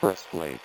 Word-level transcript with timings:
Press 0.00 0.26
play. 0.30 0.60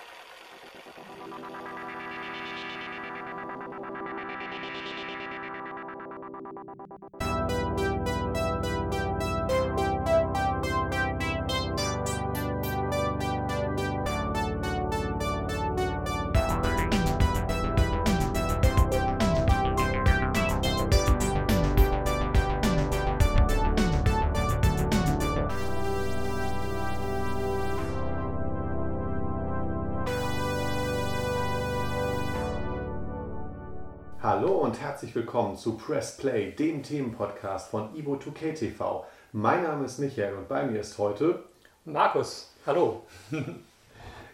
Und 34.74 34.82
herzlich 34.82 35.14
willkommen 35.14 35.56
zu 35.56 35.76
Press 35.76 36.16
Play, 36.16 36.50
dem 36.50 36.82
Themenpodcast 36.82 37.70
von 37.70 37.94
Ivo2K 37.94 38.58
TV. 38.58 39.06
Mein 39.30 39.62
Name 39.62 39.84
ist 39.84 40.00
Michael 40.00 40.34
und 40.34 40.48
bei 40.48 40.64
mir 40.64 40.80
ist 40.80 40.98
heute, 40.98 41.38
Markus, 41.84 42.52
hallo. 42.66 43.02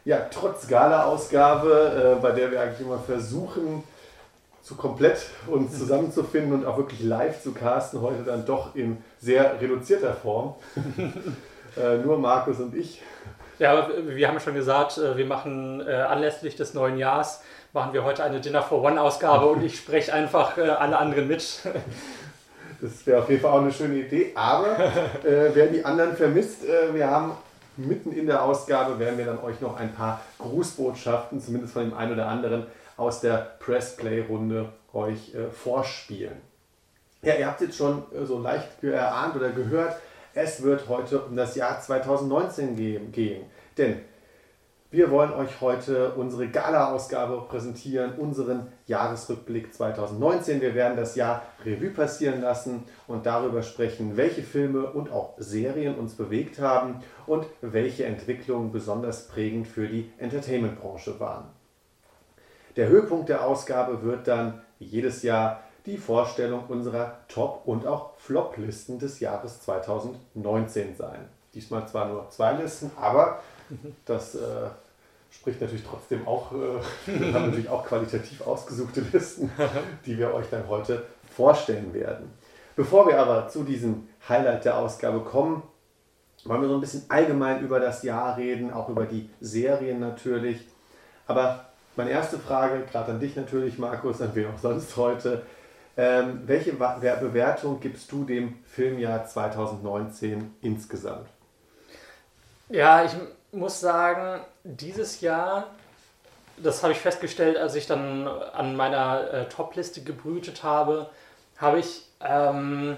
ja, 0.06 0.28
trotz 0.30 0.66
Gala-Ausgabe, 0.66 2.16
äh, 2.16 2.22
bei 2.22 2.30
der 2.30 2.50
wir 2.50 2.62
eigentlich 2.62 2.80
immer 2.80 2.98
versuchen, 2.98 3.84
zu 4.62 4.76
komplett 4.76 5.26
uns 5.46 5.72
zusammenzufinden 5.78 6.54
und 6.54 6.64
auch 6.64 6.78
wirklich 6.78 7.02
live 7.02 7.42
zu 7.42 7.52
casten, 7.52 8.00
heute 8.00 8.22
dann 8.22 8.46
doch 8.46 8.74
in 8.74 8.96
sehr 9.20 9.60
reduzierter 9.60 10.14
Form. 10.14 10.54
äh, 11.76 11.98
nur 11.98 12.16
Markus 12.16 12.60
und 12.60 12.74
ich. 12.74 13.02
Ja, 13.58 13.90
wir 14.06 14.26
haben 14.26 14.40
schon 14.40 14.54
gesagt, 14.54 14.96
äh, 14.96 15.18
wir 15.18 15.26
machen 15.26 15.86
äh, 15.86 15.92
anlässlich 15.92 16.56
des 16.56 16.72
neuen 16.72 16.96
Jahres, 16.96 17.42
machen 17.72 17.92
wir 17.92 18.04
heute 18.04 18.24
eine 18.24 18.40
Dinner 18.40 18.62
for 18.62 18.82
One 18.82 19.00
Ausgabe 19.00 19.46
und 19.46 19.62
ich 19.62 19.76
spreche 19.76 20.12
einfach 20.12 20.58
äh, 20.58 20.62
alle 20.62 20.98
anderen 20.98 21.28
mit. 21.28 21.60
Das 22.82 23.06
wäre 23.06 23.20
auf 23.20 23.28
jeden 23.28 23.42
Fall 23.42 23.50
auch 23.50 23.60
eine 23.60 23.70
schöne 23.70 23.96
Idee. 23.96 24.32
Aber 24.34 24.78
äh, 24.78 25.50
wer 25.52 25.66
die 25.66 25.84
anderen 25.84 26.16
vermisst, 26.16 26.64
äh, 26.64 26.94
wir 26.94 27.10
haben 27.10 27.32
mitten 27.76 28.10
in 28.10 28.26
der 28.26 28.42
Ausgabe, 28.42 28.98
werden 28.98 29.18
wir 29.18 29.26
dann 29.26 29.38
euch 29.40 29.60
noch 29.60 29.78
ein 29.78 29.92
paar 29.92 30.22
Grußbotschaften, 30.38 31.42
zumindest 31.42 31.74
von 31.74 31.82
dem 31.82 31.94
einen 31.94 32.14
oder 32.14 32.28
anderen, 32.28 32.66
aus 32.96 33.20
der 33.20 33.56
Press-Play-Runde 33.58 34.70
euch 34.94 35.34
äh, 35.34 35.50
vorspielen. 35.50 36.40
Ja, 37.20 37.34
ihr 37.34 37.46
habt 37.46 37.60
jetzt 37.60 37.76
schon 37.76 38.02
äh, 38.14 38.24
so 38.24 38.38
leicht 38.38 38.82
erahnt 38.82 39.36
oder 39.36 39.50
gehört, 39.50 39.96
es 40.32 40.62
wird 40.62 40.88
heute 40.88 41.20
um 41.20 41.36
das 41.36 41.56
Jahr 41.56 41.80
2019 41.80 42.76
gehen. 42.76 43.12
gehen. 43.12 43.44
Denn 43.76 44.00
wir 44.92 45.10
wollen 45.12 45.32
euch 45.32 45.60
heute 45.60 46.14
unsere 46.14 46.48
Gala-Ausgabe 46.48 47.44
präsentieren, 47.48 48.14
unseren 48.18 48.66
Jahresrückblick 48.86 49.72
2019. 49.72 50.60
Wir 50.60 50.74
werden 50.74 50.96
das 50.96 51.14
Jahr 51.14 51.42
Revue 51.64 51.90
passieren 51.90 52.40
lassen 52.40 52.82
und 53.06 53.24
darüber 53.24 53.62
sprechen, 53.62 54.16
welche 54.16 54.42
Filme 54.42 54.90
und 54.90 55.12
auch 55.12 55.34
Serien 55.38 55.94
uns 55.94 56.14
bewegt 56.14 56.58
haben 56.58 57.04
und 57.28 57.46
welche 57.60 58.04
Entwicklungen 58.04 58.72
besonders 58.72 59.28
prägend 59.28 59.68
für 59.68 59.86
die 59.86 60.10
Entertainment-Branche 60.18 61.20
waren. 61.20 61.44
Der 62.74 62.88
Höhepunkt 62.88 63.28
der 63.28 63.46
Ausgabe 63.46 64.02
wird 64.02 64.26
dann, 64.26 64.60
wie 64.80 64.86
jedes 64.86 65.22
Jahr, 65.22 65.60
die 65.86 65.98
Vorstellung 65.98 66.64
unserer 66.66 67.18
Top- 67.28 67.62
und 67.64 67.86
auch 67.86 68.16
Flop-Listen 68.16 68.98
des 68.98 69.20
Jahres 69.20 69.60
2019 69.62 70.96
sein. 70.96 71.28
Diesmal 71.54 71.86
zwar 71.88 72.08
nur 72.08 72.28
zwei 72.30 72.52
Listen, 72.52 72.90
aber 73.00 73.40
das 74.04 74.34
äh, 74.34 74.68
spricht 75.30 75.60
natürlich 75.60 75.84
trotzdem 75.84 76.26
auch, 76.26 76.52
äh, 76.52 76.56
wir 77.06 77.34
haben 77.34 77.46
natürlich 77.46 77.68
auch 77.68 77.84
qualitativ 77.84 78.40
ausgesuchte 78.46 79.02
Listen, 79.12 79.50
die 80.06 80.18
wir 80.18 80.34
euch 80.34 80.46
dann 80.50 80.68
heute 80.68 81.04
vorstellen 81.34 81.94
werden. 81.94 82.30
Bevor 82.76 83.06
wir 83.06 83.18
aber 83.18 83.48
zu 83.48 83.62
diesem 83.62 84.08
Highlight 84.28 84.64
der 84.64 84.78
Ausgabe 84.78 85.20
kommen, 85.20 85.62
wollen 86.44 86.62
wir 86.62 86.68
so 86.68 86.74
ein 86.74 86.80
bisschen 86.80 87.04
allgemein 87.08 87.60
über 87.60 87.80
das 87.80 88.02
Jahr 88.02 88.36
reden, 88.36 88.72
auch 88.72 88.88
über 88.88 89.04
die 89.04 89.28
Serien 89.40 90.00
natürlich. 90.00 90.66
Aber 91.26 91.66
meine 91.96 92.10
erste 92.10 92.38
Frage, 92.38 92.84
gerade 92.90 93.12
an 93.12 93.20
dich 93.20 93.36
natürlich, 93.36 93.78
Markus, 93.78 94.22
an 94.22 94.30
wen 94.34 94.46
auch 94.46 94.58
sonst 94.58 94.96
heute. 94.96 95.42
Ähm, 95.96 96.42
welche 96.46 96.72
Bewertung 96.72 97.80
gibst 97.80 98.10
du 98.10 98.24
dem 98.24 98.54
Filmjahr 98.64 99.26
2019 99.26 100.54
insgesamt? 100.62 101.26
Ja, 102.70 103.04
ich 103.04 103.12
muss 103.52 103.80
sagen, 103.80 104.40
dieses 104.64 105.20
Jahr, 105.20 105.68
das 106.56 106.82
habe 106.82 106.92
ich 106.92 106.98
festgestellt, 106.98 107.56
als 107.56 107.74
ich 107.74 107.86
dann 107.86 108.28
an 108.28 108.76
meiner 108.76 109.32
äh, 109.32 109.48
Top-Liste 109.48 110.02
gebrütet 110.02 110.62
habe, 110.62 111.10
habe 111.56 111.80
ich 111.80 112.06
ähm, 112.20 112.96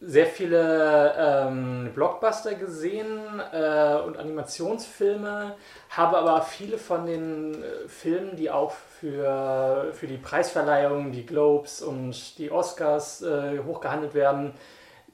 sehr 0.00 0.26
viele 0.26 1.14
ähm, 1.18 1.90
Blockbuster 1.94 2.54
gesehen 2.54 3.42
äh, 3.52 3.96
und 3.96 4.16
Animationsfilme, 4.16 5.56
habe 5.90 6.18
aber 6.18 6.42
viele 6.42 6.78
von 6.78 7.06
den 7.06 7.54
äh, 7.54 7.88
Filmen, 7.88 8.36
die 8.36 8.50
auch 8.50 8.72
für, 9.00 9.90
für 9.92 10.06
die 10.06 10.16
Preisverleihung, 10.16 11.10
die 11.10 11.26
Globes 11.26 11.82
und 11.82 12.38
die 12.38 12.50
Oscars 12.52 13.22
äh, 13.22 13.58
hochgehandelt 13.66 14.14
werden, 14.14 14.54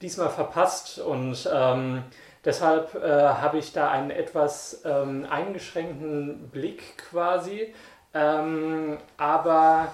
diesmal 0.01 0.29
verpasst. 0.29 0.99
Und 0.99 1.49
ähm, 1.51 2.03
deshalb 2.45 2.95
äh, 2.95 3.09
habe 3.09 3.57
ich 3.57 3.73
da 3.73 3.89
einen 3.89 4.11
etwas 4.11 4.81
ähm, 4.85 5.27
eingeschränkten 5.29 6.49
Blick 6.49 6.97
quasi. 6.97 7.73
Ähm, 8.13 8.97
aber 9.17 9.89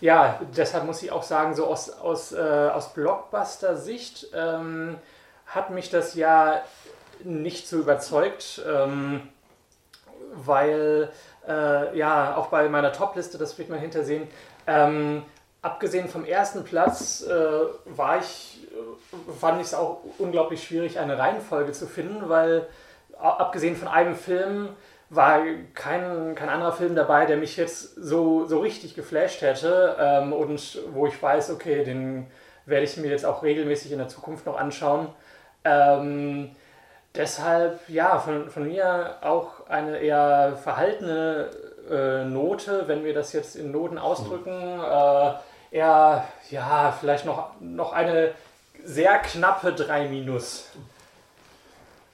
ja, 0.00 0.40
deshalb 0.56 0.84
muss 0.84 1.02
ich 1.02 1.10
auch 1.10 1.24
sagen, 1.24 1.54
so 1.54 1.66
aus, 1.66 1.90
aus, 1.90 2.32
äh, 2.32 2.38
aus 2.38 2.94
Blockbuster-Sicht 2.94 4.28
ähm, 4.34 4.96
hat 5.46 5.70
mich 5.70 5.90
das 5.90 6.14
ja 6.14 6.62
nicht 7.22 7.68
so 7.68 7.78
überzeugt, 7.78 8.62
ähm, 8.66 9.28
weil 10.32 11.10
äh, 11.46 11.96
ja, 11.98 12.36
auch 12.36 12.46
bei 12.46 12.68
meiner 12.68 12.92
Top-Liste, 12.92 13.36
das 13.36 13.58
wird 13.58 13.68
man 13.68 13.78
hintersehen, 13.78 14.28
ähm, 14.66 15.22
abgesehen 15.60 16.08
vom 16.08 16.24
ersten 16.24 16.64
Platz 16.64 17.22
äh, 17.22 17.32
war 17.84 18.18
ich, 18.18 18.49
fand 19.38 19.60
ich 19.60 19.68
es 19.68 19.74
auch 19.74 20.00
unglaublich 20.18 20.62
schwierig, 20.62 20.98
eine 20.98 21.18
Reihenfolge 21.18 21.72
zu 21.72 21.86
finden, 21.86 22.28
weil 22.28 22.66
abgesehen 23.18 23.76
von 23.76 23.88
einem 23.88 24.14
Film 24.14 24.70
war 25.10 25.40
kein, 25.74 26.34
kein 26.36 26.48
anderer 26.48 26.72
Film 26.72 26.94
dabei, 26.94 27.26
der 27.26 27.36
mich 27.36 27.56
jetzt 27.56 27.96
so, 27.96 28.46
so 28.46 28.60
richtig 28.60 28.94
geflasht 28.94 29.42
hätte 29.42 29.96
ähm, 29.98 30.32
und 30.32 30.78
wo 30.92 31.06
ich 31.06 31.20
weiß, 31.20 31.50
okay, 31.50 31.84
den 31.84 32.28
werde 32.64 32.84
ich 32.84 32.96
mir 32.96 33.08
jetzt 33.08 33.26
auch 33.26 33.42
regelmäßig 33.42 33.90
in 33.92 33.98
der 33.98 34.08
Zukunft 34.08 34.46
noch 34.46 34.56
anschauen. 34.56 35.08
Ähm, 35.64 36.52
deshalb, 37.14 37.80
ja, 37.88 38.18
von, 38.20 38.48
von 38.50 38.68
mir 38.68 39.16
auch 39.22 39.66
eine 39.68 39.98
eher 39.98 40.56
verhaltene 40.62 41.50
äh, 41.90 42.24
Note, 42.24 42.84
wenn 42.86 43.04
wir 43.04 43.12
das 43.12 43.32
jetzt 43.32 43.56
in 43.56 43.72
Noten 43.72 43.98
ausdrücken. 43.98 44.80
Äh, 44.80 45.32
eher, 45.76 46.24
ja, 46.50 46.96
vielleicht 46.98 47.26
noch, 47.26 47.50
noch 47.60 47.92
eine 47.92 48.32
sehr 48.84 49.18
knappe 49.18 49.72
3 49.72 50.08
minus. 50.08 50.66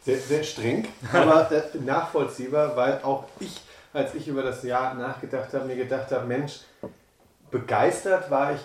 Sehr, 0.05 0.19
sehr 0.19 0.45
streng, 0.45 0.87
aber 1.13 1.51
nachvollziehbar, 1.85 2.77
weil 2.77 3.01
auch 3.03 3.25
ich, 3.41 3.61
als 3.93 4.15
ich 4.15 4.29
über 4.29 4.43
das 4.43 4.63
Jahr 4.63 4.95
nachgedacht 4.95 5.53
habe, 5.53 5.65
mir 5.65 5.77
gedacht 5.77 6.13
habe, 6.13 6.27
Mensch, 6.27 6.61
begeistert 7.51 8.31
war 8.31 8.55
ich 8.55 8.61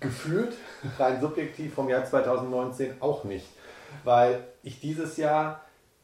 gefühlt, 0.00 0.54
rein 0.98 1.20
subjektiv 1.20 1.74
vom 1.74 1.88
Jahr 1.88 2.04
2019 2.04 2.94
auch 3.00 3.24
nicht. 3.24 3.46
Weil 4.04 4.44
ich 4.62 4.80
dieses 4.80 5.16
Jahr, 5.16 5.62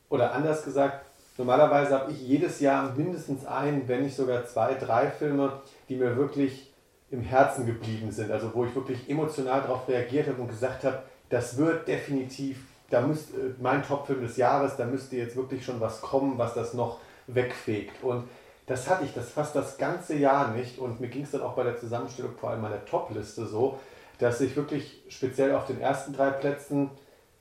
oder 0.08 0.32
anders 0.32 0.64
gesagt, 0.64 1.04
normalerweise 1.36 1.98
habe 1.98 2.12
ich 2.12 2.20
jedes 2.20 2.60
Jahr 2.60 2.92
mindestens 2.96 3.46
ein, 3.46 3.86
wenn 3.88 4.02
nicht 4.02 4.16
sogar 4.16 4.44
zwei, 4.46 4.75
drei 4.75 5.10
Filme, 5.10 5.60
die 5.88 5.96
mir 5.96 6.16
wirklich 6.16 6.72
im 7.10 7.22
Herzen 7.22 7.66
geblieben 7.66 8.10
sind. 8.12 8.30
Also 8.30 8.54
wo 8.54 8.64
ich 8.64 8.75
wirklich 8.75 9.08
emotional 9.08 9.60
darauf 9.62 9.88
reagiert 9.88 10.28
habe 10.28 10.42
und 10.42 10.48
gesagt 10.48 10.84
habe, 10.84 11.02
das 11.30 11.56
wird 11.56 11.88
definitiv, 11.88 12.58
da 12.90 13.00
müsst, 13.00 13.30
äh, 13.30 13.54
mein 13.60 13.82
Topfilm 13.82 14.20
des 14.20 14.36
Jahres, 14.36 14.76
da 14.76 14.84
müsste 14.84 15.16
jetzt 15.16 15.36
wirklich 15.36 15.64
schon 15.64 15.80
was 15.80 16.02
kommen, 16.02 16.36
was 16.36 16.54
das 16.54 16.74
noch 16.74 16.98
wegfegt. 17.26 18.02
Und 18.02 18.28
das 18.66 18.88
hatte 18.88 19.04
ich 19.04 19.14
das 19.14 19.30
fast 19.30 19.56
das 19.56 19.78
ganze 19.78 20.16
Jahr 20.16 20.52
nicht. 20.52 20.78
Und 20.78 21.00
mir 21.00 21.08
ging 21.08 21.22
es 21.22 21.30
dann 21.30 21.42
auch 21.42 21.54
bei 21.54 21.64
der 21.64 21.78
Zusammenstellung 21.78 22.32
vor 22.38 22.50
allem 22.50 22.60
meiner 22.60 22.84
Top-Liste 22.84 23.46
so, 23.46 23.78
dass 24.18 24.40
ich 24.40 24.54
wirklich 24.54 25.02
speziell 25.08 25.54
auf 25.54 25.66
den 25.66 25.80
ersten 25.80 26.12
drei 26.12 26.30
Plätzen 26.30 26.90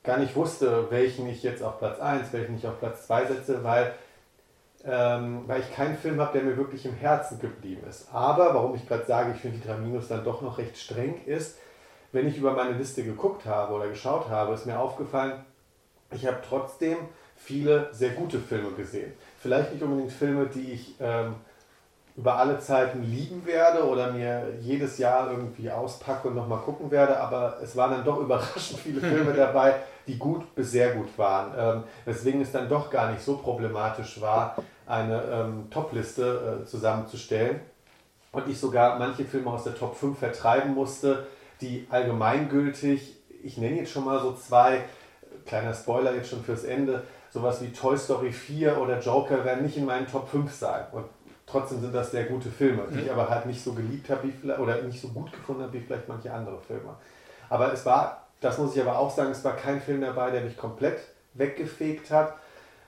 gar 0.02 0.18
nicht 0.18 0.34
wusste, 0.34 0.90
welchen 0.90 1.28
ich 1.28 1.42
jetzt 1.42 1.62
auf 1.62 1.78
Platz 1.78 2.00
1, 2.00 2.32
welchen 2.32 2.56
ich 2.56 2.66
auf 2.66 2.78
Platz 2.78 3.06
2 3.06 3.26
setze, 3.26 3.62
weil, 3.62 3.92
ähm, 4.84 5.42
weil 5.46 5.60
ich 5.60 5.74
keinen 5.74 5.98
Film 5.98 6.20
habe, 6.20 6.32
der 6.32 6.42
mir 6.42 6.56
wirklich 6.56 6.86
im 6.86 6.94
Herzen 6.94 7.38
geblieben 7.38 7.82
ist. 7.88 8.08
Aber, 8.12 8.54
warum 8.54 8.74
ich 8.74 8.88
gerade 8.88 9.04
sage, 9.04 9.32
ich 9.34 9.40
finde 9.40 9.58
die 9.58 9.66
3 9.66 9.76
Minus 9.76 10.08
dann 10.08 10.24
doch 10.24 10.40
noch 10.40 10.56
recht 10.58 10.78
streng, 10.78 11.20
ist, 11.26 11.58
wenn 12.12 12.26
ich 12.26 12.36
über 12.36 12.52
meine 12.52 12.72
Liste 12.72 13.02
geguckt 13.04 13.46
habe 13.46 13.74
oder 13.74 13.88
geschaut 13.88 14.28
habe, 14.28 14.54
ist 14.54 14.66
mir 14.66 14.78
aufgefallen, 14.78 15.44
ich 16.12 16.26
habe 16.26 16.38
trotzdem 16.46 16.96
viele 17.36 17.88
sehr 17.92 18.10
gute 18.10 18.38
Filme 18.38 18.72
gesehen. 18.72 19.12
Vielleicht 19.38 19.72
nicht 19.72 19.82
unbedingt 19.82 20.12
Filme, 20.12 20.46
die 20.46 20.72
ich 20.72 20.94
ähm, 21.00 21.36
über 22.16 22.36
alle 22.36 22.58
Zeiten 22.58 23.02
lieben 23.02 23.46
werde 23.46 23.86
oder 23.88 24.12
mir 24.12 24.48
jedes 24.60 24.98
Jahr 24.98 25.30
irgendwie 25.30 25.70
auspacke 25.70 26.28
und 26.28 26.34
nochmal 26.34 26.58
gucken 26.58 26.90
werde, 26.90 27.18
aber 27.18 27.58
es 27.62 27.76
waren 27.76 27.92
dann 27.92 28.04
doch 28.04 28.18
überraschend 28.20 28.80
viele 28.80 29.00
Filme 29.00 29.32
dabei, 29.32 29.76
die 30.06 30.18
gut 30.18 30.54
bis 30.54 30.72
sehr 30.72 30.94
gut 30.94 31.16
waren. 31.16 31.52
Ähm, 31.56 31.84
weswegen 32.04 32.42
es 32.42 32.52
dann 32.52 32.68
doch 32.68 32.90
gar 32.90 33.10
nicht 33.10 33.22
so 33.22 33.36
problematisch 33.36 34.20
war, 34.20 34.56
eine 34.86 35.22
ähm, 35.32 35.70
Top-Liste 35.70 36.60
äh, 36.62 36.66
zusammenzustellen 36.66 37.60
und 38.32 38.48
ich 38.48 38.58
sogar 38.58 38.98
manche 38.98 39.24
Filme 39.24 39.50
aus 39.50 39.64
der 39.64 39.74
Top 39.74 39.96
5 39.96 40.18
vertreiben 40.18 40.74
musste, 40.74 41.26
die 41.60 41.86
allgemeingültig, 41.90 43.16
ich 43.42 43.58
nenne 43.58 43.76
jetzt 43.76 43.92
schon 43.92 44.04
mal 44.04 44.20
so 44.20 44.34
zwei, 44.34 44.82
kleiner 45.46 45.74
Spoiler 45.74 46.14
jetzt 46.14 46.30
schon 46.30 46.44
fürs 46.44 46.64
Ende, 46.64 47.04
sowas 47.30 47.62
wie 47.62 47.72
Toy 47.72 47.96
Story 47.96 48.32
4 48.32 48.78
oder 48.78 49.00
Joker 49.00 49.44
werden 49.44 49.64
nicht 49.64 49.76
in 49.76 49.86
meinen 49.86 50.06
Top 50.06 50.28
5 50.28 50.52
sein. 50.52 50.84
Und 50.92 51.04
trotzdem 51.46 51.80
sind 51.80 51.94
das 51.94 52.10
sehr 52.10 52.24
gute 52.24 52.50
Filme, 52.50 52.82
die 52.90 52.96
mhm. 52.96 53.00
ich 53.04 53.12
aber 53.12 53.28
halt 53.28 53.46
nicht 53.46 53.62
so 53.62 53.72
geliebt 53.72 54.08
habe 54.10 54.28
oder 54.58 54.82
nicht 54.82 55.00
so 55.00 55.08
gut 55.08 55.32
gefunden 55.32 55.62
habe 55.62 55.72
wie 55.72 55.80
vielleicht 55.80 56.08
manche 56.08 56.32
andere 56.32 56.60
Filme. 56.60 56.96
Aber 57.48 57.72
es 57.72 57.84
war, 57.84 58.28
das 58.40 58.58
muss 58.58 58.74
ich 58.74 58.82
aber 58.82 58.98
auch 58.98 59.10
sagen, 59.10 59.30
es 59.30 59.44
war 59.44 59.56
kein 59.56 59.80
Film 59.80 60.00
dabei, 60.00 60.30
der 60.30 60.42
mich 60.42 60.56
komplett 60.56 60.98
weggefegt 61.34 62.10
hat. 62.10 62.34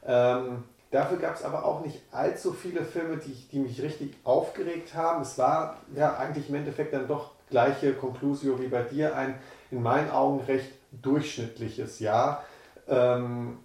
Ähm, 0.07 0.65
dafür 0.91 1.19
gab 1.19 1.35
es 1.35 1.45
aber 1.45 1.65
auch 1.65 1.85
nicht 1.85 2.01
allzu 2.13 2.53
viele 2.53 2.85
Filme, 2.85 3.17
die, 3.17 3.35
die 3.51 3.59
mich 3.59 3.83
richtig 3.83 4.15
aufgeregt 4.25 4.95
haben. 4.95 5.23
Es 5.23 5.39
war 5.39 5.79
ja 5.95 6.17
eigentlich 6.17 6.49
im 6.49 6.57
Endeffekt 6.57 6.93
dann 6.93 7.09
doch 7.09 7.32
gleiche 7.53 7.93
Conclusio 7.93 8.59
wie 8.61 8.67
bei 8.67 8.83
dir, 8.83 9.17
ein 9.17 9.39
in 9.71 9.83
meinen 9.83 10.11
Augen 10.11 10.41
recht 10.41 10.73
durchschnittliches 10.91 12.01
Jahr 12.01 12.45
ähm, 12.89 13.59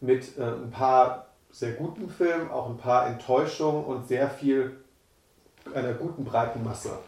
mit 0.00 0.38
äh, 0.38 0.42
ein 0.42 0.70
paar 0.70 1.26
sehr 1.50 1.72
guten 1.72 2.08
Filmen, 2.08 2.50
auch 2.50 2.68
ein 2.68 2.78
paar 2.78 3.06
Enttäuschungen 3.06 3.84
und 3.84 4.08
sehr 4.08 4.30
viel 4.30 4.76
einer 5.74 5.92
guten 5.92 6.24
breiten 6.24 6.64
Masse. 6.64 6.98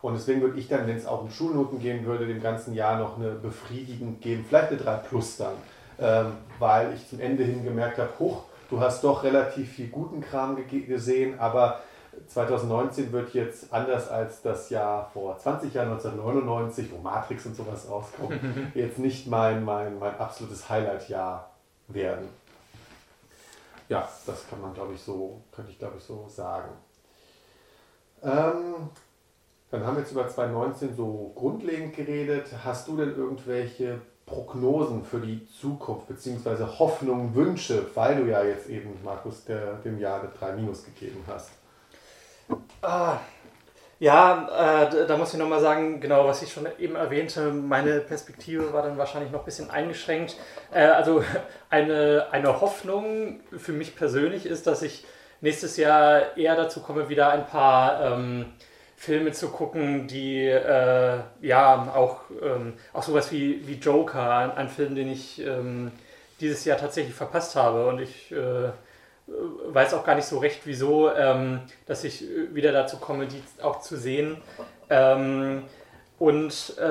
Und 0.00 0.14
deswegen 0.14 0.40
würde 0.40 0.58
ich 0.58 0.68
dann, 0.68 0.86
wenn 0.86 0.96
es 0.96 1.06
auch 1.06 1.22
um 1.22 1.30
Schulnoten 1.30 1.80
gehen 1.80 2.06
würde, 2.06 2.26
dem 2.26 2.40
ganzen 2.40 2.72
Jahr 2.72 2.98
noch 2.98 3.18
eine 3.18 3.32
befriedigend 3.32 4.20
geben, 4.20 4.44
vielleicht 4.48 4.68
eine 4.68 4.78
3 4.78 4.94
Plus 5.08 5.36
dann, 5.36 5.54
ähm, 5.98 6.32
weil 6.58 6.94
ich 6.94 7.08
zum 7.08 7.20
Ende 7.20 7.44
hin 7.44 7.64
gemerkt 7.64 7.98
habe, 7.98 8.10
hoch, 8.18 8.44
du 8.70 8.80
hast 8.80 9.02
doch 9.02 9.22
relativ 9.22 9.72
viel 9.72 9.88
guten 9.88 10.20
Kram 10.20 10.56
gesehen, 10.68 11.38
aber 11.38 11.80
2019 12.26 13.12
wird 13.12 13.34
jetzt 13.34 13.72
anders 13.72 14.08
als 14.08 14.42
das 14.42 14.70
Jahr 14.70 15.10
vor 15.12 15.38
20 15.38 15.72
Jahren, 15.74 15.92
1999, 15.92 16.90
wo 16.92 16.98
Matrix 16.98 17.46
und 17.46 17.54
sowas 17.54 17.88
rauskommt, 17.88 18.40
jetzt 18.74 18.98
nicht 18.98 19.26
mein, 19.26 19.64
mein, 19.64 19.98
mein 19.98 20.18
absolutes 20.18 20.68
Highlight-Jahr 20.68 21.50
werden. 21.88 22.28
Ja, 23.88 24.08
das 24.26 24.48
kann 24.48 24.60
man, 24.60 24.74
glaube 24.74 24.94
ich, 24.94 25.00
so, 25.00 25.42
könnte 25.54 25.70
ich, 25.70 25.78
glaube 25.78 25.96
ich, 25.98 26.04
so 26.04 26.26
sagen. 26.28 26.70
Ähm, 28.22 28.90
dann 29.70 29.86
haben 29.86 29.96
wir 29.96 30.00
jetzt 30.00 30.12
über 30.12 30.28
2019 30.28 30.94
so 30.94 31.32
grundlegend 31.34 31.94
geredet. 31.94 32.46
Hast 32.64 32.88
du 32.88 32.96
denn 32.96 33.16
irgendwelche 33.16 34.00
Prognosen 34.26 35.04
für 35.04 35.20
die 35.20 35.46
Zukunft, 35.46 36.08
beziehungsweise 36.08 36.78
Hoffnungen, 36.78 37.34
Wünsche, 37.34 37.86
weil 37.94 38.16
du 38.16 38.30
ja 38.30 38.42
jetzt 38.44 38.68
eben, 38.68 38.98
Markus, 39.02 39.44
der, 39.44 39.74
dem 39.76 39.98
Jahr 39.98 40.22
3 40.38 40.52
Minus 40.52 40.84
gegeben 40.84 41.22
hast? 41.26 41.50
Ah, 42.82 43.18
ja, 44.00 44.86
äh, 44.90 45.06
da 45.06 45.16
muss 45.16 45.32
ich 45.32 45.38
nochmal 45.40 45.60
sagen, 45.60 46.00
genau, 46.00 46.24
was 46.26 46.42
ich 46.42 46.52
schon 46.52 46.68
eben 46.78 46.94
erwähnte, 46.94 47.50
meine 47.50 48.00
Perspektive 48.00 48.72
war 48.72 48.82
dann 48.82 48.96
wahrscheinlich 48.96 49.32
noch 49.32 49.40
ein 49.40 49.44
bisschen 49.44 49.70
eingeschränkt. 49.70 50.36
Äh, 50.72 50.84
also 50.86 51.24
eine, 51.70 52.28
eine 52.30 52.60
Hoffnung 52.60 53.40
für 53.56 53.72
mich 53.72 53.96
persönlich 53.96 54.46
ist, 54.46 54.66
dass 54.68 54.82
ich 54.82 55.04
nächstes 55.40 55.76
Jahr 55.76 56.36
eher 56.36 56.54
dazu 56.56 56.80
komme, 56.80 57.08
wieder 57.08 57.30
ein 57.30 57.46
paar 57.46 58.00
ähm, 58.04 58.46
Filme 58.96 59.32
zu 59.32 59.48
gucken, 59.48 60.06
die 60.06 60.46
äh, 60.46 61.18
ja 61.40 61.92
auch, 61.94 62.20
ähm, 62.42 62.74
auch 62.92 63.02
sowas 63.02 63.32
wie, 63.32 63.66
wie 63.66 63.74
Joker, 63.74 64.36
ein, 64.36 64.50
ein 64.52 64.68
Film, 64.68 64.94
den 64.94 65.10
ich 65.10 65.44
ähm, 65.44 65.90
dieses 66.40 66.64
Jahr 66.64 66.78
tatsächlich 66.78 67.14
verpasst 67.14 67.56
habe 67.56 67.86
und 67.88 68.00
ich 68.00 68.30
äh, 68.32 68.70
weiß 69.66 69.94
auch 69.94 70.04
gar 70.04 70.14
nicht 70.14 70.26
so 70.26 70.38
recht, 70.38 70.60
wieso, 70.64 71.14
ähm, 71.14 71.60
dass 71.86 72.04
ich 72.04 72.24
wieder 72.52 72.72
dazu 72.72 72.96
komme, 72.98 73.26
die 73.26 73.42
auch 73.62 73.80
zu 73.80 73.96
sehen. 73.96 74.38
Ähm, 74.90 75.64
und 76.18 76.74
äh, 76.78 76.82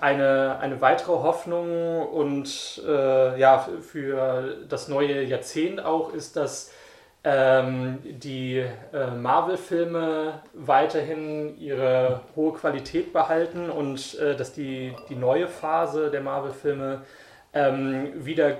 eine, 0.00 0.58
eine 0.60 0.80
weitere 0.80 1.12
Hoffnung 1.12 2.06
und 2.06 2.82
äh, 2.86 3.40
ja, 3.40 3.66
für 3.80 4.56
das 4.68 4.88
neue 4.88 5.22
Jahrzehnt 5.22 5.82
auch 5.82 6.12
ist, 6.12 6.36
dass 6.36 6.70
ähm, 7.24 7.98
die 8.04 8.64
äh, 8.92 9.10
Marvel-Filme 9.10 10.42
weiterhin 10.52 11.58
ihre 11.58 12.20
hohe 12.36 12.52
Qualität 12.52 13.12
behalten 13.12 13.70
und 13.70 14.18
äh, 14.18 14.36
dass 14.36 14.52
die, 14.52 14.94
die 15.08 15.16
neue 15.16 15.48
Phase 15.48 16.10
der 16.10 16.20
Marvel-Filme 16.20 17.02
ähm, 17.54 18.12
wieder 18.14 18.58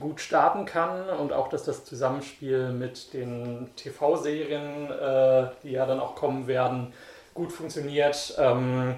gut 0.00 0.20
starten 0.20 0.64
kann 0.64 1.08
und 1.08 1.32
auch, 1.32 1.48
dass 1.48 1.64
das 1.64 1.84
Zusammenspiel 1.84 2.70
mit 2.70 3.12
den 3.12 3.70
TV-Serien, 3.76 4.90
äh, 4.90 5.48
die 5.62 5.72
ja 5.72 5.86
dann 5.86 6.00
auch 6.00 6.14
kommen 6.14 6.46
werden, 6.46 6.92
gut 7.34 7.52
funktioniert. 7.52 8.34
Ähm, 8.38 8.96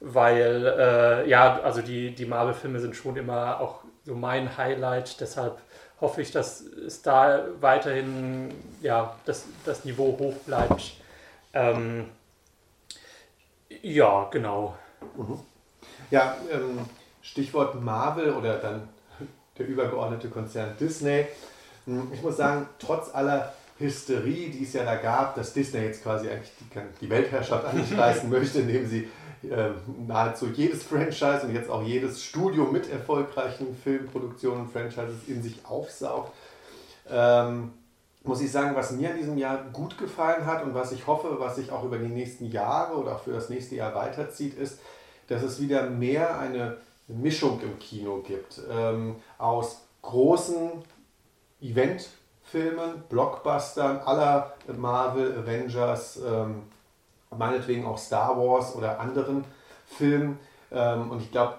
weil, 0.00 0.66
äh, 0.66 1.28
ja, 1.28 1.60
also 1.60 1.80
die, 1.80 2.14
die 2.14 2.26
Marvel-Filme 2.26 2.80
sind 2.80 2.96
schon 2.96 3.16
immer 3.16 3.60
auch 3.60 3.80
so 4.04 4.14
mein 4.14 4.56
Highlight, 4.56 5.20
deshalb 5.20 5.58
hoffe 6.00 6.22
ich, 6.22 6.32
dass 6.32 6.60
es 6.60 7.02
da 7.02 7.44
weiterhin 7.60 8.52
ja, 8.80 9.14
das, 9.24 9.46
das 9.64 9.84
Niveau 9.84 10.18
hoch 10.18 10.34
bleibt. 10.44 10.94
Ähm, 11.54 12.08
ja, 13.82 14.28
genau. 14.30 14.76
Mhm. 15.16 15.38
Ja, 16.10 16.36
ähm, 16.50 16.80
Stichwort 17.22 17.80
Marvel 17.80 18.32
oder 18.32 18.58
dann 18.58 18.88
der 19.58 19.66
übergeordnete 19.66 20.28
Konzern 20.28 20.74
Disney. 20.78 21.26
Hm, 21.86 22.10
ich 22.12 22.22
muss 22.22 22.36
sagen, 22.36 22.68
trotz 22.78 23.14
aller 23.14 23.52
Hysterie, 23.78 24.50
die 24.50 24.64
es 24.64 24.72
ja 24.72 24.84
da 24.84 24.96
gab, 24.96 25.34
dass 25.34 25.52
Disney 25.52 25.80
jetzt 25.80 26.02
quasi 26.02 26.28
eigentlich 26.28 26.52
die, 26.60 26.80
die 27.00 27.10
Weltherrschaft 27.10 27.64
an 27.64 27.84
sich 27.84 27.96
reißen 27.96 28.30
möchte, 28.30 28.60
indem 28.60 28.86
sie 28.86 29.08
äh, 29.48 29.70
nahezu 30.06 30.46
jedes 30.46 30.84
Franchise 30.84 31.40
und 31.42 31.54
jetzt 31.54 31.68
auch 31.68 31.82
jedes 31.82 32.22
Studio 32.22 32.64
mit 32.64 32.90
erfolgreichen 32.90 33.76
Filmproduktionen 33.82 34.62
und 34.62 34.72
Franchises 34.72 35.26
in 35.26 35.42
sich 35.42 35.64
aufsaugt. 35.66 36.32
Ähm, 37.10 37.72
muss 38.24 38.40
ich 38.40 38.52
sagen, 38.52 38.76
was 38.76 38.92
mir 38.92 39.10
in 39.10 39.16
diesem 39.16 39.36
Jahr 39.36 39.64
gut 39.72 39.98
gefallen 39.98 40.46
hat 40.46 40.62
und 40.62 40.74
was 40.74 40.92
ich 40.92 41.08
hoffe, 41.08 41.36
was 41.40 41.56
sich 41.56 41.72
auch 41.72 41.82
über 41.82 41.98
die 41.98 42.06
nächsten 42.06 42.46
Jahre 42.46 42.94
oder 42.94 43.16
auch 43.16 43.22
für 43.24 43.32
das 43.32 43.48
nächste 43.48 43.74
Jahr 43.74 43.94
weiterzieht, 43.96 44.56
ist, 44.56 44.78
dass 45.26 45.42
es 45.42 45.60
wieder 45.60 45.90
mehr 45.90 46.38
eine 46.38 46.76
Mischung 47.12 47.60
im 47.60 47.78
Kino 47.78 48.18
gibt 48.18 48.60
ähm, 48.70 49.16
aus 49.38 49.82
großen 50.02 50.70
Eventfilmen, 51.60 53.04
Blockbustern 53.08 53.98
aller 53.98 54.54
Marvel, 54.76 55.38
Avengers, 55.38 56.20
ähm, 56.26 56.64
meinetwegen 57.30 57.86
auch 57.86 57.98
Star 57.98 58.36
Wars 58.36 58.74
oder 58.74 59.00
anderen 59.00 59.44
Filmen. 59.86 60.38
Ähm, 60.70 61.10
und 61.10 61.20
ich 61.22 61.30
glaube, 61.30 61.58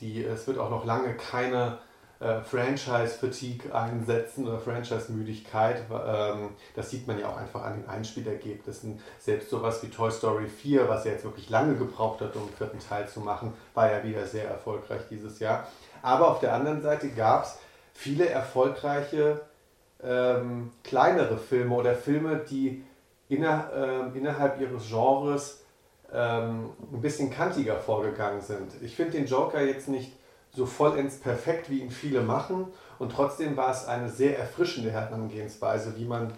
es 0.00 0.46
wird 0.46 0.58
auch 0.58 0.70
noch 0.70 0.84
lange 0.84 1.14
keine 1.14 1.78
äh, 2.20 2.42
Franchise-Fatigue 2.42 3.74
einsetzen 3.74 4.46
oder 4.46 4.58
Franchise-Müdigkeit. 4.58 5.84
Ähm, 5.90 6.50
das 6.76 6.90
sieht 6.90 7.06
man 7.06 7.18
ja 7.18 7.28
auch 7.30 7.36
einfach 7.36 7.62
an 7.62 7.80
den 7.80 7.88
Einspielergebnissen. 7.88 9.00
Selbst 9.18 9.48
sowas 9.50 9.82
wie 9.82 9.88
Toy 9.88 10.10
Story 10.10 10.46
4, 10.46 10.88
was 10.88 11.04
ja 11.06 11.12
jetzt 11.12 11.24
wirklich 11.24 11.48
lange 11.48 11.76
gebraucht 11.76 12.20
hat, 12.20 12.36
um 12.36 12.42
einen 12.42 12.52
vierten 12.52 12.78
Teil 12.78 13.08
zu 13.08 13.20
machen, 13.20 13.54
war 13.74 13.90
ja 13.90 14.04
wieder 14.04 14.26
sehr 14.26 14.48
erfolgreich 14.48 15.00
dieses 15.10 15.38
Jahr. 15.40 15.66
Aber 16.02 16.28
auf 16.28 16.40
der 16.40 16.54
anderen 16.54 16.82
Seite 16.82 17.08
gab 17.08 17.44
es 17.44 17.58
viele 17.94 18.28
erfolgreiche 18.28 19.40
ähm, 20.02 20.70
kleinere 20.84 21.38
Filme 21.38 21.74
oder 21.74 21.94
Filme, 21.94 22.36
die 22.48 22.84
inner, 23.28 23.70
äh, 24.12 24.18
innerhalb 24.18 24.60
ihres 24.60 24.88
Genres 24.88 25.62
ähm, 26.12 26.70
ein 26.92 27.00
bisschen 27.00 27.30
kantiger 27.30 27.76
vorgegangen 27.76 28.40
sind. 28.40 28.72
Ich 28.82 28.96
finde 28.96 29.12
den 29.12 29.26
Joker 29.26 29.62
jetzt 29.62 29.88
nicht 29.88 30.12
so 30.54 30.66
vollends 30.66 31.18
perfekt, 31.18 31.70
wie 31.70 31.80
ihn 31.80 31.90
viele 31.90 32.22
machen. 32.22 32.66
Und 32.98 33.12
trotzdem 33.12 33.56
war 33.56 33.70
es 33.70 33.86
eine 33.86 34.10
sehr 34.10 34.38
erfrischende 34.38 34.90
Herangehensweise, 34.90 35.96
wie 35.96 36.04
man 36.04 36.32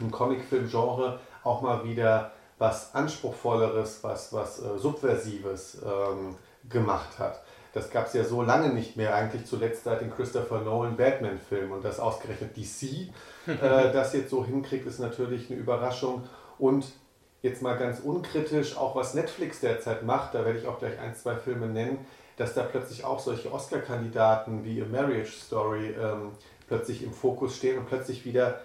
im 0.00 0.10
Comicfilm-Genre 0.10 1.20
auch 1.42 1.62
mal 1.62 1.84
wieder 1.84 2.32
was 2.58 2.94
Anspruchsvolleres, 2.94 4.02
was, 4.02 4.32
was 4.32 4.60
äh, 4.60 4.78
Subversives 4.78 5.78
ähm, 5.84 6.36
gemacht 6.68 7.18
hat. 7.18 7.42
Das 7.72 7.90
gab 7.90 8.06
es 8.06 8.14
ja 8.14 8.24
so 8.24 8.40
lange 8.42 8.70
nicht 8.70 8.96
mehr, 8.96 9.14
eigentlich 9.14 9.44
zuletzt 9.44 9.84
seit 9.84 10.00
den 10.00 10.10
Christopher 10.10 10.60
Nolan 10.60 10.96
Batman-Film. 10.96 11.72
Und 11.72 11.84
das 11.84 12.00
ausgerechnet 12.00 12.56
DC 12.56 13.10
äh, 13.46 13.56
das 13.92 14.14
jetzt 14.14 14.30
so 14.30 14.44
hinkriegt, 14.44 14.86
ist 14.86 14.98
natürlich 14.98 15.50
eine 15.50 15.60
Überraschung. 15.60 16.24
Und 16.58 16.86
jetzt 17.42 17.60
mal 17.60 17.76
ganz 17.76 18.00
unkritisch, 18.00 18.76
auch 18.76 18.96
was 18.96 19.14
Netflix 19.14 19.60
derzeit 19.60 20.04
macht, 20.04 20.34
da 20.34 20.44
werde 20.44 20.58
ich 20.58 20.66
auch 20.66 20.78
gleich 20.78 20.98
ein, 20.98 21.14
zwei 21.14 21.36
Filme 21.36 21.66
nennen, 21.66 21.98
dass 22.36 22.54
da 22.54 22.62
plötzlich 22.62 23.04
auch 23.04 23.18
solche 23.18 23.52
Oscar-Kandidaten 23.52 24.64
wie 24.64 24.82
A 24.82 24.86
Marriage 24.86 25.32
Story 25.32 25.88
ähm, 25.90 26.32
plötzlich 26.68 27.02
im 27.02 27.12
Fokus 27.12 27.56
stehen 27.56 27.78
und 27.78 27.86
plötzlich 27.86 28.24
wieder 28.24 28.60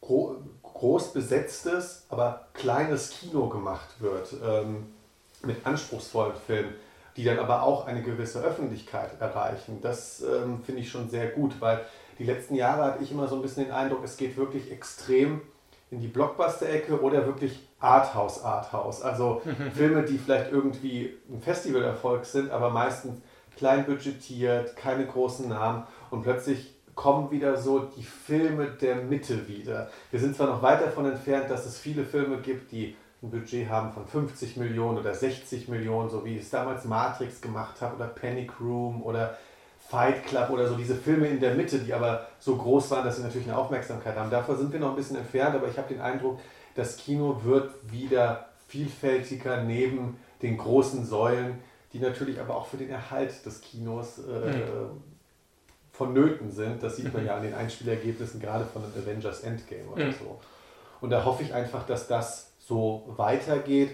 gro 0.00 0.36
groß 0.62 1.12
besetztes, 1.12 2.06
aber 2.08 2.46
kleines 2.54 3.10
Kino 3.10 3.48
gemacht 3.48 3.88
wird 4.00 4.34
ähm, 4.44 4.86
mit 5.44 5.64
anspruchsvollen 5.64 6.34
Filmen, 6.34 6.74
die 7.16 7.22
dann 7.22 7.38
aber 7.38 7.62
auch 7.62 7.86
eine 7.86 8.02
gewisse 8.02 8.40
Öffentlichkeit 8.40 9.20
erreichen. 9.20 9.80
Das 9.80 10.22
ähm, 10.22 10.62
finde 10.64 10.80
ich 10.80 10.90
schon 10.90 11.08
sehr 11.08 11.28
gut, 11.28 11.60
weil 11.60 11.84
die 12.18 12.24
letzten 12.24 12.56
Jahre 12.56 12.84
hatte 12.84 13.04
ich 13.04 13.12
immer 13.12 13.28
so 13.28 13.36
ein 13.36 13.42
bisschen 13.42 13.66
den 13.66 13.72
Eindruck, 13.72 14.02
es 14.02 14.16
geht 14.16 14.36
wirklich 14.36 14.72
extrem 14.72 15.42
in 15.92 16.00
die 16.00 16.08
Blockbuster-Ecke 16.08 17.00
oder 17.00 17.26
wirklich 17.26 17.60
Arthouse, 17.78 18.42
Arthouse. 18.42 19.02
Also 19.02 19.42
Filme, 19.74 20.02
die 20.02 20.18
vielleicht 20.18 20.50
irgendwie 20.50 21.14
ein 21.30 21.40
Festivalerfolg 21.40 22.24
sind, 22.24 22.50
aber 22.50 22.70
meistens 22.70 23.20
klein 23.56 23.84
budgetiert, 23.84 24.74
keine 24.74 25.06
großen 25.06 25.48
Namen 25.48 25.84
und 26.10 26.22
plötzlich 26.22 26.74
kommen 26.94 27.30
wieder 27.30 27.56
so 27.56 27.80
die 27.80 28.02
Filme 28.02 28.66
der 28.68 28.96
Mitte 28.96 29.46
wieder. 29.46 29.90
Wir 30.10 30.20
sind 30.20 30.34
zwar 30.34 30.46
noch 30.46 30.62
weit 30.62 30.80
davon 30.80 31.06
entfernt, 31.06 31.50
dass 31.50 31.66
es 31.66 31.78
viele 31.78 32.04
Filme 32.04 32.38
gibt, 32.38 32.72
die 32.72 32.96
ein 33.22 33.30
Budget 33.30 33.68
haben 33.68 33.92
von 33.92 34.06
50 34.06 34.56
Millionen 34.56 34.98
oder 34.98 35.14
60 35.14 35.68
Millionen, 35.68 36.08
so 36.08 36.24
wie 36.24 36.38
es 36.38 36.50
damals 36.50 36.84
Matrix 36.84 37.40
gemacht 37.40 37.80
hat 37.80 37.94
oder 37.94 38.06
Panic 38.06 38.60
Room 38.60 39.02
oder 39.02 39.38
Fight 39.92 40.24
Club 40.24 40.48
oder 40.48 40.66
so, 40.66 40.74
diese 40.74 40.94
Filme 40.94 41.28
in 41.28 41.38
der 41.38 41.54
Mitte, 41.54 41.78
die 41.78 41.92
aber 41.92 42.26
so 42.38 42.56
groß 42.56 42.90
waren, 42.92 43.04
dass 43.04 43.16
sie 43.16 43.22
natürlich 43.22 43.46
eine 43.46 43.58
Aufmerksamkeit 43.58 44.16
haben. 44.16 44.30
Davor 44.30 44.56
sind 44.56 44.72
wir 44.72 44.80
noch 44.80 44.90
ein 44.90 44.96
bisschen 44.96 45.18
entfernt, 45.18 45.54
aber 45.54 45.68
ich 45.68 45.76
habe 45.76 45.92
den 45.92 46.00
Eindruck, 46.00 46.40
das 46.74 46.96
Kino 46.96 47.42
wird 47.44 47.70
wieder 47.92 48.48
vielfältiger 48.68 49.62
neben 49.62 50.16
den 50.40 50.56
großen 50.56 51.04
Säulen, 51.04 51.58
die 51.92 51.98
natürlich 51.98 52.40
aber 52.40 52.56
auch 52.56 52.66
für 52.66 52.78
den 52.78 52.88
Erhalt 52.88 53.44
des 53.44 53.60
Kinos 53.60 54.18
äh, 54.18 54.56
mhm 54.56 55.02
vonnöten 55.92 56.50
sind. 56.50 56.82
Das 56.82 56.96
sieht 56.96 57.12
man 57.12 57.24
ja 57.24 57.36
an 57.36 57.42
den 57.42 57.54
Einspielergebnissen, 57.54 58.40
gerade 58.40 58.64
von 58.64 58.82
Avengers 58.82 59.40
Endgame 59.42 59.88
oder 59.92 60.06
mhm. 60.06 60.12
so. 60.12 60.40
Und 61.00 61.10
da 61.10 61.24
hoffe 61.24 61.42
ich 61.42 61.52
einfach, 61.52 61.86
dass 61.86 62.08
das 62.08 62.52
so 62.58 63.04
weitergeht. 63.16 63.90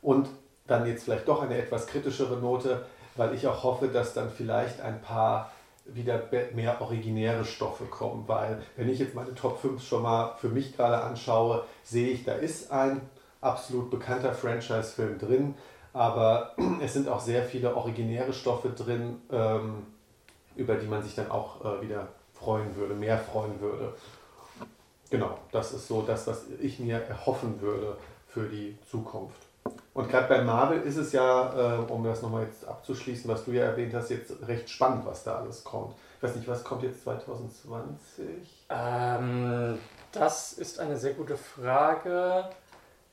Und 0.00 0.28
dann 0.66 0.86
jetzt 0.86 1.04
vielleicht 1.04 1.26
doch 1.26 1.42
eine 1.42 1.58
etwas 1.58 1.86
kritischere 1.86 2.38
Note, 2.38 2.86
weil 3.16 3.34
ich 3.34 3.46
auch 3.46 3.62
hoffe, 3.62 3.88
dass 3.88 4.14
dann 4.14 4.30
vielleicht 4.30 4.80
ein 4.80 5.00
paar 5.00 5.50
wieder 5.84 6.22
mehr 6.54 6.80
originäre 6.80 7.44
Stoffe 7.44 7.84
kommen, 7.84 8.24
weil 8.28 8.62
wenn 8.76 8.88
ich 8.88 9.00
jetzt 9.00 9.14
meine 9.14 9.34
Top 9.34 9.60
5 9.60 9.82
schon 9.82 10.02
mal 10.02 10.34
für 10.38 10.48
mich 10.48 10.76
gerade 10.76 11.02
anschaue, 11.02 11.64
sehe 11.82 12.08
ich, 12.08 12.24
da 12.24 12.32
ist 12.32 12.70
ein 12.70 13.00
absolut 13.40 13.90
bekannter 13.90 14.32
Franchise-Film 14.32 15.18
drin, 15.18 15.54
aber 15.92 16.54
es 16.80 16.92
sind 16.92 17.08
auch 17.08 17.20
sehr 17.20 17.42
viele 17.42 17.74
originäre 17.74 18.32
Stoffe 18.32 18.70
drin, 18.70 19.20
ähm, 19.30 19.86
über 20.54 20.76
die 20.76 20.86
man 20.86 21.02
sich 21.02 21.14
dann 21.14 21.30
auch 21.30 21.64
äh, 21.64 21.82
wieder 21.82 22.08
freuen 22.32 22.76
würde, 22.76 22.94
mehr 22.94 23.18
freuen 23.18 23.60
würde. 23.60 23.94
Genau, 25.10 25.38
das 25.50 25.72
ist 25.72 25.88
so 25.88 26.02
das, 26.02 26.26
was 26.26 26.46
ich 26.60 26.78
mir 26.78 26.98
erhoffen 27.02 27.60
würde 27.60 27.96
für 28.28 28.48
die 28.48 28.78
Zukunft. 28.90 29.41
Und 29.94 30.08
gerade 30.08 30.26
bei 30.26 30.42
Marvel 30.42 30.80
ist 30.82 30.96
es 30.96 31.12
ja, 31.12 31.76
äh, 31.76 31.92
um 31.92 32.02
das 32.02 32.22
nochmal 32.22 32.44
jetzt 32.44 32.66
abzuschließen, 32.66 33.30
was 33.30 33.44
du 33.44 33.52
ja 33.52 33.64
erwähnt 33.64 33.92
hast, 33.94 34.10
jetzt 34.10 34.32
recht 34.46 34.70
spannend, 34.70 35.04
was 35.04 35.22
da 35.24 35.36
alles 35.36 35.62
kommt. 35.64 35.94
Ich 36.16 36.22
weiß 36.22 36.36
nicht, 36.36 36.48
was 36.48 36.64
kommt 36.64 36.82
jetzt 36.82 37.02
2020? 37.02 38.26
Ähm, 38.70 39.78
das 40.12 40.54
ist 40.54 40.80
eine 40.80 40.96
sehr 40.96 41.12
gute 41.12 41.36
Frage. 41.36 42.44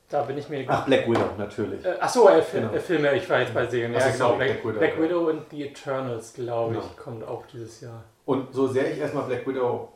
Da 0.08 0.22
bin 0.22 0.38
ich 0.38 0.48
mir. 0.48 0.64
Ach, 0.68 0.86
Black 0.86 1.06
Widow, 1.06 1.26
natürlich. 1.36 1.84
Äh, 1.84 1.96
achso, 2.00 2.28
äh, 2.28 2.42
genau. 2.50 2.72
Äh, 2.72 2.80
Filme, 2.80 3.14
ich 3.14 3.28
war 3.28 3.40
jetzt 3.40 3.54
bei 3.54 3.66
Serien. 3.66 3.92
Ja, 3.92 4.08
genau. 4.08 4.36
Black, 4.36 4.62
Black, 4.62 4.64
Widow, 4.64 4.78
Black 4.78 5.02
Widow 5.02 5.28
und 5.28 5.42
The 5.50 5.66
Eternals, 5.66 6.32
glaube 6.32 6.74
genau. 6.74 6.86
ich, 6.86 6.96
kommt 6.96 7.24
auch 7.24 7.44
dieses 7.52 7.80
Jahr. 7.82 8.04
Und 8.24 8.54
so 8.54 8.66
sehr 8.66 8.90
ich 8.90 8.98
erstmal 8.98 9.24
Black 9.24 9.46
Widow 9.46 9.90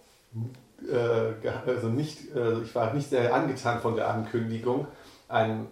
äh, 0.91 1.49
also 1.67 1.89
nicht, 1.89 2.35
äh, 2.35 2.61
ich 2.63 2.75
war 2.75 2.93
nicht 2.93 3.09
sehr 3.09 3.33
angetan 3.35 3.81
von 3.81 3.97
der 3.97 4.09
Ankündigung. 4.11 4.87
Ein, 5.29 5.67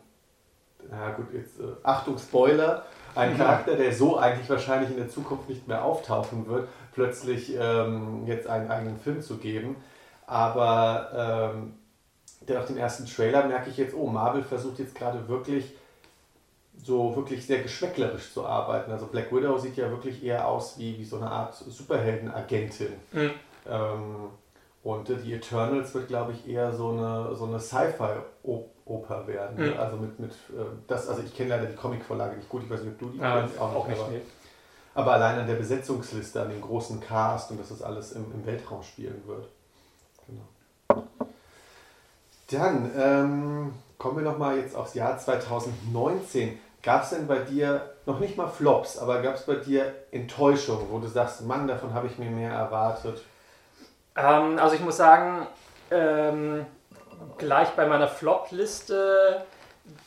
na 0.90 1.10
gut, 1.10 1.32
jetzt 1.32 1.60
äh, 1.60 1.64
Achtung, 1.82 2.18
Spoiler, 2.18 2.84
ein. 3.14 3.36
Charakter, 3.36 3.76
der 3.76 3.92
so 3.92 4.16
eigentlich 4.16 4.48
wahrscheinlich 4.48 4.90
in 4.90 4.96
der 4.96 5.08
Zukunft 5.08 5.48
nicht 5.48 5.68
mehr 5.68 5.84
auftauchen 5.84 6.46
wird, 6.48 6.68
plötzlich 6.94 7.54
ähm, 7.58 8.26
jetzt 8.26 8.46
einen 8.46 8.70
eigenen 8.70 8.98
Film 8.98 9.20
zu 9.20 9.36
geben. 9.36 9.76
Aber 10.26 11.52
ähm, 11.54 11.74
denn 12.48 12.56
nach 12.56 12.66
dem 12.66 12.76
ersten 12.76 13.06
Trailer 13.06 13.46
merke 13.46 13.70
ich 13.70 13.76
jetzt, 13.76 13.94
oh, 13.94 14.06
Marvel 14.06 14.42
versucht 14.42 14.78
jetzt 14.78 14.94
gerade 14.94 15.28
wirklich 15.28 15.76
so 16.82 17.14
wirklich 17.14 17.46
sehr 17.46 17.62
geschmäcklerisch 17.62 18.32
zu 18.32 18.46
arbeiten. 18.46 18.90
Also 18.90 19.06
Black 19.06 19.32
Widow 19.32 19.58
sieht 19.58 19.76
ja 19.76 19.90
wirklich 19.90 20.24
eher 20.24 20.48
aus 20.48 20.78
wie, 20.78 20.98
wie 20.98 21.04
so 21.04 21.16
eine 21.16 21.30
Art 21.30 21.54
Superhelden-Agentin. 21.54 22.94
Mhm. 23.12 23.30
Ähm, 23.68 24.28
und 24.82 25.06
The 25.06 25.34
Eternals 25.34 25.94
wird, 25.94 26.08
glaube 26.08 26.32
ich, 26.32 26.48
eher 26.48 26.72
so 26.72 26.90
eine, 26.90 27.36
so 27.36 27.44
eine 27.44 27.60
Sci-Fi-Oper 27.60 28.71
werden. 28.86 29.56
Mhm. 29.56 29.78
Also 29.78 29.96
mit, 29.96 30.18
mit 30.18 30.32
äh, 30.32 30.64
das, 30.86 31.08
also 31.08 31.22
ich 31.22 31.34
kenne 31.34 31.50
leider 31.50 31.66
die 31.66 31.76
Comicvorlage 31.76 32.36
nicht 32.36 32.48
gut, 32.48 32.62
ich 32.64 32.70
weiß 32.70 32.82
nicht, 32.82 32.92
ob 32.92 32.98
du 32.98 33.08
die 33.10 33.18
ja, 33.18 33.40
kennst. 33.40 33.58
Auch, 33.58 33.74
auch 33.74 33.88
nicht. 33.88 34.00
Aber, 34.00 34.12
aber, 34.94 35.12
allein 35.12 35.38
an 35.40 35.46
der 35.46 35.54
Besetzungsliste, 35.54 36.42
an 36.42 36.50
dem 36.50 36.60
großen 36.60 37.00
Cast 37.00 37.50
und 37.50 37.60
dass 37.60 37.70
das 37.70 37.82
alles 37.82 38.12
im, 38.12 38.24
im 38.32 38.44
Weltraum 38.44 38.82
spielen 38.82 39.22
wird. 39.26 39.48
Genau. 40.26 41.06
Dann 42.50 42.90
ähm, 42.96 43.72
kommen 43.98 44.18
wir 44.18 44.24
nochmal 44.24 44.58
jetzt 44.58 44.76
aufs 44.76 44.94
Jahr 44.94 45.16
2019. 45.16 46.58
Gab 46.82 47.04
es 47.04 47.10
denn 47.10 47.26
bei 47.26 47.38
dir 47.38 47.92
noch 48.06 48.18
nicht 48.18 48.36
mal 48.36 48.48
Flops, 48.48 48.98
aber 48.98 49.22
gab 49.22 49.36
es 49.36 49.46
bei 49.46 49.54
dir 49.54 49.94
Enttäuschungen, 50.10 50.86
wo 50.90 50.98
du 50.98 51.06
sagst, 51.06 51.42
Mann, 51.46 51.68
davon 51.68 51.94
habe 51.94 52.08
ich 52.08 52.18
mir 52.18 52.30
mehr 52.30 52.52
erwartet? 52.52 53.22
Ähm, 54.16 54.58
also 54.58 54.74
ich 54.74 54.82
muss 54.82 54.96
sagen, 54.96 55.46
ähm, 55.90 56.66
gleich 57.38 57.70
bei 57.70 57.86
meiner 57.86 58.08
Flop-Liste, 58.08 59.42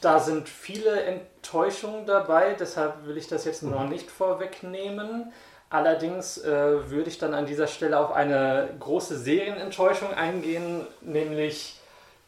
da 0.02 0.20
sind 0.20 0.48
viele 0.48 1.04
Enttäuschungen 1.04 2.06
dabei, 2.06 2.56
deshalb 2.58 3.06
will 3.06 3.18
ich 3.18 3.28
das 3.28 3.46
jetzt 3.46 3.64
noch 3.64 3.84
mhm. 3.84 3.90
nicht 3.90 4.10
vorwegnehmen. 4.10 5.32
Allerdings 5.70 6.38
äh, 6.38 6.90
würde 6.90 7.10
ich 7.10 7.18
dann 7.18 7.34
an 7.34 7.46
dieser 7.46 7.68
Stelle 7.68 8.00
auf 8.00 8.14
eine 8.14 8.70
große 8.80 9.18
Serienenttäuschung 9.18 10.14
eingehen, 10.14 10.88
nämlich 11.02 11.80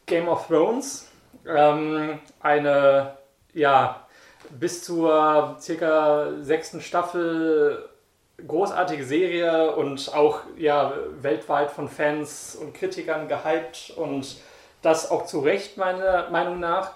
Game 0.05 0.27
of 0.27 0.47
Thrones. 0.47 1.07
Ähm, 1.47 2.19
eine, 2.41 3.15
ja, 3.53 4.07
bis 4.49 4.83
zur 4.83 5.57
circa 5.59 6.31
sechsten 6.41 6.81
Staffel 6.81 7.87
großartige 8.45 9.03
Serie 9.03 9.75
und 9.75 10.13
auch 10.13 10.41
ja, 10.57 10.93
weltweit 11.21 11.71
von 11.71 11.89
Fans 11.89 12.55
und 12.55 12.73
Kritikern 12.73 13.27
gehypt 13.27 13.93
und 13.95 14.37
das 14.81 15.09
auch 15.09 15.25
zu 15.25 15.39
Recht, 15.39 15.77
meiner 15.77 16.29
Meinung 16.29 16.59
nach. 16.59 16.91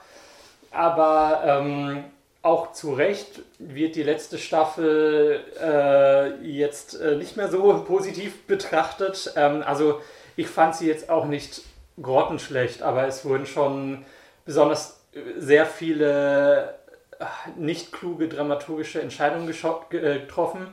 Aber 0.71 1.41
ähm, 1.45 2.03
auch 2.41 2.71
zu 2.71 2.93
Recht 2.93 3.41
wird 3.59 3.95
die 3.95 4.03
letzte 4.03 4.37
Staffel 4.37 5.43
äh, 5.61 6.43
jetzt 6.45 6.99
äh, 6.99 7.15
nicht 7.15 7.37
mehr 7.37 7.49
so 7.49 7.83
positiv 7.85 8.45
betrachtet. 8.47 9.33
Ähm, 9.35 9.63
also 9.65 10.01
ich 10.35 10.47
fand 10.47 10.75
sie 10.75 10.87
jetzt 10.87 11.09
auch 11.09 11.25
nicht 11.25 11.61
grottenschlecht, 12.01 12.81
aber 12.81 13.05
es 13.05 13.25
wurden 13.25 13.45
schon 13.45 14.05
besonders 14.45 15.01
sehr 15.37 15.65
viele 15.65 16.75
äh, 17.19 17.25
nicht 17.57 17.91
kluge 17.91 18.27
dramaturgische 18.27 19.01
Entscheidungen 19.01 19.47
äh, 19.49 20.19
getroffen, 20.19 20.67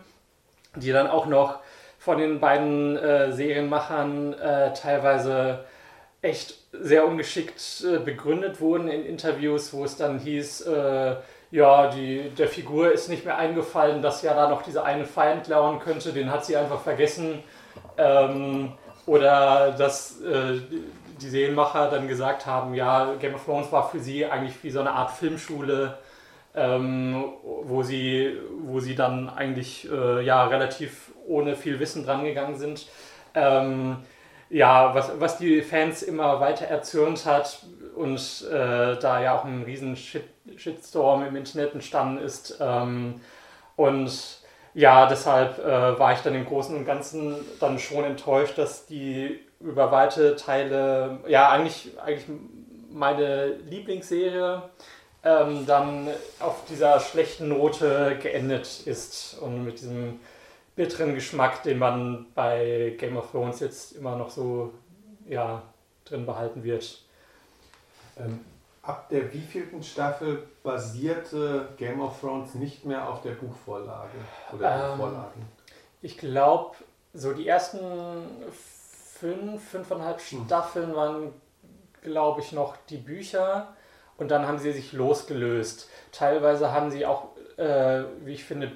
die 0.76 0.92
dann 0.92 1.08
auch 1.08 1.26
noch 1.26 1.58
von 1.98 2.18
den 2.18 2.40
beiden 2.40 2.96
äh, 2.96 3.32
Serienmachern 3.32 4.32
äh, 4.34 4.72
teilweise 4.72 5.64
echt 6.22 6.57
sehr 6.72 7.06
ungeschickt 7.06 7.84
äh, 7.84 7.98
begründet 7.98 8.60
wurden 8.60 8.88
in 8.88 9.04
Interviews, 9.04 9.72
wo 9.72 9.84
es 9.84 9.96
dann 9.96 10.18
hieß, 10.18 10.62
äh, 10.62 11.16
ja, 11.50 11.88
die, 11.88 12.30
der 12.36 12.48
Figur 12.48 12.92
ist 12.92 13.08
nicht 13.08 13.24
mehr 13.24 13.38
eingefallen, 13.38 14.02
dass 14.02 14.22
ja 14.22 14.34
da 14.34 14.48
noch 14.50 14.62
dieser 14.62 14.84
eine 14.84 15.06
Feind 15.06 15.48
lauern 15.48 15.78
könnte, 15.78 16.12
den 16.12 16.30
hat 16.30 16.44
sie 16.44 16.56
einfach 16.56 16.80
vergessen. 16.80 17.42
Ähm, 17.96 18.72
oder 19.06 19.72
dass 19.72 20.20
äh, 20.20 20.60
die 21.20 21.28
Serienmacher 21.28 21.90
dann 21.90 22.06
gesagt 22.06 22.44
haben, 22.44 22.74
ja, 22.74 23.14
Game 23.14 23.34
of 23.34 23.44
Thrones 23.44 23.72
war 23.72 23.88
für 23.88 23.98
sie 23.98 24.26
eigentlich 24.26 24.62
wie 24.62 24.70
so 24.70 24.80
eine 24.80 24.90
Art 24.90 25.10
Filmschule, 25.12 25.96
ähm, 26.54 27.32
wo, 27.62 27.82
sie, 27.82 28.36
wo 28.60 28.80
sie 28.80 28.94
dann 28.94 29.30
eigentlich 29.30 29.90
äh, 29.90 30.22
ja, 30.22 30.46
relativ 30.46 31.12
ohne 31.26 31.56
viel 31.56 31.80
Wissen 31.80 32.04
drangegangen 32.04 32.58
sind. 32.58 32.86
Ähm, 33.34 33.96
ja, 34.50 34.94
was, 34.94 35.10
was 35.18 35.38
die 35.38 35.62
Fans 35.62 36.02
immer 36.02 36.40
weiter 36.40 36.66
erzürnt 36.66 37.26
hat 37.26 37.60
und 37.94 38.46
äh, 38.50 38.96
da 38.98 39.20
ja 39.22 39.38
auch 39.38 39.44
ein 39.44 39.62
riesen 39.64 39.96
Shit, 39.96 40.24
Shitstorm 40.56 41.26
im 41.26 41.36
Internet 41.36 41.74
entstanden 41.74 42.18
ist. 42.18 42.58
Ähm, 42.60 43.20
und 43.76 44.38
ja, 44.74 45.06
deshalb 45.06 45.58
äh, 45.58 45.98
war 45.98 46.12
ich 46.12 46.20
dann 46.20 46.34
im 46.34 46.46
Großen 46.46 46.76
und 46.76 46.84
Ganzen 46.84 47.36
dann 47.60 47.78
schon 47.78 48.04
enttäuscht, 48.04 48.56
dass 48.56 48.86
die 48.86 49.40
über 49.60 49.90
weite 49.90 50.36
Teile, 50.36 51.18
ja, 51.26 51.50
eigentlich, 51.50 51.90
eigentlich 52.04 52.26
meine 52.90 53.56
Lieblingsserie 53.68 54.62
ähm, 55.24 55.66
dann 55.66 56.08
auf 56.38 56.64
dieser 56.70 57.00
schlechten 57.00 57.48
Note 57.48 58.16
geendet 58.22 58.82
ist 58.86 59.36
und 59.40 59.64
mit 59.64 59.80
diesem 59.80 60.20
bitteren 60.78 61.16
Geschmack, 61.16 61.64
den 61.64 61.76
man 61.76 62.26
bei 62.36 62.94
Game 62.98 63.16
of 63.16 63.32
Thrones 63.32 63.58
jetzt 63.58 63.96
immer 63.96 64.14
noch 64.14 64.30
so 64.30 64.72
ja, 65.26 65.60
drin 66.04 66.24
behalten 66.24 66.62
wird. 66.62 67.02
Ähm, 68.16 68.44
ab 68.82 69.08
der 69.08 69.32
wievielten 69.32 69.82
Staffel 69.82 70.44
basierte 70.62 71.70
Game 71.76 72.00
of 72.00 72.20
Thrones 72.20 72.54
nicht 72.54 72.84
mehr 72.84 73.08
auf 73.08 73.22
der 73.22 73.32
Buchvorlage 73.32 74.18
oder 74.52 74.92
ähm, 74.92 74.98
Buchvorlagen? 74.98 75.42
Ich 76.00 76.16
glaube, 76.16 76.76
so 77.12 77.32
die 77.32 77.48
ersten 77.48 77.80
fünf, 79.18 79.68
fünfeinhalb 79.68 80.20
hm. 80.20 80.44
Staffeln 80.46 80.94
waren, 80.94 81.32
glaube 82.02 82.40
ich, 82.40 82.52
noch 82.52 82.76
die 82.88 82.98
Bücher 82.98 83.74
und 84.16 84.30
dann 84.30 84.46
haben 84.46 84.58
sie 84.58 84.70
sich 84.70 84.92
losgelöst. 84.92 85.90
Teilweise 86.12 86.70
haben 86.70 86.92
sie 86.92 87.04
auch, 87.04 87.36
äh, 87.56 88.04
wie 88.20 88.34
ich 88.34 88.44
finde, 88.44 88.70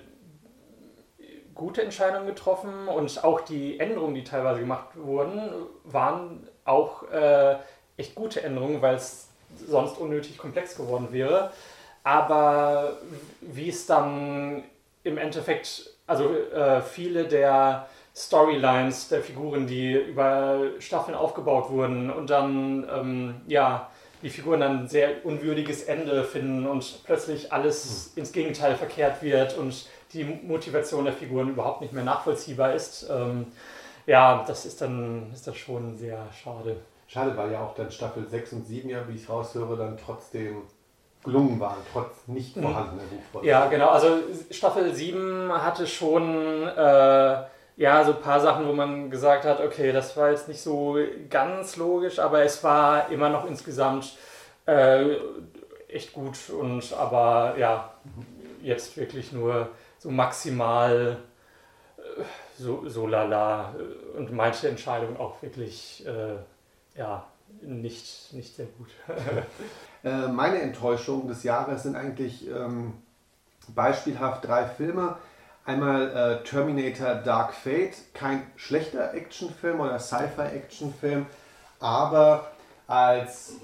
gute 1.63 1.83
Entscheidungen 1.83 2.27
getroffen 2.27 2.89
und 2.89 3.23
auch 3.23 3.41
die 3.41 3.79
Änderungen, 3.79 4.17
die 4.17 4.25
teilweise 4.25 4.59
gemacht 4.59 4.89
wurden, 4.97 5.41
waren 5.85 6.49
auch 6.65 7.09
äh, 7.11 7.55
echt 7.97 8.17
gute 8.17 8.43
Änderungen, 8.43 8.83
weil 8.83 8.97
es 8.97 9.29
sonst 9.69 9.97
unnötig 9.99 10.39
komplex 10.39 10.77
geworden 10.77 11.09
wäre. 11.13 11.53
Aber 12.03 12.97
wie 13.41 13.69
es 13.69 13.87
dann 13.87 14.65
im 15.05 15.19
Endeffekt, 15.19 15.91
also 16.09 16.35
äh, 16.35 16.83
viele 16.83 17.27
der 17.27 17.87
Storylines 18.15 19.09
der 19.09 19.23
Figuren, 19.23 19.69
die 19.69 19.93
über 19.95 20.63
Staffeln 20.81 21.17
aufgebaut 21.17 21.71
wurden 21.71 22.11
und 22.11 22.29
dann, 22.29 22.89
ähm, 22.93 23.41
ja, 23.47 23.89
die 24.23 24.31
Figuren 24.31 24.61
dann 24.61 24.81
ein 24.81 24.89
sehr 24.89 25.25
unwürdiges 25.25 25.85
Ende 25.85 26.25
finden 26.25 26.67
und 26.67 27.05
plötzlich 27.05 27.53
alles 27.53 28.13
ins 28.17 28.33
Gegenteil 28.33 28.75
verkehrt 28.75 29.23
wird 29.23 29.57
und 29.57 29.87
die 30.13 30.25
Motivation 30.25 31.05
der 31.05 31.15
Figuren 31.15 31.51
überhaupt 31.51 31.81
nicht 31.81 31.93
mehr 31.93 32.05
nachvollziehbar 32.05 32.75
ist. 32.75 33.09
Ähm, 33.11 33.47
ja, 34.07 34.45
das 34.47 34.67
ist 34.67 34.81
dann, 34.81 35.31
ist 35.33 35.47
dann 35.47 35.55
schon 35.55 35.97
sehr 35.97 36.27
schade. 36.33 36.77
Schade, 37.07 37.37
weil 37.37 37.53
ja 37.53 37.63
auch 37.65 37.75
dann 37.75 37.91
Staffel 37.91 38.27
6 38.27 38.55
und 38.55 38.67
7 38.67 38.89
ja, 38.89 39.07
wie 39.09 39.15
ich 39.15 39.29
raushöre, 39.29 39.77
dann 39.77 39.99
trotzdem 39.99 40.63
gelungen 41.25 41.61
waren, 41.61 41.77
trotz 41.93 42.27
nicht 42.27 42.57
mhm. 42.57 42.63
vorhandener 42.63 43.05
Buchfolge. 43.05 43.47
Ja, 43.47 43.67
genau. 43.67 43.89
Also 43.91 44.19
Staffel 44.51 44.93
7 44.95 45.53
hatte 45.53 45.87
schon 45.87 46.67
äh, 46.67 47.43
ja, 47.77 48.05
so 48.05 48.13
ein 48.13 48.21
paar 48.21 48.41
Sachen, 48.41 48.67
wo 48.67 48.73
man 48.73 49.11
gesagt 49.11 49.45
hat, 49.45 49.61
okay, 49.61 49.93
das 49.93 50.17
war 50.17 50.31
jetzt 50.31 50.49
nicht 50.49 50.61
so 50.61 50.97
ganz 51.31 51.77
logisch, 51.77 52.19
aber 52.19 52.43
es 52.43 52.63
war 52.65 53.11
immer 53.11 53.29
noch 53.29 53.47
insgesamt 53.47 54.17
äh, 54.67 55.17
echt 55.89 56.13
gut 56.13 56.39
und 56.51 56.93
aber 56.95 57.55
ja, 57.59 57.95
jetzt 58.63 58.97
wirklich 58.97 59.33
nur 59.33 59.69
so 60.03 60.11
maximal 60.11 61.19
äh, 61.97 62.23
so, 62.59 62.89
so 62.89 63.07
lala 63.07 63.75
und 64.17 64.33
manche 64.33 64.69
Entscheidungen 64.69 65.17
auch 65.17 65.41
wirklich 65.43 66.05
äh, 66.07 66.37
ja, 66.97 67.25
nicht, 67.61 68.33
nicht 68.33 68.57
sehr 68.57 68.67
gut. 68.67 68.89
Äh, 70.05 70.27
meine 70.27 70.61
Enttäuschungen 70.61 71.29
des 71.29 71.45
Jahres 71.45 71.85
sind 71.85 71.95
eigentlich 71.95 72.49
ähm, 72.49 72.95
beispielhaft 73.69 74.45
drei 74.45 74.65
Filme. 74.65 75.15
Einmal 75.65 76.41
äh, 76.43 76.43
Terminator 76.43 77.15
Dark 77.15 77.55
Fate, 77.55 77.95
kein 78.13 78.43
schlechter 78.57 79.15
Actionfilm 79.15 79.79
oder 79.79 80.01
Sci-Fi-Actionfilm, 80.01 81.27
aber 81.79 82.51
als, 82.89 83.59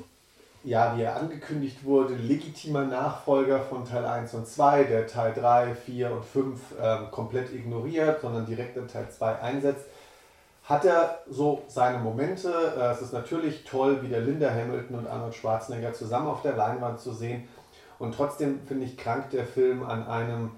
ja, 0.65 0.97
wie 0.97 1.03
er 1.03 1.17
angekündigt 1.17 1.85
wurde, 1.85 2.15
legitimer 2.15 2.85
Nachfolger 2.85 3.61
von 3.61 3.85
Teil 3.85 4.05
1 4.05 4.35
und 4.35 4.47
2, 4.47 4.85
der 4.85 5.07
Teil 5.07 5.33
3, 5.33 5.75
4 5.75 6.11
und 6.11 6.25
5 6.25 6.61
ähm, 6.81 7.11
komplett 7.11 7.53
ignoriert, 7.53 8.21
sondern 8.21 8.45
direkt 8.45 8.77
in 8.77 8.89
Teil 8.89 9.09
2 9.11 9.41
einsetzt, 9.41 9.87
hat 10.65 10.85
er 10.85 11.21
so 11.31 11.63
seine 11.69 11.99
Momente. 11.99 12.53
Äh, 12.77 12.93
es 12.93 13.03
ist 13.03 13.13
natürlich 13.13 13.65
toll, 13.65 14.03
wieder 14.03 14.21
Linda 14.21 14.51
Hamilton 14.51 14.99
und 14.99 15.07
Arnold 15.07 15.35
Schwarzenegger 15.35 15.95
zusammen 15.95 16.27
auf 16.27 16.43
der 16.43 16.57
Leinwand 16.57 17.01
zu 17.01 17.13
sehen. 17.13 17.49
Und 17.99 18.15
trotzdem 18.15 18.61
finde 18.67 18.85
ich 18.85 18.97
krank 18.97 19.31
der 19.31 19.47
Film 19.47 19.83
an 19.85 20.07
einem 20.07 20.51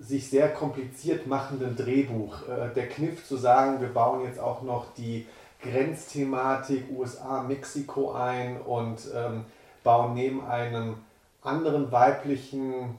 sich 0.00 0.30
sehr 0.30 0.48
kompliziert 0.52 1.26
machenden 1.26 1.76
Drehbuch. 1.76 2.48
Äh, 2.48 2.74
der 2.74 2.88
Kniff 2.88 3.26
zu 3.26 3.36
sagen, 3.36 3.80
wir 3.80 3.92
bauen 3.92 4.24
jetzt 4.24 4.40
auch 4.40 4.62
noch 4.62 4.94
die 4.94 5.26
Grenzthematik 5.62 6.86
USA-Mexiko 6.90 8.12
ein 8.12 8.60
und 8.60 9.00
ähm, 9.14 9.44
bauen 9.82 10.14
neben 10.14 10.44
einem 10.46 10.96
anderen 11.42 11.90
weiblichen 11.92 12.98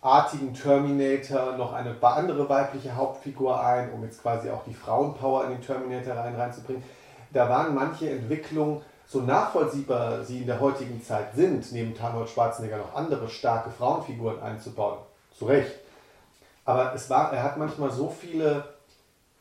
artigen 0.00 0.54
Terminator 0.54 1.56
noch 1.56 1.72
eine 1.72 1.96
andere 2.00 2.48
weibliche 2.48 2.94
Hauptfigur 2.94 3.60
ein, 3.64 3.92
um 3.92 4.04
jetzt 4.04 4.22
quasi 4.22 4.48
auch 4.50 4.62
die 4.64 4.74
Frauenpower 4.74 5.44
in 5.44 5.50
den 5.50 5.62
Terminator 5.62 6.14
rein 6.14 6.36
reinzubringen. 6.36 6.82
Da 7.32 7.48
waren 7.48 7.74
manche 7.74 8.08
Entwicklungen, 8.10 8.80
so 9.06 9.20
nachvollziehbar 9.20 10.24
sie 10.24 10.38
in 10.38 10.46
der 10.46 10.60
heutigen 10.60 11.02
Zeit 11.02 11.34
sind, 11.34 11.72
neben 11.72 11.98
Arnold 12.00 12.28
Schwarzenegger 12.28 12.78
noch 12.78 12.94
andere 12.94 13.28
starke 13.28 13.70
Frauenfiguren 13.70 14.40
einzubauen. 14.40 14.98
Zu 15.36 15.46
Recht. 15.46 15.72
Aber 16.64 16.94
es 16.94 17.08
war, 17.10 17.32
er 17.32 17.42
hat 17.42 17.56
manchmal 17.56 17.90
so 17.90 18.08
viele 18.08 18.64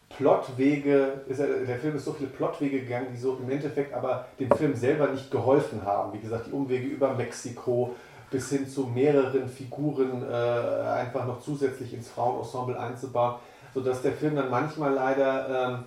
Plotwege, 0.09 1.21
ist 1.27 1.39
er, 1.39 1.47
der 1.47 1.77
Film 1.77 1.97
ist 1.97 2.05
so 2.05 2.13
viele 2.13 2.29
Plotwege 2.29 2.81
gegangen, 2.81 3.07
die 3.13 3.17
so 3.17 3.37
im 3.41 3.49
Endeffekt 3.49 3.93
aber 3.93 4.25
dem 4.39 4.49
Film 4.51 4.75
selber 4.75 5.07
nicht 5.07 5.29
geholfen 5.29 5.83
haben. 5.85 6.13
Wie 6.13 6.19
gesagt, 6.19 6.47
die 6.47 6.51
Umwege 6.51 6.87
über 6.87 7.13
Mexiko, 7.13 7.95
bis 8.31 8.49
hin 8.49 8.67
zu 8.67 8.85
mehreren 8.87 9.47
Figuren 9.47 10.23
äh, 10.23 10.33
einfach 10.33 11.25
noch 11.25 11.41
zusätzlich 11.41 11.93
ins 11.93 12.09
Frauenensemble 12.09 12.79
einzubauen, 12.79 13.35
sodass 13.73 14.01
der 14.01 14.13
Film 14.13 14.35
dann 14.35 14.49
manchmal 14.49 14.93
leider 14.93 15.69
ähm, 15.69 15.83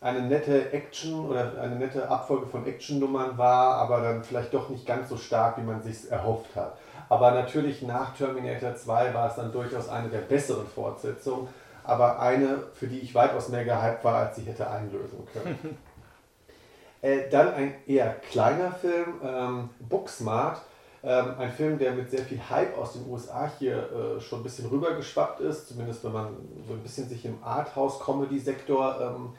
eine 0.00 0.22
nette 0.22 0.72
Action 0.72 1.26
oder 1.26 1.52
eine 1.60 1.76
nette 1.76 2.08
Abfolge 2.08 2.46
von 2.46 2.66
Actionnummern 2.66 3.38
war, 3.38 3.76
aber 3.76 4.02
dann 4.02 4.22
vielleicht 4.22 4.52
doch 4.52 4.68
nicht 4.68 4.86
ganz 4.86 5.08
so 5.08 5.16
stark, 5.16 5.56
wie 5.58 5.62
man 5.62 5.82
sich 5.82 6.10
erhofft 6.10 6.54
hat. 6.54 6.76
Aber 7.08 7.30
natürlich 7.30 7.82
nach 7.82 8.14
Terminator 8.14 8.74
2 8.74 9.14
war 9.14 9.28
es 9.28 9.36
dann 9.36 9.52
durchaus 9.52 9.88
eine 9.88 10.08
der 10.08 10.18
besseren 10.18 10.66
Fortsetzungen, 10.66 11.48
aber 11.86 12.20
eine, 12.20 12.64
für 12.74 12.86
die 12.86 13.00
ich 13.00 13.14
weitaus 13.14 13.48
mehr 13.48 13.64
gehypt 13.64 14.04
war, 14.04 14.16
als 14.16 14.36
sie 14.36 14.42
hätte 14.42 14.68
einlösen 14.68 15.26
können. 15.32 15.78
äh, 17.02 17.28
dann 17.30 17.54
ein 17.54 17.74
eher 17.86 18.14
kleiner 18.30 18.72
Film, 18.72 19.20
ähm, 19.22 19.70
Booksmart 19.80 20.60
ähm, 21.06 21.34
ein 21.38 21.52
Film, 21.52 21.78
der 21.78 21.92
mit 21.92 22.10
sehr 22.10 22.24
viel 22.24 22.40
Hype 22.50 22.76
aus 22.76 22.94
den 22.94 23.08
USA 23.08 23.48
hier 23.60 23.76
äh, 23.76 24.20
schon 24.20 24.40
ein 24.40 24.42
bisschen 24.42 24.68
rübergeschwappt 24.68 25.40
ist, 25.40 25.68
zumindest 25.68 26.02
wenn 26.02 26.12
man 26.12 26.36
so 26.66 26.74
ein 26.74 26.82
bisschen 26.82 27.08
sich 27.08 27.24
im 27.24 27.38
Arthouse-Comedy-Sektor 27.44 29.00
ähm, 29.00 29.32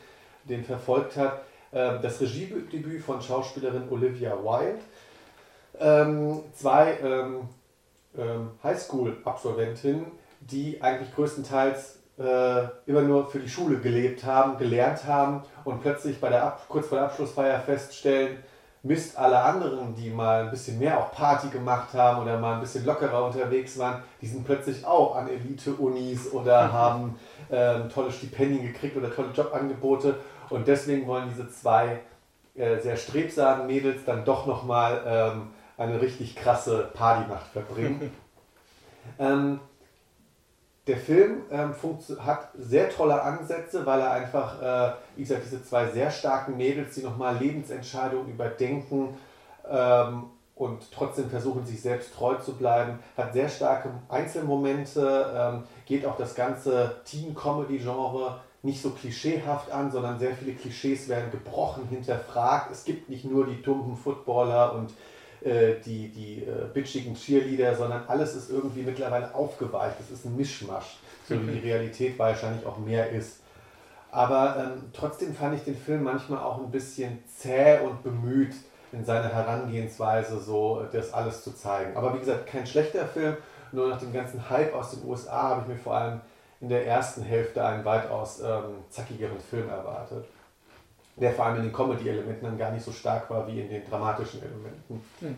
den 0.45 0.63
verfolgt 0.63 1.17
hat. 1.17 1.41
Ähm, 1.73 1.99
das 2.01 2.21
Regiedebüt 2.21 3.03
von 3.03 3.21
Schauspielerin 3.21 3.89
Olivia 3.89 4.37
Wilde. 4.41 4.79
Ähm, 5.77 6.39
zwei 6.55 6.97
ähm, 7.03 7.49
ähm, 8.17 8.51
Highschool-Absolventinnen, 8.63 10.05
die 10.39 10.81
eigentlich 10.81 11.13
größtenteils 11.15 11.96
äh, 12.17 12.63
immer 12.85 13.01
nur 13.01 13.27
für 13.27 13.39
die 13.39 13.49
Schule 13.49 13.77
gelebt 13.77 14.23
haben, 14.23 14.57
gelernt 14.57 15.05
haben 15.05 15.43
und 15.63 15.81
plötzlich 15.81 16.19
bei 16.19 16.29
der 16.29 16.43
Ab 16.43 16.65
kurz 16.67 16.87
vor 16.87 16.97
der 16.97 17.07
Abschlussfeier 17.07 17.59
feststellen, 17.59 18.37
Mist, 18.83 19.17
alle 19.17 19.39
anderen, 19.39 19.95
die 19.95 20.09
mal 20.09 20.43
ein 20.43 20.51
bisschen 20.51 20.79
mehr 20.79 20.99
auch 20.99 21.11
Party 21.11 21.49
gemacht 21.49 21.93
haben 21.93 22.21
oder 22.21 22.39
mal 22.39 22.55
ein 22.55 22.61
bisschen 22.61 22.85
lockerer 22.85 23.25
unterwegs 23.25 23.77
waren, 23.77 24.01
die 24.21 24.27
sind 24.27 24.45
plötzlich 24.45 24.85
auch 24.85 25.15
an 25.15 25.27
Elite-Unis 25.27 26.31
oder 26.31 26.71
haben 26.71 27.19
ähm, 27.51 27.89
tolle 27.89 28.11
Stipendien 28.11 28.71
gekriegt 28.71 28.95
oder 28.95 29.13
tolle 29.13 29.29
Jobangebote. 29.33 30.15
Und 30.49 30.67
deswegen 30.67 31.07
wollen 31.07 31.29
diese 31.29 31.49
zwei 31.49 31.99
äh, 32.55 32.79
sehr 32.79 32.97
strebsamen 32.97 33.67
Mädels 33.67 34.05
dann 34.05 34.23
doch 34.23 34.45
nochmal 34.45 35.01
ähm, 35.05 35.47
eine 35.77 36.01
richtig 36.01 36.35
krasse 36.35 36.89
Partynacht 36.93 37.47
verbringen. 37.47 38.11
ähm, 39.19 39.59
der 40.87 40.97
Film 40.97 41.41
ähm, 41.51 41.75
hat 42.19 42.49
sehr 42.57 42.89
tolle 42.89 43.21
Ansätze, 43.21 43.85
weil 43.85 43.99
er 43.99 44.11
einfach, 44.11 44.61
äh, 44.61 44.93
wie 45.15 45.21
gesagt, 45.23 45.43
diese 45.45 45.63
zwei 45.63 45.87
sehr 45.87 46.09
starken 46.09 46.55
Mädels, 46.55 46.95
die 46.95 47.03
nochmal 47.03 47.37
Lebensentscheidungen 47.37 48.29
überdenken 48.29 49.17
ähm, 49.69 50.23
und 50.55 50.91
trotzdem 50.91 51.29
versuchen, 51.29 51.65
sich 51.65 51.81
selbst 51.81 52.15
treu 52.15 52.35
zu 52.35 52.53
bleiben, 52.53 52.99
hat 53.17 53.33
sehr 53.33 53.49
starke 53.49 53.89
Einzelmomente, 54.07 55.31
ähm, 55.35 55.63
geht 55.85 56.05
auch 56.05 56.17
das 56.17 56.35
ganze 56.35 57.01
Teen-Comedy-Genre 57.05 58.39
nicht 58.63 58.81
so 58.81 58.91
klischeehaft 58.91 59.71
an, 59.71 59.91
sondern 59.91 60.19
sehr 60.19 60.33
viele 60.35 60.53
Klischees 60.53 61.07
werden 61.09 61.31
gebrochen, 61.31 61.87
hinterfragt. 61.89 62.71
Es 62.71 62.85
gibt 62.85 63.09
nicht 63.09 63.25
nur 63.25 63.45
die 63.45 63.61
tumben 63.61 63.95
Footballer 63.95 64.73
und 64.73 64.93
äh, 65.43 65.75
die, 65.85 66.09
die 66.09 66.43
äh, 66.43 66.67
bitchigen 66.73 67.15
Cheerleader, 67.15 67.75
sondern 67.75 68.03
alles 68.07 68.35
ist 68.35 68.49
irgendwie 68.49 68.81
mittlerweile 68.81 69.33
aufgeweicht. 69.33 69.95
Es 69.99 70.11
ist 70.11 70.25
ein 70.25 70.35
Mischmasch, 70.35 70.97
so 71.27 71.35
wie 71.35 71.51
die 71.51 71.69
Realität 71.69 72.17
wahrscheinlich 72.17 72.65
auch 72.65 72.77
mehr 72.77 73.11
ist. 73.11 73.41
Aber 74.11 74.55
ähm, 74.57 74.83
trotzdem 74.93 75.35
fand 75.35 75.55
ich 75.55 75.63
den 75.63 75.77
Film 75.77 76.03
manchmal 76.03 76.39
auch 76.39 76.57
ein 76.59 76.71
bisschen 76.71 77.23
zäh 77.27 77.79
und 77.79 78.03
bemüht 78.03 78.53
in 78.91 79.03
seiner 79.03 79.29
Herangehensweise, 79.29 80.39
so 80.39 80.85
das 80.91 81.13
alles 81.13 81.43
zu 81.43 81.51
zeigen. 81.53 81.95
Aber 81.95 82.13
wie 82.15 82.19
gesagt, 82.19 82.47
kein 82.47 82.65
schlechter 82.65 83.05
Film. 83.05 83.35
Nur 83.73 83.89
nach 83.89 83.99
dem 83.99 84.13
ganzen 84.13 84.49
Hype 84.49 84.73
aus 84.73 84.91
den 84.91 85.07
USA 85.07 85.49
habe 85.49 85.61
ich 85.63 85.67
mir 85.67 85.77
vor 85.77 85.95
allem 85.95 86.21
in 86.61 86.69
der 86.69 86.87
ersten 86.87 87.21
Hälfte 87.21 87.63
einen 87.63 87.85
weitaus 87.85 88.39
ähm, 88.39 88.83
zackigeren 88.89 89.39
Film 89.39 89.69
erwartet. 89.69 90.25
Der 91.17 91.31
vor 91.31 91.45
allem 91.45 91.57
in 91.57 91.63
den 91.63 91.73
Comedy-Elementen 91.73 92.45
dann 92.45 92.57
gar 92.57 92.71
nicht 92.71 92.85
so 92.85 92.91
stark 92.91 93.29
war 93.29 93.47
wie 93.47 93.59
in 93.59 93.69
den 93.69 93.89
dramatischen 93.89 94.41
Elementen. 94.41 95.01
Mhm. 95.19 95.37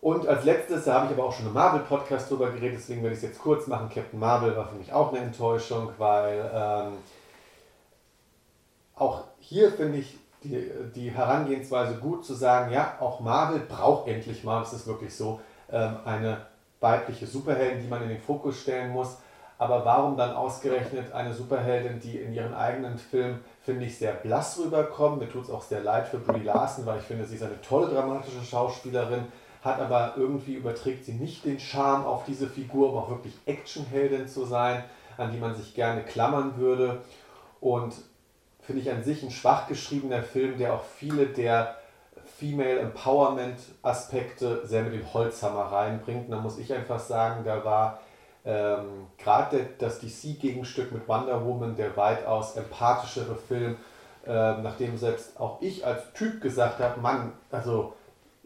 Und 0.00 0.26
als 0.28 0.44
letztes, 0.44 0.84
da 0.84 0.94
habe 0.94 1.06
ich 1.06 1.12
aber 1.12 1.26
auch 1.26 1.32
schon 1.32 1.46
im 1.46 1.54
Marvel-Podcast 1.54 2.30
drüber 2.30 2.50
geredet, 2.50 2.78
deswegen 2.78 3.02
werde 3.02 3.16
ich 3.16 3.22
es 3.22 3.28
jetzt 3.28 3.40
kurz 3.40 3.66
machen. 3.66 3.88
Captain 3.88 4.20
Marvel 4.20 4.54
war 4.54 4.68
für 4.68 4.76
mich 4.76 4.92
auch 4.92 5.12
eine 5.12 5.24
Enttäuschung, 5.24 5.90
weil 5.96 6.50
ähm, 6.54 6.92
auch 8.94 9.24
hier 9.38 9.72
finde 9.72 9.98
ich 9.98 10.18
die, 10.42 10.70
die 10.94 11.10
Herangehensweise 11.10 11.94
gut 11.94 12.24
zu 12.24 12.34
sagen, 12.34 12.70
ja, 12.70 12.96
auch 13.00 13.20
Marvel 13.20 13.60
braucht 13.60 14.06
endlich 14.06 14.44
mal, 14.44 14.62
es 14.62 14.74
ist 14.74 14.86
wirklich 14.86 15.14
so, 15.14 15.40
ähm, 15.72 15.96
eine 16.04 16.46
weibliche 16.80 17.26
Superheldin, 17.26 17.82
die 17.82 17.88
man 17.88 18.02
in 18.02 18.10
den 18.10 18.20
Fokus 18.20 18.60
stellen 18.60 18.92
muss. 18.92 19.16
Aber 19.56 19.84
warum 19.84 20.16
dann 20.16 20.34
ausgerechnet 20.34 21.12
eine 21.12 21.32
Superheldin, 21.32 22.00
die 22.00 22.18
in 22.18 22.32
ihren 22.32 22.54
eigenen 22.54 22.98
Film, 22.98 23.40
finde 23.62 23.86
ich, 23.86 23.96
sehr 23.98 24.12
blass 24.12 24.58
rüberkommt? 24.58 25.20
Mir 25.20 25.30
tut 25.30 25.44
es 25.44 25.50
auch 25.50 25.62
sehr 25.62 25.80
leid 25.80 26.08
für 26.08 26.18
Brie 26.18 26.42
Larson, 26.42 26.86
weil 26.86 26.98
ich 26.98 27.04
finde, 27.04 27.24
sie 27.24 27.36
ist 27.36 27.42
eine 27.42 27.60
tolle 27.60 27.88
dramatische 27.88 28.42
Schauspielerin, 28.42 29.26
hat 29.62 29.80
aber 29.80 30.14
irgendwie 30.16 30.54
überträgt 30.54 31.04
sie 31.04 31.14
nicht 31.14 31.44
den 31.44 31.60
Charme 31.60 32.04
auf 32.04 32.24
diese 32.24 32.48
Figur, 32.48 32.92
um 32.92 32.98
auch 32.98 33.10
wirklich 33.10 33.34
Actionheldin 33.46 34.26
zu 34.26 34.44
sein, 34.44 34.84
an 35.16 35.30
die 35.30 35.38
man 35.38 35.54
sich 35.54 35.74
gerne 35.74 36.02
klammern 36.02 36.56
würde. 36.56 37.02
Und 37.60 37.94
finde 38.60 38.82
ich 38.82 38.90
an 38.90 39.04
sich 39.04 39.22
ein 39.22 39.30
schwach 39.30 39.68
geschriebener 39.68 40.22
Film, 40.22 40.58
der 40.58 40.74
auch 40.74 40.84
viele 40.84 41.26
der 41.26 41.76
Female 42.38 42.80
Empowerment 42.80 43.58
Aspekte 43.82 44.66
sehr 44.66 44.82
mit 44.82 44.94
dem 44.94 45.14
Holzhammer 45.14 45.72
reinbringt. 45.72 46.26
Und 46.26 46.32
da 46.32 46.40
muss 46.40 46.58
ich 46.58 46.72
einfach 46.72 46.98
sagen, 46.98 47.44
da 47.44 47.64
war 47.64 48.00
ähm, 48.44 49.06
gerade 49.18 49.66
das 49.78 50.00
DC-Gegenstück 50.00 50.92
mit 50.92 51.08
Wonder 51.08 51.44
Woman 51.44 51.76
der 51.76 51.96
weitaus 51.96 52.56
empathischere 52.56 53.36
Film, 53.36 53.76
äh, 54.26 54.30
nachdem 54.30 54.96
selbst 54.98 55.40
auch 55.40 55.60
ich 55.62 55.86
als 55.86 56.12
Typ 56.12 56.40
gesagt 56.40 56.78
habe, 56.80 57.00
Mann, 57.00 57.32
also 57.50 57.94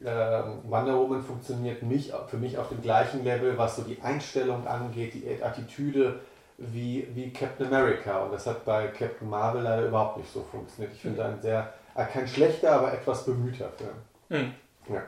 äh, 0.02 0.42
Wonder 0.64 0.96
Woman 0.96 1.22
funktioniert 1.22 1.82
mich, 1.82 2.12
für 2.28 2.36
mich 2.36 2.58
auf 2.58 2.68
dem 2.68 2.80
gleichen 2.80 3.24
Level, 3.24 3.58
was 3.58 3.76
so 3.76 3.82
die 3.82 4.00
Einstellung 4.00 4.66
angeht, 4.66 5.14
die 5.14 5.42
Attitüde, 5.42 6.20
wie, 6.58 7.08
wie 7.14 7.32
Captain 7.32 7.66
America. 7.66 8.18
Und 8.24 8.32
das 8.32 8.46
hat 8.46 8.64
bei 8.64 8.88
Captain 8.88 9.28
Marvel 9.28 9.62
leider 9.62 9.86
überhaupt 9.86 10.18
nicht 10.18 10.32
so 10.32 10.42
funktioniert. 10.42 10.92
Ich 10.94 11.00
finde 11.00 11.24
ein 11.24 11.40
sehr, 11.40 11.72
äh, 11.94 12.04
kein 12.04 12.26
schlechter, 12.26 12.72
aber 12.72 12.92
etwas 12.92 13.24
bemühter 13.24 13.70
Film. 13.70 13.90
Mhm. 14.28 14.54
Ja. 14.92 15.02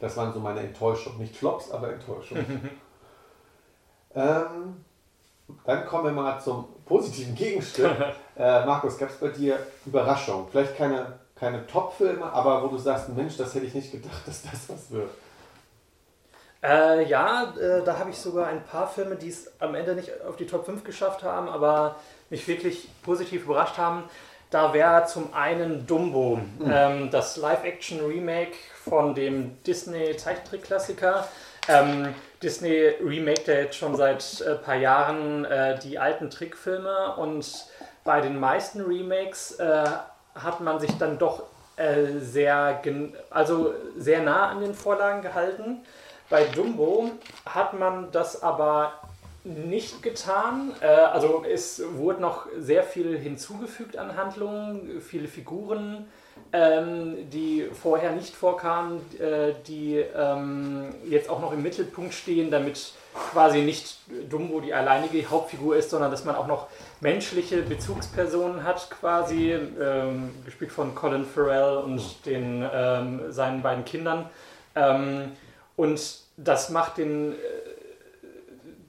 Das 0.00 0.16
waren 0.16 0.32
so 0.32 0.40
meine 0.40 0.60
Enttäuschungen. 0.60 1.18
Nicht 1.18 1.36
Flops, 1.36 1.70
aber 1.70 1.92
Enttäuschungen. 1.92 2.70
ähm, 4.14 4.84
dann 5.64 5.86
kommen 5.86 6.04
wir 6.04 6.12
mal 6.12 6.40
zum 6.40 6.68
positiven 6.84 7.34
Gegenstück. 7.34 7.90
äh, 8.36 8.64
Markus, 8.64 8.98
gab 8.98 9.10
es 9.10 9.16
bei 9.16 9.28
dir 9.28 9.58
Überraschungen? 9.86 10.46
Vielleicht 10.50 10.76
keine, 10.76 11.18
keine 11.34 11.66
Top-Filme, 11.66 12.24
aber 12.24 12.62
wo 12.62 12.68
du 12.68 12.78
sagst, 12.78 13.08
Mensch, 13.10 13.36
das 13.36 13.54
hätte 13.54 13.66
ich 13.66 13.74
nicht 13.74 13.92
gedacht, 13.92 14.22
dass 14.26 14.42
das 14.42 14.68
was 14.68 14.90
wird. 14.90 15.10
Äh, 16.62 17.08
ja, 17.08 17.54
äh, 17.58 17.82
da 17.84 17.98
habe 17.98 18.10
ich 18.10 18.18
sogar 18.18 18.48
ein 18.48 18.62
paar 18.64 18.86
Filme, 18.86 19.16
die 19.16 19.28
es 19.28 19.50
am 19.60 19.74
Ende 19.74 19.94
nicht 19.94 20.10
auf 20.28 20.36
die 20.36 20.46
Top 20.46 20.66
5 20.66 20.84
geschafft 20.84 21.22
haben, 21.22 21.48
aber 21.48 21.96
mich 22.28 22.46
wirklich 22.46 22.88
positiv 23.02 23.44
überrascht 23.44 23.78
haben. 23.78 24.04
Da 24.50 24.74
wäre 24.74 25.06
zum 25.06 25.32
einen 25.32 25.86
Dumbo, 25.86 26.36
mhm. 26.36 26.70
ähm, 26.70 27.10
das 27.10 27.36
Live-Action-Remake 27.36 28.52
von 28.84 29.14
dem 29.14 29.62
Disney-Zeichentrick-Klassiker. 29.62 31.26
Ähm, 31.68 32.14
Disney 32.42 32.94
remaked 33.02 33.48
ja 33.48 33.54
jetzt 33.54 33.76
schon 33.76 33.96
seit 33.96 34.42
ein 34.42 34.52
äh, 34.52 34.56
paar 34.56 34.76
Jahren 34.76 35.44
äh, 35.44 35.78
die 35.78 35.98
alten 35.98 36.30
Trickfilme 36.30 37.16
und 37.16 37.66
bei 38.04 38.20
den 38.20 38.40
meisten 38.40 38.80
Remakes 38.80 39.52
äh, 39.58 39.84
hat 40.34 40.60
man 40.60 40.80
sich 40.80 40.96
dann 40.96 41.18
doch 41.18 41.44
äh, 41.76 42.18
sehr, 42.18 42.82
also 43.28 43.74
sehr 43.96 44.22
nah 44.22 44.48
an 44.48 44.60
den 44.60 44.74
Vorlagen 44.74 45.22
gehalten. 45.22 45.82
Bei 46.30 46.44
Dumbo 46.44 47.10
hat 47.44 47.78
man 47.78 48.10
das 48.12 48.42
aber 48.42 48.94
nicht 49.44 50.02
getan. 50.02 50.72
Äh, 50.80 50.86
also 50.86 51.44
es 51.44 51.82
wurde 51.94 52.22
noch 52.22 52.46
sehr 52.58 52.84
viel 52.84 53.18
hinzugefügt 53.18 53.96
an 53.96 54.16
Handlungen, 54.16 55.00
viele 55.00 55.28
Figuren, 55.28 56.06
ähm, 56.52 57.30
die 57.30 57.66
vorher 57.72 58.12
nicht 58.12 58.34
vorkamen, 58.34 59.00
äh, 59.18 59.52
die 59.66 59.96
ähm, 59.96 60.94
jetzt 61.08 61.30
auch 61.30 61.40
noch 61.40 61.52
im 61.52 61.62
Mittelpunkt 61.62 62.14
stehen, 62.14 62.50
damit 62.50 62.92
quasi 63.32 63.62
nicht 63.62 63.98
Dumbo 64.28 64.60
die 64.60 64.74
alleinige 64.74 65.28
Hauptfigur 65.28 65.76
ist, 65.76 65.90
sondern 65.90 66.10
dass 66.10 66.24
man 66.24 66.36
auch 66.36 66.46
noch 66.46 66.68
menschliche 67.00 67.62
Bezugspersonen 67.62 68.64
hat, 68.64 68.90
quasi, 68.90 69.52
ähm, 69.52 70.30
gespielt 70.44 70.72
von 70.72 70.94
Colin 70.94 71.24
Farrell 71.24 71.78
und 71.78 72.26
den, 72.26 72.68
ähm, 72.72 73.32
seinen 73.32 73.62
beiden 73.62 73.84
Kindern. 73.84 74.28
Ähm, 74.74 75.32
und 75.76 76.00
das 76.36 76.70
macht 76.70 76.98
den, 76.98 77.32
äh, 77.32 77.36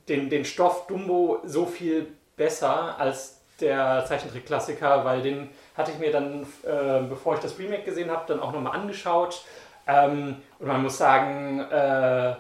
den, 0.08 0.30
den 0.30 0.46
Stoff 0.46 0.88
Dumbo 0.88 1.40
so 1.46 1.66
viel 1.66 2.08
besser 2.36 3.00
als 3.00 3.38
der 3.60 4.04
Zeichentrick-Klassiker, 4.08 5.06
weil 5.06 5.22
den 5.22 5.50
hatte 5.82 5.92
ich 5.92 6.00
mir 6.00 6.12
dann, 6.12 6.44
äh, 6.64 7.02
bevor 7.10 7.36
ich 7.36 7.42
das 7.42 7.58
Remake 7.58 7.84
gesehen 7.84 8.12
habe, 8.12 8.24
dann 8.28 8.40
auch 8.40 8.52
nochmal 8.52 8.80
angeschaut. 8.80 9.44
Ähm, 9.88 10.38
und 10.60 10.68
man 10.68 10.84
muss 10.84 10.98
sagen, 10.98 11.60
äh, 11.60 12.36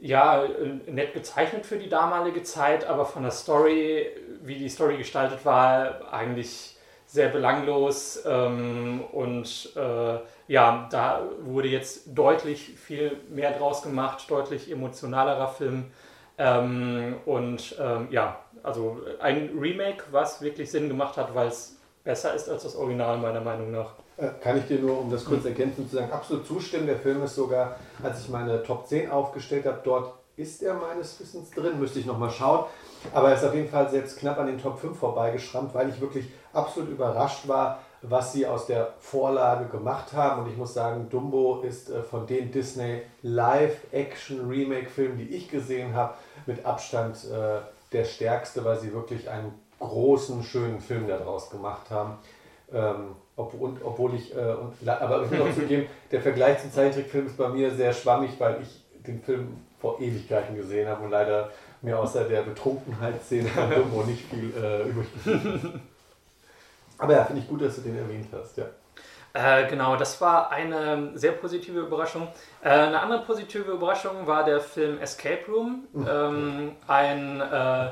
ja, 0.00 0.44
nett 0.86 1.12
gezeichnet 1.12 1.66
für 1.66 1.76
die 1.76 1.88
damalige 1.88 2.42
Zeit, 2.42 2.86
aber 2.86 3.04
von 3.04 3.22
der 3.22 3.32
Story, 3.32 4.06
wie 4.42 4.56
die 4.56 4.68
Story 4.68 4.96
gestaltet 4.96 5.44
war, 5.44 6.12
eigentlich 6.12 6.76
sehr 7.06 7.28
belanglos 7.28 8.22
ähm, 8.26 9.02
und 9.12 9.70
äh, 9.76 10.18
ja, 10.46 10.88
da 10.90 11.22
wurde 11.40 11.68
jetzt 11.68 12.06
deutlich 12.14 12.60
viel 12.78 13.16
mehr 13.30 13.52
draus 13.52 13.82
gemacht, 13.82 14.30
deutlich 14.30 14.70
emotionalerer 14.70 15.48
Film. 15.48 15.90
Ähm, 16.36 17.16
und 17.24 17.76
ähm, 17.80 18.08
ja, 18.10 18.38
also 18.62 19.00
ein 19.20 19.58
Remake, 19.58 20.04
was 20.10 20.42
wirklich 20.42 20.70
Sinn 20.70 20.88
gemacht 20.88 21.16
hat, 21.16 21.34
weil 21.34 21.48
es 21.48 21.77
besser 22.08 22.32
ist 22.32 22.48
als 22.48 22.62
das 22.62 22.74
Original, 22.74 23.18
meiner 23.18 23.42
Meinung 23.42 23.70
nach. 23.70 23.90
Äh, 24.16 24.28
kann 24.40 24.56
ich 24.56 24.66
dir 24.66 24.78
nur, 24.78 24.98
um 24.98 25.10
das 25.10 25.26
kurz 25.26 25.44
ergänzend 25.44 25.90
zu 25.90 25.96
sagen, 25.96 26.10
absolut 26.10 26.46
zustimmen. 26.46 26.86
Der 26.86 26.96
Film 26.96 27.22
ist 27.22 27.34
sogar, 27.34 27.76
als 28.02 28.20
ich 28.20 28.30
meine 28.30 28.62
Top 28.62 28.86
10 28.86 29.10
aufgestellt 29.10 29.66
habe, 29.66 29.80
dort 29.84 30.14
ist 30.34 30.62
er 30.62 30.72
meines 30.72 31.20
Wissens 31.20 31.50
drin, 31.50 31.78
müsste 31.78 31.98
ich 31.98 32.06
nochmal 32.06 32.30
schauen. 32.30 32.64
Aber 33.12 33.28
er 33.28 33.34
ist 33.34 33.44
auf 33.44 33.54
jeden 33.54 33.68
Fall 33.68 33.90
selbst 33.90 34.18
knapp 34.18 34.38
an 34.38 34.46
den 34.46 34.58
Top 34.58 34.78
5 34.78 34.98
vorbeigeschrammt, 34.98 35.74
weil 35.74 35.90
ich 35.90 36.00
wirklich 36.00 36.30
absolut 36.54 36.88
überrascht 36.88 37.46
war, 37.46 37.80
was 38.00 38.32
sie 38.32 38.46
aus 38.46 38.64
der 38.64 38.94
Vorlage 39.00 39.66
gemacht 39.66 40.14
haben. 40.14 40.44
Und 40.44 40.50
ich 40.50 40.56
muss 40.56 40.72
sagen, 40.72 41.10
Dumbo 41.10 41.60
ist 41.60 41.90
äh, 41.90 42.02
von 42.02 42.26
den 42.26 42.50
Disney 42.50 43.02
Live-Action-Remake-Filmen, 43.20 45.18
die 45.18 45.28
ich 45.36 45.50
gesehen 45.50 45.92
habe, 45.92 46.14
mit 46.46 46.64
Abstand 46.64 47.18
äh, 47.26 47.58
der 47.92 48.04
stärkste, 48.06 48.64
weil 48.64 48.80
sie 48.80 48.94
wirklich 48.94 49.28
einen 49.28 49.52
großen, 49.78 50.42
schönen 50.42 50.80
Film 50.80 51.06
daraus 51.06 51.50
gemacht 51.50 51.90
haben. 51.90 52.18
Ähm, 52.72 53.16
ob, 53.36 53.54
und, 53.54 53.78
obwohl 53.84 54.14
ich, 54.14 54.34
äh, 54.34 54.54
und, 54.54 54.88
aber 54.88 55.24
ich 55.24 55.30
muss 55.30 55.40
auch 55.40 55.54
zugeben, 55.60 55.86
der 56.10 56.20
Vergleich 56.20 56.60
zum 56.60 56.72
Zeichentrickfilm 56.72 57.26
ist 57.26 57.36
bei 57.36 57.48
mir 57.48 57.70
sehr 57.70 57.92
schwammig, 57.92 58.32
weil 58.38 58.60
ich 58.62 58.84
den 59.06 59.22
Film 59.22 59.56
vor 59.80 60.00
Ewigkeiten 60.00 60.56
gesehen 60.56 60.88
habe 60.88 61.04
und 61.04 61.10
leider 61.10 61.50
mir 61.80 61.98
außer 61.98 62.24
der 62.24 62.42
Betrunkenheitsszene 62.42 63.48
von 63.48 63.70
Dumbo 63.70 64.02
nicht 64.02 64.24
viel 64.26 64.52
äh, 64.56 64.88
übrig 64.88 65.06
geblieben 65.24 65.80
Aber 66.98 67.12
ja, 67.12 67.24
finde 67.24 67.42
ich 67.42 67.48
gut, 67.48 67.62
dass 67.62 67.76
du 67.76 67.82
den 67.82 67.96
erwähnt 67.96 68.26
hast, 68.32 68.56
ja. 68.56 68.64
Äh, 69.34 69.68
genau, 69.68 69.94
das 69.94 70.20
war 70.20 70.50
eine 70.50 71.12
sehr 71.14 71.32
positive 71.32 71.80
Überraschung. 71.80 72.26
Äh, 72.62 72.70
eine 72.70 72.98
andere 73.00 73.22
positive 73.22 73.70
Überraschung 73.70 74.26
war 74.26 74.44
der 74.44 74.60
Film 74.60 74.98
Escape 74.98 75.44
Room. 75.48 75.86
Ähm, 75.94 76.72
ein, 76.88 77.40
äh, 77.40 77.90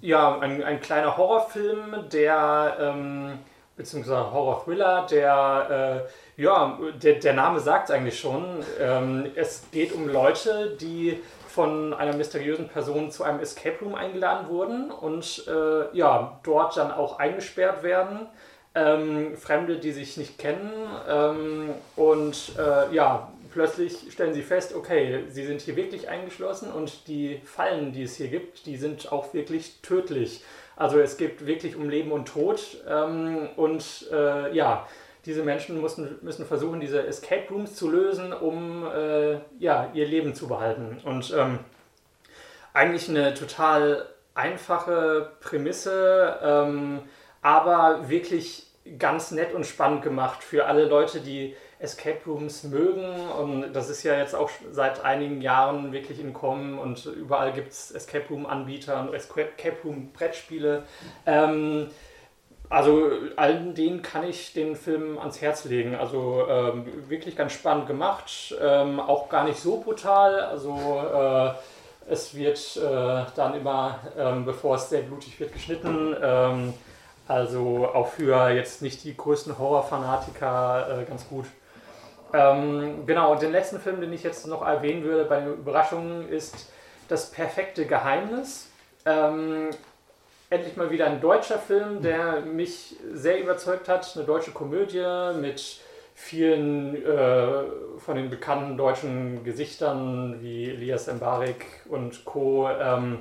ja, 0.00 0.38
ein, 0.38 0.62
ein 0.62 0.80
kleiner 0.80 1.16
Horrorfilm, 1.16 2.08
der, 2.12 2.76
ähm, 2.80 3.38
beziehungsweise 3.76 4.32
Horror-Thriller, 4.32 5.06
der, 5.10 6.06
äh, 6.36 6.42
ja, 6.42 6.78
der, 7.02 7.14
der 7.14 7.32
Name 7.32 7.60
sagt 7.60 7.90
eigentlich 7.90 8.18
schon. 8.18 8.64
Ähm, 8.80 9.30
es 9.34 9.64
geht 9.72 9.92
um 9.92 10.08
Leute, 10.08 10.76
die 10.80 11.22
von 11.48 11.94
einer 11.94 12.14
mysteriösen 12.14 12.68
Person 12.68 13.10
zu 13.10 13.24
einem 13.24 13.40
Escape 13.40 13.78
Room 13.82 13.94
eingeladen 13.94 14.48
wurden 14.48 14.90
und 14.90 15.44
äh, 15.48 15.96
ja, 15.96 16.38
dort 16.42 16.76
dann 16.76 16.92
auch 16.92 17.18
eingesperrt 17.18 17.82
werden. 17.82 18.26
Ähm, 18.74 19.38
Fremde, 19.38 19.78
die 19.78 19.92
sich 19.92 20.18
nicht 20.18 20.38
kennen 20.38 20.70
ähm, 21.08 21.70
und 21.96 22.52
äh, 22.58 22.94
ja, 22.94 23.28
plötzlich 23.56 24.12
stellen 24.12 24.34
sie 24.34 24.42
fest, 24.42 24.74
okay, 24.74 25.24
sie 25.28 25.46
sind 25.46 25.62
hier 25.62 25.76
wirklich 25.76 26.10
eingeschlossen 26.10 26.70
und 26.70 27.08
die 27.08 27.40
Fallen, 27.44 27.90
die 27.90 28.02
es 28.02 28.16
hier 28.16 28.28
gibt, 28.28 28.66
die 28.66 28.76
sind 28.76 29.10
auch 29.10 29.32
wirklich 29.32 29.80
tödlich. 29.80 30.44
Also 30.76 31.00
es 31.00 31.16
geht 31.16 31.46
wirklich 31.46 31.74
um 31.74 31.88
Leben 31.88 32.12
und 32.12 32.28
Tod 32.28 32.60
ähm, 32.86 33.48
und 33.56 34.08
äh, 34.12 34.54
ja, 34.54 34.86
diese 35.24 35.42
Menschen 35.42 35.80
müssen, 35.80 36.18
müssen 36.20 36.44
versuchen, 36.44 36.80
diese 36.80 37.06
Escape 37.06 37.48
Rooms 37.50 37.74
zu 37.74 37.90
lösen, 37.90 38.34
um 38.34 38.86
äh, 38.86 39.38
ja, 39.58 39.90
ihr 39.94 40.06
Leben 40.06 40.34
zu 40.34 40.48
behalten. 40.48 40.98
Und 41.04 41.32
ähm, 41.34 41.60
eigentlich 42.74 43.08
eine 43.08 43.32
total 43.32 44.04
einfache 44.34 45.30
Prämisse, 45.40 46.38
ähm, 46.42 47.00
aber 47.40 48.10
wirklich 48.10 48.66
ganz 48.98 49.30
nett 49.30 49.54
und 49.54 49.64
spannend 49.64 50.02
gemacht 50.02 50.44
für 50.44 50.66
alle 50.66 50.84
Leute, 50.84 51.20
die 51.20 51.56
Escape 51.78 52.18
Rooms 52.26 52.64
mögen. 52.64 53.28
Und 53.30 53.72
das 53.72 53.90
ist 53.90 54.02
ja 54.02 54.16
jetzt 54.16 54.34
auch 54.34 54.50
seit 54.70 55.04
einigen 55.04 55.40
Jahren 55.40 55.92
wirklich 55.92 56.20
in 56.20 56.32
Kommen 56.32 56.78
und 56.78 57.06
überall 57.06 57.52
gibt 57.52 57.72
es 57.72 57.90
Escape 57.90 58.26
Room-Anbieter 58.30 59.00
und 59.00 59.14
Escape 59.14 59.76
Room-Brettspiele. 59.84 60.84
Ähm, 61.26 61.88
also 62.68 63.10
allen 63.36 63.74
denen 63.74 64.02
kann 64.02 64.28
ich 64.28 64.52
den 64.52 64.74
Film 64.74 65.18
ans 65.18 65.40
Herz 65.40 65.64
legen. 65.64 65.94
Also 65.94 66.46
ähm, 66.48 67.08
wirklich 67.08 67.36
ganz 67.36 67.52
spannend 67.52 67.86
gemacht, 67.86 68.54
ähm, 68.60 68.98
auch 68.98 69.28
gar 69.28 69.44
nicht 69.44 69.60
so 69.60 69.80
brutal. 69.80 70.40
Also 70.40 70.74
äh, 70.74 71.52
es 72.12 72.34
wird 72.34 72.76
äh, 72.76 73.24
dann 73.36 73.54
immer, 73.54 73.98
ähm, 74.18 74.44
bevor 74.44 74.76
es 74.76 74.88
sehr 74.88 75.02
blutig 75.02 75.38
wird, 75.38 75.52
geschnitten. 75.52 76.16
Ähm, 76.20 76.74
also 77.28 77.88
auch 77.92 78.08
für 78.08 78.50
jetzt 78.50 78.82
nicht 78.82 79.02
die 79.04 79.16
größten 79.16 79.58
Horrorfanatiker 79.58 81.00
äh, 81.00 81.04
ganz 81.04 81.28
gut. 81.28 81.46
Ähm, 82.36 83.06
genau, 83.06 83.32
und 83.32 83.40
den 83.40 83.52
letzten 83.52 83.80
Film, 83.80 84.00
den 84.00 84.12
ich 84.12 84.22
jetzt 84.22 84.46
noch 84.46 84.60
erwähnen 84.60 85.04
würde 85.04 85.24
bei 85.24 85.40
den 85.40 85.54
Überraschungen, 85.54 86.28
ist 86.28 86.70
Das 87.08 87.30
perfekte 87.30 87.86
Geheimnis. 87.86 88.68
Ähm, 89.04 89.70
endlich 90.50 90.76
mal 90.76 90.90
wieder 90.90 91.06
ein 91.06 91.20
deutscher 91.20 91.58
Film, 91.58 92.02
der 92.02 92.40
mich 92.40 92.96
sehr 93.12 93.40
überzeugt 93.40 93.88
hat. 93.88 94.16
Eine 94.16 94.24
deutsche 94.24 94.50
Komödie 94.50 95.32
mit 95.40 95.80
vielen 96.14 96.96
äh, 96.96 97.62
von 97.98 98.16
den 98.16 98.28
bekannten 98.28 98.76
deutschen 98.76 99.44
Gesichtern 99.44 100.42
wie 100.42 100.70
Elias 100.70 101.06
Mbarek 101.06 101.64
und 101.88 102.24
Co. 102.24 102.68
Ähm, 102.68 103.18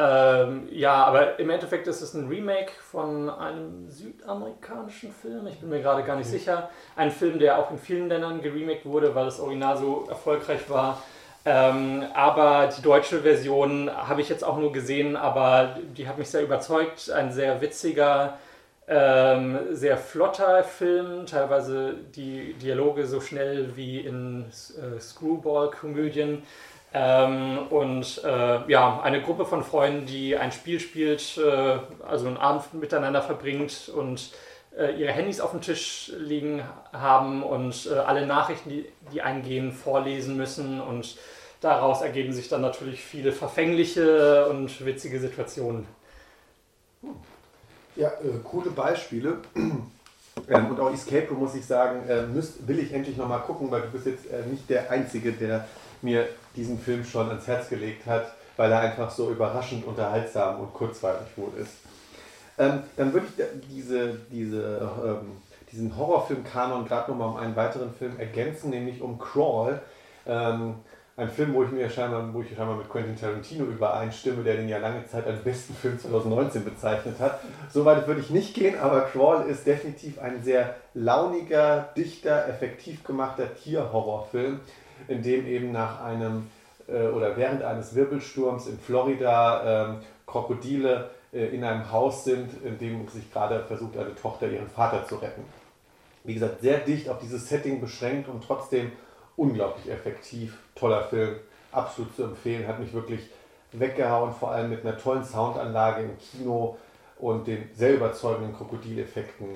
ähm, 0.00 0.68
ja, 0.70 0.94
aber 1.04 1.40
im 1.40 1.50
Endeffekt 1.50 1.88
ist 1.88 2.02
es 2.02 2.14
ein 2.14 2.28
Remake 2.28 2.70
von 2.88 3.28
einem 3.28 3.90
südamerikanischen 3.90 5.12
Film. 5.12 5.48
Ich 5.48 5.58
bin 5.58 5.70
mir 5.70 5.82
gerade 5.82 6.04
gar 6.04 6.14
nicht 6.14 6.28
mhm. 6.28 6.32
sicher. 6.32 6.70
Ein 6.94 7.10
Film, 7.10 7.40
der 7.40 7.58
auch 7.58 7.72
in 7.72 7.78
vielen 7.78 8.08
Ländern 8.08 8.40
geremaked 8.40 8.86
wurde, 8.86 9.12
weil 9.16 9.24
das 9.24 9.40
Original 9.40 9.76
so 9.76 10.06
erfolgreich 10.08 10.70
war. 10.70 11.02
Ähm, 11.44 12.04
aber 12.14 12.68
die 12.76 12.82
deutsche 12.82 13.22
Version 13.22 13.90
habe 13.90 14.20
ich 14.20 14.28
jetzt 14.28 14.44
auch 14.44 14.58
nur 14.58 14.70
gesehen, 14.70 15.16
aber 15.16 15.76
die 15.96 16.06
hat 16.06 16.16
mich 16.16 16.28
sehr 16.28 16.42
überzeugt. 16.42 17.10
Ein 17.10 17.32
sehr 17.32 17.60
witziger, 17.60 18.38
ähm, 18.86 19.58
sehr 19.72 19.96
flotter 19.96 20.62
Film, 20.62 21.26
teilweise 21.26 21.94
die 22.14 22.54
Dialoge 22.54 23.04
so 23.06 23.20
schnell 23.20 23.76
wie 23.76 23.98
in 23.98 24.44
äh, 24.46 25.00
Screwball-Komödien. 25.00 26.44
Ähm, 26.94 27.66
und 27.68 28.22
äh, 28.24 28.70
ja, 28.70 29.00
eine 29.02 29.20
Gruppe 29.20 29.44
von 29.44 29.62
Freunden, 29.62 30.06
die 30.06 30.36
ein 30.36 30.52
Spiel 30.52 30.80
spielt, 30.80 31.36
äh, 31.36 31.78
also 32.06 32.26
einen 32.26 32.38
Abend 32.38 32.72
miteinander 32.74 33.20
verbringt 33.20 33.90
und 33.94 34.30
äh, 34.76 34.98
ihre 34.98 35.12
Handys 35.12 35.40
auf 35.40 35.50
dem 35.50 35.60
Tisch 35.60 36.12
liegen 36.16 36.62
haben 36.92 37.42
und 37.42 37.86
äh, 37.92 37.98
alle 37.98 38.26
Nachrichten, 38.26 38.70
die, 38.70 38.86
die 39.12 39.20
eingehen, 39.20 39.72
vorlesen 39.72 40.36
müssen. 40.36 40.80
Und 40.80 41.18
daraus 41.60 42.00
ergeben 42.00 42.32
sich 42.32 42.48
dann 42.48 42.62
natürlich 42.62 43.02
viele 43.04 43.32
verfängliche 43.32 44.46
und 44.46 44.84
witzige 44.86 45.20
Situationen. 45.20 45.86
Ja, 47.96 48.08
äh, 48.08 48.38
coole 48.44 48.70
Beispiele. 48.70 49.38
Ähm, 50.48 50.70
und 50.70 50.78
auch 50.78 50.92
Escape 50.92 51.26
Room 51.30 51.40
muss 51.40 51.56
ich 51.56 51.66
sagen, 51.66 52.08
äh, 52.08 52.22
müsst, 52.22 52.66
will 52.68 52.78
ich 52.78 52.92
endlich 52.92 53.16
nochmal 53.16 53.40
gucken, 53.40 53.72
weil 53.72 53.82
du 53.82 53.88
bist 53.88 54.06
jetzt 54.06 54.30
äh, 54.30 54.46
nicht 54.48 54.70
der 54.70 54.88
Einzige, 54.88 55.32
der 55.32 55.66
mir 56.02 56.28
diesen 56.56 56.78
Film 56.78 57.04
schon 57.04 57.28
ans 57.28 57.46
Herz 57.46 57.68
gelegt 57.68 58.06
hat, 58.06 58.32
weil 58.56 58.72
er 58.72 58.80
einfach 58.80 59.10
so 59.10 59.30
überraschend 59.30 59.86
unterhaltsam 59.86 60.60
und 60.60 60.74
kurzweilig 60.74 61.28
wohl 61.36 61.52
ist. 61.60 61.74
Ähm, 62.58 62.82
dann 62.96 63.12
würde 63.12 63.26
ich 63.26 63.44
diese, 63.68 64.18
diese, 64.30 64.90
ähm, 65.04 65.36
diesen 65.70 65.96
Horrorfilm-Kanon 65.96 66.86
gerade 66.86 67.10
nochmal 67.10 67.28
um 67.28 67.36
einen 67.36 67.56
weiteren 67.56 67.94
Film 67.94 68.18
ergänzen, 68.18 68.70
nämlich 68.70 69.00
um 69.00 69.18
Crawl. 69.18 69.80
Ähm, 70.26 70.74
ein 71.18 71.28
Film, 71.28 71.52
wo 71.52 71.64
ich 71.64 71.72
mir 71.72 71.90
scheinbar, 71.90 72.32
wo 72.32 72.42
ich 72.42 72.54
scheinbar 72.54 72.76
mit 72.76 72.88
Quentin 72.88 73.16
Tarantino 73.16 73.64
übereinstimme, 73.64 74.44
der 74.44 74.56
den 74.56 74.68
ja 74.68 74.78
lange 74.78 75.04
Zeit 75.06 75.26
als 75.26 75.42
besten 75.42 75.74
Film 75.74 75.98
2019 75.98 76.64
bezeichnet 76.64 77.18
hat. 77.18 77.40
Soweit 77.72 78.06
würde 78.06 78.20
ich 78.20 78.30
nicht 78.30 78.54
gehen, 78.54 78.78
aber 78.78 79.00
Crawl 79.00 79.46
ist 79.48 79.66
definitiv 79.66 80.20
ein 80.20 80.44
sehr 80.44 80.76
launiger, 80.94 81.88
dichter, 81.96 82.48
effektiv 82.48 83.02
gemachter 83.02 83.52
Tierhorrorfilm, 83.56 84.60
in 85.06 85.22
dem 85.22 85.46
eben 85.46 85.72
nach 85.72 86.02
einem 86.02 86.50
äh, 86.88 87.08
oder 87.08 87.36
während 87.36 87.62
eines 87.62 87.94
Wirbelsturms 87.94 88.66
in 88.66 88.78
Florida 88.78 89.92
äh, 89.92 89.94
Krokodile 90.26 91.10
äh, 91.32 91.46
in 91.46 91.64
einem 91.64 91.90
Haus 91.92 92.24
sind, 92.24 92.50
in 92.64 92.78
dem 92.78 93.06
sich 93.08 93.32
gerade 93.32 93.64
versucht, 93.64 93.96
eine 93.96 94.14
Tochter 94.14 94.48
ihren 94.48 94.68
Vater 94.68 95.06
zu 95.06 95.16
retten. 95.16 95.44
Wie 96.24 96.34
gesagt, 96.34 96.60
sehr 96.60 96.78
dicht 96.78 97.08
auf 97.08 97.18
dieses 97.18 97.48
Setting 97.48 97.80
beschränkt 97.80 98.28
und 98.28 98.44
trotzdem 98.44 98.92
unglaublich 99.36 99.90
effektiv. 99.90 100.58
Toller 100.74 101.04
Film, 101.04 101.36
absolut 101.72 102.14
zu 102.16 102.24
empfehlen, 102.24 102.66
hat 102.66 102.80
mich 102.80 102.92
wirklich 102.92 103.20
weggehauen, 103.72 104.32
vor 104.32 104.50
allem 104.50 104.70
mit 104.70 104.84
einer 104.84 104.96
tollen 104.96 105.24
Soundanlage 105.24 106.02
im 106.02 106.18
Kino 106.18 106.76
und 107.18 107.46
den 107.46 107.70
sehr 107.74 107.94
überzeugenden 107.94 108.54
Krokodileffekten. 108.54 109.48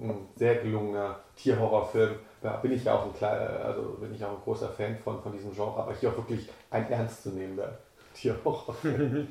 Ein 0.00 0.28
sehr 0.36 0.56
gelungener 0.56 1.16
Tierhorrorfilm 1.36 2.16
bin 2.62 2.72
ich 2.72 2.84
ja 2.84 2.94
auch 2.94 3.06
ein 3.06 3.14
kleiner, 3.14 3.64
also 3.64 3.96
bin 4.00 4.14
ich 4.14 4.24
auch 4.24 4.30
ein 4.30 4.42
großer 4.44 4.68
Fan 4.68 4.96
von, 5.02 5.20
von 5.22 5.32
diesem 5.32 5.52
Genre, 5.52 5.80
aber 5.80 5.94
hier 5.94 6.10
auch 6.10 6.16
wirklich 6.16 6.48
ein 6.70 6.90
ernstzunehmender 6.90 7.78
Tierhorrorfilm. 8.14 9.28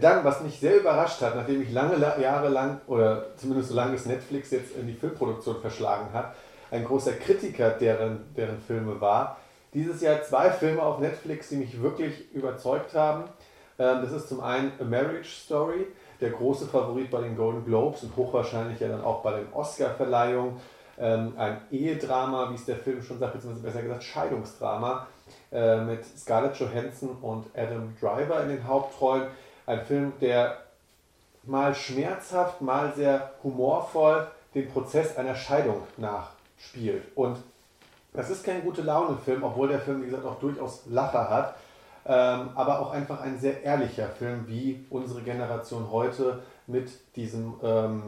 Dann, 0.00 0.24
was 0.24 0.42
mich 0.42 0.60
sehr 0.60 0.78
überrascht 0.78 1.20
hat, 1.20 1.34
nachdem 1.34 1.62
ich 1.62 1.72
lange 1.72 1.98
Jahre 1.98 2.48
lang, 2.48 2.80
oder 2.86 3.36
zumindest 3.36 3.70
so 3.70 3.74
lange 3.74 3.94
es 3.94 4.06
Netflix 4.06 4.52
jetzt 4.52 4.76
in 4.76 4.86
die 4.86 4.94
Filmproduktion 4.94 5.60
verschlagen 5.60 6.12
hat, 6.12 6.34
ein 6.70 6.84
großer 6.84 7.12
Kritiker 7.14 7.70
deren, 7.70 8.32
deren 8.36 8.60
Filme 8.60 9.00
war, 9.00 9.38
dieses 9.74 10.00
Jahr 10.00 10.22
zwei 10.22 10.50
Filme 10.50 10.82
auf 10.82 11.00
Netflix, 11.00 11.48
die 11.48 11.56
mich 11.56 11.82
wirklich 11.82 12.32
überzeugt 12.32 12.94
haben. 12.94 13.24
Ähm, 13.78 14.02
das 14.02 14.12
ist 14.12 14.28
zum 14.28 14.40
einen 14.40 14.72
A 14.80 14.84
Marriage 14.84 15.30
Story, 15.30 15.86
der 16.20 16.30
große 16.30 16.66
Favorit 16.66 17.10
bei 17.10 17.20
den 17.20 17.36
Golden 17.36 17.64
Globes 17.64 18.04
und 18.04 18.16
hochwahrscheinlich 18.16 18.80
ja 18.80 18.88
dann 18.88 19.02
auch 19.02 19.22
bei 19.22 19.32
den 19.38 19.52
Oscar-Verleihungen 19.52 20.60
ähm, 20.98 21.34
ein 21.36 21.60
Ehedrama, 21.70 22.50
wie 22.50 22.54
es 22.54 22.64
der 22.64 22.76
Film 22.76 23.02
schon 23.02 23.18
sagt, 23.18 23.34
beziehungsweise 23.34 23.66
besser 23.66 23.82
gesagt 23.82 24.04
Scheidungsdrama 24.04 25.06
äh, 25.50 25.80
mit 25.80 26.04
Scarlett 26.18 26.56
Johansson 26.56 27.16
und 27.20 27.46
Adam 27.56 27.94
Driver 28.00 28.42
in 28.42 28.48
den 28.50 28.66
Hauptrollen. 28.66 29.28
Ein 29.66 29.84
Film, 29.84 30.12
der 30.20 30.58
mal 31.44 31.74
schmerzhaft, 31.74 32.60
mal 32.60 32.92
sehr 32.94 33.32
humorvoll 33.42 34.26
den 34.54 34.68
Prozess 34.68 35.16
einer 35.16 35.34
Scheidung 35.34 35.82
nachspielt. 35.96 37.04
Und 37.14 37.38
das 38.12 38.28
ist 38.28 38.44
kein 38.44 38.62
gute 38.62 38.82
Laune-Film, 38.82 39.42
obwohl 39.42 39.68
der 39.68 39.80
Film, 39.80 40.02
wie 40.02 40.06
gesagt, 40.06 40.26
auch 40.26 40.38
durchaus 40.38 40.82
Lacher 40.86 41.30
hat. 41.30 41.56
Ähm, 42.04 42.50
aber 42.56 42.80
auch 42.80 42.90
einfach 42.90 43.20
ein 43.20 43.38
sehr 43.38 43.62
ehrlicher 43.62 44.08
Film, 44.08 44.44
wie 44.48 44.84
unsere 44.90 45.22
Generation 45.22 45.90
heute 45.90 46.42
mit 46.66 46.90
diesem 47.14 47.54
ähm, 47.62 48.02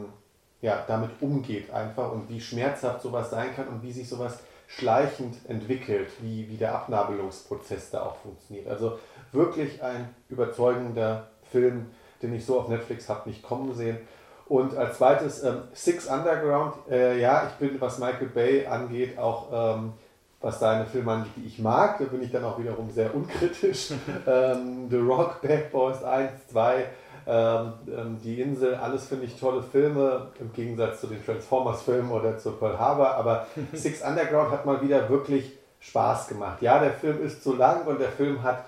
ja, 0.65 0.83
damit 0.87 1.11
umgeht 1.21 1.71
einfach 1.71 2.11
und 2.11 2.27
wie 2.27 2.41
schmerzhaft 2.41 3.03
sowas 3.03 3.29
sein 3.29 3.55
kann 3.55 3.67
und 3.67 3.83
wie 3.83 3.91
sich 3.91 4.09
sowas 4.09 4.39
schleichend 4.65 5.37
entwickelt, 5.47 6.09
wie, 6.21 6.49
wie 6.49 6.57
der 6.57 6.73
Abnabelungsprozess 6.73 7.91
da 7.91 8.01
auch 8.01 8.15
funktioniert. 8.15 8.67
Also 8.67 8.97
wirklich 9.31 9.83
ein 9.83 10.09
überzeugender 10.27 11.27
Film, 11.51 11.91
den 12.23 12.33
ich 12.33 12.47
so 12.47 12.59
auf 12.59 12.67
Netflix 12.67 13.07
habe 13.09 13.29
nicht 13.29 13.43
kommen 13.43 13.75
sehen. 13.75 13.99
Und 14.47 14.75
als 14.75 14.97
zweites 14.97 15.43
ähm, 15.43 15.61
Six 15.73 16.07
Underground. 16.07 16.73
Äh, 16.89 17.21
ja, 17.21 17.47
ich 17.47 17.53
bin, 17.55 17.79
was 17.79 17.99
Michael 17.99 18.29
Bay 18.29 18.65
angeht, 18.65 19.19
auch 19.19 19.75
ähm, 19.77 19.93
was 20.41 20.59
seine 20.59 20.87
Filme 20.87 21.11
angeht, 21.11 21.33
die 21.35 21.45
ich 21.45 21.59
mag, 21.59 21.99
da 21.99 22.05
bin 22.05 22.23
ich 22.23 22.31
dann 22.31 22.43
auch 22.43 22.57
wiederum 22.57 22.89
sehr 22.89 23.13
unkritisch. 23.13 23.91
ähm, 24.27 24.87
The 24.89 24.97
Rock, 24.97 25.41
Bad 25.43 25.71
Boys 25.71 26.03
1, 26.03 26.47
2, 26.47 26.75
ähm, 26.75 26.83
ähm, 26.83 26.95
die 27.27 28.39
Insel, 28.39 28.75
alles 28.75 29.07
finde 29.07 29.25
ich 29.25 29.39
tolle 29.39 29.63
Filme, 29.63 30.27
im 30.39 30.53
Gegensatz 30.53 31.01
zu 31.01 31.07
den 31.07 31.25
Transformers-Filmen 31.25 32.11
oder 32.11 32.37
zu 32.37 32.51
Pearl 32.51 32.77
Harbor, 32.77 33.15
aber 33.15 33.47
Six 33.73 34.03
Underground 34.03 34.51
hat 34.51 34.65
mal 34.65 34.81
wieder 34.81 35.09
wirklich 35.09 35.51
Spaß 35.79 36.27
gemacht. 36.27 36.61
Ja, 36.61 36.79
der 36.79 36.91
Film 36.91 37.23
ist 37.23 37.43
zu 37.43 37.55
lang 37.55 37.85
und 37.87 37.99
der 37.99 38.09
Film 38.09 38.43
hat, 38.43 38.65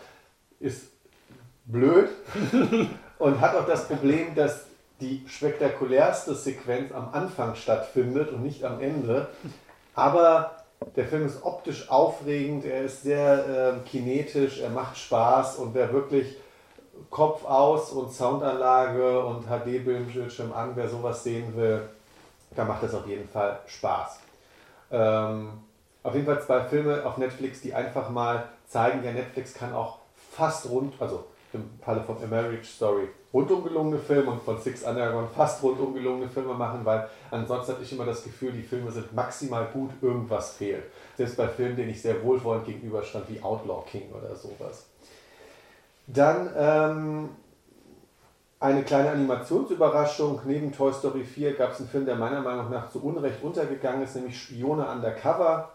ist 0.60 0.88
blöd 1.66 2.10
und 3.20 3.42
hat 3.42 3.56
auch 3.56 3.68
das 3.68 3.88
Problem, 3.88 4.34
dass 4.34 4.66
die 5.00 5.24
spektakulärste 5.28 6.34
Sequenz 6.34 6.92
am 6.92 7.10
Anfang 7.14 7.56
stattfindet 7.56 8.32
und 8.32 8.42
nicht 8.42 8.64
am 8.64 8.80
Ende. 8.80 9.28
Aber 9.94 10.64
der 10.96 11.06
Film 11.06 11.26
ist 11.26 11.44
optisch 11.44 11.90
aufregend, 11.90 12.66
er 12.66 12.84
ist 12.84 13.04
sehr 13.04 13.82
äh, 13.84 13.88
kinetisch, 13.88 14.60
er 14.60 14.70
macht 14.70 14.98
Spaß 14.98 15.58
und 15.58 15.74
wer 15.74 15.92
wirklich 15.92 16.38
Kopf 17.10 17.46
aus 17.46 17.92
und 17.92 18.12
Soundanlage 18.12 19.24
und 19.24 19.46
HD-Bildschirm 19.46 20.54
an, 20.54 20.72
wer 20.76 20.88
sowas 20.88 21.24
sehen 21.24 21.56
will, 21.56 21.88
da 22.56 22.66
macht 22.66 22.84
das 22.84 22.94
auf 22.94 23.08
jeden 23.08 23.28
Fall 23.28 23.60
Spaß. 23.66 24.20
Ähm, 24.92 25.50
auf 26.04 26.14
jeden 26.14 26.26
Fall 26.26 26.42
zwei 26.42 26.62
Filme 26.62 27.06
auf 27.06 27.18
Netflix, 27.18 27.62
die 27.62 27.74
einfach 27.74 28.10
mal 28.10 28.48
zeigen, 28.68 29.04
ja, 29.04 29.12
Netflix 29.12 29.54
kann 29.54 29.74
auch 29.74 30.00
fast 30.32 30.70
rund, 30.70 30.94
also 31.00 31.26
im 31.54 31.70
Falle 31.82 32.02
von 32.02 32.18
A 32.24 32.28
Marriage 32.28 32.68
Story 32.68 33.10
rundum 33.34 33.64
gelungene 33.64 34.00
Filme 34.00 34.32
und 34.32 34.42
von 34.42 34.60
Six 34.60 34.84
Underground 34.84 35.30
fast 35.32 35.62
rundum 35.62 35.94
gelungene 35.94 36.30
Filme 36.30 36.54
machen, 36.54 36.84
weil 36.84 37.08
ansonsten 37.30 37.74
hatte 37.74 37.84
ich 37.84 37.94
immer 37.94 38.06
das 38.06 38.24
Gefühl, 38.24 38.52
die 38.52 38.64
Filme 38.64 38.92
sind 38.92 39.14
maximal 39.14 39.68
gut, 39.72 39.92
irgendwas 40.02 40.54
fehlt. 40.54 40.84
Selbst 41.16 41.38
bei 41.38 41.48
Filmen, 41.48 41.76
denen 41.76 41.90
ich 41.90 42.02
sehr 42.02 42.24
wohlwollend 42.24 42.66
gegenüberstand, 42.66 43.30
wie 43.30 43.42
Outlaw 43.42 43.84
King 43.90 44.12
oder 44.12 44.36
sowas. 44.36 44.88
Dann 46.08 46.50
ähm, 46.58 47.30
eine 48.60 48.84
kleine 48.84 49.12
Animationsüberraschung. 49.12 50.42
Neben 50.46 50.72
Toy 50.72 50.94
Story 50.94 51.24
4 51.24 51.56
gab 51.56 51.72
es 51.74 51.80
einen 51.80 51.90
Film, 51.90 52.06
der 52.06 52.16
meiner 52.16 52.42
Meinung 52.42 52.70
nach 52.70 52.90
zu 52.90 53.04
Unrecht 53.04 53.44
untergegangen 53.44 54.04
ist, 54.04 54.16
nämlich 54.16 54.42
Spione 54.42 54.88
Undercover. 54.88 55.70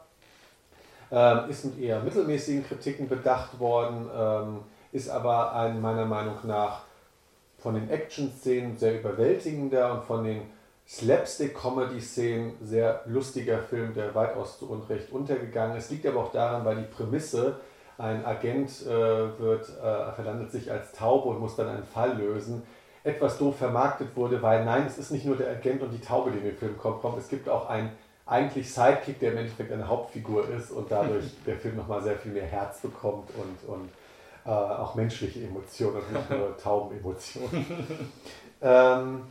Ähm, 1.10 1.50
ist 1.50 1.66
mit 1.66 1.78
eher 1.78 2.00
mittelmäßigen 2.00 2.66
Kritiken 2.66 3.06
bedacht 3.06 3.60
worden, 3.60 4.08
ähm, 4.16 4.60
ist 4.92 5.10
aber 5.10 5.54
ein 5.54 5.80
meiner 5.82 6.06
Meinung 6.06 6.36
nach 6.44 6.80
von 7.58 7.74
den 7.74 7.90
Action-Szenen 7.90 8.78
sehr 8.78 8.98
überwältigender 8.98 9.92
und 9.92 10.04
von 10.04 10.24
den 10.24 10.40
Slapstick-Comedy-Szenen 10.88 12.54
sehr 12.62 13.02
lustiger 13.06 13.58
Film, 13.58 13.94
der 13.94 14.14
weitaus 14.14 14.58
zu 14.58 14.70
Unrecht 14.70 15.12
untergegangen 15.12 15.76
ist. 15.76 15.90
Liegt 15.90 16.06
aber 16.06 16.20
auch 16.20 16.32
daran, 16.32 16.64
weil 16.64 16.76
die 16.76 16.94
Prämisse, 16.94 17.56
ein 17.98 18.24
Agent 18.24 18.86
äh, 18.86 18.88
wird, 19.38 19.68
äh, 19.68 20.12
verlandet 20.12 20.50
sich 20.50 20.70
als 20.70 20.92
Taube 20.92 21.28
und 21.28 21.40
muss 21.40 21.56
dann 21.56 21.68
einen 21.68 21.84
Fall 21.84 22.16
lösen, 22.16 22.62
etwas 23.04 23.38
doof 23.38 23.56
vermarktet 23.56 24.16
wurde, 24.16 24.40
weil 24.42 24.64
nein, 24.64 24.84
es 24.86 24.98
ist 24.98 25.10
nicht 25.10 25.24
nur 25.24 25.36
der 25.36 25.50
Agent 25.50 25.82
und 25.82 25.90
die 25.90 26.00
Taube, 26.00 26.30
die 26.30 26.38
in 26.38 26.44
den 26.44 26.56
Film 26.56 26.78
kommt, 26.78 27.02
es 27.18 27.28
gibt 27.28 27.48
auch 27.48 27.68
einen 27.68 27.90
eigentlich 28.26 28.72
Sidekick, 28.72 29.18
der 29.18 29.32
im 29.32 29.38
Endeffekt 29.38 29.72
eine 29.72 29.88
Hauptfigur 29.88 30.48
ist 30.48 30.70
und 30.70 30.90
dadurch 30.90 31.24
der 31.46 31.56
Film 31.56 31.76
nochmal 31.76 32.02
sehr 32.02 32.16
viel 32.16 32.32
mehr 32.32 32.46
Herz 32.46 32.80
bekommt 32.80 33.30
und, 33.36 33.68
und 33.68 33.88
äh, 34.44 34.50
auch 34.50 34.94
menschliche 34.94 35.44
Emotionen 35.44 35.96
und 35.96 36.12
nicht 36.12 36.30
nur 36.30 36.56
Taubenemotionen. 36.62 37.66
ähm, 38.62 39.22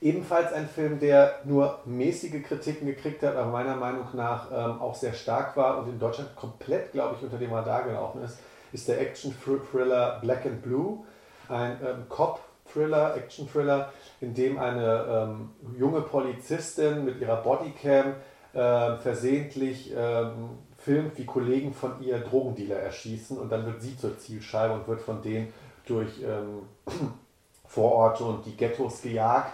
ebenfalls 0.00 0.52
ein 0.52 0.68
Film, 0.68 0.98
der 0.98 1.40
nur 1.44 1.80
mäßige 1.84 2.42
Kritiken 2.42 2.86
gekriegt 2.86 3.22
hat, 3.22 3.36
aber 3.36 3.50
meiner 3.50 3.76
Meinung 3.76 4.06
nach 4.14 4.50
ähm, 4.50 4.80
auch 4.80 4.94
sehr 4.94 5.12
stark 5.12 5.56
war 5.56 5.78
und 5.78 5.88
in 5.88 5.98
Deutschland 5.98 6.34
komplett, 6.36 6.92
glaube 6.92 7.16
ich, 7.16 7.22
unter 7.22 7.38
dem 7.38 7.52
Radar 7.52 7.84
gelaufen 7.84 8.22
ist, 8.22 8.38
ist 8.72 8.88
der 8.88 9.00
Action-Thriller 9.00 10.18
Black 10.20 10.46
and 10.46 10.62
Blue, 10.62 11.00
ein 11.48 11.78
ähm, 11.84 12.08
Cop-Thriller, 12.08 13.16
Action-Thriller, 13.16 13.92
in 14.20 14.34
dem 14.34 14.58
eine 14.58 15.04
ähm, 15.08 15.50
junge 15.78 16.00
Polizistin 16.00 17.04
mit 17.04 17.20
ihrer 17.20 17.36
Bodycam 17.36 18.14
äh, 18.52 18.96
versehentlich 18.96 19.92
ähm, 19.94 20.58
filmt, 20.78 21.18
wie 21.18 21.26
Kollegen 21.26 21.74
von 21.74 22.00
ihr 22.00 22.20
Drogendealer 22.20 22.76
erschießen 22.76 23.36
und 23.38 23.50
dann 23.52 23.66
wird 23.66 23.82
sie 23.82 23.96
zur 23.98 24.18
Zielscheibe 24.18 24.74
und 24.74 24.88
wird 24.88 25.02
von 25.02 25.20
denen 25.20 25.52
durch 25.84 26.22
ähm, 26.22 26.62
Vororte 27.66 28.24
und 28.24 28.46
die 28.46 28.56
Ghettos 28.56 29.02
gejagt. 29.02 29.52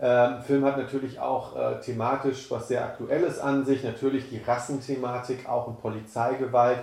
Ähm, 0.00 0.42
Film 0.42 0.64
hat 0.64 0.76
natürlich 0.76 1.20
auch 1.20 1.56
äh, 1.56 1.80
thematisch 1.80 2.50
was 2.50 2.68
sehr 2.68 2.84
Aktuelles 2.84 3.38
an 3.38 3.64
sich, 3.64 3.84
natürlich 3.84 4.28
die 4.28 4.38
Rassenthematik, 4.38 5.48
auch 5.48 5.68
in 5.68 5.76
Polizeigewalt, 5.76 6.80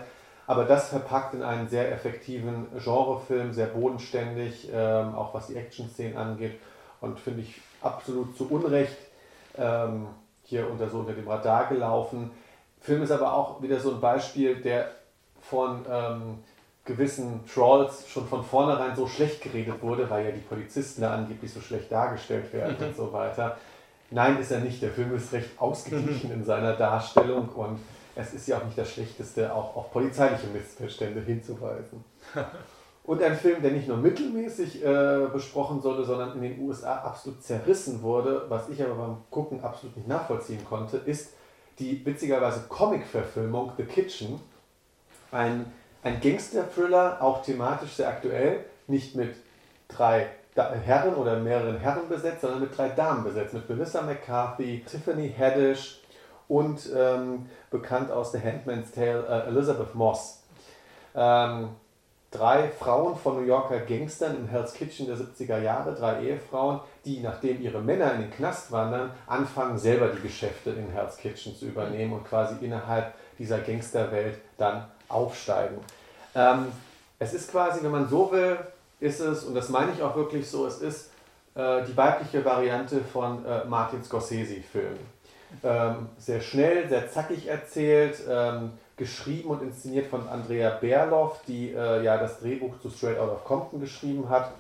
aber 0.48 0.66
das 0.66 0.90
verpackt 0.90 1.34
in 1.34 1.44
einen 1.44 1.68
sehr 1.68 1.92
effektiven 1.92 2.68
Genrefilm, 2.84 3.54
sehr 3.54 3.68
bodenständig, 3.68 4.70
ähm, 4.74 5.16
auch 5.16 5.34
was 5.34 5.48
die 5.48 5.56
Action-Szenen 5.56 6.18
angeht. 6.18 6.60
Und 7.00 7.20
finde 7.20 7.42
ich 7.42 7.62
absolut 7.82 8.38
zu 8.38 8.50
Unrecht 8.50 8.98
ähm, 9.58 10.08
hier 10.44 10.70
unter 10.70 10.90
so 10.90 11.00
unter 11.00 11.14
dem 11.14 11.28
Radar 11.28 11.68
gelaufen. 11.68 12.32
Film 12.80 13.04
ist 13.04 13.12
aber 13.12 13.34
auch 13.34 13.62
wieder 13.62 13.80
so 13.80 13.92
ein 13.92 14.02
Beispiel, 14.02 14.56
der 14.56 14.92
von 15.42 15.86
ähm, 15.90 16.40
gewissen 16.86 17.42
Trolls 17.52 18.08
schon 18.10 18.28
von 18.28 18.44
vornherein 18.44 18.96
so 18.96 19.08
schlecht 19.08 19.42
geredet 19.42 19.82
wurde, 19.82 20.10
weil 20.10 20.26
ja 20.26 20.32
die 20.32 20.40
Polizisten 20.40 21.02
da 21.02 21.16
angeblich 21.16 21.54
so 21.54 21.62
schlecht 21.62 21.92
dargestellt 21.92 22.52
werden 22.54 22.76
und 22.86 22.96
so 22.96 23.14
weiter. 23.14 23.58
Nein, 24.10 24.40
ist 24.40 24.52
er 24.52 24.60
nicht. 24.60 24.82
Der 24.82 24.92
Film 24.92 25.16
ist 25.16 25.32
recht 25.32 25.50
ausgeglichen 25.58 26.32
in 26.32 26.44
seiner 26.44 26.74
Darstellung 26.74 27.50
und 27.50 27.80
es 28.16 28.34
ist 28.34 28.48
ja 28.48 28.58
auch 28.58 28.66
nicht 28.66 28.78
das 28.78 28.92
Schlechteste, 28.92 29.54
auch 29.54 29.76
auf 29.76 29.92
polizeiliche 29.92 30.48
Missverstände 30.48 31.22
hinzuweisen. 31.22 32.04
Und 33.04 33.22
ein 33.24 33.36
Film, 33.36 33.64
der 33.64 33.72
nicht 33.72 33.88
nur 33.88 33.98
mittelmäßig 33.98 34.86
äh, 34.86 35.28
besprochen 35.34 35.84
wurde, 35.84 36.04
sondern 36.06 36.36
in 36.36 36.42
den 36.42 36.62
USA 36.62 36.98
absolut 36.98 37.42
zerrissen 37.42 38.04
wurde, 38.04 38.46
was 38.48 38.70
ich 38.70 38.82
aber 38.84 38.94
beim 38.94 39.18
Gucken 39.32 39.64
absolut 39.64 39.98
nicht 39.98 40.08
nachvollziehen 40.08 40.64
konnte, 40.64 40.98
ist 40.98 41.34
die 41.80 42.06
witzigerweise 42.06 42.66
Comic-Verfilmung 42.70 43.72
The 43.76 43.86
Kitchen. 43.86 44.40
Ein, 45.32 45.66
ein 46.04 46.20
Gangster-Thriller, 46.20 47.22
auch 47.22 47.44
thematisch 47.44 47.92
sehr 47.92 48.08
aktuell, 48.10 48.66
nicht 48.88 49.16
mit 49.16 49.36
drei 49.88 50.28
Herren 50.56 51.16
oder 51.16 51.38
mehreren 51.38 51.78
Herren 51.78 52.10
besetzt, 52.10 52.42
sondern 52.42 52.62
mit 52.62 52.78
drei 52.78 52.90
Damen 52.90 53.24
besetzt. 53.24 53.54
Mit 53.54 53.70
Melissa 53.70 54.02
McCarthy, 54.02 54.84
Tiffany 54.86 55.34
Haddish 55.38 56.02
und 56.48 56.90
ähm, 56.94 57.46
bekannt 57.70 58.12
aus 58.12 58.34
The 58.34 58.40
Handmaid's 58.40 58.92
Tale 58.92 59.26
äh, 59.28 59.48
Elizabeth 59.48 59.96
Moss. 59.96 60.44
Ähm, 61.16 61.70
drei 62.32 62.68
Frauen 62.68 63.16
von 63.16 63.38
New 63.38 63.48
Yorker 63.48 63.80
Gangstern 63.80 64.36
in 64.36 64.48
Hell's 64.48 64.74
Kitchen 64.74 65.08
der 65.08 65.16
70er 65.16 65.60
Jahre, 65.60 65.94
drei 65.94 66.24
Ehefrauen, 66.24 66.82
die, 67.06 67.22
nachdem 67.22 67.62
ihre 67.62 67.82
Männer 67.82 68.14
in 68.16 68.22
den 68.22 68.32
Knast 68.32 68.72
wandern, 68.72 69.12
anfangen, 69.28 69.78
selber 69.78 70.10
die 70.10 70.22
Geschäfte 70.22 70.72
in 70.72 70.90
Hell's 70.90 71.16
Kitchen 71.16 71.56
zu 71.56 71.66
übernehmen 71.66 72.14
und 72.14 72.26
quasi 72.26 72.56
innerhalb 72.64 73.14
dieser 73.38 73.60
Gangsterwelt 73.60 74.38
dann 74.58 74.86
aufsteigen. 75.14 75.78
Ähm, 76.36 76.68
es 77.20 77.34
ist 77.34 77.52
quasi, 77.52 77.84
wenn 77.84 77.92
man 77.92 78.10
so 78.10 78.32
will, 78.32 78.58
ist 79.00 79.20
es, 79.20 79.44
und 79.44 79.56
das 79.56 79.70
meine 79.70 79.92
ich 79.92 80.02
auch 80.02 80.16
wirklich 80.16 80.50
so, 80.50 80.66
es 80.66 80.80
ist 80.80 81.12
äh, 81.56 81.84
die 81.84 81.96
weibliche 81.96 82.44
Variante 82.46 83.02
von 83.02 83.46
äh, 83.46 83.66
Martin 83.66 84.04
Scorsese-Filmen. 84.04 85.22
Ähm, 85.64 86.10
sehr 86.18 86.40
schnell, 86.40 86.88
sehr 86.88 87.12
zackig 87.12 87.48
erzählt, 87.48 88.22
ähm, 88.30 88.72
geschrieben 88.96 89.50
und 89.50 89.62
inszeniert 89.62 90.08
von 90.08 90.28
Andrea 90.30 90.70
Berloff, 90.70 91.42
die 91.48 91.72
äh, 91.72 92.04
ja 92.04 92.18
das 92.18 92.40
Drehbuch 92.40 92.80
zu 92.82 92.90
Straight 92.90 93.20
Out 93.20 93.32
of 93.32 93.44
Compton 93.44 93.82
geschrieben 93.82 94.30
hat. 94.30 94.52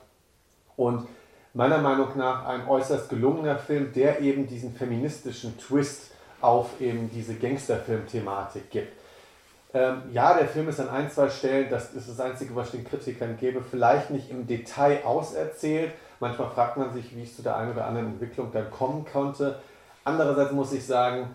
Und 0.75 1.07
meiner 1.53 1.77
Meinung 1.77 2.09
nach 2.17 2.45
ein 2.45 2.67
äußerst 2.67 3.09
gelungener 3.09 3.57
Film, 3.57 3.93
der 3.93 4.19
eben 4.19 4.47
diesen 4.47 4.73
feministischen 4.73 5.57
Twist 5.57 6.11
auf 6.41 6.81
eben 6.81 7.09
diese 7.13 7.35
Gangsterfilm-Thematik 7.35 8.69
gibt. 8.71 9.00
Ähm, 9.73 10.01
ja, 10.11 10.33
der 10.33 10.47
Film 10.47 10.67
ist 10.67 10.79
an 10.79 10.89
ein, 10.89 11.09
zwei 11.09 11.29
Stellen, 11.29 11.69
das 11.69 11.93
ist 11.93 12.09
das 12.09 12.19
Einzige, 12.19 12.55
was 12.55 12.67
ich 12.67 12.81
den 12.81 12.83
Kritikern 12.83 13.37
gebe, 13.37 13.61
vielleicht 13.61 14.09
nicht 14.09 14.29
im 14.29 14.45
Detail 14.45 15.03
auserzählt. 15.05 15.93
Manchmal 16.19 16.49
fragt 16.49 16.77
man 16.77 16.93
sich, 16.93 17.15
wie 17.15 17.23
es 17.23 17.35
zu 17.35 17.41
der 17.41 17.55
einen 17.55 17.71
oder 17.71 17.85
anderen 17.85 18.07
Entwicklung 18.07 18.51
dann 18.51 18.69
kommen 18.69 19.05
konnte. 19.05 19.59
Andererseits 20.03 20.51
muss 20.51 20.73
ich 20.73 20.85
sagen, 20.85 21.29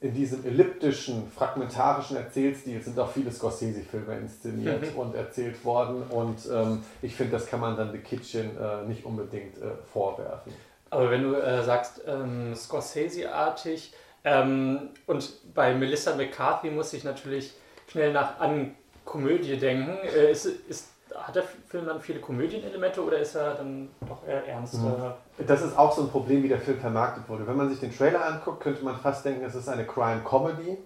in 0.00 0.14
diesem 0.14 0.44
elliptischen, 0.46 1.30
fragmentarischen 1.30 2.16
Erzählstil 2.16 2.80
sind 2.80 2.98
auch 2.98 3.10
viele 3.10 3.30
Scorsese-Filme 3.30 4.16
inszeniert 4.16 4.96
und 4.96 5.14
erzählt 5.14 5.62
worden. 5.64 6.04
Und 6.04 6.38
ähm, 6.50 6.82
ich 7.02 7.14
finde, 7.14 7.32
das 7.32 7.46
kann 7.46 7.60
man 7.60 7.76
dann 7.76 7.92
The 7.92 7.98
Kitchen 7.98 8.56
äh, 8.58 8.86
nicht 8.86 9.04
unbedingt 9.04 9.58
äh, 9.58 9.72
vorwerfen. 9.92 10.52
Aber 10.88 11.10
wenn 11.10 11.22
du 11.22 11.34
äh, 11.34 11.62
sagst, 11.62 12.00
ähm, 12.06 12.54
Scorsese-artig, 12.54 13.92
ähm, 14.24 14.90
und 15.06 15.54
bei 15.54 15.74
Melissa 15.74 16.14
McCarthy 16.14 16.70
muss 16.70 16.92
ich 16.92 17.04
natürlich 17.04 17.54
schnell 17.88 18.12
nach 18.12 18.38
an 18.40 18.74
Komödie 19.04 19.56
denken. 19.56 19.96
Äh, 20.14 20.30
ist, 20.30 20.46
ist 20.46 20.90
hat 21.14 21.34
der 21.34 21.42
Film 21.42 21.86
dann 21.86 22.00
viele 22.00 22.20
Komödienelemente 22.20 23.04
oder 23.04 23.18
ist 23.18 23.34
er 23.34 23.54
dann 23.54 23.88
doch 24.06 24.26
eher 24.26 24.46
ernster? 24.46 25.16
Mhm. 25.38 25.46
Das 25.46 25.62
ist 25.62 25.76
auch 25.76 25.94
so 25.94 26.02
ein 26.02 26.08
Problem, 26.08 26.42
wie 26.42 26.48
der 26.48 26.60
Film 26.60 26.78
vermarktet 26.78 27.28
wurde. 27.28 27.46
Wenn 27.46 27.56
man 27.56 27.68
sich 27.68 27.80
den 27.80 27.94
Trailer 27.94 28.24
anguckt, 28.24 28.62
könnte 28.62 28.84
man 28.84 28.96
fast 28.96 29.24
denken, 29.24 29.44
es 29.44 29.54
ist 29.54 29.68
eine 29.68 29.84
Crime-Comedy. 29.84 30.78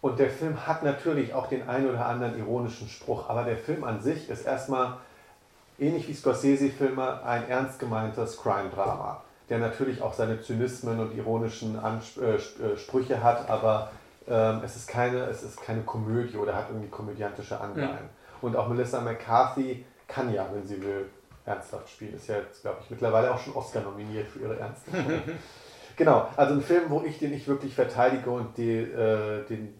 Und 0.00 0.18
der 0.18 0.28
Film 0.28 0.66
hat 0.66 0.82
natürlich 0.82 1.32
auch 1.32 1.46
den 1.46 1.66
einen 1.66 1.88
oder 1.88 2.04
anderen 2.04 2.38
ironischen 2.38 2.88
Spruch, 2.88 3.30
aber 3.30 3.44
der 3.44 3.56
Film 3.56 3.84
an 3.84 4.02
sich 4.02 4.28
ist 4.28 4.44
erstmal, 4.44 4.98
ähnlich 5.78 6.06
wie 6.08 6.14
Scorsese-Filme, 6.14 7.22
ein 7.24 7.48
ernst 7.48 7.78
gemeintes 7.78 8.36
Crime-Drama, 8.36 9.23
der 9.48 9.58
natürlich 9.58 10.00
auch 10.00 10.14
seine 10.14 10.40
Zynismen 10.40 11.00
und 11.00 11.16
ironischen 11.16 11.78
Ansp 11.78 12.18
äh, 12.22 12.36
äh, 12.36 12.76
Sprüche 12.76 13.22
hat, 13.22 13.48
aber 13.48 13.90
ähm, 14.26 14.60
es, 14.64 14.76
ist 14.76 14.88
keine, 14.88 15.24
es 15.24 15.42
ist 15.42 15.60
keine 15.62 15.82
Komödie 15.82 16.36
oder 16.36 16.54
hat 16.54 16.70
irgendwie 16.70 16.88
komödiantische 16.88 17.60
Anleihen. 17.60 17.90
Mhm. 17.90 18.46
Und 18.46 18.56
auch 18.56 18.68
Melissa 18.68 19.00
McCarthy 19.00 19.84
kann 20.08 20.32
ja, 20.32 20.48
wenn 20.52 20.66
sie 20.66 20.82
will, 20.82 21.06
ernsthaft 21.46 21.90
spielen. 21.90 22.14
Ist 22.14 22.28
ja 22.28 22.38
jetzt, 22.38 22.62
glaube 22.62 22.78
ich, 22.82 22.90
mittlerweile 22.90 23.32
auch 23.32 23.38
schon 23.38 23.54
Oscar 23.54 23.82
nominiert 23.82 24.28
für 24.28 24.40
ihre 24.40 24.58
ernste 24.58 24.90
Genau, 25.96 26.28
also 26.36 26.54
ein 26.54 26.62
Film, 26.62 26.84
wo 26.88 27.02
ich 27.02 27.18
den 27.18 27.30
nicht 27.30 27.46
wirklich 27.46 27.74
verteidige 27.74 28.28
und 28.28 28.56
die, 28.58 28.78
äh, 28.78 29.44
den, 29.46 29.78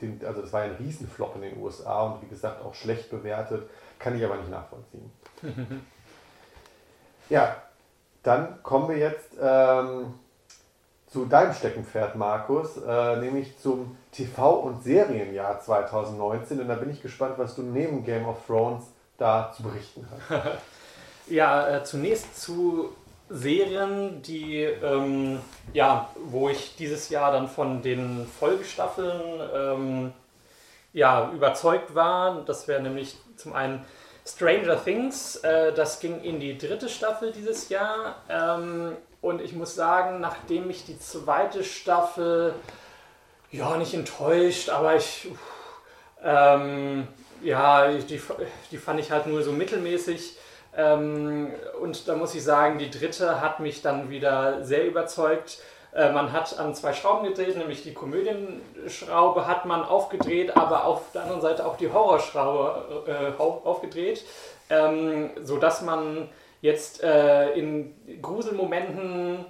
den, 0.00 0.24
also 0.24 0.42
das 0.42 0.52
war 0.52 0.64
ja 0.64 0.70
ein 0.70 0.76
Riesenflop 0.76 1.34
in 1.36 1.42
den 1.42 1.60
USA 1.60 2.02
und 2.02 2.22
wie 2.22 2.28
gesagt 2.28 2.62
auch 2.64 2.74
schlecht 2.74 3.10
bewertet, 3.10 3.68
kann 3.98 4.16
ich 4.16 4.24
aber 4.24 4.36
nicht 4.36 4.50
nachvollziehen. 4.50 5.10
ja, 7.28 7.56
dann 8.28 8.62
kommen 8.62 8.90
wir 8.90 8.98
jetzt 8.98 9.30
ähm, 9.40 10.12
zu 11.06 11.24
deinem 11.24 11.54
Steckenpferd, 11.54 12.14
Markus, 12.16 12.76
äh, 12.76 13.16
nämlich 13.16 13.58
zum 13.58 13.96
TV- 14.14 14.60
und 14.60 14.84
Serienjahr 14.84 15.60
2019. 15.60 16.60
Und 16.60 16.68
da 16.68 16.74
bin 16.74 16.90
ich 16.90 17.00
gespannt, 17.00 17.34
was 17.38 17.56
du 17.56 17.62
neben 17.62 18.04
Game 18.04 18.28
of 18.28 18.36
Thrones 18.46 18.84
da 19.16 19.50
zu 19.56 19.62
berichten 19.62 20.06
hat. 20.28 20.58
ja, 21.28 21.76
äh, 21.76 21.84
zunächst 21.84 22.38
zu 22.38 22.90
Serien, 23.30 24.20
die, 24.20 24.62
ähm, 24.62 25.40
ja, 25.72 26.10
wo 26.26 26.50
ich 26.50 26.76
dieses 26.76 27.08
Jahr 27.08 27.32
dann 27.32 27.48
von 27.48 27.80
den 27.80 28.26
Folgestaffeln 28.38 29.40
ähm, 29.54 30.12
ja, 30.92 31.30
überzeugt 31.32 31.94
war. 31.94 32.42
Das 32.44 32.68
wäre 32.68 32.82
nämlich 32.82 33.16
zum 33.36 33.54
einen 33.54 33.86
Stranger 34.28 34.82
Things, 34.82 35.36
äh, 35.36 35.72
das 35.72 36.00
ging 36.00 36.22
in 36.22 36.38
die 36.38 36.58
dritte 36.58 36.88
Staffel 36.88 37.32
dieses 37.32 37.68
Jahr. 37.68 38.16
Ähm, 38.28 38.96
und 39.20 39.40
ich 39.40 39.54
muss 39.54 39.74
sagen, 39.74 40.20
nachdem 40.20 40.68
ich 40.70 40.84
die 40.84 40.98
zweite 40.98 41.64
Staffel, 41.64 42.54
ja, 43.50 43.76
nicht 43.76 43.94
enttäuscht, 43.94 44.68
aber 44.68 44.96
ich, 44.96 45.28
ähm, 46.22 47.08
ja, 47.42 47.88
die, 47.88 48.20
die 48.70 48.76
fand 48.76 49.00
ich 49.00 49.10
halt 49.10 49.26
nur 49.26 49.42
so 49.42 49.52
mittelmäßig. 49.52 50.36
Ähm, 50.76 51.50
und 51.80 52.06
da 52.06 52.14
muss 52.14 52.34
ich 52.34 52.44
sagen, 52.44 52.78
die 52.78 52.90
dritte 52.90 53.40
hat 53.40 53.60
mich 53.60 53.80
dann 53.82 54.10
wieder 54.10 54.64
sehr 54.64 54.86
überzeugt. 54.86 55.58
Äh, 55.94 56.12
man 56.12 56.32
hat 56.32 56.58
an 56.58 56.74
zwei 56.74 56.92
Schrauben 56.92 57.26
gedreht, 57.28 57.56
nämlich 57.56 57.82
die 57.82 57.94
Komödienschraube 57.94 59.46
hat 59.46 59.64
man 59.64 59.82
aufgedreht, 59.84 60.56
aber 60.56 60.84
auf 60.84 61.12
der 61.12 61.22
anderen 61.22 61.40
Seite 61.40 61.66
auch 61.66 61.76
die 61.76 61.92
Horrorschraube 61.92 63.04
äh, 63.06 63.40
aufgedreht, 63.40 64.24
ähm, 64.70 65.30
sodass 65.42 65.82
man 65.82 66.28
jetzt 66.60 67.02
äh, 67.02 67.50
in 67.52 67.94
Gruselmomenten 68.20 69.46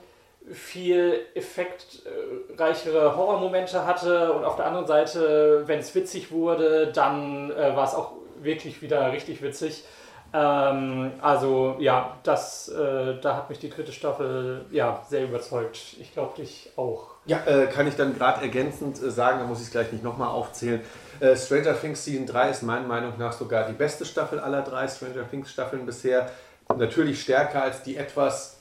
viel 0.53 1.21
effektreichere 1.35 3.17
Horrormomente 3.17 3.85
hatte 3.87 4.33
und 4.33 4.45
auf 4.45 4.57
der 4.57 4.67
anderen 4.67 4.87
Seite, 4.87 5.65
wenn 5.67 5.81
es 5.81 5.95
witzig 5.95 6.31
wurde, 6.31 6.91
dann 6.93 7.51
äh, 7.51 7.77
war 7.77 7.85
es 7.85 7.95
auch 7.95 8.13
wirklich 8.41 8.81
wieder 8.83 9.13
richtig 9.13 9.43
witzig. 9.43 9.85
Ähm, 10.33 11.13
also 11.23 11.77
ja, 11.79 12.19
das, 12.23 12.69
äh, 12.69 13.19
da 13.21 13.37
hat 13.37 13.49
mich 13.49 13.59
die 13.59 13.71
dritte 13.71 13.93
Staffel 13.93 14.67
ja 14.71 15.03
sehr 15.09 15.25
überzeugt. 15.25 15.79
Ich 15.99 16.13
glaube 16.13 16.37
dich 16.37 16.71
auch. 16.77 17.15
Ja, 17.25 17.45
äh, 17.47 17.67
kann 17.67 17.87
ich 17.87 17.97
dann 17.97 18.15
gerade 18.15 18.43
ergänzend 18.43 19.03
äh, 19.03 19.11
sagen, 19.11 19.39
da 19.41 19.47
muss 19.47 19.61
ich 19.61 19.67
es 19.67 19.71
gleich 19.71 19.91
nicht 19.91 20.05
nochmal 20.05 20.29
aufzählen. 20.29 20.83
Äh, 21.21 21.35
Stranger 21.35 21.79
Things 21.81 22.05
Season 22.05 22.27
3 22.27 22.51
ist 22.51 22.63
meiner 22.63 22.87
Meinung 22.87 23.15
nach 23.19 23.33
sogar 23.33 23.67
die 23.67 23.73
beste 23.73 24.05
Staffel 24.05 24.39
aller 24.39 24.63
drei 24.63 24.87
Stranger 24.87 25.29
Things 25.29 25.51
Staffeln 25.51 25.87
bisher. 25.87 26.31
Natürlich 26.77 27.23
stärker 27.23 27.63
als 27.63 27.83
die 27.83 27.97
etwas 27.97 28.59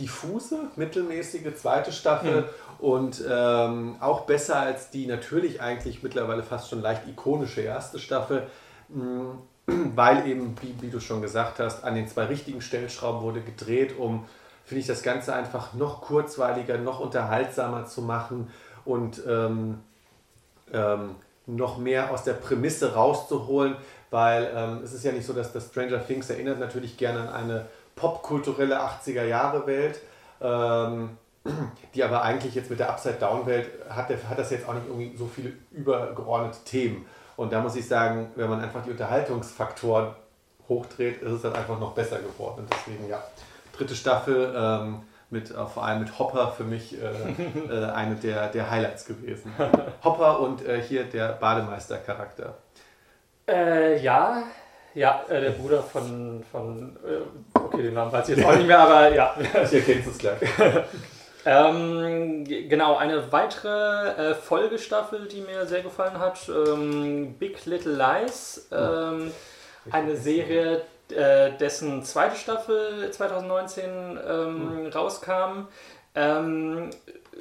diffuse, 0.00 0.58
mittelmäßige 0.74 1.54
zweite 1.54 1.92
Staffel 1.92 2.42
mhm. 2.42 2.84
und 2.84 3.24
ähm, 3.28 3.96
auch 4.00 4.22
besser 4.22 4.58
als 4.58 4.90
die 4.90 5.06
natürlich 5.06 5.60
eigentlich 5.60 6.02
mittlerweile 6.02 6.42
fast 6.42 6.68
schon 6.68 6.82
leicht 6.82 7.02
ikonische 7.08 7.60
erste 7.60 8.00
Staffel. 8.00 8.48
Mhm 8.88 9.38
weil 9.94 10.26
eben, 10.26 10.56
wie, 10.62 10.74
wie, 10.80 10.90
du 10.90 11.00
schon 11.00 11.20
gesagt 11.20 11.58
hast, 11.58 11.84
an 11.84 11.94
den 11.94 12.08
zwei 12.08 12.24
richtigen 12.24 12.60
Stellschrauben 12.60 13.22
wurde 13.22 13.40
gedreht, 13.40 13.98
um, 13.98 14.24
finde 14.64 14.80
ich, 14.80 14.86
das 14.86 15.02
Ganze 15.02 15.34
einfach 15.34 15.74
noch 15.74 16.00
kurzweiliger, 16.00 16.78
noch 16.78 17.00
unterhaltsamer 17.00 17.86
zu 17.86 18.02
machen 18.02 18.50
und 18.84 19.22
ähm, 19.26 19.80
ähm, 20.72 21.16
noch 21.46 21.78
mehr 21.78 22.10
aus 22.10 22.24
der 22.24 22.34
Prämisse 22.34 22.94
rauszuholen, 22.94 23.76
weil 24.10 24.50
ähm, 24.54 24.80
es 24.82 24.92
ist 24.92 25.04
ja 25.04 25.12
nicht 25.12 25.26
so, 25.26 25.32
dass 25.32 25.52
das 25.52 25.66
Stranger 25.66 26.04
Things 26.06 26.28
erinnert 26.30 26.58
natürlich 26.58 26.96
gerne 26.96 27.20
an 27.20 27.28
eine 27.28 27.66
popkulturelle 27.96 28.80
80er-Jahre-Welt, 28.80 30.00
ähm, 30.40 31.16
die 31.94 32.04
aber 32.04 32.22
eigentlich 32.22 32.54
jetzt 32.54 32.70
mit 32.70 32.78
der 32.78 32.90
Upside-Down-Welt 32.90 33.68
hat, 33.88 34.08
hat 34.08 34.38
das 34.38 34.50
jetzt 34.50 34.68
auch 34.68 34.74
nicht 34.74 34.86
irgendwie 34.86 35.16
so 35.16 35.26
viele 35.26 35.52
übergeordnete 35.72 36.64
Themen. 36.64 37.06
Und 37.38 37.52
da 37.52 37.60
muss 37.60 37.76
ich 37.76 37.86
sagen, 37.86 38.32
wenn 38.34 38.50
man 38.50 38.60
einfach 38.60 38.82
die 38.82 38.90
Unterhaltungsfaktoren 38.90 40.08
hochdreht, 40.68 41.22
ist 41.22 41.30
es 41.30 41.42
dann 41.42 41.54
einfach 41.54 41.78
noch 41.78 41.92
besser 41.92 42.18
geworden. 42.18 42.62
Und 42.62 42.74
deswegen, 42.74 43.08
ja, 43.08 43.22
dritte 43.76 43.94
Staffel 43.94 44.52
ähm, 44.56 45.02
mit, 45.30 45.52
äh, 45.52 45.66
vor 45.66 45.84
allem 45.84 46.00
mit 46.00 46.18
Hopper 46.18 46.48
für 46.48 46.64
mich 46.64 47.00
äh, 47.00 47.06
äh, 47.72 47.92
eine 47.92 48.16
der, 48.16 48.48
der 48.48 48.68
Highlights 48.68 49.04
gewesen. 49.04 49.52
Hopper 50.02 50.40
und 50.40 50.66
äh, 50.66 50.82
hier 50.82 51.04
der 51.04 51.28
Bademeister-Charakter. 51.34 52.54
Äh, 53.46 54.02
ja, 54.02 54.42
ja, 54.94 55.22
äh, 55.28 55.40
der 55.40 55.50
Bruder 55.50 55.80
von, 55.80 56.42
von 56.50 56.96
okay, 57.54 57.84
den 57.84 57.94
Namen 57.94 58.10
weiß 58.10 58.30
ich 58.30 58.36
jetzt 58.36 58.48
auch 58.48 58.56
nicht 58.56 58.66
mehr, 58.66 58.80
aber 58.80 59.14
ja. 59.14 59.36
Ich 59.62 59.74
erkenne 59.74 60.02
es 60.10 60.18
gleich. 60.18 60.40
Ähm, 61.44 62.44
genau, 62.44 62.96
eine 62.96 63.32
weitere 63.32 64.30
äh, 64.30 64.34
Folgestaffel, 64.34 65.28
die 65.28 65.40
mir 65.40 65.66
sehr 65.66 65.82
gefallen 65.82 66.18
hat, 66.18 66.48
ähm, 66.48 67.34
Big 67.38 67.64
Little 67.64 67.94
Lies. 67.94 68.68
Ähm, 68.72 69.32
eine 69.90 70.16
Serie, 70.16 70.82
äh, 71.10 71.52
dessen 71.58 72.02
zweite 72.04 72.36
Staffel 72.36 73.10
2019 73.10 73.84
ähm, 74.28 74.82
mhm. 74.84 74.86
rauskam. 74.88 75.68
Ähm, 76.14 76.90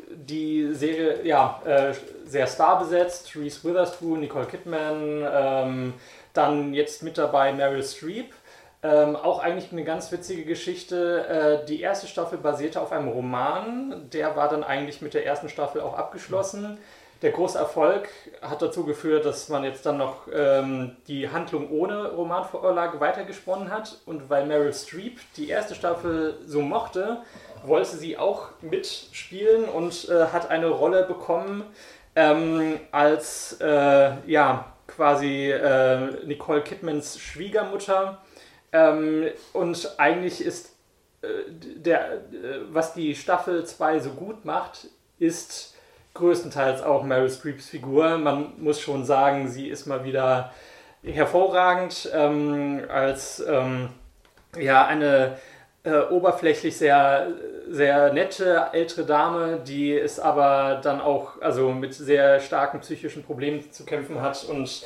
die 0.10 0.74
Serie, 0.74 1.26
ja, 1.26 1.62
äh, 1.66 1.94
sehr 2.26 2.48
starbesetzt. 2.48 3.36
Reese 3.36 3.64
Witherspoon, 3.64 4.20
Nicole 4.20 4.46
Kidman, 4.46 5.28
ähm, 5.30 5.94
dann 6.34 6.74
jetzt 6.74 7.04
mit 7.04 7.18
dabei 7.18 7.52
Meryl 7.52 7.84
Streep. 7.84 8.34
Ähm, 8.84 9.16
auch 9.16 9.40
eigentlich 9.40 9.72
eine 9.72 9.84
ganz 9.84 10.12
witzige 10.12 10.46
Geschichte. 10.46 11.62
Äh, 11.64 11.66
die 11.66 11.82
erste 11.82 12.08
Staffel 12.08 12.38
basierte 12.38 12.80
auf 12.80 12.92
einem 12.92 13.08
Roman. 13.08 14.10
Der 14.14 14.36
war 14.36 14.50
dann 14.50 14.64
eigentlich 14.64 15.02
mit 15.02 15.14
der 15.14 15.26
ersten 15.26 15.50
Staffel 15.50 15.82
auch 15.82 15.98
abgeschlossen. 15.98 16.78
Der 17.24 17.32
große 17.32 17.58
Erfolg 17.58 18.10
hat 18.44 18.62
dazu 18.62 18.84
geführt, 18.84 19.26
dass 19.26 19.50
man 19.50 19.64
jetzt 19.64 19.84
dann 19.88 19.98
noch 19.98 20.28
ähm, 20.32 20.98
die 21.08 21.28
Handlung 21.28 21.72
ohne 21.72 22.12
Romanvorlage 22.12 23.00
weitergesponnen 23.00 23.72
hat. 23.72 24.00
Und 24.06 24.30
weil 24.30 24.46
Meryl 24.46 24.74
Streep 24.74 25.20
die 25.36 25.50
erste 25.50 25.74
Staffel 25.74 26.36
so 26.46 26.62
mochte, 26.62 27.22
wollte 27.64 27.98
sie 27.98 28.20
auch 28.20 28.50
mitspielen 28.62 29.66
und 29.66 30.08
äh, 30.10 30.28
hat 30.28 30.52
eine 30.52 30.68
Rolle 30.68 31.04
bekommen 31.04 31.64
ähm, 32.16 32.80
als 32.92 33.58
äh, 33.62 34.12
ja, 34.28 34.66
quasi 34.86 35.52
äh, 35.52 36.26
Nicole 36.26 36.62
Kidmans 36.62 37.20
Schwiegermutter 37.20 38.20
ähm, 38.72 39.28
und 39.54 39.96
eigentlich 39.98 40.44
ist 40.44 40.76
äh, 41.22 41.28
der, 41.50 42.14
äh, 42.14 42.20
was 42.70 42.94
die 42.94 43.16
Staffel 43.16 43.66
2 43.66 44.00
so 44.00 44.10
gut 44.12 44.46
macht, 44.46 44.88
ist 45.20 45.76
größtenteils 46.14 46.82
auch 46.82 47.04
Meryl 47.04 47.30
Streeps 47.30 47.70
Figur. 47.70 48.18
Man 48.18 48.54
muss 48.58 48.82
schon 48.82 49.06
sagen, 49.06 49.48
sie 49.48 49.68
ist 49.68 49.86
mal 49.86 50.04
wieder 50.04 50.52
hervorragend 51.04 52.10
ähm, 52.14 52.84
als 52.90 53.44
ähm, 53.48 53.90
ja, 54.60 54.86
eine 54.86 55.38
äh, 55.84 56.02
oberflächlich 56.10 56.78
sehr, 56.78 57.28
sehr 57.70 58.12
nette 58.14 58.68
ältere 58.74 59.06
Dame, 59.06 59.60
die 59.66 59.98
es 59.98 60.20
aber 60.20 60.82
dann 60.84 61.00
auch 61.00 61.42
also 61.42 61.72
mit 61.72 61.94
sehr 61.94 62.40
starken 62.40 62.82
psychischen 62.82 63.24
Problemen 63.24 63.72
zu 63.72 63.86
kämpfen 63.86 64.22
hat 64.22 64.44
und 64.44 64.84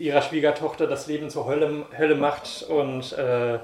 ihrer 0.00 0.22
Schwiegertochter 0.22 0.86
das 0.86 1.06
Leben 1.06 1.30
zur 1.30 1.46
Hölle, 1.46 1.84
Hölle 1.96 2.14
macht. 2.14 2.64
Und 2.68 3.12
äh, 3.12 3.58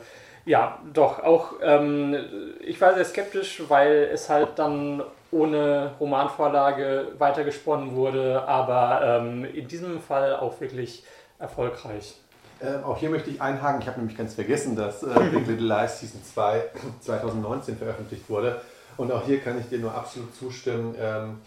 ja, 0.45 0.78
doch, 0.93 1.22
auch 1.22 1.55
ähm, 1.62 2.16
ich 2.61 2.80
war 2.80 2.95
sehr 2.95 3.05
skeptisch, 3.05 3.62
weil 3.68 4.11
es 4.12 4.28
halt 4.28 4.51
dann 4.57 5.03
ohne 5.32 5.93
Romanvorlage 5.99 7.09
weitergesponnen 7.18 7.97
wurde, 7.97 8.47
aber 8.47 9.20
ähm, 9.20 9.45
in 9.45 9.66
diesem 9.66 10.01
Fall 10.01 10.37
auch 10.37 10.61
wirklich 10.61 11.03
erfolgreich. 11.39 12.16
Äh, 12.61 12.82
auch 12.84 12.97
hier 12.97 13.11
möchte 13.11 13.28
ich 13.28 13.43
einhaken, 13.43 13.82
ich 13.82 13.89
habe 13.89 13.99
nämlich 13.99 14.16
ganz 14.16 14.34
vergessen, 14.34 14.76
dass 14.76 15.03
äh, 15.03 15.09
Big 15.32 15.47
Little 15.49 15.66
Lies 15.66 16.01
Season 16.01 16.22
2 16.22 16.62
2019 17.01 17.76
veröffentlicht 17.78 18.30
wurde. 18.30 18.61
Und 18.97 19.12
auch 19.12 19.26
hier 19.26 19.41
kann 19.41 19.61
ich 19.61 19.68
dir 19.68 19.78
nur 19.78 19.95
absolut 19.95 20.34
zustimmen. 20.34 20.95
Ähm, 20.99 21.41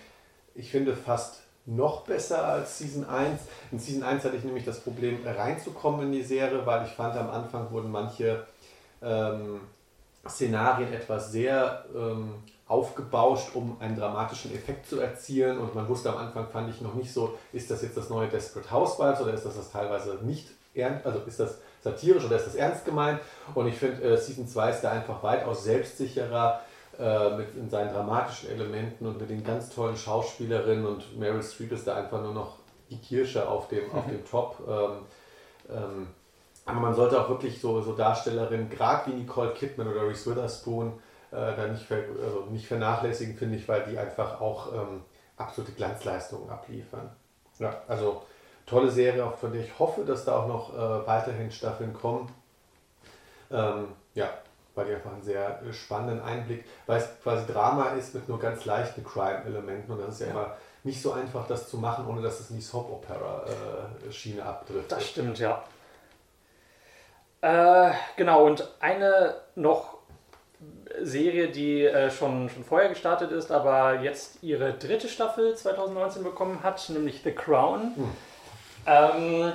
ich 0.54 0.70
finde 0.70 0.96
fast 0.96 1.39
noch 1.70 2.02
besser 2.02 2.46
als 2.46 2.78
Season 2.80 3.08
1. 3.08 3.42
In 3.72 3.80
Season 3.80 4.04
1 4.04 4.24
hatte 4.24 4.36
ich 4.36 4.44
nämlich 4.44 4.66
das 4.66 4.80
Problem, 4.80 5.20
reinzukommen 5.26 6.08
in 6.08 6.12
die 6.12 6.24
Serie, 6.24 6.66
weil 6.66 6.86
ich 6.86 6.92
fand, 6.92 7.16
am 7.16 7.30
Anfang 7.30 7.72
wurden 7.72 7.92
manche 7.92 8.46
ähm, 9.02 9.62
Szenarien 10.28 10.92
etwas 10.92 11.32
sehr 11.32 11.86
ähm, 11.96 12.34
aufgebauscht, 12.68 13.56
um 13.56 13.78
einen 13.80 13.98
dramatischen 13.98 14.54
Effekt 14.54 14.88
zu 14.88 15.00
erzielen. 15.00 15.60
Und 15.60 15.76
man 15.76 15.88
wusste 15.88 16.12
am 16.12 16.18
Anfang, 16.18 16.48
fand 16.48 16.70
ich 16.70 16.82
noch 16.82 16.96
nicht 16.96 17.14
so, 17.14 17.38
ist 17.54 17.70
das 17.70 17.82
jetzt 17.82 17.98
das 17.98 18.10
neue 18.10 18.28
Desperate 18.28 18.72
Housewives 18.72 19.22
oder 19.22 19.34
ist 19.34 19.46
das 19.46 19.56
das 19.56 19.72
teilweise 19.72 20.20
nicht 20.24 20.48
ernst, 20.74 21.06
also 21.06 21.20
ist 21.26 21.40
das 21.40 21.58
satirisch 21.84 22.26
oder 22.26 22.36
ist 22.36 22.48
das 22.48 22.56
ernst 22.56 22.86
gemeint? 22.86 23.20
Und 23.54 23.68
ich 23.68 23.76
finde, 23.76 24.02
äh, 24.04 24.18
Season 24.18 24.48
2 24.48 24.70
ist 24.72 24.82
da 24.82 24.92
einfach 24.92 25.22
weitaus 25.24 25.64
selbstsicherer 25.64 26.62
äh, 27.00 27.30
mit 27.38 27.56
in 27.56 27.70
seinen 27.70 27.94
dramatischen 27.94 28.50
Elementen 28.50 29.06
und 29.06 29.20
mit 29.20 29.30
den 29.30 29.44
ganz 29.44 29.70
tollen 29.70 29.96
Schauspielerinnen 29.96 30.86
und 30.86 31.18
Meryl 31.18 31.42
Streep 31.42 31.72
ist 31.72 31.88
da 31.88 31.96
einfach 31.96 32.22
nur 32.22 32.34
noch 32.34 32.58
die 32.90 32.98
Kirsche 32.98 33.48
auf 33.48 33.70
dem, 33.70 33.90
auf 33.92 34.06
dem 34.06 34.26
Top. 34.26 34.58
Ähm, 34.68 35.06
ähm, 35.70 36.08
aber 36.66 36.80
man 36.82 36.94
sollte 36.94 37.20
auch 37.20 37.30
wirklich 37.30 37.62
so, 37.62 37.82
so 37.82 37.94
Darstellerinnen, 37.94 38.70
gerade 38.70 39.12
wie 39.12 39.16
Nicole 39.16 39.54
Kidman 39.54 39.88
oder 39.88 40.08
Reese 40.08 40.30
Witherspoon, 40.30 41.00
äh, 41.32 41.56
da 41.56 41.68
nicht, 41.68 41.84
ver, 41.84 42.04
also 42.24 42.48
nicht 42.50 42.68
vernachlässigen, 42.68 43.36
finde 43.36 43.56
ich, 43.56 43.68
weil 43.68 43.84
die 43.86 43.98
einfach 43.98 44.42
auch 44.42 44.74
ähm, 44.74 45.04
absolute 45.38 45.72
Glanzleistungen 45.72 46.50
abliefern. 46.50 47.10
Ja, 47.60 47.82
also 47.88 48.24
tolle 48.66 48.90
Serie, 48.90 49.32
von 49.40 49.52
der 49.52 49.62
ich 49.62 49.80
hoffe, 49.80 50.04
dass 50.04 50.26
da 50.26 50.42
auch 50.42 50.48
noch 50.48 50.74
äh, 50.74 51.08
weiterhin 51.08 51.52
Staffeln 51.52 51.94
kommen. 51.94 52.30
Ähm, 53.52 53.88
ja, 54.14 54.30
weil 54.80 54.88
die 54.88 54.96
einfach 54.96 55.12
einen 55.12 55.22
sehr 55.22 55.62
äh, 55.62 55.74
spannenden 55.74 56.22
Einblick, 56.22 56.64
weil 56.86 56.98
es 57.00 57.10
quasi 57.22 57.46
Drama 57.52 57.90
ist 57.90 58.16
mit 58.16 58.28
nur 58.30 58.40
ganz 58.40 58.66
leichten 58.66 59.04
Crime-Elementen 59.04 59.92
und 59.92 60.00
das 60.00 60.16
ist 60.16 60.22
ja, 60.22 60.28
ja, 60.28 60.32
immer 60.32 60.56
nicht 60.84 61.02
so 61.02 61.12
einfach, 61.12 61.46
das 61.48 61.70
zu 61.70 61.78
machen, 61.78 62.08
ohne 62.08 62.22
dass 62.22 62.40
es 62.40 62.50
in 62.50 62.56
die 62.56 62.62
Soap-Opera-Schiene 62.62 64.40
äh, 64.40 64.44
abdriftet. 64.44 64.92
Das 64.92 65.06
stimmt, 65.06 65.38
ja. 65.40 65.62
Äh, 67.42 67.92
genau, 68.16 68.46
und 68.46 68.68
eine 68.80 69.36
noch 69.56 69.98
Serie, 71.02 71.50
die 71.50 71.84
äh, 71.84 72.10
schon, 72.10 72.50
schon 72.50 72.64
vorher 72.64 72.90
gestartet 72.90 73.32
ist, 73.32 73.52
aber 73.52 74.02
jetzt 74.02 74.42
ihre 74.42 74.74
dritte 74.74 75.10
Staffel 75.10 75.56
2019 75.56 76.24
bekommen 76.24 76.64
hat, 76.64 76.90
nämlich 76.90 77.22
The 77.24 77.32
Crown. 77.32 77.94
Hm. 77.96 78.12
Ähm, 78.86 79.54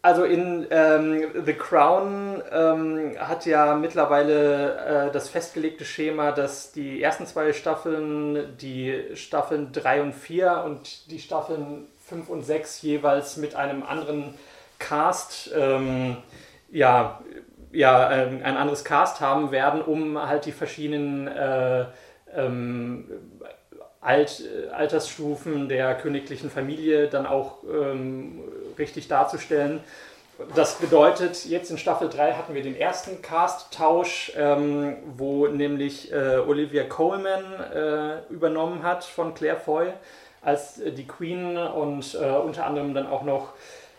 also 0.00 0.24
in 0.24 0.66
ähm, 0.70 1.44
The 1.44 1.54
Crown 1.54 2.42
ähm, 2.52 3.16
hat 3.18 3.46
ja 3.46 3.74
mittlerweile 3.74 5.08
äh, 5.08 5.12
das 5.12 5.28
festgelegte 5.28 5.84
Schema, 5.84 6.30
dass 6.32 6.72
die 6.72 7.02
ersten 7.02 7.26
zwei 7.26 7.52
Staffeln, 7.52 8.56
die 8.58 9.02
Staffeln 9.14 9.72
3 9.72 10.02
und 10.02 10.14
4 10.14 10.62
und 10.64 11.10
die 11.10 11.18
Staffeln 11.18 11.88
5 12.06 12.28
und 12.28 12.42
6 12.42 12.82
jeweils 12.82 13.36
mit 13.38 13.56
einem 13.56 13.82
anderen 13.82 14.34
Cast 14.78 15.50
ähm, 15.56 16.18
ja, 16.70 17.20
ja, 17.72 18.12
ähm, 18.12 18.40
ein 18.42 18.56
anderes 18.56 18.84
Cast 18.84 19.20
haben 19.20 19.50
werden, 19.50 19.82
um 19.82 20.18
halt 20.20 20.46
die 20.46 20.52
verschiedenen 20.52 21.26
äh, 21.28 21.86
ähm, 22.34 23.10
Alt, 24.00 24.44
Altersstufen 24.72 25.68
der 25.68 25.96
königlichen 25.96 26.50
Familie 26.50 27.08
dann 27.08 27.26
auch 27.26 27.64
ähm, 27.64 28.44
richtig 28.78 29.08
darzustellen. 29.08 29.80
Das 30.54 30.76
bedeutet, 30.76 31.46
jetzt 31.46 31.68
in 31.70 31.78
Staffel 31.78 32.08
3 32.08 32.34
hatten 32.34 32.54
wir 32.54 32.62
den 32.62 32.76
ersten 32.76 33.22
Cast-Tausch, 33.22 34.32
ähm, 34.36 34.96
wo 35.16 35.48
nämlich 35.48 36.12
äh, 36.12 36.36
Olivia 36.36 36.84
Coleman 36.84 37.42
äh, 37.74 38.32
übernommen 38.32 38.84
hat 38.84 39.02
von 39.02 39.34
Claire 39.34 39.58
Foy 39.58 39.88
als 40.40 40.78
äh, 40.78 40.92
die 40.92 41.08
Queen 41.08 41.56
und 41.56 42.14
äh, 42.14 42.30
unter 42.36 42.66
anderem 42.66 42.94
dann 42.94 43.08
auch 43.08 43.24
noch 43.24 43.54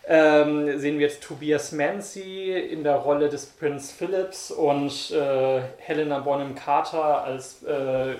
ähm, 0.06 0.78
sehen 0.78 0.98
wir 0.98 1.08
jetzt 1.08 1.22
Tobias 1.22 1.72
Mancy 1.72 2.52
in 2.52 2.84
der 2.84 2.96
Rolle 2.96 3.28
des 3.28 3.44
Prinz 3.44 3.92
Philips 3.92 4.50
und 4.50 5.10
äh, 5.10 5.60
Helena 5.76 6.20
Bonham 6.20 6.54
Carter 6.54 7.22
als 7.22 7.62
äh, 7.64 8.14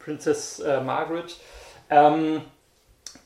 Princess 0.00 0.60
Margaret. 0.84 1.36
Ähm, 1.88 2.42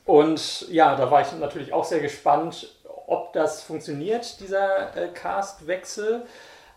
und 0.05 0.69
ja, 0.69 0.95
da 0.95 1.09
war 1.09 1.21
ich 1.21 1.31
natürlich 1.33 1.73
auch 1.73 1.83
sehr 1.83 1.99
gespannt, 1.99 2.75
ob 3.07 3.33
das 3.33 3.63
funktioniert, 3.63 4.39
dieser 4.39 4.95
äh, 4.95 5.07
Castwechsel. 5.09 6.25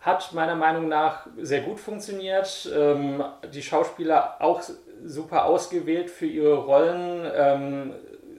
Hat 0.01 0.31
meiner 0.33 0.55
Meinung 0.55 0.87
nach 0.87 1.27
sehr 1.37 1.61
gut 1.61 1.79
funktioniert. 1.79 2.69
Ähm, 2.73 3.23
die 3.53 3.61
Schauspieler 3.61 4.37
auch 4.39 4.61
super 5.03 5.45
ausgewählt 5.45 6.09
für 6.09 6.25
ihre 6.25 6.55
Rollen. 6.57 7.29
Ähm, 7.35 7.93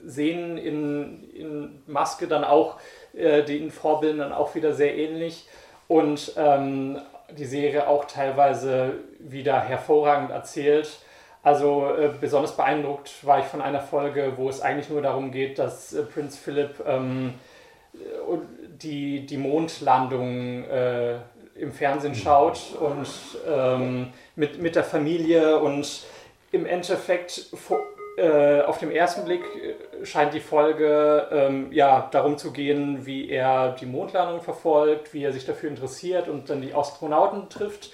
sehen 0.05 0.57
in, 0.57 1.31
in 1.33 1.83
Maske 1.87 2.27
dann 2.27 2.45
auch 2.45 2.79
äh, 3.13 3.43
den 3.43 3.71
Vorbildern 3.71 4.33
auch 4.33 4.55
wieder 4.55 4.73
sehr 4.73 4.97
ähnlich 4.97 5.47
und 5.89 6.33
ähm, 6.37 7.01
die 7.37 7.45
Serie 7.45 7.87
auch 7.87 8.07
teilweise 8.07 8.95
wieder 9.19 9.61
hervorragend 9.61 10.31
erzählt. 10.31 10.99
Also 11.43 11.89
äh, 11.95 12.11
besonders 12.21 12.57
beeindruckt 12.57 13.25
war 13.25 13.39
ich 13.39 13.47
von 13.47 13.63
einer 13.63 13.81
Folge, 13.81 14.35
wo 14.37 14.49
es 14.49 14.61
eigentlich 14.61 14.91
nur 14.91 15.01
darum 15.01 15.31
geht, 15.31 15.59
dass 15.59 15.93
äh, 15.93 16.03
Prinz 16.03 16.37
Philipp 16.37 16.85
ähm, 16.87 17.35
die, 18.83 19.27
die 19.27 19.37
Mondlandung 19.37 20.65
äh, 20.65 21.17
im 21.57 21.73
Fernsehen 21.73 22.15
schaut 22.15 22.61
und 22.79 23.09
ähm, 23.49 24.13
mit, 24.37 24.61
mit 24.61 24.77
der 24.77 24.85
Familie 24.85 25.59
und 25.59 26.05
im 26.53 26.67
Endeffekt 26.67 27.47
äh, 28.17 28.63
auf 28.63 28.79
den 28.79 28.91
ersten 28.91 29.25
Blick 29.25 29.43
äh, 29.43 30.05
scheint 30.05 30.35
die 30.35 30.41
Folge 30.41 31.29
ähm, 31.31 31.73
ja, 31.73 32.09
darum 32.11 32.39
zu 32.39 32.53
gehen, 32.53 33.07
wie 33.07 33.29
er 33.31 33.73
die 33.73 33.87
Mondlandung 33.87 34.41
verfolgt, 34.41 35.15
wie 35.15 35.25
er 35.25 35.33
sich 35.33 35.47
dafür 35.47 35.71
interessiert 35.71 36.29
und 36.29 36.51
dann 36.51 36.63
die 36.63 36.75
Astronauten 36.75 37.49
trifft. 37.49 37.93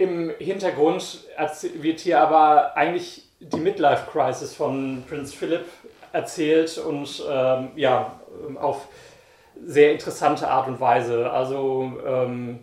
Im 0.00 0.30
Hintergrund 0.38 1.26
wird 1.74 2.00
hier 2.00 2.22
aber 2.22 2.74
eigentlich 2.74 3.28
die 3.38 3.60
Midlife-Crisis 3.60 4.54
von 4.54 5.04
Prinz 5.06 5.34
Philip 5.34 5.66
erzählt 6.10 6.78
und 6.78 7.22
ähm, 7.28 7.68
ja, 7.76 8.18
auf 8.58 8.88
sehr 9.62 9.92
interessante 9.92 10.48
Art 10.48 10.68
und 10.68 10.80
Weise. 10.80 11.30
Also 11.30 12.00
ähm, 12.06 12.60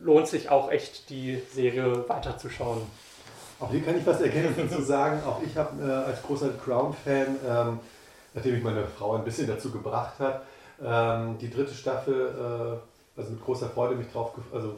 lohnt 0.00 0.28
sich 0.28 0.50
auch 0.50 0.70
echt, 0.70 1.08
die 1.08 1.40
Serie 1.50 2.06
weiterzuschauen. 2.10 2.82
Auch 3.58 3.70
hier 3.70 3.82
kann 3.82 3.96
ich 3.96 4.06
was 4.06 4.20
ergänzen 4.20 4.70
zu 4.70 4.82
sagen. 4.82 5.22
Auch 5.26 5.40
ich 5.42 5.56
habe 5.56 5.82
äh, 5.82 6.10
als 6.10 6.22
großer 6.24 6.50
Crown-Fan, 6.62 7.36
ähm, 7.48 7.80
nachdem 8.34 8.54
ich 8.54 8.62
meine 8.62 8.84
Frau 8.84 9.14
ein 9.14 9.24
bisschen 9.24 9.46
dazu 9.46 9.70
gebracht 9.70 10.18
hat, 10.18 10.42
ähm, 10.84 11.38
die 11.38 11.48
dritte 11.48 11.72
Staffel, 11.72 12.34
äh, 13.16 13.18
also 13.18 13.32
mit 13.32 13.42
großer 13.42 13.70
Freude 13.70 13.94
mich 13.94 14.12
drauf 14.12 14.32
also 14.52 14.74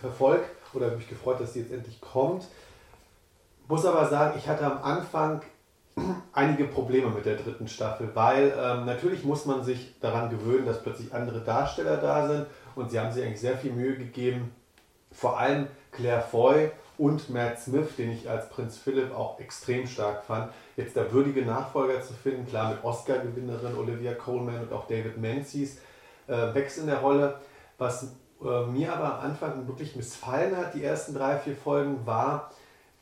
verfolgt 0.00 0.59
oder 0.74 0.94
mich 0.96 1.08
gefreut, 1.08 1.40
dass 1.40 1.52
sie 1.52 1.60
jetzt 1.60 1.72
endlich 1.72 2.00
kommt. 2.00 2.46
Muss 3.68 3.84
aber 3.84 4.06
sagen, 4.08 4.38
ich 4.38 4.48
hatte 4.48 4.64
am 4.64 4.82
Anfang 4.82 5.42
einige 6.32 6.64
Probleme 6.64 7.10
mit 7.10 7.26
der 7.26 7.36
dritten 7.36 7.68
Staffel, 7.68 8.10
weil 8.14 8.52
ähm, 8.56 8.84
natürlich 8.84 9.24
muss 9.24 9.46
man 9.46 9.64
sich 9.64 9.98
daran 10.00 10.30
gewöhnen, 10.30 10.66
dass 10.66 10.82
plötzlich 10.82 11.14
andere 11.14 11.40
Darsteller 11.40 11.96
da 11.96 12.26
sind 12.26 12.46
und 12.74 12.90
sie 12.90 12.98
haben 12.98 13.12
sich 13.12 13.24
eigentlich 13.24 13.40
sehr 13.40 13.56
viel 13.56 13.72
Mühe 13.72 13.96
gegeben, 13.96 14.52
vor 15.12 15.38
allem 15.38 15.66
Claire 15.92 16.22
Foy 16.22 16.70
und 16.98 17.30
Matt 17.30 17.58
Smith, 17.58 17.96
den 17.96 18.12
ich 18.12 18.28
als 18.28 18.48
Prinz 18.50 18.76
Philipp 18.76 19.14
auch 19.14 19.40
extrem 19.40 19.86
stark 19.86 20.22
fand, 20.24 20.52
jetzt 20.76 20.96
der 20.96 21.12
würdige 21.12 21.42
Nachfolger 21.42 22.02
zu 22.02 22.12
finden, 22.12 22.46
klar 22.46 22.70
mit 22.70 22.84
Oscar-Gewinnerin 22.84 23.76
Olivia 23.76 24.14
Coleman 24.14 24.60
und 24.60 24.72
auch 24.72 24.86
David 24.86 25.16
Menzies, 25.18 25.78
äh, 26.26 26.54
wächst 26.54 26.78
in 26.78 26.86
der 26.86 26.98
Rolle. 26.98 27.40
Was 27.78 28.12
äh, 28.44 28.66
mir 28.66 28.92
aber 28.92 29.18
am 29.18 29.30
Anfang 29.30 29.66
wirklich 29.66 29.96
missfallen 29.96 30.56
hat, 30.56 30.74
die 30.74 30.84
ersten 30.84 31.14
drei, 31.14 31.36
vier 31.38 31.56
Folgen, 31.56 32.06
war, 32.06 32.50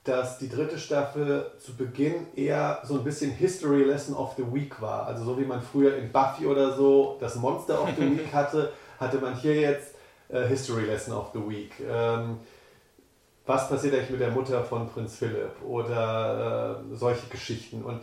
dass 0.04 0.38
die 0.38 0.48
dritte 0.48 0.78
Staffel 0.78 1.50
zu 1.58 1.76
Beginn 1.76 2.26
eher 2.34 2.80
so 2.84 2.94
ein 2.94 3.04
bisschen 3.04 3.30
History 3.30 3.84
Lesson 3.84 4.14
of 4.14 4.34
the 4.36 4.44
Week 4.52 4.80
war. 4.80 5.06
Also 5.06 5.24
so 5.24 5.38
wie 5.38 5.44
man 5.44 5.60
früher 5.60 5.96
in 5.96 6.10
Buffy 6.10 6.46
oder 6.46 6.74
so 6.74 7.18
das 7.20 7.36
Monster 7.36 7.82
of 7.82 7.90
the 7.98 8.02
Week 8.02 8.26
hatte, 8.32 8.72
hatte 8.98 9.18
man 9.18 9.36
hier 9.36 9.54
jetzt 9.54 9.94
äh, 10.28 10.46
History 10.46 10.84
Lesson 10.84 11.14
of 11.14 11.30
the 11.34 11.40
Week. 11.40 11.72
Ähm, 11.86 12.38
was 13.44 13.68
passiert 13.68 13.94
eigentlich 13.94 14.10
mit 14.10 14.20
der 14.20 14.30
Mutter 14.30 14.62
von 14.62 14.88
Prinz 14.88 15.16
Philipp 15.16 15.62
oder 15.66 16.82
äh, 16.90 16.96
solche 16.96 17.26
Geschichten. 17.28 17.82
Und 17.82 18.02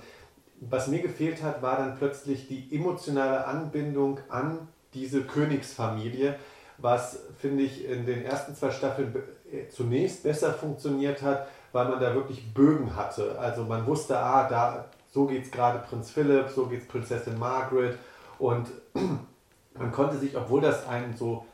was 0.60 0.88
mir 0.88 1.00
gefehlt 1.00 1.44
hat, 1.44 1.62
war 1.62 1.78
dann 1.78 1.98
plötzlich 1.98 2.48
die 2.48 2.68
emotionale 2.76 3.46
Anbindung 3.46 4.20
an 4.30 4.68
diese 4.94 5.22
Königsfamilie, 5.22 6.36
was, 6.78 7.20
finde 7.38 7.64
ich, 7.64 7.86
in 7.86 8.06
den 8.06 8.26
ersten 8.26 8.56
zwei 8.56 8.72
Staffeln 8.72 9.16
äh, 9.52 9.68
zunächst 9.70 10.24
besser 10.24 10.54
funktioniert 10.54 11.22
hat, 11.22 11.48
weil 11.72 11.88
man 11.88 12.00
da 12.00 12.14
wirklich 12.14 12.54
Bögen 12.54 12.96
hatte. 12.96 13.38
Also 13.40 13.64
man 13.64 13.86
wusste, 13.86 14.18
ah, 14.18 14.48
da, 14.48 14.86
so 15.12 15.26
geht 15.26 15.46
es 15.46 15.52
gerade 15.52 15.80
Prinz 15.80 16.12
Philipp, 16.12 16.50
so 16.50 16.68
geht 16.68 16.82
es 16.82 16.88
Prinzessin 16.88 17.38
Margaret 17.40 17.98
und 18.38 18.68
man 19.74 19.92
konnte 19.92 20.18
sich, 20.18 20.36
obwohl 20.36 20.62
das 20.62 20.88
ein 20.88 21.16
so 21.16 21.46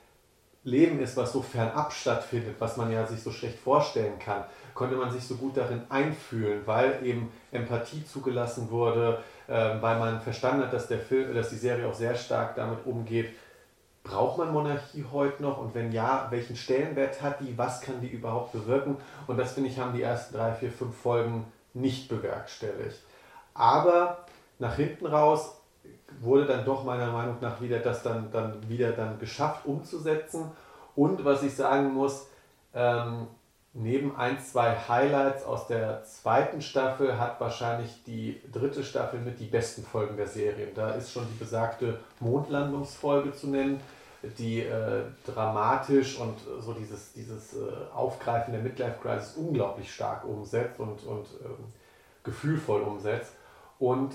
Leben 0.63 0.99
ist, 0.99 1.17
was 1.17 1.33
so 1.33 1.41
fernab 1.41 1.91
stattfindet, 1.91 2.55
was 2.59 2.77
man 2.77 2.91
ja 2.91 3.05
sich 3.07 3.21
so 3.23 3.31
schlecht 3.31 3.57
vorstellen 3.57 4.19
kann, 4.19 4.43
konnte 4.75 4.95
man 4.95 5.11
sich 5.11 5.23
so 5.23 5.35
gut 5.35 5.57
darin 5.57 5.81
einfühlen, 5.89 6.61
weil 6.65 6.99
eben 7.03 7.31
Empathie 7.51 8.05
zugelassen 8.05 8.69
wurde, 8.69 9.19
äh, 9.47 9.53
weil 9.81 9.97
man 9.97 10.21
verstanden 10.21 10.63
hat, 10.63 10.73
dass, 10.73 10.87
der 10.87 10.99
Film, 10.99 11.33
dass 11.33 11.49
die 11.49 11.55
Serie 11.55 11.87
auch 11.87 11.95
sehr 11.95 12.15
stark 12.15 12.55
damit 12.55 12.85
umgeht, 12.85 13.29
braucht 14.03 14.37
man 14.37 14.51
Monarchie 14.51 15.05
heute 15.11 15.43
noch 15.43 15.59
und 15.59 15.75
wenn 15.75 15.91
ja, 15.91 16.27
welchen 16.31 16.55
Stellenwert 16.55 17.21
hat 17.21 17.39
die, 17.39 17.57
was 17.57 17.81
kann 17.81 18.01
die 18.01 18.09
überhaupt 18.09 18.51
bewirken 18.51 18.97
und 19.27 19.37
das 19.37 19.53
finde 19.53 19.69
ich 19.69 19.79
haben 19.79 19.93
die 19.93 20.01
ersten 20.01 20.35
drei, 20.35 20.53
vier, 20.53 20.71
fünf 20.71 20.95
Folgen 20.95 21.45
nicht 21.73 22.09
bewerkstelligt. 22.09 22.99
Aber 23.53 24.25
nach 24.59 24.75
hinten 24.75 25.05
raus 25.05 25.61
wurde 26.19 26.45
dann 26.45 26.65
doch 26.65 26.83
meiner 26.83 27.11
Meinung 27.11 27.37
nach 27.41 27.61
wieder 27.61 27.79
das 27.79 28.03
dann, 28.03 28.31
dann 28.31 28.57
wieder 28.69 28.91
dann 28.91 29.19
geschafft 29.19 29.65
umzusetzen. 29.65 30.51
Und 30.95 31.23
was 31.23 31.43
ich 31.43 31.55
sagen 31.55 31.93
muss, 31.93 32.27
ähm, 32.73 33.27
neben 33.73 34.15
ein, 34.15 34.39
zwei 34.39 34.75
Highlights 34.75 35.45
aus 35.45 35.67
der 35.67 36.03
zweiten 36.03 36.61
Staffel 36.61 37.17
hat 37.17 37.39
wahrscheinlich 37.39 38.03
die 38.05 38.41
dritte 38.51 38.83
Staffel 38.83 39.19
mit 39.19 39.39
die 39.39 39.45
besten 39.45 39.83
Folgen 39.83 40.17
der 40.17 40.27
Serie. 40.27 40.67
Da 40.75 40.91
ist 40.91 41.11
schon 41.13 41.25
die 41.31 41.37
besagte 41.37 41.99
Mondlandungsfolge 42.19 43.31
zu 43.33 43.47
nennen, 43.47 43.79
die 44.37 44.59
äh, 44.59 45.03
dramatisch 45.25 46.19
und 46.19 46.37
so 46.59 46.73
dieses, 46.73 47.13
dieses 47.13 47.55
äh, 47.55 47.59
Aufgreifen 47.93 48.53
der 48.53 48.61
Midlife 48.61 48.97
Crisis 49.01 49.35
unglaublich 49.35 49.91
stark 49.91 50.25
umsetzt 50.25 50.79
und, 50.79 51.03
und 51.05 51.25
ähm, 51.43 51.73
gefühlvoll 52.23 52.81
umsetzt. 52.81 53.33
Und 53.79 54.13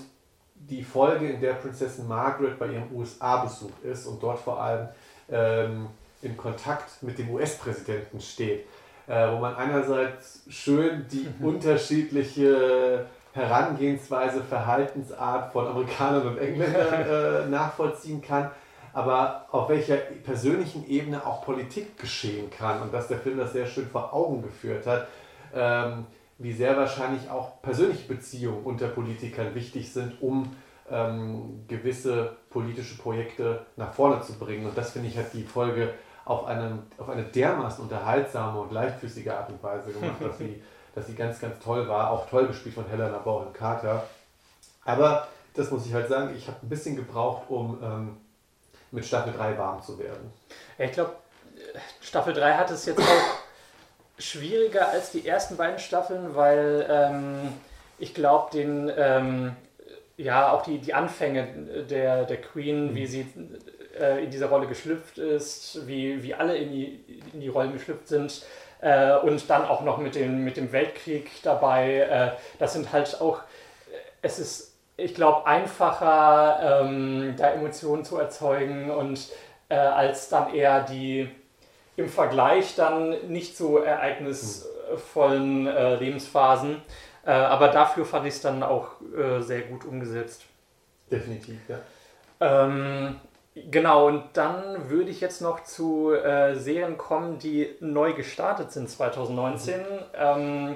die 0.55 0.83
Folge, 0.83 1.29
in 1.29 1.41
der 1.41 1.53
Prinzessin 1.53 2.07
Margaret 2.07 2.57
bei 2.57 2.67
ihrem 2.67 2.95
USA-Besuch 2.95 3.83
ist 3.83 4.05
und 4.05 4.21
dort 4.23 4.39
vor 4.39 4.61
allem 4.61 4.87
ähm, 5.29 5.87
in 6.21 6.37
Kontakt 6.37 7.03
mit 7.03 7.17
dem 7.17 7.29
US-Präsidenten 7.31 8.21
steht, 8.21 8.65
äh, 9.07 9.31
wo 9.31 9.37
man 9.37 9.55
einerseits 9.55 10.41
schön 10.49 11.05
die 11.11 11.27
unterschiedliche 11.43 13.05
Herangehensweise, 13.33 14.43
Verhaltensart 14.43 15.53
von 15.53 15.67
Amerikanern 15.67 16.27
und 16.27 16.37
Engländern 16.37 17.45
äh, 17.45 17.49
nachvollziehen 17.49 18.21
kann, 18.21 18.51
aber 18.93 19.45
auf 19.51 19.69
welcher 19.69 19.97
persönlichen 19.97 20.87
Ebene 20.89 21.25
auch 21.25 21.45
Politik 21.45 21.97
geschehen 21.97 22.49
kann 22.49 22.81
und 22.81 22.93
dass 22.93 23.07
der 23.07 23.19
Film 23.19 23.37
das 23.37 23.53
sehr 23.53 23.67
schön 23.67 23.87
vor 23.87 24.13
Augen 24.13 24.41
geführt 24.41 24.87
hat, 24.87 25.07
ähm, 25.53 26.05
wie 26.39 26.51
sehr 26.51 26.75
wahrscheinlich 26.75 27.29
auch 27.29 27.61
persönliche 27.61 28.07
Beziehungen 28.07 28.63
unter 28.63 28.87
Politikern 28.87 29.53
wichtig 29.55 29.91
sind, 29.91 30.21
um 30.21 30.55
ähm, 30.89 31.63
gewisse 31.67 32.37
politische 32.49 32.97
Projekte 32.97 33.65
nach 33.75 33.93
vorne 33.93 34.21
zu 34.21 34.33
bringen. 34.33 34.65
Und 34.65 34.77
das 34.77 34.91
finde 34.91 35.09
ich 35.09 35.17
hat 35.17 35.33
die 35.33 35.43
Folge 35.43 35.93
auf, 36.29 36.45
einen, 36.45 36.91
auf 36.97 37.09
eine 37.09 37.23
dermaßen 37.23 37.83
unterhaltsame 37.83 38.59
und 38.59 38.71
leichtfüßige 38.71 39.29
Art 39.29 39.49
und 39.49 39.61
Weise 39.63 39.91
gemacht, 39.91 40.21
dass 40.21 40.37
sie, 40.37 40.61
dass 40.95 41.07
sie 41.07 41.15
ganz, 41.15 41.39
ganz 41.39 41.63
toll 41.63 41.87
war. 41.87 42.11
Auch 42.11 42.29
toll 42.29 42.47
gespielt 42.47 42.75
von 42.75 42.87
Helena 42.87 43.17
Bonham 43.19 43.53
Carter. 43.53 44.03
Aber 44.85 45.27
das 45.53 45.71
muss 45.71 45.85
ich 45.85 45.93
halt 45.93 46.09
sagen, 46.09 46.33
ich 46.35 46.47
habe 46.47 46.57
ein 46.61 46.69
bisschen 46.69 46.95
gebraucht, 46.95 47.43
um 47.49 47.79
ähm, 47.81 48.17
mit 48.91 49.05
Staffel 49.05 49.33
3 49.33 49.57
warm 49.57 49.81
zu 49.81 49.97
werden. 49.99 50.31
Ich 50.77 50.91
glaube, 50.91 51.13
Staffel 52.01 52.33
3 52.33 52.53
hat 52.53 52.71
es 52.71 52.85
jetzt 52.85 52.99
auch 52.99 54.19
schwieriger 54.19 54.89
als 54.89 55.11
die 55.11 55.27
ersten 55.27 55.57
beiden 55.57 55.79
Staffeln, 55.79 56.35
weil 56.35 56.85
ähm, 56.89 57.53
ich 57.99 58.13
glaube, 58.13 58.51
den 58.51 58.91
ähm, 58.95 59.55
ja 60.17 60.51
auch 60.51 60.63
die, 60.63 60.79
die 60.79 60.93
Anfänge 60.93 61.47
der, 61.89 62.25
der 62.25 62.41
Queen, 62.41 62.91
mhm. 62.91 62.95
wie 62.95 63.07
sie 63.07 63.27
äh, 63.99 64.23
in 64.23 64.29
diese 64.29 64.49
Rolle 64.49 64.67
geschlüpft 64.67 65.17
ist, 65.17 65.87
wie, 65.87 66.23
wie 66.23 66.33
alle 66.33 66.57
in 66.57 66.71
die, 66.71 67.21
in 67.33 67.41
die 67.41 67.47
Rollen 67.47 67.73
geschlüpft 67.73 68.07
sind 68.07 68.43
äh, 68.81 69.17
und 69.17 69.49
dann 69.49 69.65
auch 69.65 69.81
noch 69.81 69.97
mit 69.97 70.15
dem, 70.15 70.43
mit 70.43 70.57
dem 70.57 70.71
Weltkrieg 70.71 71.29
dabei. 71.43 71.99
Äh, 71.99 72.31
das 72.59 72.73
sind 72.73 72.91
halt 72.91 73.19
auch, 73.21 73.41
es 74.21 74.39
ist, 74.39 74.75
ich 74.97 75.13
glaube, 75.13 75.45
einfacher, 75.45 76.81
ähm, 76.83 77.35
da 77.37 77.51
Emotionen 77.51 78.03
zu 78.03 78.17
erzeugen 78.17 78.89
und 78.91 79.29
äh, 79.69 79.75
als 79.75 80.29
dann 80.29 80.53
eher 80.53 80.81
die 80.83 81.29
im 81.95 82.09
Vergleich 82.09 82.75
dann 82.75 83.15
nicht 83.27 83.57
so 83.57 83.79
ereignisvollen 83.79 85.67
äh, 85.67 85.95
Lebensphasen. 85.95 86.81
Äh, 87.25 87.31
aber 87.31 87.69
dafür 87.69 88.05
fand 88.05 88.27
ich 88.27 88.35
es 88.35 88.41
dann 88.41 88.63
auch 88.63 88.91
sehr 89.39 89.61
gut 89.61 89.83
umgesetzt. 89.83 90.43
Definitiv, 91.11 91.57
ja. 91.67 91.79
Ähm, 92.39 93.19
Genau, 93.71 94.07
und 94.07 94.23
dann 94.33 94.89
würde 94.89 95.09
ich 95.09 95.21
jetzt 95.21 95.41
noch 95.41 95.63
zu 95.63 96.13
äh, 96.13 96.55
Serien 96.55 96.97
kommen, 96.97 97.39
die 97.39 97.75
neu 97.79 98.13
gestartet 98.13 98.71
sind 98.71 98.89
2019. 98.89 99.79
Mhm. 99.79 99.85
Ähm, 100.13 100.75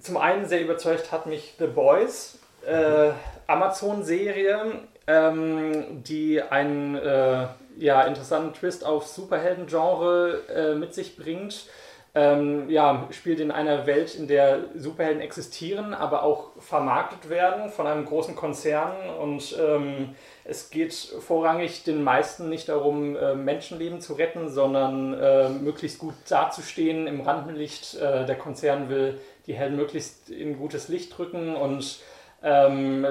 zum 0.00 0.16
einen 0.16 0.46
sehr 0.46 0.62
überzeugt 0.62 1.12
hat 1.12 1.26
mich 1.26 1.54
The 1.58 1.66
Boys, 1.66 2.38
äh, 2.66 3.10
Amazon-Serie, 3.46 4.80
ähm, 5.06 6.02
die 6.02 6.42
einen 6.42 6.96
äh, 6.96 7.46
ja, 7.78 8.02
interessanten 8.02 8.54
Twist 8.54 8.84
auf 8.84 9.06
Superhelden-Genre 9.06 10.42
äh, 10.48 10.74
mit 10.74 10.94
sich 10.94 11.16
bringt. 11.16 11.66
Ähm, 12.12 12.68
ja, 12.68 13.06
spielt 13.12 13.38
in 13.38 13.52
einer 13.52 13.86
Welt, 13.86 14.16
in 14.16 14.26
der 14.26 14.64
Superhelden 14.74 15.22
existieren, 15.22 15.94
aber 15.94 16.24
auch 16.24 16.50
vermarktet 16.58 17.30
werden 17.30 17.70
von 17.70 17.86
einem 17.86 18.04
großen 18.04 18.34
Konzern 18.34 18.92
und 19.20 19.56
ähm, 19.60 20.16
es 20.42 20.70
geht 20.70 20.92
vorrangig 20.92 21.84
den 21.84 22.02
meisten 22.02 22.48
nicht 22.48 22.68
darum, 22.68 23.14
äh, 23.14 23.36
Menschenleben 23.36 24.00
zu 24.00 24.14
retten, 24.14 24.48
sondern 24.48 25.14
äh, 25.14 25.50
möglichst 25.50 26.00
gut 26.00 26.14
dazustehen 26.28 27.06
im 27.06 27.20
Rampenlicht. 27.20 27.94
Äh, 27.94 28.26
der 28.26 28.36
Konzern 28.36 28.88
will 28.88 29.20
die 29.46 29.54
Helden 29.54 29.76
möglichst 29.76 30.30
in 30.30 30.58
gutes 30.58 30.88
Licht 30.88 31.16
drücken 31.16 31.54
und 31.54 32.00
ähm, 32.42 33.06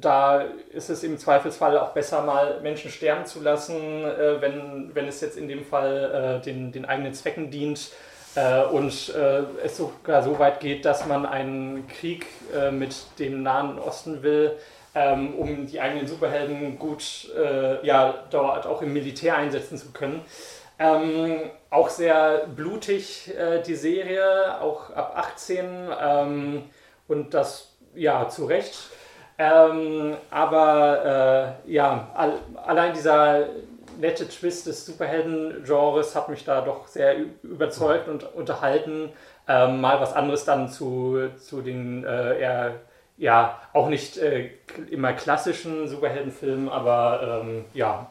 da 0.00 0.44
ist 0.72 0.90
es 0.90 1.02
im 1.02 1.16
Zweifelsfall 1.16 1.78
auch 1.78 1.92
besser, 1.92 2.22
mal 2.22 2.60
Menschen 2.60 2.90
sterben 2.90 3.24
zu 3.24 3.40
lassen, 3.40 4.04
äh, 4.04 4.42
wenn, 4.42 4.90
wenn 4.94 5.06
es 5.06 5.22
jetzt 5.22 5.38
in 5.38 5.48
dem 5.48 5.64
Fall 5.64 6.40
äh, 6.40 6.44
den, 6.44 6.72
den 6.72 6.84
eigenen 6.84 7.14
Zwecken 7.14 7.50
dient. 7.50 7.90
Äh, 8.34 8.64
und 8.64 9.14
äh, 9.14 9.42
es 9.62 9.76
sogar 9.76 10.22
so 10.22 10.38
weit 10.38 10.60
geht, 10.60 10.84
dass 10.84 11.06
man 11.06 11.26
einen 11.26 11.86
Krieg 11.88 12.26
äh, 12.54 12.70
mit 12.70 12.94
dem 13.18 13.42
Nahen 13.42 13.78
Osten 13.78 14.22
will, 14.22 14.52
ähm, 14.94 15.34
um 15.34 15.66
die 15.66 15.80
eigenen 15.80 16.06
Superhelden 16.06 16.78
gut 16.78 17.30
äh, 17.36 17.84
ja, 17.86 18.14
dort 18.30 18.66
auch 18.66 18.82
im 18.82 18.92
Militär 18.92 19.36
einsetzen 19.36 19.78
zu 19.78 19.92
können. 19.92 20.22
Ähm, 20.78 21.50
auch 21.70 21.88
sehr 21.88 22.46
blutig 22.54 23.32
äh, 23.36 23.62
die 23.62 23.76
Serie, 23.76 24.60
auch 24.60 24.90
ab 24.90 25.14
18 25.16 25.88
ähm, 26.00 26.62
und 27.06 27.32
das 27.34 27.74
ja 27.94 28.28
zu 28.28 28.46
Recht. 28.46 28.74
Ähm, 29.38 30.16
aber 30.30 31.56
äh, 31.66 31.72
ja, 31.72 32.08
all, 32.14 32.38
allein 32.64 32.92
dieser 32.92 33.46
nette 33.98 34.28
Twist 34.28 34.66
des 34.66 34.86
Superhelden-Genres 34.86 36.14
hat 36.14 36.28
mich 36.28 36.44
da 36.44 36.60
doch 36.60 36.86
sehr 36.86 37.16
überzeugt 37.42 38.08
und 38.08 38.24
unterhalten. 38.34 39.10
Ähm, 39.46 39.80
mal 39.80 40.00
was 40.00 40.14
anderes 40.14 40.44
dann 40.44 40.68
zu, 40.68 41.30
zu 41.38 41.60
den 41.60 42.04
äh, 42.04 42.40
eher 42.40 42.74
ja, 43.16 43.60
auch 43.72 43.88
nicht 43.88 44.16
äh, 44.18 44.50
immer 44.90 45.12
klassischen 45.12 45.88
Superheldenfilmen, 45.88 46.68
aber 46.68 47.42
ähm, 47.42 47.64
ja. 47.74 48.10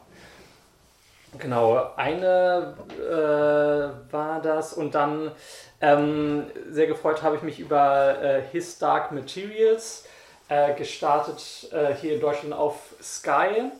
Genau, 1.38 1.90
eine 1.96 2.74
äh, 2.96 4.12
war 4.12 4.40
das 4.40 4.72
und 4.72 4.94
dann 4.94 5.32
ähm, 5.80 6.46
sehr 6.70 6.86
gefreut 6.86 7.22
habe 7.22 7.36
ich 7.36 7.42
mich 7.42 7.58
über 7.58 8.22
äh, 8.22 8.42
His 8.52 8.78
Dark 8.78 9.10
Materials, 9.10 10.06
äh, 10.48 10.74
gestartet 10.74 11.68
äh, 11.72 11.94
hier 11.94 12.14
in 12.14 12.20
Deutschland 12.20 12.54
auf 12.54 12.94
Sky. 13.02 13.72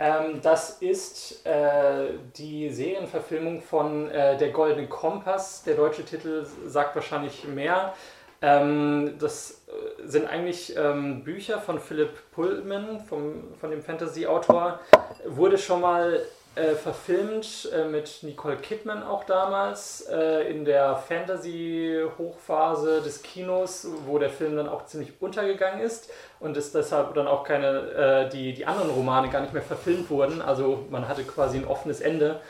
Ähm, 0.00 0.40
das 0.42 0.78
ist 0.80 1.46
äh, 1.46 2.14
die 2.36 2.70
Serienverfilmung 2.70 3.60
von 3.62 4.08
Der 4.08 4.50
Goldene 4.50 4.88
Kompass. 4.88 5.62
Der 5.62 5.76
deutsche 5.76 6.04
Titel 6.04 6.46
sagt 6.66 6.96
wahrscheinlich 6.96 7.46
mehr. 7.46 7.94
Ähm, 8.42 9.16
das 9.18 9.62
äh, 9.68 10.06
sind 10.06 10.26
eigentlich 10.26 10.74
ähm, 10.76 11.22
Bücher 11.24 11.60
von 11.60 11.78
Philip 11.78 12.10
Pullman, 12.32 13.00
vom, 13.00 13.54
von 13.60 13.70
dem 13.70 13.82
Fantasy-Autor. 13.82 14.80
Wurde 15.26 15.58
schon 15.58 15.82
mal 15.82 16.22
äh, 16.56 16.74
verfilmt 16.74 17.70
äh, 17.72 17.84
mit 17.84 18.22
Nicole 18.22 18.56
Kidman 18.56 19.02
auch 19.02 19.24
damals 19.24 20.06
äh, 20.10 20.50
in 20.50 20.64
der 20.64 20.96
Fantasy-Hochphase 20.96 23.02
des 23.02 23.22
Kinos, 23.22 23.86
wo 24.06 24.18
der 24.18 24.30
Film 24.30 24.56
dann 24.56 24.68
auch 24.68 24.86
ziemlich 24.86 25.12
untergegangen 25.20 25.80
ist 25.80 26.10
und 26.40 26.56
es 26.56 26.72
deshalb 26.72 27.14
dann 27.14 27.28
auch 27.28 27.44
keine, 27.44 27.92
äh, 27.92 28.28
die, 28.30 28.52
die 28.52 28.66
anderen 28.66 28.90
Romane 28.90 29.30
gar 29.30 29.42
nicht 29.42 29.52
mehr 29.52 29.62
verfilmt 29.62 30.10
wurden. 30.10 30.42
Also 30.42 30.86
man 30.90 31.08
hatte 31.08 31.22
quasi 31.22 31.58
ein 31.58 31.66
offenes 31.66 32.00
Ende. 32.00 32.40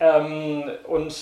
Ähm, 0.00 0.70
und 0.86 1.16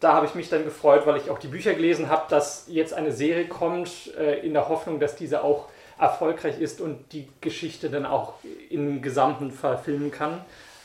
da 0.00 0.14
habe 0.14 0.26
ich 0.26 0.34
mich 0.34 0.48
dann 0.48 0.64
gefreut, 0.64 1.06
weil 1.06 1.18
ich 1.18 1.30
auch 1.30 1.38
die 1.38 1.48
Bücher 1.48 1.74
gelesen 1.74 2.08
habe, 2.08 2.24
dass 2.30 2.64
jetzt 2.68 2.94
eine 2.94 3.12
Serie 3.12 3.46
kommt, 3.46 3.90
äh, 4.18 4.40
in 4.40 4.54
der 4.54 4.68
Hoffnung, 4.68 5.00
dass 5.00 5.16
diese 5.16 5.44
auch 5.44 5.68
erfolgreich 5.98 6.60
ist 6.60 6.80
und 6.80 7.12
die 7.12 7.28
Geschichte 7.40 7.90
dann 7.90 8.06
auch 8.06 8.34
im 8.70 9.02
Gesamten 9.02 9.50
verfilmen 9.50 10.10
kann. 10.10 10.44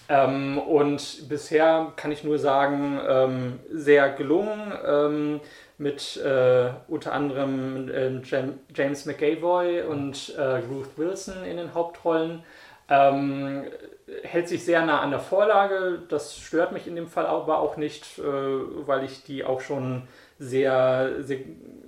Ähm, 0.10 0.58
und 0.58 1.30
bisher 1.30 1.94
kann 1.96 2.12
ich 2.12 2.24
nur 2.24 2.40
sagen, 2.40 3.00
ähm, 3.08 3.60
sehr 3.72 4.10
gelungen, 4.10 4.74
ähm, 4.86 5.40
mit 5.78 6.18
äh, 6.18 6.72
unter 6.88 7.14
anderem 7.14 7.90
äh, 7.90 8.22
James 8.76 9.06
McAvoy 9.06 9.84
und 9.84 10.36
äh, 10.36 10.42
Ruth 10.70 10.98
Wilson 10.98 11.44
in 11.46 11.58
den 11.58 11.74
Hauptrollen. 11.74 12.44
Ähm, 12.90 13.66
hält 14.24 14.50
sich 14.50 14.66
sehr 14.66 14.84
nah 14.86 15.02
an 15.02 15.12
der 15.12 15.20
Vorlage. 15.20 16.02
Das 16.10 16.36
stört 16.38 16.72
mich 16.72 16.88
in 16.88 16.96
dem 16.96 17.08
Fall 17.08 17.28
aber 17.28 17.60
auch 17.60 17.78
nicht, 17.78 18.18
äh, 18.18 18.24
weil 18.24 19.04
ich 19.04 19.24
die 19.24 19.44
auch 19.44 19.62
schon 19.62 20.08
sehr, 20.40 21.18
sehr, 21.20 21.40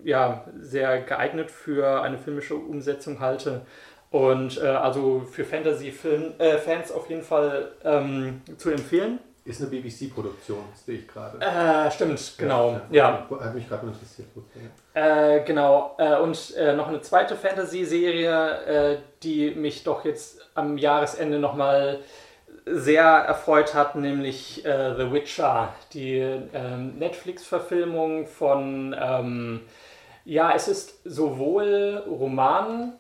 ja, 0.04 0.46
sehr 0.60 1.02
geeignet 1.02 1.50
für 1.50 2.02
eine 2.02 2.18
filmische 2.18 2.56
Umsetzung 2.56 3.20
halte. 3.20 3.62
Und 4.12 4.62
äh, 4.62 4.68
also 4.68 5.22
für 5.22 5.46
Fantasy-Fans 5.46 6.92
äh, 6.92 6.94
auf 6.94 7.10
jeden 7.10 7.24
Fall 7.24 7.72
ähm, 7.84 8.42
zu 8.58 8.70
empfehlen. 8.70 9.20
Ist 9.46 9.62
eine 9.62 9.72
BBC-Produktion, 9.72 10.60
sehe 10.86 11.00
ich 11.00 11.08
gerade. 11.08 11.40
Äh, 11.40 11.90
stimmt, 11.90 12.34
genau. 12.38 12.80
Ja, 12.92 13.26
ja. 13.32 13.40
Hat 13.40 13.56
mich 13.56 13.68
gerade 13.68 13.88
interessiert. 13.88 14.28
Äh, 14.94 15.44
genau. 15.46 15.96
Äh, 15.98 16.18
und 16.18 16.56
äh, 16.58 16.76
noch 16.76 16.90
eine 16.90 17.02
zweite 17.02 17.36
Fantasy-Serie, 17.36 18.66
äh, 18.66 18.98
die 19.24 19.52
mich 19.52 19.84
doch 19.84 20.04
jetzt 20.06 20.46
am 20.56 20.78
Jahresende 20.78 21.40
nochmal 21.40 22.00
sehr 22.66 23.04
erfreut 23.04 23.74
hat, 23.74 23.96
nämlich 23.96 24.62
The 24.64 25.12
Witcher, 25.12 25.74
die 25.94 26.20
ähm, 26.20 27.00
Netflix-Verfilmung 27.00 28.28
von, 28.28 28.96
ähm, 29.02 29.62
ja, 30.26 30.54
es 30.54 30.68
ist 30.68 31.00
sowohl 31.04 32.04
Roman 32.08 32.94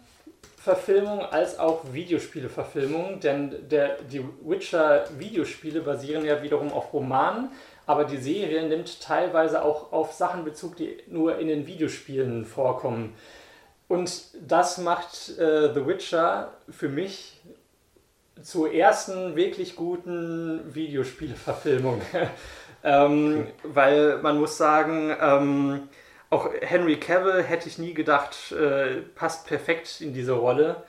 Verfilmung 0.64 1.22
als 1.22 1.57
auch 1.57 1.91
Videospiele-Verfilmung, 1.91 3.20
denn 3.20 3.68
der, 3.70 3.97
die 4.03 4.24
Witcher-Videospiele 4.43 5.82
basieren 5.82 6.24
ja 6.24 6.43
wiederum 6.43 6.72
auf 6.72 6.93
Romanen, 6.93 7.49
aber 7.88 8.05
die 8.05 8.18
Serie 8.18 8.68
nimmt 8.68 9.01
teilweise 9.01 9.64
auch 9.64 9.91
auf 9.91 10.14
Sachen 10.14 10.43
Bezug, 10.43 10.76
die 10.76 10.97
nur 11.07 11.39
in 11.39 11.47
den 11.47 11.66
Videospielen 11.66 12.45
vorkommen. 12.45 13.16
Und 13.88 14.24
das 14.47 14.78
macht 14.78 15.38
äh, 15.39 15.74
The 15.74 15.88
Witcher 15.88 16.53
für 16.70 16.89
mich 16.89 17.41
zur 18.43 18.72
ersten 18.72 19.36
wirklich 19.36 19.76
guten 19.76 20.62
Videospielverfilmung. 20.76 22.01
ähm, 22.84 23.47
weil 23.64 24.20
man 24.20 24.39
muss 24.39 24.57
sagen, 24.57 25.16
ähm, 25.20 25.89
auch 26.32 26.49
Henry 26.61 26.97
Cavill 26.97 27.43
hätte 27.43 27.67
ich 27.67 27.77
nie 27.77 27.93
gedacht, 27.93 28.51
äh, 28.53 29.01
passt 29.15 29.45
perfekt 29.45 30.01
in 30.01 30.13
diese 30.13 30.32
Rolle. 30.32 30.84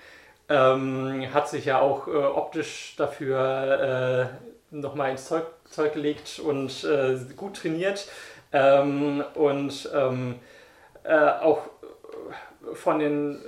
Ähm, 0.48 1.26
hat 1.34 1.48
sich 1.48 1.66
ja 1.66 1.80
auch 1.80 2.06
äh, 2.06 2.10
optisch 2.10 2.94
dafür 2.96 4.30
äh, 4.70 4.74
nochmal 4.74 5.10
ins 5.10 5.26
Zeug, 5.26 5.46
Zeug 5.68 5.94
gelegt 5.94 6.38
und 6.38 6.84
äh, 6.84 7.18
gut 7.36 7.56
trainiert. 7.56 8.08
Ähm, 8.52 9.24
und 9.34 9.90
ähm, 9.94 10.36
äh, 11.02 11.14
auch 11.16 11.62
von, 12.74 13.00
den, 13.00 13.42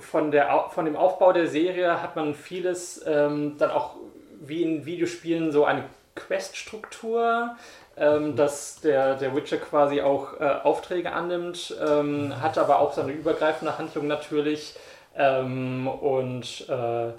von, 0.00 0.32
der, 0.32 0.70
von 0.70 0.84
dem 0.84 0.96
Aufbau 0.96 1.32
der 1.32 1.46
Serie 1.46 2.02
hat 2.02 2.16
man 2.16 2.34
vieles 2.34 3.04
ähm, 3.06 3.56
dann 3.58 3.70
auch 3.70 3.94
wie 4.40 4.62
in 4.62 4.84
Videospielen 4.84 5.52
so 5.52 5.64
eine 5.64 5.84
Quest-Struktur 6.16 7.56
ähm, 7.96 8.36
dass 8.36 8.80
der, 8.80 9.14
der 9.16 9.34
Witcher 9.34 9.58
quasi 9.58 10.00
auch 10.00 10.40
äh, 10.40 10.44
Aufträge 10.44 11.12
annimmt, 11.12 11.74
ähm, 11.86 12.40
hat 12.40 12.58
aber 12.58 12.80
auch 12.80 12.92
seine 12.92 13.12
übergreifende 13.12 13.78
Handlung 13.78 14.06
natürlich 14.06 14.74
ähm, 15.16 15.86
und 15.88 16.68
äh, 16.68 17.12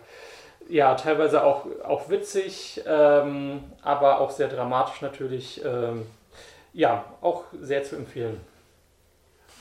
ja, 0.70 0.96
teilweise 0.96 1.44
auch, 1.44 1.66
auch 1.84 2.10
witzig, 2.10 2.82
ähm, 2.88 3.64
aber 3.82 4.22
auch 4.22 4.32
sehr 4.32 4.48
dramatisch 4.48 5.02
natürlich. 5.02 5.64
Ähm, 5.64 6.06
ja, 6.74 7.06
auch 7.22 7.44
sehr 7.62 7.84
zu 7.84 7.96
empfehlen. 7.96 8.40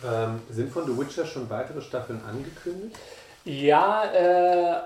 Ähm, 0.04 0.42
sind 0.50 0.72
von 0.72 0.86
The 0.86 0.98
Witcher 0.98 1.26
schon 1.26 1.48
weitere 1.50 1.80
Staffeln 1.80 2.20
angekündigt? 2.28 2.96
Ja, 3.44 4.04
äh, 4.04 4.76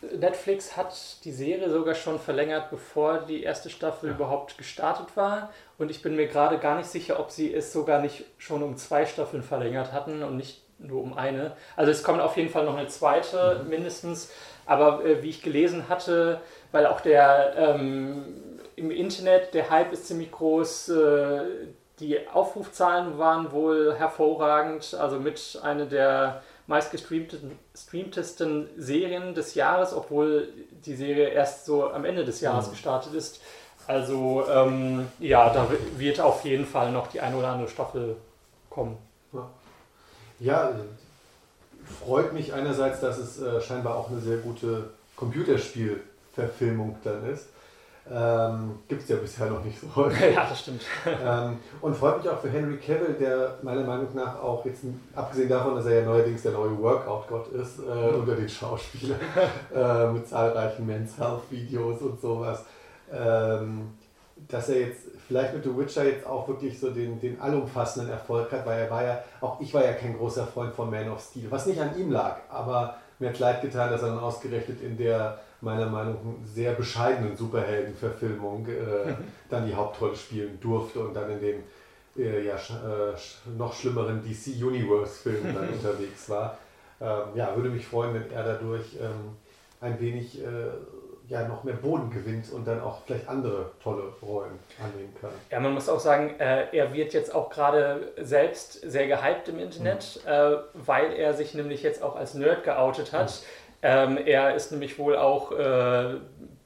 Netflix 0.00 0.76
hat 0.76 1.24
die 1.24 1.32
Serie 1.32 1.70
sogar 1.70 1.94
schon 1.94 2.20
verlängert, 2.20 2.70
bevor 2.70 3.18
die 3.18 3.42
erste 3.42 3.68
Staffel 3.68 4.10
ja. 4.10 4.14
überhaupt 4.14 4.56
gestartet 4.56 5.16
war. 5.16 5.50
Und 5.76 5.90
ich 5.90 6.02
bin 6.02 6.14
mir 6.14 6.28
gerade 6.28 6.58
gar 6.58 6.76
nicht 6.76 6.88
sicher, 6.88 7.18
ob 7.18 7.30
sie 7.30 7.52
es 7.52 7.72
sogar 7.72 8.00
nicht 8.00 8.24
schon 8.38 8.62
um 8.62 8.76
zwei 8.76 9.06
Staffeln 9.06 9.42
verlängert 9.42 9.92
hatten 9.92 10.22
und 10.22 10.36
nicht 10.36 10.62
nur 10.78 11.02
um 11.02 11.16
eine. 11.16 11.56
Also 11.76 11.90
es 11.90 12.02
kommt 12.02 12.20
auf 12.20 12.36
jeden 12.36 12.48
Fall 12.48 12.64
noch 12.64 12.76
eine 12.76 12.88
zweite 12.88 13.62
mhm. 13.62 13.70
mindestens. 13.70 14.30
Aber 14.66 15.04
äh, 15.04 15.22
wie 15.22 15.30
ich 15.30 15.42
gelesen 15.42 15.88
hatte, 15.88 16.40
weil 16.72 16.86
auch 16.86 17.00
der 17.00 17.54
ähm, 17.56 18.24
im 18.76 18.90
Internet, 18.90 19.54
der 19.54 19.70
Hype 19.70 19.92
ist 19.92 20.06
ziemlich 20.06 20.30
groß, 20.30 20.90
äh, 20.90 21.40
die 21.98 22.28
Aufrufzahlen 22.28 23.18
waren 23.18 23.50
wohl 23.50 23.96
hervorragend. 23.96 24.94
Also 24.94 25.18
mit 25.18 25.58
einer 25.62 25.86
der 25.86 26.42
meistgestreamtesten 26.68 28.68
Serien 28.76 29.34
des 29.34 29.54
Jahres, 29.54 29.92
obwohl 29.92 30.48
die 30.84 30.94
Serie 30.94 31.28
erst 31.28 31.66
so 31.66 31.90
am 31.90 32.04
Ende 32.04 32.24
des 32.24 32.40
Jahres 32.40 32.68
mhm. 32.68 32.72
gestartet 32.72 33.14
ist. 33.14 33.40
Also 33.86 34.44
ähm, 34.48 35.08
ja, 35.18 35.52
da 35.52 35.66
wird 35.96 36.20
auf 36.20 36.44
jeden 36.44 36.66
Fall 36.66 36.92
noch 36.92 37.08
die 37.08 37.20
eine 37.20 37.36
oder 37.36 37.48
andere 37.48 37.68
Staffel 37.68 38.16
kommen. 38.68 38.96
Ja, 40.40 40.72
freut 42.04 42.34
mich 42.34 42.52
einerseits, 42.52 43.00
dass 43.00 43.18
es 43.18 43.40
äh, 43.40 43.60
scheinbar 43.60 43.96
auch 43.96 44.08
eine 44.10 44.20
sehr 44.20 44.36
gute 44.36 44.90
Computerspielverfilmung 45.16 46.96
dann 47.02 47.28
ist. 47.32 47.46
Ähm, 48.10 48.78
Gibt 48.88 49.02
es 49.02 49.08
ja 49.08 49.16
bisher 49.16 49.50
noch 49.50 49.62
nicht 49.62 49.78
so 49.78 49.86
häufig. 49.94 50.34
Ja, 50.34 50.46
das 50.48 50.60
stimmt. 50.60 50.82
Ähm, 51.06 51.58
und 51.80 51.94
freut 51.94 52.18
mich 52.18 52.28
auch 52.28 52.40
für 52.40 52.48
Henry 52.48 52.78
Cavill, 52.78 53.14
der 53.20 53.58
meiner 53.62 53.82
Meinung 53.82 54.08
nach 54.14 54.40
auch 54.40 54.64
jetzt, 54.64 54.82
abgesehen 55.14 55.48
davon, 55.48 55.74
dass 55.74 55.86
er 55.86 56.00
ja 56.00 56.06
neuerdings 56.06 56.42
der 56.42 56.52
neue 56.52 56.78
Workout-Gott 56.78 57.48
ist, 57.52 57.80
äh, 57.80 58.14
unter 58.14 58.34
den 58.34 58.48
Schauspielern, 58.48 59.20
äh, 59.74 60.06
mit 60.10 60.26
zahlreichen 60.26 60.86
Men's 60.86 61.18
Health-Videos 61.18 62.00
und 62.00 62.20
sowas, 62.20 62.64
ähm, 63.12 63.92
dass 64.48 64.70
er 64.70 64.80
jetzt 64.80 65.02
vielleicht 65.26 65.52
mit 65.52 65.64
The 65.64 65.76
Witcher 65.76 66.04
jetzt 66.04 66.26
auch 66.26 66.48
wirklich 66.48 66.78
so 66.80 66.90
den, 66.90 67.20
den 67.20 67.38
allumfassenden 67.40 68.10
Erfolg 68.10 68.50
hat, 68.52 68.64
weil 68.64 68.84
er 68.84 68.90
war 68.90 69.04
ja, 69.04 69.22
auch 69.42 69.60
ich 69.60 69.74
war 69.74 69.84
ja 69.84 69.92
kein 69.92 70.16
großer 70.16 70.46
Freund 70.46 70.74
von 70.74 70.90
Man 70.90 71.10
of 71.10 71.20
Steel, 71.20 71.50
was 71.50 71.66
nicht 71.66 71.80
an 71.80 71.98
ihm 71.98 72.10
lag, 72.10 72.36
aber 72.48 72.96
mir 73.18 73.28
hat 73.30 73.38
leid 73.38 73.60
getan, 73.60 73.90
dass 73.90 74.02
er 74.02 74.08
dann 74.08 74.20
ausgerechnet 74.20 74.80
in 74.80 74.96
der 74.96 75.38
meiner 75.60 75.86
Meinung 75.86 76.14
nach 76.14 76.48
sehr 76.48 76.72
bescheidenen 76.72 77.36
Superheldenverfilmung 77.36 78.66
äh, 78.66 79.14
dann 79.48 79.66
die 79.66 79.74
Hauptrolle 79.74 80.14
spielen 80.14 80.58
durfte 80.60 81.00
und 81.00 81.14
dann 81.14 81.30
in 81.30 81.40
den 81.40 81.62
äh, 82.16 82.46
ja, 82.46 82.56
äh, 82.56 83.14
noch 83.56 83.74
schlimmeren 83.74 84.22
DC 84.22 84.62
Universe-Filmen 84.62 85.54
dann 85.54 85.68
unterwegs 85.72 86.28
war. 86.28 86.58
Ähm, 87.00 87.36
ja, 87.36 87.54
würde 87.54 87.70
mich 87.70 87.86
freuen, 87.86 88.14
wenn 88.14 88.30
er 88.30 88.44
dadurch 88.44 88.96
ähm, 89.00 89.36
ein 89.80 90.00
wenig 90.00 90.42
äh, 90.42 90.46
ja, 91.28 91.46
noch 91.46 91.62
mehr 91.62 91.74
Boden 91.74 92.10
gewinnt 92.10 92.50
und 92.52 92.66
dann 92.66 92.80
auch 92.80 93.02
vielleicht 93.04 93.28
andere 93.28 93.70
tolle 93.82 94.04
Rollen 94.22 94.58
annehmen 94.82 95.14
kann. 95.20 95.30
Ja, 95.50 95.60
man 95.60 95.74
muss 95.74 95.88
auch 95.88 96.00
sagen, 96.00 96.34
äh, 96.40 96.74
er 96.74 96.94
wird 96.94 97.12
jetzt 97.12 97.34
auch 97.34 97.50
gerade 97.50 98.12
selbst 98.16 98.80
sehr 98.90 99.06
gehypt 99.06 99.48
im 99.48 99.58
Internet, 99.58 100.20
mhm. 100.24 100.30
äh, 100.30 100.56
weil 100.72 101.12
er 101.12 101.34
sich 101.34 101.54
nämlich 101.54 101.82
jetzt 101.82 102.02
auch 102.02 102.16
als 102.16 102.34
Nerd 102.34 102.64
geoutet 102.64 103.12
hat. 103.12 103.26
Mhm. 103.30 103.67
Ähm, 103.82 104.18
er 104.18 104.54
ist 104.54 104.72
nämlich 104.72 104.98
wohl 104.98 105.16
auch 105.16 105.52
äh, 105.52 106.16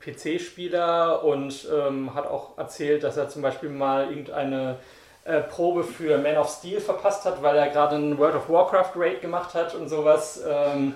PC-Spieler 0.00 1.22
und 1.24 1.68
ähm, 1.70 2.14
hat 2.14 2.26
auch 2.26 2.56
erzählt, 2.58 3.04
dass 3.04 3.16
er 3.16 3.28
zum 3.28 3.42
Beispiel 3.42 3.68
mal 3.68 4.08
irgendeine 4.08 4.76
äh, 5.24 5.40
Probe 5.40 5.84
für 5.84 6.18
Man 6.18 6.36
of 6.36 6.48
Steel 6.48 6.80
verpasst 6.80 7.24
hat, 7.24 7.42
weil 7.42 7.56
er 7.56 7.68
gerade 7.68 7.96
einen 7.96 8.18
World 8.18 8.34
of 8.34 8.48
Warcraft 8.48 8.92
Raid 8.96 9.20
gemacht 9.20 9.54
hat 9.54 9.74
und 9.74 9.88
sowas. 9.88 10.42
Ähm, 10.48 10.94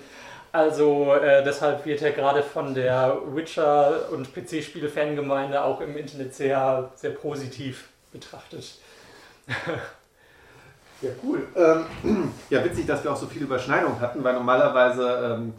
also 0.53 1.13
äh, 1.15 1.45
deshalb 1.45 1.85
wird 1.85 2.01
er 2.01 2.13
gerade 2.13 2.43
von 2.43 2.75
der 2.75 3.19
Witcher- 3.27 4.11
und 4.11 4.35
PC-Spiele-Fangemeinde 4.35 5.63
auch 5.63 5.83
im 5.83 5.97
Internet 5.99 6.35
sehr, 6.35 6.91
sehr 6.95 7.11
positiv 7.11 7.89
betrachtet. 8.11 8.79
ja, 11.03 11.11
cool. 11.23 11.47
Ähm, 11.55 12.33
ja, 12.51 12.65
witzig, 12.65 12.87
dass 12.87 13.05
wir 13.05 13.13
auch 13.13 13.17
so 13.17 13.27
viele 13.27 13.45
Überschneidungen 13.45 14.01
hatten, 14.01 14.25
weil 14.25 14.33
normalerweise 14.33 15.35
ähm, 15.35 15.53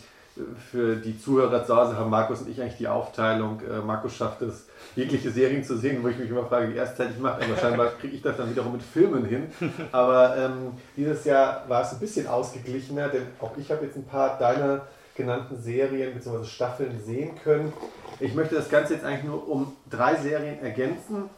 für 0.71 0.95
die 0.95 1.19
Zuhörer 1.19 1.65
zu 1.65 1.75
Hause 1.75 1.97
haben 1.97 2.09
Markus 2.09 2.41
und 2.41 2.49
ich 2.49 2.61
eigentlich 2.61 2.77
die 2.77 2.87
Aufteilung. 2.87 3.61
Äh, 3.61 3.79
Markus 3.79 4.15
schafft 4.15 4.41
es, 4.41 4.67
jegliche 4.95 5.31
Serien 5.31 5.63
zu 5.63 5.77
sehen, 5.77 6.03
wo 6.03 6.07
ich 6.07 6.17
mich 6.17 6.29
immer 6.29 6.45
frage, 6.45 6.73
wie 6.73 6.77
er 6.77 6.85
es 6.85 6.95
zeitlich 6.95 7.19
macht. 7.19 7.43
Aber 7.43 7.57
scheinbar 7.57 7.87
kriege 7.99 8.15
ich 8.15 8.21
das 8.21 8.37
dann 8.37 8.49
wiederum 8.49 8.73
mit 8.73 8.81
Filmen 8.81 9.25
hin. 9.25 9.51
Aber 9.91 10.35
ähm, 10.37 10.73
dieses 10.95 11.23
Jahr 11.25 11.63
war 11.67 11.81
es 11.81 11.93
ein 11.93 11.99
bisschen 11.99 12.27
ausgeglichener, 12.27 13.09
denn 13.09 13.27
auch 13.39 13.55
ich 13.57 13.71
habe 13.71 13.85
jetzt 13.85 13.95
ein 13.95 14.05
paar 14.05 14.37
deiner 14.39 14.81
genannten 15.15 15.61
Serien 15.61 16.13
bzw. 16.13 16.45
Staffeln 16.45 16.99
sehen 17.03 17.31
können. 17.43 17.73
Ich 18.19 18.33
möchte 18.33 18.55
das 18.55 18.69
Ganze 18.69 18.93
jetzt 18.93 19.05
eigentlich 19.05 19.25
nur 19.25 19.47
um 19.47 19.75
drei 19.89 20.15
Serien 20.15 20.61
ergänzen. 20.61 21.29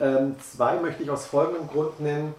Ähm, 0.00 0.36
zwei 0.40 0.76
möchte 0.80 1.02
ich 1.02 1.10
aus 1.10 1.26
folgendem 1.26 1.68
Grund 1.68 2.00
nennen. 2.00 2.34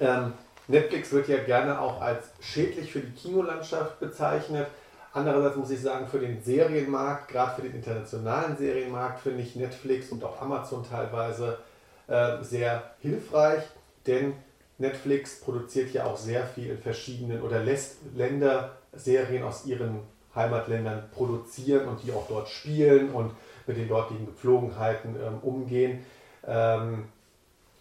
Ähm, 0.00 0.32
Netflix 0.68 1.12
wird 1.12 1.28
ja 1.28 1.38
gerne 1.38 1.80
auch 1.80 2.00
als 2.00 2.30
schädlich 2.40 2.92
für 2.92 3.00
die 3.00 3.12
Kinolandschaft 3.12 4.00
bezeichnet. 4.00 4.66
Andererseits 5.14 5.56
muss 5.56 5.70
ich 5.70 5.80
sagen, 5.80 6.06
für 6.06 6.18
den 6.18 6.42
Serienmarkt, 6.42 7.28
gerade 7.28 7.56
für 7.56 7.62
den 7.62 7.74
internationalen 7.74 8.56
Serienmarkt, 8.56 9.20
finde 9.20 9.42
ich 9.42 9.56
Netflix 9.56 10.10
und 10.10 10.24
auch 10.24 10.40
Amazon 10.40 10.84
teilweise 10.88 11.58
äh, 12.06 12.42
sehr 12.42 12.82
hilfreich, 13.00 13.62
denn 14.06 14.34
Netflix 14.78 15.40
produziert 15.40 15.92
ja 15.92 16.06
auch 16.06 16.16
sehr 16.16 16.46
viel 16.46 16.70
in 16.70 16.78
verschiedenen 16.78 17.42
oder 17.42 17.60
lässt 17.60 17.98
Länder 18.14 18.76
Serien 18.94 19.42
aus 19.44 19.66
ihren 19.66 20.00
Heimatländern 20.34 21.04
produzieren 21.14 21.88
und 21.88 22.02
die 22.02 22.12
auch 22.12 22.26
dort 22.28 22.48
spielen 22.48 23.10
und 23.10 23.32
mit 23.66 23.76
den 23.76 23.88
dortigen 23.88 24.26
Gepflogenheiten 24.26 25.16
ähm, 25.16 25.38
umgehen. 25.42 26.04
Ähm, 26.46 27.04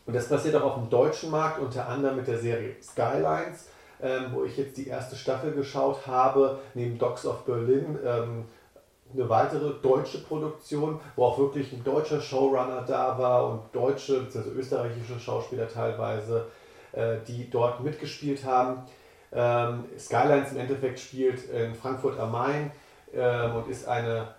und 0.06 0.16
das 0.16 0.28
passiert 0.28 0.56
auch 0.56 0.64
auf 0.64 0.76
dem 0.76 0.90
deutschen 0.90 1.32
Markt, 1.32 1.60
unter 1.60 1.88
anderem 1.88 2.18
mit 2.18 2.28
der 2.28 2.38
Serie 2.38 2.76
Skylines 2.82 3.68
ähm, 4.02 4.28
wo 4.34 4.44
ich 4.44 4.58
jetzt 4.58 4.78
die 4.78 4.88
erste 4.88 5.16
Staffel 5.16 5.52
geschaut 5.52 6.08
habe, 6.08 6.60
neben 6.74 6.98
Dogs 6.98 7.26
of 7.26 7.46
Berlin. 7.46 7.98
Ähm, 8.06 8.46
eine 9.14 9.30
weitere 9.30 9.74
deutsche 9.82 10.20
Produktion, 10.20 11.00
wo 11.16 11.26
auch 11.26 11.38
wirklich 11.38 11.74
ein 11.74 11.84
deutscher 11.84 12.22
Showrunner 12.22 12.84
da 12.88 13.18
war 13.18 13.50
und 13.50 13.62
deutsche, 13.74 14.26
also 14.34 14.52
österreichische 14.52 15.20
Schauspieler 15.20 15.68
teilweise, 15.68 16.46
äh, 16.94 17.18
die 17.28 17.50
dort 17.50 17.82
mitgespielt 17.82 18.46
haben. 18.46 18.84
Ähm, 19.34 19.86
Skylines 19.98 20.52
im 20.52 20.60
Endeffekt 20.60 21.00
spielt 21.00 21.50
in 21.50 21.76
Frankfurt 21.76 22.20
am 22.20 22.32
Main 22.32 22.72
ähm, 23.14 23.56
und 23.56 23.70
ist 23.70 23.88
eine 23.88 24.36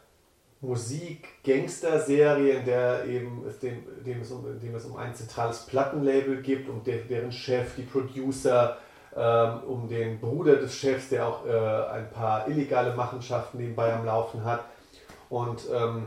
Musik-Gangster-Serie, 0.60 2.58
in 2.58 2.64
der 2.64 3.04
eben 3.06 3.44
es 3.48 3.58
dem, 3.58 3.82
dem 4.04 4.20
es 4.20 4.30
um, 4.30 4.44
dem 4.60 4.74
es 4.74 4.84
um 4.84 4.96
ein 4.96 5.14
zentrales 5.14 5.66
Plattenlabel 5.66 6.40
gibt 6.40 6.68
und 6.68 6.86
der, 6.86 6.98
deren 6.98 7.32
Chef, 7.32 7.74
die 7.76 7.82
Producer, 7.82 8.78
ähm, 9.16 9.60
um 9.66 9.88
den 9.88 10.20
Bruder 10.20 10.56
des 10.56 10.74
Chefs, 10.74 11.08
der 11.08 11.26
auch 11.26 11.46
äh, 11.46 11.50
ein 11.50 12.10
paar 12.10 12.48
illegale 12.48 12.94
Machenschaften 12.94 13.58
nebenbei 13.58 13.92
am 13.92 14.06
Laufen 14.06 14.44
hat. 14.44 14.64
Und 15.28 15.62
ähm, 15.72 16.06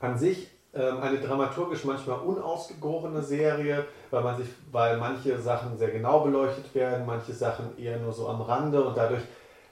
an 0.00 0.18
sich 0.18 0.48
ähm, 0.74 1.00
eine 1.00 1.18
dramaturgisch 1.18 1.84
manchmal 1.84 2.20
unausgegorene 2.20 3.22
Serie, 3.22 3.84
weil 4.10 4.22
man 4.22 4.36
sich, 4.36 4.48
weil 4.70 4.96
manche 4.96 5.38
Sachen 5.38 5.76
sehr 5.78 5.90
genau 5.90 6.20
beleuchtet 6.20 6.74
werden, 6.74 7.06
manche 7.06 7.32
Sachen 7.32 7.78
eher 7.78 7.98
nur 7.98 8.12
so 8.12 8.28
am 8.28 8.40
Rande 8.40 8.82
und 8.82 8.96
dadurch 8.96 9.22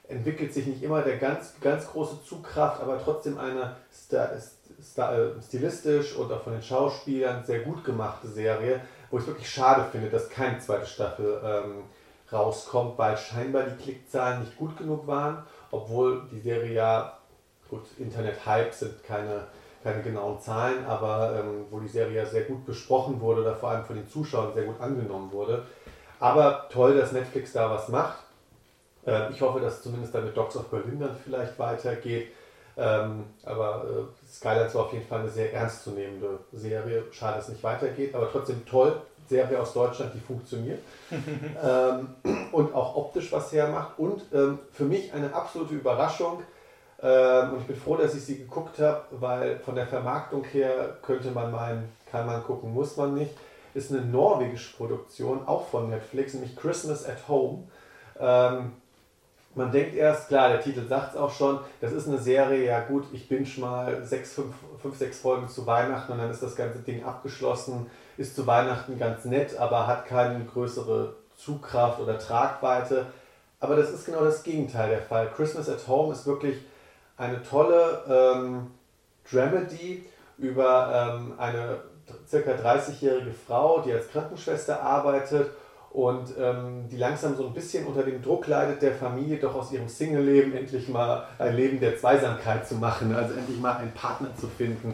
entwickelt 0.07 0.53
sich 0.53 0.67
nicht 0.67 0.83
immer 0.83 1.01
der 1.01 1.17
ganz, 1.17 1.55
ganz 1.61 1.87
große 1.87 2.23
Zugkraft, 2.23 2.81
aber 2.81 2.99
trotzdem 3.03 3.37
eine 3.37 3.75
äh, 4.11 5.41
stilistisch 5.41 6.15
und 6.15 6.31
auch 6.31 6.41
von 6.41 6.53
den 6.53 6.61
Schauspielern 6.61 7.45
sehr 7.45 7.59
gut 7.61 7.83
gemachte 7.83 8.27
Serie, 8.27 8.81
wo 9.09 9.19
ich 9.19 9.27
wirklich 9.27 9.49
schade 9.49 9.85
finde, 9.91 10.09
dass 10.09 10.29
keine 10.29 10.59
zweite 10.59 10.85
Staffel 10.85 11.41
ähm, 11.43 11.83
rauskommt, 12.31 12.97
weil 12.97 13.17
scheinbar 13.17 13.63
die 13.63 13.83
Klickzahlen 13.83 14.41
nicht 14.41 14.57
gut 14.57 14.77
genug 14.77 15.07
waren, 15.07 15.43
obwohl 15.71 16.23
die 16.31 16.39
Serie 16.39 16.73
ja, 16.73 17.17
gut, 17.69 17.81
Internet-Hype 17.97 18.73
sind 18.73 19.03
keine, 19.03 19.47
keine 19.83 20.01
genauen 20.01 20.39
Zahlen, 20.39 20.85
aber 20.85 21.39
ähm, 21.39 21.65
wo 21.69 21.79
die 21.79 21.87
Serie 21.87 22.17
ja 22.17 22.25
sehr 22.25 22.43
gut 22.43 22.65
besprochen 22.65 23.19
wurde 23.19 23.41
oder 23.41 23.55
vor 23.55 23.69
allem 23.69 23.85
von 23.85 23.95
den 23.95 24.09
Zuschauern 24.09 24.53
sehr 24.53 24.65
gut 24.65 24.79
angenommen 24.79 25.31
wurde. 25.31 25.63
Aber 26.19 26.67
toll, 26.71 26.97
dass 26.97 27.11
Netflix 27.11 27.53
da 27.53 27.69
was 27.69 27.87
macht. 27.89 28.19
Äh, 29.05 29.31
ich 29.31 29.41
hoffe, 29.41 29.59
dass 29.59 29.81
zumindest 29.81 30.13
dann 30.13 30.25
mit 30.25 30.37
Dogs 30.37 30.55
of 30.55 30.69
Berlin 30.69 30.99
dann 30.99 31.15
vielleicht 31.23 31.57
weitergeht. 31.57 32.27
Ähm, 32.77 33.25
aber 33.43 33.85
äh, 33.85 34.45
war 34.45 34.85
auf 34.85 34.93
jeden 34.93 35.05
Fall 35.05 35.19
eine 35.19 35.29
sehr 35.29 35.53
ernstzunehmende 35.53 36.39
Serie. 36.53 37.03
Schade, 37.11 37.37
dass 37.37 37.47
es 37.47 37.53
nicht 37.53 37.63
weitergeht, 37.63 38.15
aber 38.15 38.31
trotzdem 38.31 38.65
toll. 38.65 39.01
Serie 39.31 39.59
aus 39.59 39.73
Deutschland, 39.73 40.13
die 40.13 40.19
funktioniert. 40.19 40.79
ähm, 41.09 42.09
und 42.51 42.75
auch 42.75 42.95
optisch 42.95 43.31
was 43.31 43.51
hermacht. 43.53 43.97
Und 43.97 44.21
ähm, 44.33 44.59
für 44.73 44.83
mich 44.83 45.13
eine 45.13 45.33
absolute 45.33 45.73
Überraschung. 45.73 46.43
Ähm, 47.01 47.53
und 47.53 47.61
ich 47.61 47.67
bin 47.67 47.75
froh, 47.75 47.95
dass 47.95 48.13
ich 48.13 48.23
sie 48.23 48.37
geguckt 48.37 48.79
habe, 48.79 49.03
weil 49.11 49.59
von 49.59 49.75
der 49.75 49.87
Vermarktung 49.87 50.43
her 50.43 50.97
könnte 51.01 51.31
man 51.31 51.51
meinen, 51.51 51.89
kann 52.11 52.25
man 52.25 52.43
gucken, 52.43 52.73
muss 52.73 52.97
man 52.97 53.13
nicht. 53.13 53.31
Ist 53.73 53.91
eine 53.91 54.01
norwegische 54.01 54.75
Produktion, 54.75 55.47
auch 55.47 55.67
von 55.69 55.89
Netflix, 55.89 56.33
nämlich 56.33 56.57
Christmas 56.57 57.07
at 57.07 57.29
Home. 57.29 57.63
Ähm, 58.19 58.73
man 59.55 59.71
denkt 59.71 59.95
erst, 59.95 60.27
klar, 60.27 60.49
der 60.49 60.61
Titel 60.61 60.85
sagt 60.87 61.13
es 61.13 61.19
auch 61.19 61.31
schon, 61.31 61.59
das 61.79 61.91
ist 61.91 62.07
eine 62.07 62.17
Serie, 62.17 62.65
ja 62.65 62.81
gut, 62.81 63.05
ich 63.11 63.27
bin 63.27 63.45
schon 63.45 63.63
mal 63.63 64.03
sechs, 64.05 64.33
fünf, 64.33 64.53
fünf, 64.81 64.97
sechs 64.97 65.19
Folgen 65.19 65.47
zu 65.47 65.65
Weihnachten 65.65 66.11
und 66.11 66.19
dann 66.19 66.31
ist 66.31 66.43
das 66.43 66.55
ganze 66.55 66.79
Ding 66.79 67.03
abgeschlossen, 67.03 67.87
ist 68.21 68.35
zu 68.35 68.47
Weihnachten 68.47 68.97
ganz 68.97 69.25
nett, 69.25 69.57
aber 69.57 69.87
hat 69.87 70.05
keine 70.05 70.43
größere 70.45 71.15
Zugkraft 71.35 71.99
oder 71.99 72.17
Tragweite. 72.19 73.07
Aber 73.59 73.75
das 73.75 73.91
ist 73.91 74.05
genau 74.05 74.23
das 74.23 74.43
Gegenteil 74.43 74.89
der 74.89 75.01
Fall. 75.01 75.29
Christmas 75.35 75.69
at 75.69 75.87
Home 75.87 76.13
ist 76.13 76.25
wirklich 76.25 76.57
eine 77.17 77.43
tolle 77.43 78.03
ähm, 78.07 78.71
Dramedy 79.29 80.05
über 80.37 81.13
ähm, 81.19 81.33
eine 81.37 81.81
circa 82.27 82.51
30-jährige 82.51 83.31
Frau, 83.31 83.81
die 83.81 83.93
als 83.93 84.09
Krankenschwester 84.09 84.81
arbeitet 84.81 85.51
und 85.91 86.33
ähm, 86.39 86.87
die 86.89 86.97
langsam 86.97 87.35
so 87.35 87.45
ein 87.45 87.53
bisschen 87.53 87.85
unter 87.85 88.03
dem 88.03 88.21
Druck 88.21 88.47
leidet, 88.47 88.81
der 88.81 88.93
Familie 88.93 89.37
doch 89.37 89.55
aus 89.55 89.71
ihrem 89.71 89.87
Single-Leben 89.87 90.55
endlich 90.55 90.87
mal 90.87 91.25
ein 91.37 91.55
Leben 91.55 91.79
der 91.79 91.97
Zweisamkeit 91.97 92.67
zu 92.67 92.75
machen, 92.75 93.13
also 93.13 93.33
endlich 93.33 93.59
mal 93.59 93.77
einen 93.77 93.93
Partner 93.93 94.29
zu 94.35 94.47
finden. 94.47 94.93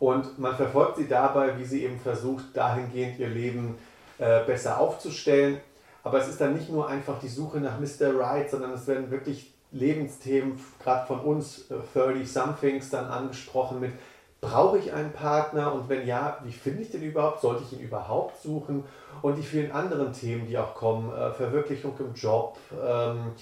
Und 0.00 0.38
man 0.38 0.54
verfolgt 0.54 0.96
sie 0.96 1.08
dabei, 1.08 1.58
wie 1.58 1.64
sie 1.64 1.84
eben 1.84 1.98
versucht, 1.98 2.44
dahingehend 2.54 3.18
ihr 3.18 3.28
Leben 3.28 3.78
äh, 4.18 4.44
besser 4.44 4.78
aufzustellen. 4.78 5.60
Aber 6.04 6.18
es 6.18 6.28
ist 6.28 6.40
dann 6.40 6.54
nicht 6.54 6.70
nur 6.70 6.88
einfach 6.88 7.18
die 7.20 7.28
Suche 7.28 7.58
nach 7.58 7.78
Mr. 7.78 8.18
Right, 8.18 8.50
sondern 8.50 8.72
es 8.72 8.86
werden 8.86 9.10
wirklich 9.10 9.52
Lebensthemen, 9.72 10.58
gerade 10.82 11.06
von 11.06 11.20
uns, 11.20 11.70
äh, 11.70 11.98
30-somethings, 11.98 12.90
dann 12.90 13.06
angesprochen 13.06 13.80
mit, 13.80 13.92
brauche 14.40 14.78
ich 14.78 14.92
einen 14.92 15.12
Partner 15.12 15.72
und 15.72 15.88
wenn 15.88 16.06
ja, 16.06 16.38
wie 16.44 16.52
finde 16.52 16.82
ich 16.82 16.90
den 16.90 17.02
überhaupt? 17.02 17.40
Sollte 17.40 17.64
ich 17.64 17.72
ihn 17.72 17.84
überhaupt 17.84 18.40
suchen? 18.40 18.84
Und 19.20 19.36
die 19.36 19.42
vielen 19.42 19.72
anderen 19.72 20.12
Themen, 20.12 20.46
die 20.46 20.56
auch 20.56 20.74
kommen, 20.74 21.12
äh, 21.12 21.32
Verwirklichung 21.32 21.94
im 21.98 22.14
Job, 22.14 22.56
ähm, 22.72 23.32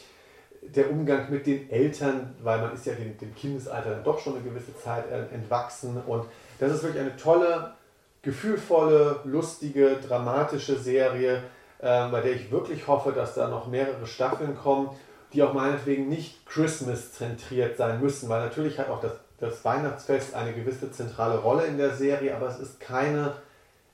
der 0.74 0.90
Umgang 0.90 1.30
mit 1.30 1.46
den 1.46 1.70
Eltern, 1.70 2.34
weil 2.42 2.60
man 2.60 2.74
ist 2.74 2.86
ja 2.86 2.94
dem, 2.94 3.16
dem 3.18 3.34
Kindesalter 3.34 3.90
dann 3.90 4.04
doch 4.04 4.18
schon 4.18 4.34
eine 4.34 4.42
gewisse 4.42 4.76
Zeit 4.76 5.04
äh, 5.10 5.34
entwachsen. 5.34 6.00
Und 6.06 6.24
das 6.58 6.72
ist 6.72 6.82
wirklich 6.82 7.02
eine 7.02 7.16
tolle, 7.16 7.72
gefühlvolle, 8.22 9.20
lustige, 9.24 9.96
dramatische 9.96 10.76
Serie, 10.76 11.42
äh, 11.78 12.08
bei 12.08 12.20
der 12.20 12.32
ich 12.32 12.50
wirklich 12.50 12.86
hoffe, 12.86 13.12
dass 13.12 13.34
da 13.34 13.48
noch 13.48 13.66
mehrere 13.66 14.06
Staffeln 14.06 14.56
kommen, 14.56 14.90
die 15.32 15.42
auch 15.42 15.52
meinetwegen 15.52 16.08
nicht 16.08 16.46
Christmas-zentriert 16.46 17.76
sein 17.76 18.00
müssen, 18.00 18.28
weil 18.28 18.40
natürlich 18.40 18.78
hat 18.78 18.88
auch 18.88 19.00
das, 19.00 19.12
das 19.38 19.64
Weihnachtsfest 19.64 20.34
eine 20.34 20.52
gewisse 20.52 20.90
zentrale 20.90 21.38
Rolle 21.38 21.66
in 21.66 21.78
der 21.78 21.94
Serie, 21.94 22.34
aber 22.34 22.48
es 22.48 22.58
ist 22.58 22.80
keine 22.80 23.34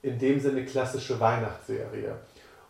in 0.02 0.18
dem 0.18 0.40
Sinne 0.40 0.64
klassische 0.64 1.18
Weihnachtsserie. 1.20 2.16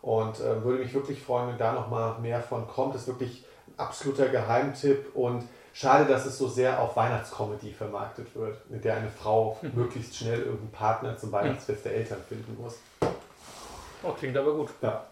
Und 0.02 0.40
äh, 0.40 0.62
würde 0.64 0.82
mich 0.82 0.92
wirklich 0.92 1.22
freuen, 1.22 1.48
wenn 1.48 1.58
da 1.58 1.72
nochmal 1.72 2.18
mehr 2.20 2.40
von 2.40 2.66
kommt. 2.66 2.94
Das 2.94 3.02
ist 3.02 3.08
wirklich 3.08 3.44
absoluter 3.76 4.28
Geheimtipp 4.28 5.14
und 5.14 5.48
schade, 5.72 6.04
dass 6.04 6.26
es 6.26 6.38
so 6.38 6.48
sehr 6.48 6.80
auf 6.80 6.96
Weihnachtscomedy 6.96 7.72
vermarktet 7.72 8.34
wird, 8.34 8.70
mit 8.70 8.84
der 8.84 8.96
eine 8.96 9.10
Frau 9.10 9.58
hm. 9.60 9.72
möglichst 9.74 10.16
schnell 10.16 10.40
irgendeinen 10.40 10.72
Partner 10.72 11.16
zum 11.16 11.32
Weihnachtsfest 11.32 11.84
der 11.84 11.94
Eltern 11.94 12.18
finden 12.28 12.56
muss. 12.60 12.78
Oh, 14.02 14.12
klingt 14.12 14.36
aber 14.36 14.54
gut. 14.54 14.70
Ja. 14.80 15.04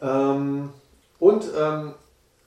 Ähm, 0.00 0.70
und 1.18 1.44
ähm, 1.56 1.94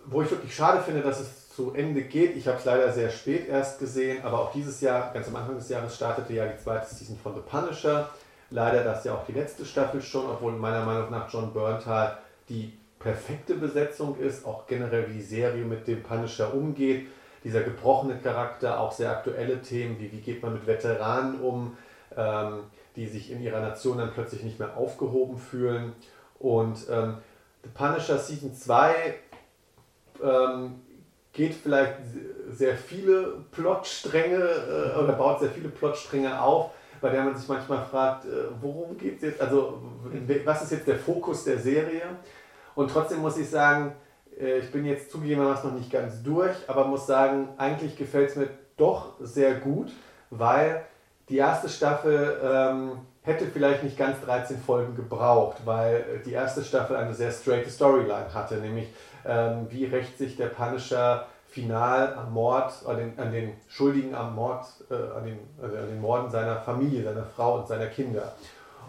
wo 0.06 0.22
ich 0.22 0.32
wirklich 0.32 0.56
schade 0.56 0.82
finde, 0.82 1.01
dass 1.01 1.20
es 1.20 1.45
zu 1.56 1.74
Ende 1.74 2.01
geht. 2.01 2.36
Ich 2.36 2.47
habe 2.47 2.58
es 2.58 2.66
leider 2.66 2.91
sehr 2.91 3.10
spät 3.10 3.47
erst 3.47 3.80
gesehen, 3.80 4.24
aber 4.26 4.39
auch 4.39 4.51
dieses 4.51 4.82
Jahr, 4.82 5.14
ganz 5.14 5.28
am 5.30 5.38
Anfang 5.38 5.56
des 5.56 5.70
Jahres, 5.70 5.95
startete 5.95 6.34
ja 6.34 6.45
die 6.45 6.62
zweite 6.62 6.93
Season 6.93 7.18
von 7.22 7.34
The 7.34 7.41
Punisher. 7.41 8.10
Leider 8.49 8.84
das 8.84 9.06
ja 9.06 9.14
auch 9.14 9.26
die 9.26 9.32
letzte 9.32 9.66
Staffel 9.66 10.01
schon, 10.01 10.30
obwohl 10.30 10.51
meiner 10.51 10.86
Meinung 10.86 11.10
nach 11.10 11.32
John 11.32 11.53
Berntal 11.53 12.18
die 12.49 12.78
perfekte 13.06 13.53
Besetzung 13.53 14.18
ist, 14.18 14.45
auch 14.47 14.66
generell 14.66 15.08
wie 15.08 15.14
die 15.14 15.22
Serie 15.22 15.64
mit 15.64 15.88
dem 15.88 16.01
Punisher 16.01 16.51
umgeht. 16.51 17.06
Dieser 17.43 17.62
gebrochene 17.62 18.18
Charakter, 18.18 18.80
auch 18.80 18.91
sehr 18.91 19.12
aktuelle 19.12 19.62
Themen, 19.62 19.99
wie 19.99 20.12
wie 20.12 20.22
geht 20.22 20.41
man 20.41 20.53
mit 20.53 20.66
Veteranen 20.66 21.39
um, 21.39 21.78
ähm, 22.18 22.62
die 22.95 23.06
sich 23.06 23.32
in 23.32 23.43
ihrer 23.43 23.60
Nation 23.60 23.99
dann 23.99 24.12
plötzlich 24.12 24.41
nicht 24.41 24.58
mehr 24.58 24.76
aufgehoben 24.76 25.38
fühlen. 25.38 25.93
Und 26.39 26.80
ähm, 26.89 27.20
The 27.64 27.70
Punisher 27.76 28.18
Season 28.18 28.56
2 28.56 29.14
ähm, 30.24 30.82
geht 31.32 31.53
vielleicht 31.53 31.97
sehr 32.49 32.76
viele 32.76 33.36
Plotstränge 33.51 34.38
äh, 34.95 34.99
oder 34.99 35.14
baut 35.14 35.41
sehr 35.41 35.51
viele 35.51 35.70
Plotstränge 35.70 36.41
auf, 36.41 36.72
bei 37.01 37.12
der 37.12 37.24
man 37.24 37.38
sich 37.38 37.47
manchmal 37.47 37.86
fragt, 37.86 38.26
äh, 38.26 38.30
worum 38.60 38.97
geht 38.97 39.18
es 39.18 39.22
jetzt, 39.22 39.41
also 39.41 39.84
was 40.43 40.64
ist 40.64 40.72
jetzt 40.72 40.88
der 40.88 40.97
Fokus 40.97 41.43
der 41.43 41.60
Serie? 41.60 42.01
Und 42.76 42.91
trotzdem 42.91 43.21
muss 43.21 43.38
ich 43.38 43.49
sagen, 43.49 43.95
äh, 44.39 44.59
ich 44.59 44.71
bin 44.71 44.86
jetzt 44.86 45.11
zugegebenermaßen 45.11 45.69
noch 45.69 45.78
nicht 45.78 45.91
ganz 45.91 46.21
durch, 46.23 46.55
aber 46.67 46.86
muss 46.86 47.07
sagen, 47.07 47.49
eigentlich 47.57 47.97
gefällt 47.97 48.30
es 48.30 48.36
mir 48.36 48.49
doch 48.78 49.13
sehr 49.21 49.55
gut, 49.55 49.91
weil 50.30 50.84
die 51.30 51.38
erste 51.38 51.69
Staffel 51.69 52.39
ähm, 52.43 52.91
hätte 53.23 53.45
vielleicht 53.47 53.84
nicht 53.84 53.97
ganz 53.97 54.21
13 54.21 54.59
Folgen 54.59 54.95
gebraucht, 54.95 55.57
weil 55.65 56.21
die 56.26 56.34
erste 56.34 56.63
Staffel 56.63 56.95
eine 56.95 57.13
sehr 57.13 57.32
straight 57.32 57.69
Storyline 57.69 58.34
hatte, 58.34 58.57
nämlich 58.57 58.88
ähm, 59.26 59.67
wie 59.69 59.86
rächt 59.86 60.17
sich 60.17 60.38
der 60.38 60.47
Punisher 60.47 61.26
final 61.47 62.13
am 62.15 62.34
Mord, 62.34 62.73
an 62.86 62.97
den, 62.97 63.17
an 63.17 63.32
den 63.32 63.53
Schuldigen 63.67 64.13
am 64.13 64.36
Mord, 64.36 64.65
äh, 64.91 64.93
an, 64.93 65.26
den, 65.26 65.39
also 65.61 65.78
an 65.78 65.88
den 65.88 66.01
Morden 66.01 66.30
seiner 66.30 66.57
Familie, 66.57 67.03
seiner 67.03 67.23
Frau 67.23 67.59
und 67.59 67.67
seiner 67.67 67.88
Kinder. 67.88 68.34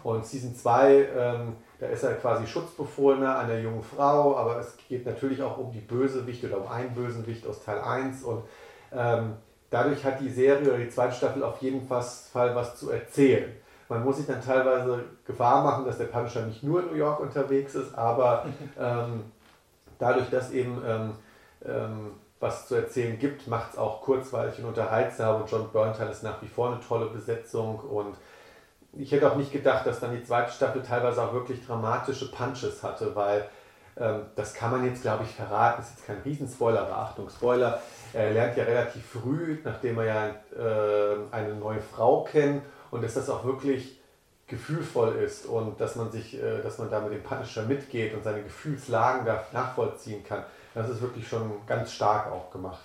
Und 0.03 0.25
Season 0.25 0.55
2, 0.55 1.07
ähm, 1.17 1.55
da 1.79 1.87
ist 1.87 2.03
er 2.03 2.15
quasi 2.15 2.47
Schutzbefohlener 2.47 3.39
einer 3.39 3.59
jungen 3.59 3.83
Frau, 3.83 4.37
aber 4.37 4.59
es 4.59 4.75
geht 4.89 5.05
natürlich 5.05 5.41
auch 5.41 5.57
um 5.57 5.71
die 5.71 5.79
Bösewicht 5.79 6.43
oder 6.43 6.61
um 6.61 6.67
einen 6.67 6.93
Bösewicht 6.93 7.45
aus 7.45 7.63
Teil 7.63 7.79
1 7.79 8.23
und 8.23 8.43
ähm, 8.91 9.33
dadurch 9.69 10.03
hat 10.03 10.19
die 10.19 10.29
Serie 10.29 10.69
oder 10.69 10.77
die 10.79 10.89
zweite 10.89 11.15
Staffel 11.15 11.43
auf 11.43 11.61
jeden 11.61 11.87
Fall 11.87 12.55
was 12.55 12.77
zu 12.77 12.89
erzählen. 12.89 13.51
Man 13.89 14.03
muss 14.03 14.17
sich 14.17 14.25
dann 14.25 14.43
teilweise 14.43 15.03
Gefahr 15.25 15.63
machen, 15.63 15.85
dass 15.85 15.97
der 15.97 16.05
Punisher 16.05 16.41
nicht 16.41 16.63
nur 16.63 16.81
in 16.81 16.87
New 16.87 16.95
York 16.95 17.19
unterwegs 17.19 17.75
ist, 17.75 17.95
aber 17.95 18.45
ähm, 18.79 19.31
dadurch, 19.99 20.29
dass 20.29 20.51
eben 20.51 20.81
ähm, 20.85 21.13
ähm, 21.65 22.11
was 22.39 22.67
zu 22.67 22.75
erzählen 22.75 23.17
gibt, 23.17 23.47
macht 23.47 23.73
es 23.73 23.77
auch 23.77 24.01
kurzweilig 24.01 24.59
und 24.59 24.65
unterhaltsam 24.65 25.41
und 25.41 25.49
John 25.49 25.71
Berntal 25.71 26.09
ist 26.09 26.23
nach 26.23 26.41
wie 26.41 26.47
vor 26.47 26.71
eine 26.71 26.79
tolle 26.81 27.07
Besetzung 27.07 27.79
und 27.79 28.15
ich 28.99 29.11
hätte 29.11 29.31
auch 29.31 29.35
nicht 29.35 29.51
gedacht, 29.51 29.85
dass 29.85 29.99
dann 29.99 30.15
die 30.15 30.23
zweite 30.23 30.51
Staffel 30.51 30.81
teilweise 30.81 31.21
auch 31.23 31.33
wirklich 31.33 31.65
dramatische 31.65 32.31
Punches 32.31 32.83
hatte, 32.83 33.15
weil 33.15 33.49
ähm, 33.99 34.21
das 34.35 34.53
kann 34.53 34.71
man 34.71 34.85
jetzt, 34.85 35.01
glaube 35.01 35.23
ich, 35.23 35.31
verraten. 35.31 35.81
Das 35.81 35.89
ist 35.89 35.97
jetzt 35.97 36.07
kein 36.07 36.21
Riesenspoiler, 36.21 36.81
aber 36.81 36.97
Achtung, 36.97 37.29
Spoiler. 37.29 37.81
Er 38.13 38.31
lernt 38.31 38.57
ja 38.57 38.63
relativ 38.63 39.05
früh, 39.05 39.57
nachdem 39.63 39.99
er 39.99 40.05
ja 40.05 40.27
äh, 40.55 41.17
eine 41.31 41.55
neue 41.55 41.81
Frau 41.81 42.23
kennt 42.23 42.63
und 42.91 43.03
ist 43.03 43.17
das 43.17 43.29
auch 43.29 43.43
wirklich 43.43 43.99
gefühlvoll 44.47 45.15
ist 45.15 45.45
und 45.45 45.79
dass 45.81 45.97
man 45.97 46.09
sich, 46.09 46.41
äh, 46.41 46.61
dass 46.61 46.77
man 46.77 46.89
da 46.89 47.01
mit 47.01 47.11
dem 47.11 47.23
Punisher 47.23 47.63
mitgeht 47.63 48.13
und 48.13 48.23
seine 48.23 48.43
Gefühlslagen 48.43 49.25
da 49.25 49.43
nachvollziehen 49.51 50.23
kann. 50.23 50.43
Das 50.73 50.89
ist 50.89 51.01
wirklich 51.01 51.27
schon 51.27 51.51
ganz 51.65 51.91
stark 51.91 52.31
auch 52.31 52.51
gemacht. 52.51 52.79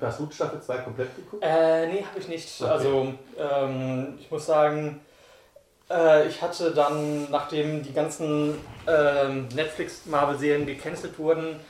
Hast 0.00 0.20
du 0.20 0.30
Staffel 0.30 0.60
2 0.60 0.76
komplett 0.78 1.16
geguckt? 1.16 1.42
Äh, 1.44 1.86
nee, 1.86 2.04
habe 2.04 2.18
ich 2.18 2.28
nicht. 2.28 2.60
Okay. 2.60 2.70
Also, 2.70 3.14
ähm, 3.38 4.18
ich 4.18 4.30
muss 4.30 4.46
sagen, 4.46 5.00
äh, 5.90 6.28
ich 6.28 6.40
hatte 6.42 6.72
dann, 6.72 7.30
nachdem 7.30 7.82
die 7.82 7.92
ganzen 7.92 8.56
äh, 8.86 9.28
Netflix-Marvel-Serien 9.28 10.66
gecancelt 10.66 11.18
wurden, 11.18 11.60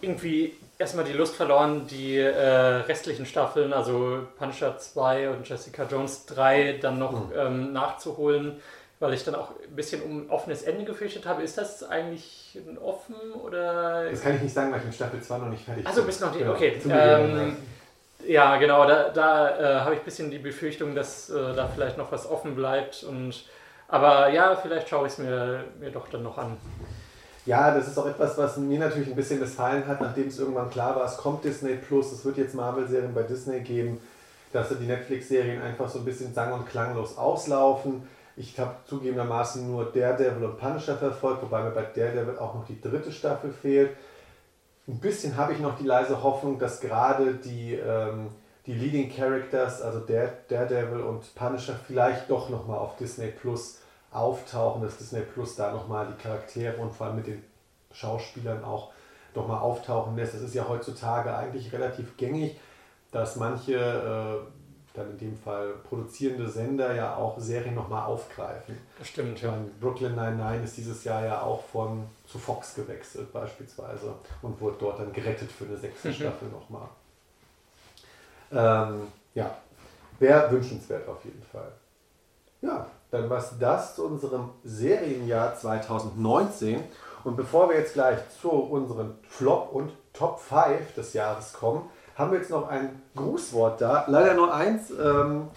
irgendwie 0.00 0.54
erstmal 0.78 1.04
die 1.04 1.12
Lust 1.12 1.34
verloren, 1.34 1.86
die 1.86 2.16
äh, 2.16 2.30
restlichen 2.30 3.26
Staffeln, 3.26 3.72
also 3.72 4.26
Punisher 4.38 4.76
2 4.76 5.30
und 5.30 5.48
Jessica 5.48 5.84
Jones 5.84 6.26
3, 6.26 6.78
dann 6.80 6.98
noch 6.98 7.28
mhm. 7.28 7.32
ähm, 7.36 7.72
nachzuholen, 7.72 8.60
weil 9.00 9.12
ich 9.14 9.24
dann 9.24 9.34
auch 9.34 9.50
ein 9.50 9.74
bisschen 9.74 10.02
um 10.02 10.22
ein 10.22 10.30
offenes 10.30 10.62
Ende 10.62 10.84
gefürchtet 10.84 11.26
habe. 11.26 11.42
Ist 11.42 11.58
das 11.58 11.82
eigentlich 11.82 12.58
offen 12.82 13.16
oder? 13.42 14.10
Das 14.10 14.22
kann 14.22 14.36
ich 14.36 14.42
nicht 14.42 14.54
sagen, 14.54 14.72
weil 14.72 14.80
ich 14.80 14.86
mit 14.86 14.94
Staffel 14.94 15.20
2 15.20 15.38
noch 15.38 15.48
nicht 15.48 15.64
fertig 15.64 15.84
bin. 15.84 15.90
Also 15.90 16.04
bist 16.04 16.20
noch 16.20 16.30
nicht, 16.30 16.40
genau. 16.40 16.52
okay. 16.52 16.80
Ähm, 16.88 17.56
ja, 18.26 18.56
genau, 18.56 18.86
da, 18.86 19.10
da 19.10 19.58
äh, 19.58 19.80
habe 19.80 19.94
ich 19.94 20.00
ein 20.00 20.04
bisschen 20.04 20.30
die 20.30 20.38
Befürchtung, 20.38 20.94
dass 20.94 21.30
äh, 21.30 21.54
da 21.54 21.68
vielleicht 21.68 21.98
noch 21.98 22.10
was 22.12 22.28
offen 22.28 22.54
bleibt. 22.54 23.02
Und, 23.04 23.44
aber 23.88 24.30
ja, 24.30 24.56
vielleicht 24.56 24.88
schaue 24.88 25.06
ich 25.06 25.12
es 25.14 25.18
mir, 25.18 25.64
mir 25.78 25.90
doch 25.90 26.08
dann 26.08 26.22
noch 26.22 26.38
an. 26.38 26.56
Ja, 27.46 27.74
das 27.74 27.88
ist 27.88 27.98
auch 27.98 28.06
etwas, 28.06 28.38
was 28.38 28.56
mir 28.56 28.78
natürlich 28.78 29.08
ein 29.08 29.16
bisschen 29.16 29.40
missfallen 29.40 29.86
hat, 29.86 30.00
nachdem 30.00 30.28
es 30.28 30.38
irgendwann 30.38 30.70
klar 30.70 30.96
war, 30.96 31.04
es 31.04 31.18
kommt 31.18 31.44
Disney 31.44 31.74
Plus, 31.74 32.10
es 32.10 32.24
wird 32.24 32.38
jetzt 32.38 32.54
Marvel-Serien 32.54 33.12
bei 33.12 33.22
Disney 33.22 33.60
geben, 33.60 34.00
dass 34.52 34.70
die 34.70 34.86
Netflix-Serien 34.86 35.60
einfach 35.60 35.88
so 35.88 35.98
ein 35.98 36.06
bisschen 36.06 36.32
sang- 36.32 36.52
und 36.52 36.66
klanglos 36.66 37.18
auslaufen. 37.18 38.08
Ich 38.36 38.58
habe 38.58 38.74
zugegebenermaßen 38.86 39.70
nur 39.70 39.92
Daredevil 39.92 40.44
und 40.44 40.58
Punisher 40.58 40.96
verfolgt, 40.96 41.42
wobei 41.42 41.62
mir 41.62 41.70
bei 41.70 41.82
Daredevil 41.82 42.38
auch 42.38 42.54
noch 42.54 42.66
die 42.66 42.80
dritte 42.80 43.12
Staffel 43.12 43.52
fehlt. 43.52 43.90
Ein 44.88 44.98
bisschen 44.98 45.36
habe 45.36 45.52
ich 45.52 45.60
noch 45.60 45.78
die 45.78 45.86
leise 45.86 46.22
Hoffnung, 46.22 46.58
dass 46.58 46.80
gerade 46.80 47.34
die, 47.34 47.74
ähm, 47.74 48.30
die 48.66 48.74
Leading 48.74 49.10
Characters, 49.14 49.80
also 49.80 50.00
Daredevil 50.00 51.00
und 51.00 51.34
Punisher, 51.34 51.74
vielleicht 51.86 52.28
doch 52.28 52.50
nochmal 52.50 52.78
auf 52.78 52.96
Disney 52.96 53.28
Plus 53.28 53.80
auftauchen, 54.10 54.82
dass 54.82 54.96
Disney 54.96 55.20
Plus 55.20 55.56
da 55.56 55.72
nochmal 55.72 56.08
die 56.08 56.22
Charaktere 56.22 56.76
und 56.76 56.92
vor 56.92 57.06
allem 57.06 57.16
mit 57.16 57.26
den 57.26 57.42
Schauspielern 57.92 58.64
auch 58.64 58.92
nochmal 59.34 59.60
auftauchen 59.60 60.16
lässt. 60.16 60.34
Das 60.34 60.42
ist 60.42 60.54
ja 60.54 60.66
heutzutage 60.68 61.34
eigentlich 61.36 61.72
relativ 61.72 62.16
gängig, 62.16 62.58
dass 63.10 63.36
manche, 63.36 63.74
äh, 63.74 64.63
dann 64.94 65.10
in 65.10 65.18
dem 65.18 65.36
Fall 65.36 65.74
produzierende 65.88 66.48
Sender 66.48 66.94
ja 66.94 67.16
auch 67.16 67.38
Serien 67.38 67.74
nochmal 67.74 68.06
aufgreifen. 68.06 68.78
Das 68.98 69.08
stimmt, 69.08 69.42
ja. 69.42 69.50
Meine, 69.50 69.64
Brooklyn 69.80 70.14
99 70.14 70.64
ist 70.64 70.76
dieses 70.76 71.04
Jahr 71.04 71.24
ja 71.24 71.42
auch 71.42 71.64
von 71.64 72.06
zu 72.26 72.38
Fox 72.38 72.76
gewechselt 72.76 73.32
beispielsweise 73.32 74.14
und 74.40 74.60
wurde 74.60 74.76
dort 74.78 75.00
dann 75.00 75.12
gerettet 75.12 75.50
für 75.50 75.64
eine 75.64 75.76
sechste 75.76 76.08
mhm. 76.08 76.12
Staffel 76.14 76.48
nochmal. 76.48 76.88
Ähm, 78.52 79.08
ja, 79.34 79.56
wäre 80.20 80.50
wünschenswert 80.52 81.08
auf 81.08 81.24
jeden 81.24 81.42
Fall. 81.42 81.72
Ja, 82.62 82.86
dann 83.10 83.28
war 83.28 83.44
das 83.58 83.96
zu 83.96 84.06
unserem 84.06 84.50
Serienjahr 84.62 85.56
2019. 85.56 86.82
Und 87.24 87.36
bevor 87.36 87.68
wir 87.68 87.78
jetzt 87.78 87.94
gleich 87.94 88.18
zu 88.40 88.50
unseren 88.50 89.18
Flop 89.28 89.72
und 89.72 89.92
Top 90.12 90.38
5 90.38 90.94
des 90.94 91.14
Jahres 91.14 91.52
kommen, 91.52 91.90
haben 92.16 92.32
wir 92.32 92.38
jetzt 92.38 92.50
noch 92.50 92.68
ein 92.68 93.02
Grußwort 93.16 93.80
da. 93.80 94.04
Leider 94.08 94.34
nur 94.34 94.54
eins. 94.54 94.90
Ähm, 94.90 95.48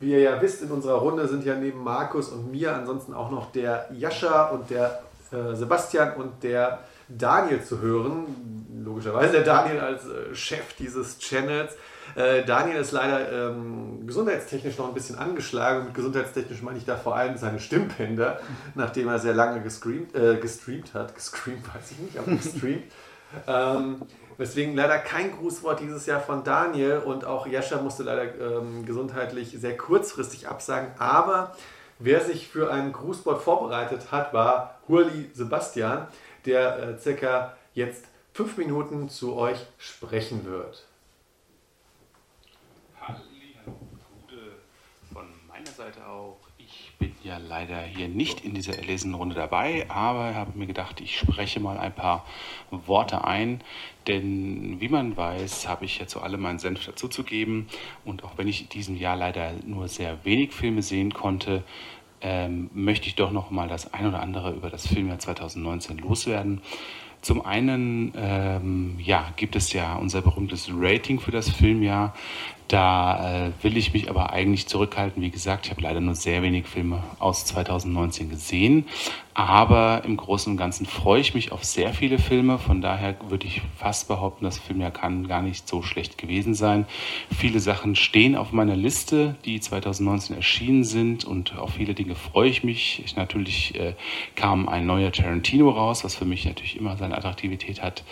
wie 0.00 0.12
ihr 0.12 0.20
ja 0.20 0.40
wisst, 0.40 0.62
in 0.62 0.70
unserer 0.70 0.94
Runde 0.94 1.28
sind 1.28 1.44
ja 1.44 1.54
neben 1.54 1.84
Markus 1.84 2.30
und 2.30 2.50
mir 2.50 2.74
ansonsten 2.74 3.12
auch 3.12 3.30
noch 3.30 3.52
der 3.52 3.86
Jascha 3.92 4.46
und 4.46 4.70
der 4.70 5.02
äh, 5.30 5.54
Sebastian 5.54 6.14
und 6.14 6.42
der 6.42 6.80
Daniel 7.06 7.62
zu 7.62 7.80
hören. 7.80 8.26
Logischerweise 8.82 9.32
der 9.32 9.42
Daniel 9.42 9.80
als 9.80 10.06
äh, 10.06 10.34
Chef 10.34 10.74
dieses 10.78 11.18
Channels. 11.18 11.76
Äh, 12.14 12.44
Daniel 12.44 12.80
ist 12.80 12.92
leider 12.92 13.30
ähm, 13.30 14.06
gesundheitstechnisch 14.06 14.78
noch 14.78 14.88
ein 14.88 14.94
bisschen 14.94 15.18
angeschlagen. 15.18 15.84
Mit 15.84 15.94
gesundheitstechnisch 15.94 16.62
meine 16.62 16.78
ich 16.78 16.86
da 16.86 16.96
vor 16.96 17.14
allem 17.14 17.36
seine 17.36 17.60
Stimmbänder, 17.60 18.40
nachdem 18.74 19.08
er 19.08 19.18
sehr 19.18 19.34
lange 19.34 19.60
gestreamt, 19.60 20.14
äh, 20.14 20.36
gestreamt 20.36 20.94
hat. 20.94 21.14
Gestreamt 21.14 21.66
weiß 21.74 21.90
ich 21.92 21.98
nicht, 21.98 22.18
aber 22.18 22.32
gestreamt. 22.32 22.84
ähm, 23.46 24.02
Deswegen 24.40 24.74
leider 24.74 24.98
kein 24.98 25.36
Grußwort 25.36 25.80
dieses 25.80 26.06
Jahr 26.06 26.20
von 26.20 26.42
Daniel 26.42 26.98
und 26.98 27.26
auch 27.26 27.46
Jascha 27.46 27.80
musste 27.82 28.04
leider 28.04 28.34
ähm, 28.40 28.86
gesundheitlich 28.86 29.50
sehr 29.50 29.76
kurzfristig 29.76 30.48
absagen. 30.48 30.92
Aber 30.98 31.54
wer 31.98 32.22
sich 32.22 32.48
für 32.48 32.72
ein 32.72 32.92
Grußwort 32.92 33.42
vorbereitet 33.42 34.10
hat, 34.10 34.32
war 34.32 34.80
Hurli 34.88 35.30
Sebastian, 35.34 36.08
der 36.46 36.78
äh, 36.78 36.98
circa 36.98 37.54
jetzt 37.74 38.06
fünf 38.32 38.56
Minuten 38.56 39.10
zu 39.10 39.36
euch 39.36 39.58
sprechen 39.76 40.46
wird. 40.46 40.86
meiner 45.60 45.72
Seite 45.72 46.06
auch. 46.06 46.39
Bin 47.00 47.14
ja 47.24 47.38
leider 47.38 47.80
hier 47.80 48.08
nicht 48.08 48.44
in 48.44 48.52
dieser 48.52 48.76
Erlesenrunde 48.76 49.34
dabei, 49.34 49.86
aber 49.88 50.34
habe 50.34 50.58
mir 50.58 50.66
gedacht, 50.66 51.00
ich 51.00 51.18
spreche 51.18 51.58
mal 51.58 51.78
ein 51.78 51.94
paar 51.94 52.26
Worte 52.70 53.24
ein, 53.24 53.62
denn 54.06 54.82
wie 54.82 54.90
man 54.90 55.16
weiß, 55.16 55.66
habe 55.66 55.86
ich 55.86 55.98
ja 55.98 56.06
zu 56.06 56.20
allem 56.20 56.42
meinen 56.42 56.58
Senf 56.58 56.84
dazuzugeben 56.84 57.68
und 58.04 58.22
auch 58.22 58.36
wenn 58.36 58.48
ich 58.48 58.60
in 58.60 58.68
diesem 58.68 58.96
Jahr 58.98 59.16
leider 59.16 59.54
nur 59.64 59.88
sehr 59.88 60.26
wenig 60.26 60.52
Filme 60.52 60.82
sehen 60.82 61.14
konnte, 61.14 61.64
ähm, 62.20 62.68
möchte 62.74 63.06
ich 63.06 63.14
doch 63.14 63.32
noch 63.32 63.50
mal 63.50 63.66
das 63.66 63.94
ein 63.94 64.06
oder 64.06 64.20
andere 64.20 64.52
über 64.52 64.68
das 64.68 64.86
Filmjahr 64.86 65.18
2019 65.18 65.96
loswerden. 65.96 66.60
Zum 67.22 67.46
einen 67.46 68.12
ähm, 68.14 68.98
ja, 68.98 69.32
gibt 69.36 69.56
es 69.56 69.72
ja 69.72 69.96
unser 69.96 70.20
berühmtes 70.20 70.70
Rating 70.70 71.18
für 71.18 71.30
das 71.30 71.48
Filmjahr. 71.48 72.14
Da 72.70 73.48
äh, 73.48 73.64
will 73.64 73.76
ich 73.76 73.92
mich 73.92 74.08
aber 74.08 74.32
eigentlich 74.32 74.68
zurückhalten. 74.68 75.20
Wie 75.20 75.30
gesagt, 75.30 75.66
ich 75.66 75.72
habe 75.72 75.82
leider 75.82 76.00
nur 76.00 76.14
sehr 76.14 76.40
wenig 76.44 76.68
Filme 76.68 77.02
aus 77.18 77.44
2019 77.44 78.30
gesehen. 78.30 78.86
Aber 79.34 80.02
im 80.04 80.16
Großen 80.16 80.52
und 80.52 80.56
Ganzen 80.56 80.86
freue 80.86 81.20
ich 81.20 81.34
mich 81.34 81.50
auf 81.50 81.64
sehr 81.64 81.92
viele 81.92 82.18
Filme. 82.18 82.58
Von 82.58 82.80
daher 82.80 83.16
würde 83.28 83.46
ich 83.48 83.62
fast 83.76 84.06
behaupten, 84.06 84.44
das 84.44 84.58
Filmjahr 84.58 84.92
kann 84.92 85.26
gar 85.26 85.42
nicht 85.42 85.66
so 85.66 85.82
schlecht 85.82 86.16
gewesen 86.16 86.54
sein. 86.54 86.86
Viele 87.36 87.58
Sachen 87.58 87.96
stehen 87.96 88.36
auf 88.36 88.52
meiner 88.52 88.76
Liste, 88.76 89.34
die 89.44 89.58
2019 89.58 90.36
erschienen 90.36 90.84
sind. 90.84 91.24
Und 91.24 91.56
auf 91.58 91.72
viele 91.74 91.94
Dinge 91.94 92.14
freue 92.14 92.50
ich 92.50 92.62
mich. 92.62 93.02
Ich, 93.04 93.16
natürlich 93.16 93.74
äh, 93.74 93.94
kam 94.36 94.68
ein 94.68 94.86
neuer 94.86 95.10
Tarantino 95.10 95.70
raus, 95.70 96.04
was 96.04 96.14
für 96.14 96.24
mich 96.24 96.44
natürlich 96.44 96.76
immer 96.76 96.96
seine 96.96 97.16
Attraktivität 97.16 97.82
hat. 97.82 98.04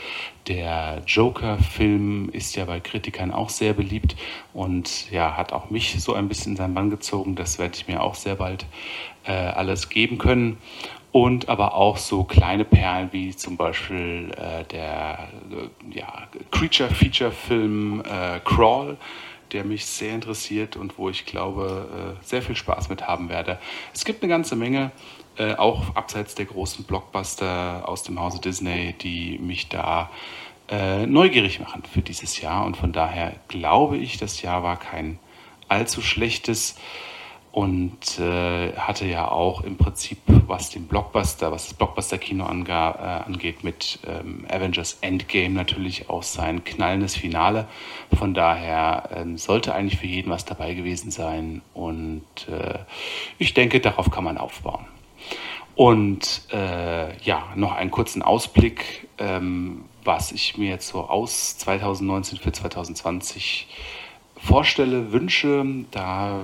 Der 0.48 1.02
Joker-Film 1.06 2.30
ist 2.30 2.56
ja 2.56 2.64
bei 2.64 2.80
Kritikern 2.80 3.32
auch 3.32 3.50
sehr 3.50 3.74
beliebt 3.74 4.16
und 4.53 5.11
ja, 5.11 5.36
hat 5.36 5.53
auch 5.53 5.70
mich 5.70 6.01
so 6.01 6.14
ein 6.14 6.28
bisschen 6.28 6.53
in 6.53 6.57
seinen 6.57 6.74
Bann 6.74 6.90
gezogen. 6.90 7.34
Das 7.34 7.59
werde 7.59 7.74
ich 7.76 7.88
mir 7.88 8.03
auch 8.03 8.14
sehr 8.14 8.36
bald 8.36 8.66
äh, 9.24 9.32
alles 9.32 9.88
geben 9.88 10.18
können. 10.18 10.59
Und 11.11 11.49
aber 11.49 11.74
auch 11.74 11.96
so 11.96 12.24
kleine 12.24 12.64
Perlen 12.64 13.09
wie 13.12 13.34
zum 13.34 13.57
Beispiel 13.57 14.30
äh, 14.36 14.64
der 14.64 15.28
äh, 15.51 15.99
ja, 15.99 16.28
Creature-Feature-Film 16.51 18.03
äh, 18.03 18.40
Crawl, 18.40 18.99
der 19.53 19.64
mich 19.64 19.86
sehr 19.86 20.14
interessiert 20.14 20.76
und 20.76 20.99
wo 20.99 21.09
ich 21.09 21.24
glaube, 21.24 22.16
äh, 22.20 22.24
sehr 22.24 22.42
viel 22.42 22.57
Spaß 22.57 22.90
mit 22.90 23.07
haben 23.09 23.30
werde. 23.30 23.59
Es 23.94 24.05
gibt 24.05 24.22
eine 24.22 24.28
ganze 24.28 24.55
Menge 24.55 24.90
äh, 25.38 25.55
auch 25.55 25.94
abseits 25.94 26.34
der 26.34 26.44
großen 26.44 26.84
Blockbuster 26.84 27.88
aus 27.88 28.03
dem 28.03 28.20
Hause 28.20 28.40
Disney, 28.40 28.92
die 29.01 29.38
mich 29.38 29.68
da 29.68 30.03
äh, 30.03 30.47
neugierig 30.70 31.60
machen 31.60 31.82
für 31.90 32.02
dieses 32.02 32.40
Jahr. 32.40 32.64
Und 32.66 32.76
von 32.76 32.92
daher 32.92 33.34
glaube 33.48 33.96
ich, 33.96 34.18
das 34.18 34.42
Jahr 34.42 34.62
war 34.62 34.78
kein 34.78 35.18
allzu 35.68 36.02
schlechtes 36.02 36.76
und 37.58 38.20
äh, 38.20 38.72
hatte 38.74 39.06
ja 39.06 39.28
auch 39.28 39.62
im 39.62 39.76
Prinzip, 39.76 40.18
was 40.26 40.70
den 40.70 40.86
Blockbuster, 40.86 41.50
was 41.50 41.64
das 41.64 41.74
Blockbuster-Kino 41.74 42.44
äh, 42.44 42.72
angeht, 42.72 43.64
mit 43.64 43.98
ähm, 44.06 44.46
Avengers 44.48 44.98
Endgame 45.00 45.54
natürlich 45.54 46.08
auch 46.10 46.22
sein 46.22 46.62
knallendes 46.62 47.16
Finale. 47.16 47.66
Von 48.16 48.34
daher 48.34 49.10
ähm, 49.14 49.38
sollte 49.38 49.74
eigentlich 49.74 49.98
für 49.98 50.06
jeden 50.06 50.30
was 50.30 50.44
dabei 50.44 50.74
gewesen 50.74 51.10
sein 51.10 51.62
und 51.74 52.22
äh, 52.48 52.78
ich 53.38 53.54
denke, 53.54 53.80
darauf 53.80 54.10
kann 54.10 54.24
man 54.24 54.38
aufbauen. 54.38 54.84
Und 55.74 56.42
äh, 56.52 57.16
ja, 57.22 57.48
noch 57.54 57.72
einen 57.72 57.90
kurzen 57.90 58.22
Ausblick, 58.22 59.08
ähm, 59.18 59.84
was 60.09 60.32
ich 60.32 60.56
mir 60.56 60.70
jetzt 60.70 60.88
so 60.88 61.00
aus 61.02 61.59
2019 61.59 62.38
für 62.38 62.50
2020 62.50 63.68
vorstelle, 64.38 65.12
wünsche. 65.12 65.66
Da 65.90 66.40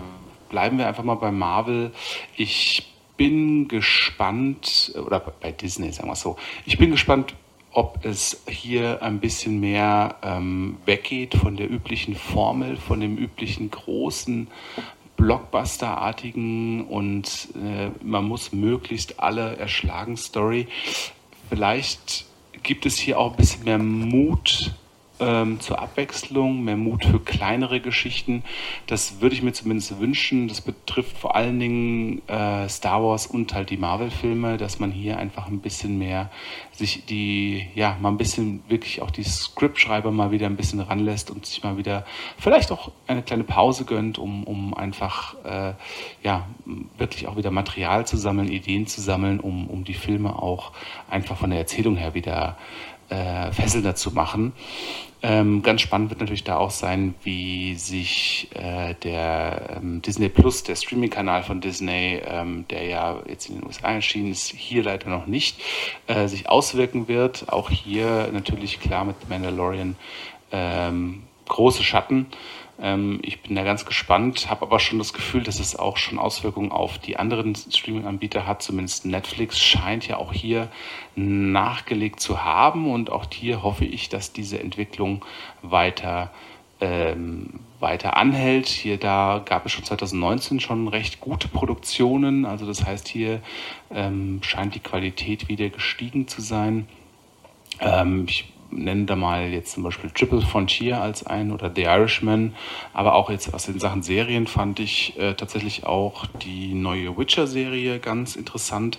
bleiben 0.51 0.77
wir 0.77 0.87
einfach 0.87 1.03
mal 1.03 1.15
bei 1.15 1.31
Marvel. 1.31 1.91
Ich 2.37 2.93
bin 3.17 3.67
gespannt, 3.67 4.93
oder 5.07 5.19
bei 5.19 5.51
Disney, 5.51 5.91
sagen 5.93 6.09
wir 6.09 6.12
es 6.12 6.21
so, 6.21 6.37
ich 6.67 6.77
bin 6.77 6.91
gespannt, 6.91 7.35
ob 7.73 8.05
es 8.05 8.43
hier 8.47 9.03
ein 9.03 9.19
bisschen 9.19 9.61
mehr 9.61 10.17
ähm, 10.23 10.77
weggeht 10.85 11.35
von 11.35 11.57
der 11.57 11.71
üblichen 11.71 12.17
Formel, 12.17 12.77
von 12.77 13.01
dem 13.01 13.17
üblichen 13.17 13.71
großen 13.71 14.49
Blockbuster-artigen 15.17 16.85
und 16.85 17.49
äh, 17.55 17.89
man 18.05 18.27
muss 18.27 18.53
möglichst 18.53 19.21
alle 19.21 19.57
erschlagen 19.57 20.19
Story. 20.19 20.69
Vielleicht 21.49 22.27
gibt 22.65 22.87
es 22.87 22.99
hier 22.99 23.19
auch 23.19 23.31
ein 23.31 23.37
bisschen 23.37 23.62
mehr 23.65 23.79
Mut 23.79 24.73
ähm, 25.21 25.61
zur 25.61 25.81
Abwechslung, 25.81 26.65
mehr 26.65 26.77
Mut 26.77 27.05
für 27.05 27.21
kleinere 27.21 27.81
Geschichten. 27.81 28.43
Das 28.87 29.21
würde 29.21 29.35
ich 29.35 29.43
mir 29.43 29.53
zumindest 29.53 29.99
wünschen. 30.01 30.49
Das 30.49 30.61
betrifft 30.61 31.17
vor 31.17 31.37
allen 31.37 31.59
Dingen 31.61 32.29
äh, 32.29 32.69
Star 32.69 33.03
Wars 33.03 33.27
und 33.27 33.55
halt 33.55 33.71
die 33.71 33.77
Marvel-Filme, 33.77 34.57
dass 34.57 34.81
man 34.81 34.91
hier 34.91 35.19
einfach 35.19 35.47
ein 35.47 35.61
bisschen 35.61 35.99
mehr 35.99 36.31
sich 36.73 37.07
die, 37.07 37.69
ja, 37.75 37.97
mal 38.01 38.09
ein 38.09 38.17
bisschen 38.17 38.65
wirklich 38.69 39.01
auch 39.03 39.11
die 39.11 39.23
Scriptschreiber 39.23 40.11
mal 40.11 40.33
wieder 40.33 40.47
ein 40.47 40.57
bisschen 40.57 40.81
ranlässt 40.81 41.31
und 41.31 41.47
sich 41.47 41.62
mal 41.62 41.77
wieder 41.77 42.05
vielleicht 42.37 42.73
auch 42.73 42.91
eine 43.07 43.23
kleine 43.23 43.45
Pause 43.45 43.85
gönnt, 43.85 44.19
um, 44.19 44.45
um 44.45 44.75
einfach, 44.75 45.37
äh, 45.45 45.75
ja, 46.23 46.49
wirklich 46.99 47.29
auch 47.29 47.37
wieder 47.37 47.53
Material 47.53 48.07
zu 48.07 48.17
sammeln, 48.17 48.51
Ideen 48.51 48.87
zu 48.89 49.01
sammeln, 49.01 49.39
um, 49.39 49.69
um 49.69 49.85
die 49.85 49.95
Filme 49.95 50.43
auch 50.43 50.73
einfach 51.09 51.37
von 51.37 51.51
der 51.51 51.61
Erzählung 51.61 51.97
her 51.97 52.15
wieder 52.15 52.57
fesselnder 53.09 53.95
zu 53.95 54.11
machen. 54.13 54.53
Ähm, 55.27 55.63
ganz 55.63 55.81
spannend 55.81 56.11
wird 56.11 56.21
natürlich 56.21 56.45
da 56.45 56.59
auch 56.59 56.71
sein, 56.71 57.15
wie 57.23 57.77
sich 57.77 58.51
äh, 58.53 58.95
der 58.95 59.77
ähm, 59.77 60.03
Disney 60.03 60.29
Plus, 60.29 60.65
der 60.65 60.77
Streaming-Kanal 60.77 61.43
von 61.43 61.63
Disney, 61.63 62.21
ähm, 62.27 62.67
der 62.69 62.85
ja 62.85 63.23
jetzt 63.27 63.49
in 63.49 63.55
den 63.55 63.67
USA 63.67 63.93
erschienen 63.93 64.33
ist, 64.33 64.51
hier 64.51 64.83
leider 64.83 65.09
noch 65.09 65.27
nicht, 65.27 65.63
äh, 66.09 66.29
sich 66.29 66.51
auswirken 66.51 67.09
wird. 67.09 67.51
Auch 67.51 67.71
hier 67.71 68.29
natürlich 68.35 68.81
klar 68.81 69.07
mit 69.07 69.17
Mandalorian 69.31 69.97
ähm, 70.53 71.23
große 71.49 71.83
Schatten. 71.83 72.27
Ähm, 72.81 73.20
ich 73.22 73.41
bin 73.43 73.55
da 73.55 73.62
ganz 73.62 73.85
gespannt, 73.85 74.51
habe 74.51 74.62
aber 74.62 74.81
schon 74.81 74.99
das 74.99 75.12
Gefühl, 75.12 75.43
dass 75.43 75.61
es 75.61 75.77
auch 75.77 75.97
schon 75.97 76.18
Auswirkungen 76.18 76.72
auf 76.72 76.99
die 76.99 77.16
anderen 77.16 77.55
Streaming-Anbieter 77.55 78.47
hat. 78.47 78.62
Zumindest 78.62 79.07
Netflix 79.07 79.59
scheint 79.59 80.09
ja 80.09 80.16
auch 80.16 80.33
hier 80.33 80.68
nachgelegt 81.14 82.20
zu 82.20 82.45
haben 82.45 82.91
und 82.91 83.11
auch 83.11 83.27
hier 83.33 83.62
hoffe 83.62 83.85
ich, 83.85 84.09
dass 84.09 84.33
diese 84.33 84.59
Entwicklung 84.59 85.25
weiter 85.62 86.31
ähm, 86.81 87.61
weiter 87.79 88.16
anhält. 88.16 88.66
Hier 88.66 88.97
da 88.97 89.41
gab 89.45 89.64
es 89.66 89.72
schon 89.72 89.85
2019 89.85 90.59
schon 90.61 90.89
recht 90.89 91.20
gute 91.20 91.49
Produktionen. 91.49 92.45
Also 92.47 92.66
das 92.66 92.85
heißt, 92.85 93.07
hier 93.07 93.41
ähm, 93.91 94.41
scheint 94.43 94.75
die 94.75 94.81
Qualität 94.81 95.49
wieder 95.49 95.68
gestiegen 95.68 96.27
zu 96.27 96.41
sein. 96.41 96.89
Ähm, 97.81 98.25
ich 98.29 98.54
nenne 98.71 99.05
da 99.05 99.17
mal 99.17 99.49
jetzt 99.49 99.73
zum 99.73 99.83
Beispiel 99.83 100.11
Triple 100.11 100.41
Frontier 100.41 101.01
als 101.01 101.27
ein 101.27 101.53
oder 101.53 101.71
The 101.75 101.83
Irishman, 101.83 102.55
aber 102.93 103.15
auch 103.15 103.31
jetzt 103.31 103.53
was 103.53 103.69
in 103.69 103.79
Sachen 103.79 104.03
Serien 104.03 104.47
fand 104.47 104.81
ich 104.81 105.19
äh, 105.19 105.35
tatsächlich 105.35 105.87
auch 105.87 106.27
die 106.43 106.75
neue 106.75 107.17
Witcher-Serie 107.17 107.99
ganz 107.99 108.37
interessant. 108.37 108.99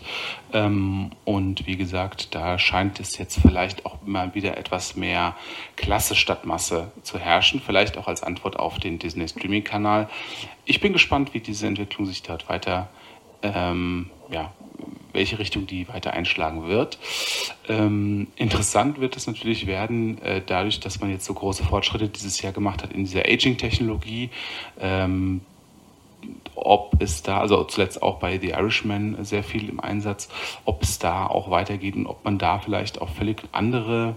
Ähm, 0.53 1.11
und 1.26 1.68
wie 1.68 1.78
gesagt, 1.78 2.36
da 2.36 2.57
scheint 2.57 2.99
es 2.99 3.18
jetzt 3.18 3.39
vielleicht 3.39 3.86
auch 3.86 3.97
mal 4.05 4.34
wieder 4.36 4.57
etwas 4.57 4.95
mehr 4.95 5.36
Klasse 5.76 6.16
statt 6.16 6.45
Masse 6.45 6.91
zu 7.01 7.20
herrschen, 7.20 7.61
vielleicht 7.66 7.97
auch 7.97 8.07
als 8.07 8.24
Antwort 8.24 8.57
auf 8.57 8.80
den 8.80 8.99
Disney 8.99 9.28
Streaming-Kanal. 9.28 10.09
Ich 10.66 10.80
bin 10.80 10.93
gespannt, 10.93 11.34
wie 11.34 11.39
diese 11.39 11.68
Entwicklung 11.68 12.07
sich 12.07 12.24
dort 12.24 12.49
weiter 12.49 12.89
ähm, 13.54 14.10
ja, 14.30 14.54
welche 15.14 15.39
Richtung 15.39 15.66
die 15.66 15.88
weiter 15.88 16.14
einschlagen 16.14 16.68
wird. 16.68 17.00
Ähm, 17.68 18.28
interessant 18.36 19.00
wird 19.00 19.16
es 19.16 19.28
natürlich 19.28 19.66
werden, 19.66 20.22
äh, 20.22 20.41
dadurch, 20.46 20.80
dass 20.80 21.00
man 21.00 21.10
jetzt 21.10 21.26
so 21.26 21.34
große 21.34 21.64
Fortschritte 21.64 22.10
dieses 22.10 22.41
Jahr 22.41 22.54
gemacht 22.54 22.84
hat 22.84 22.93
in 22.93 23.06
dieser 23.06 23.22
Aging-Technologie. 23.22 24.30
Ähm, 24.80 25.41
ob 26.56 27.02
es 27.02 27.22
da, 27.22 27.39
also 27.39 27.64
zuletzt 27.66 28.02
auch 28.02 28.20
bei 28.20 28.39
The 28.39 28.50
Irishman 28.50 29.24
sehr 29.24 29.43
viel 29.43 29.70
im 29.70 29.80
Einsatz, 29.80 30.30
ob 30.64 30.84
es 30.84 31.00
da 31.00 31.28
auch 31.28 31.50
weitergeht 31.50 31.96
und 31.96 32.08
ob 32.08 32.24
man 32.26 32.38
da 32.38 32.60
vielleicht 32.60 33.02
auch 33.02 33.10
völlig 33.10 33.43
andere 33.52 34.16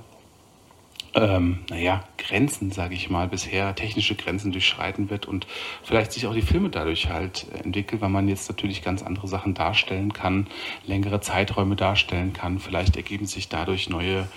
ähm, 1.14 1.60
naja, 1.70 2.04
Grenzen, 2.18 2.70
sage 2.70 2.94
ich 2.94 3.08
mal, 3.08 3.28
bisher 3.28 3.74
technische 3.74 4.14
Grenzen 4.14 4.52
durchschreiten 4.52 5.10
wird 5.10 5.26
und 5.26 5.46
vielleicht 5.82 6.12
sich 6.12 6.26
auch 6.26 6.34
die 6.34 6.42
Filme 6.42 6.68
dadurch 6.68 7.08
halt 7.08 7.46
entwickeln, 7.64 8.00
weil 8.00 8.10
man 8.10 8.28
jetzt 8.28 8.48
natürlich 8.48 8.82
ganz 8.82 9.02
andere 9.02 9.28
Sachen 9.28 9.54
darstellen 9.54 10.12
kann, 10.12 10.46
längere 10.86 11.20
Zeiträume 11.20 11.76
darstellen 11.76 12.32
kann. 12.32 12.58
Vielleicht 12.58 12.96
ergeben 12.96 13.26
sich 13.26 13.48
dadurch 13.48 13.88
neue, 13.88 14.28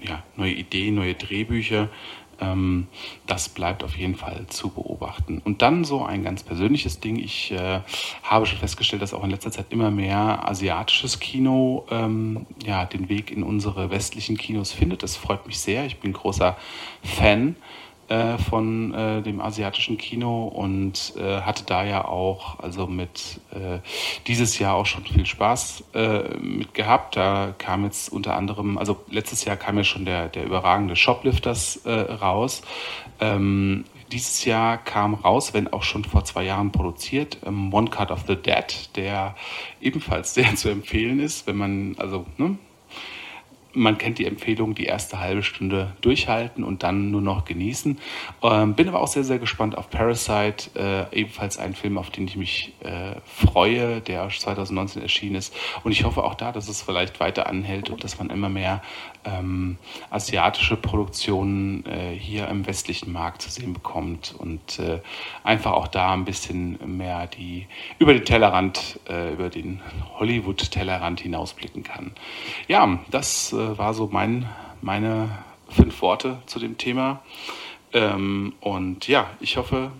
ja, 0.00 0.22
neue 0.36 0.52
Ideen, 0.52 0.94
neue 0.94 1.14
Drehbücher, 1.14 1.88
ähm, 2.40 2.88
das 3.26 3.48
bleibt 3.48 3.84
auf 3.84 3.96
jeden 3.96 4.16
Fall 4.16 4.46
zu 4.48 4.70
beobachten. 4.70 5.40
Und 5.44 5.62
dann 5.62 5.84
so 5.84 6.04
ein 6.04 6.22
ganz 6.22 6.42
persönliches 6.42 7.00
Ding. 7.00 7.16
Ich 7.16 7.52
äh, 7.52 7.80
habe 8.22 8.46
schon 8.46 8.58
festgestellt, 8.58 9.02
dass 9.02 9.14
auch 9.14 9.24
in 9.24 9.30
letzter 9.30 9.50
Zeit 9.50 9.66
immer 9.70 9.90
mehr 9.90 10.48
asiatisches 10.48 11.20
Kino 11.20 11.86
ähm, 11.90 12.46
ja, 12.64 12.84
den 12.84 13.08
Weg 13.08 13.30
in 13.30 13.42
unsere 13.42 13.90
westlichen 13.90 14.36
Kinos 14.36 14.72
findet. 14.72 15.02
Das 15.02 15.16
freut 15.16 15.46
mich 15.46 15.58
sehr. 15.58 15.86
Ich 15.86 16.00
bin 16.00 16.12
großer 16.12 16.56
Fan 17.02 17.56
äh, 18.10 18.38
von 18.38 18.92
äh, 18.92 19.22
dem 19.22 19.40
asiatischen 19.40 19.96
Kino 19.96 20.48
und 20.48 21.14
äh, 21.16 21.40
hatte 21.40 21.64
da 21.64 21.84
ja 21.84 22.04
auch, 22.04 22.58
also 22.58 22.86
mit 22.86 23.40
äh, 23.52 23.78
dieses 24.26 24.58
Jahr 24.58 24.74
auch 24.74 24.86
schon 24.86 25.04
viel 25.04 25.24
Spaß 25.24 25.84
äh, 25.94 26.36
mit 26.38 26.74
gehabt. 26.74 27.16
Da 27.16 27.54
kam 27.56 27.84
jetzt 27.84 28.12
unter 28.12 28.36
anderem, 28.36 28.78
also 28.78 29.02
letztes 29.08 29.44
Jahr 29.44 29.56
kam 29.56 29.78
ja 29.78 29.84
schon 29.84 30.04
der, 30.04 30.28
der 30.28 30.44
überragende 30.44 30.96
Shoplifters 30.96 31.80
raus. 31.86 32.62
Ähm, 33.20 33.84
dieses 34.10 34.44
Jahr 34.44 34.78
kam 34.78 35.14
raus, 35.14 35.54
wenn 35.54 35.72
auch 35.72 35.82
schon 35.82 36.04
vor 36.04 36.24
zwei 36.24 36.44
Jahren 36.44 36.72
produziert, 36.72 37.38
ähm, 37.46 37.72
One 37.72 37.90
Cut 37.90 38.10
of 38.10 38.24
the 38.26 38.36
Dead, 38.36 38.90
der 38.96 39.36
ebenfalls 39.80 40.34
sehr 40.34 40.54
zu 40.56 40.68
empfehlen 40.68 41.20
ist, 41.20 41.46
wenn 41.46 41.56
man, 41.56 41.94
also 41.98 42.26
ne, 42.36 42.58
man 43.72 43.98
kennt 43.98 44.18
die 44.18 44.26
Empfehlung, 44.26 44.74
die 44.74 44.84
erste 44.84 45.20
halbe 45.20 45.42
Stunde 45.42 45.92
durchhalten 46.00 46.64
und 46.64 46.82
dann 46.82 47.10
nur 47.10 47.20
noch 47.20 47.44
genießen. 47.44 47.98
Ähm, 48.42 48.74
bin 48.74 48.88
aber 48.88 49.00
auch 49.00 49.08
sehr, 49.08 49.24
sehr 49.24 49.38
gespannt 49.38 49.76
auf 49.78 49.90
Parasite, 49.90 50.70
äh, 50.74 51.18
ebenfalls 51.18 51.58
ein 51.58 51.74
Film, 51.74 51.98
auf 51.98 52.10
den 52.10 52.26
ich 52.26 52.36
mich 52.36 52.72
äh, 52.80 53.14
freue, 53.24 54.00
der 54.00 54.28
2019 54.28 55.02
erschienen 55.02 55.36
ist. 55.36 55.54
Und 55.84 55.92
ich 55.92 56.04
hoffe 56.04 56.24
auch 56.24 56.34
da, 56.34 56.52
dass 56.52 56.68
es 56.68 56.82
vielleicht 56.82 57.20
weiter 57.20 57.46
anhält 57.46 57.90
und 57.90 58.04
dass 58.04 58.18
man 58.18 58.30
immer 58.30 58.48
mehr 58.48 58.82
ähm, 59.24 59.78
asiatische 60.10 60.76
Produktionen 60.76 61.84
äh, 61.86 62.14
hier 62.14 62.48
im 62.48 62.66
westlichen 62.66 63.12
Markt 63.12 63.42
zu 63.42 63.50
sehen 63.50 63.72
bekommt 63.72 64.34
und 64.38 64.78
äh, 64.78 65.00
einfach 65.44 65.72
auch 65.72 65.88
da 65.88 66.12
ein 66.12 66.24
bisschen 66.24 66.78
mehr 66.96 67.26
die 67.26 67.66
über 67.98 68.12
den 68.12 68.24
Tellerrand, 68.24 69.00
äh, 69.08 69.32
über 69.32 69.50
den 69.50 69.80
Hollywood-Tellerrand 70.18 71.20
hinausblicken 71.20 71.82
kann. 71.82 72.12
Ja, 72.68 72.98
das 73.10 73.52
äh, 73.52 73.78
war 73.78 73.94
so 73.94 74.08
mein, 74.10 74.48
meine 74.80 75.38
fünf 75.68 76.00
Worte 76.02 76.38
zu 76.46 76.58
dem 76.58 76.78
Thema. 76.78 77.22
Ähm, 77.92 78.54
und 78.60 79.08
ja, 79.08 79.30
ich 79.40 79.56
hoffe, 79.56 79.90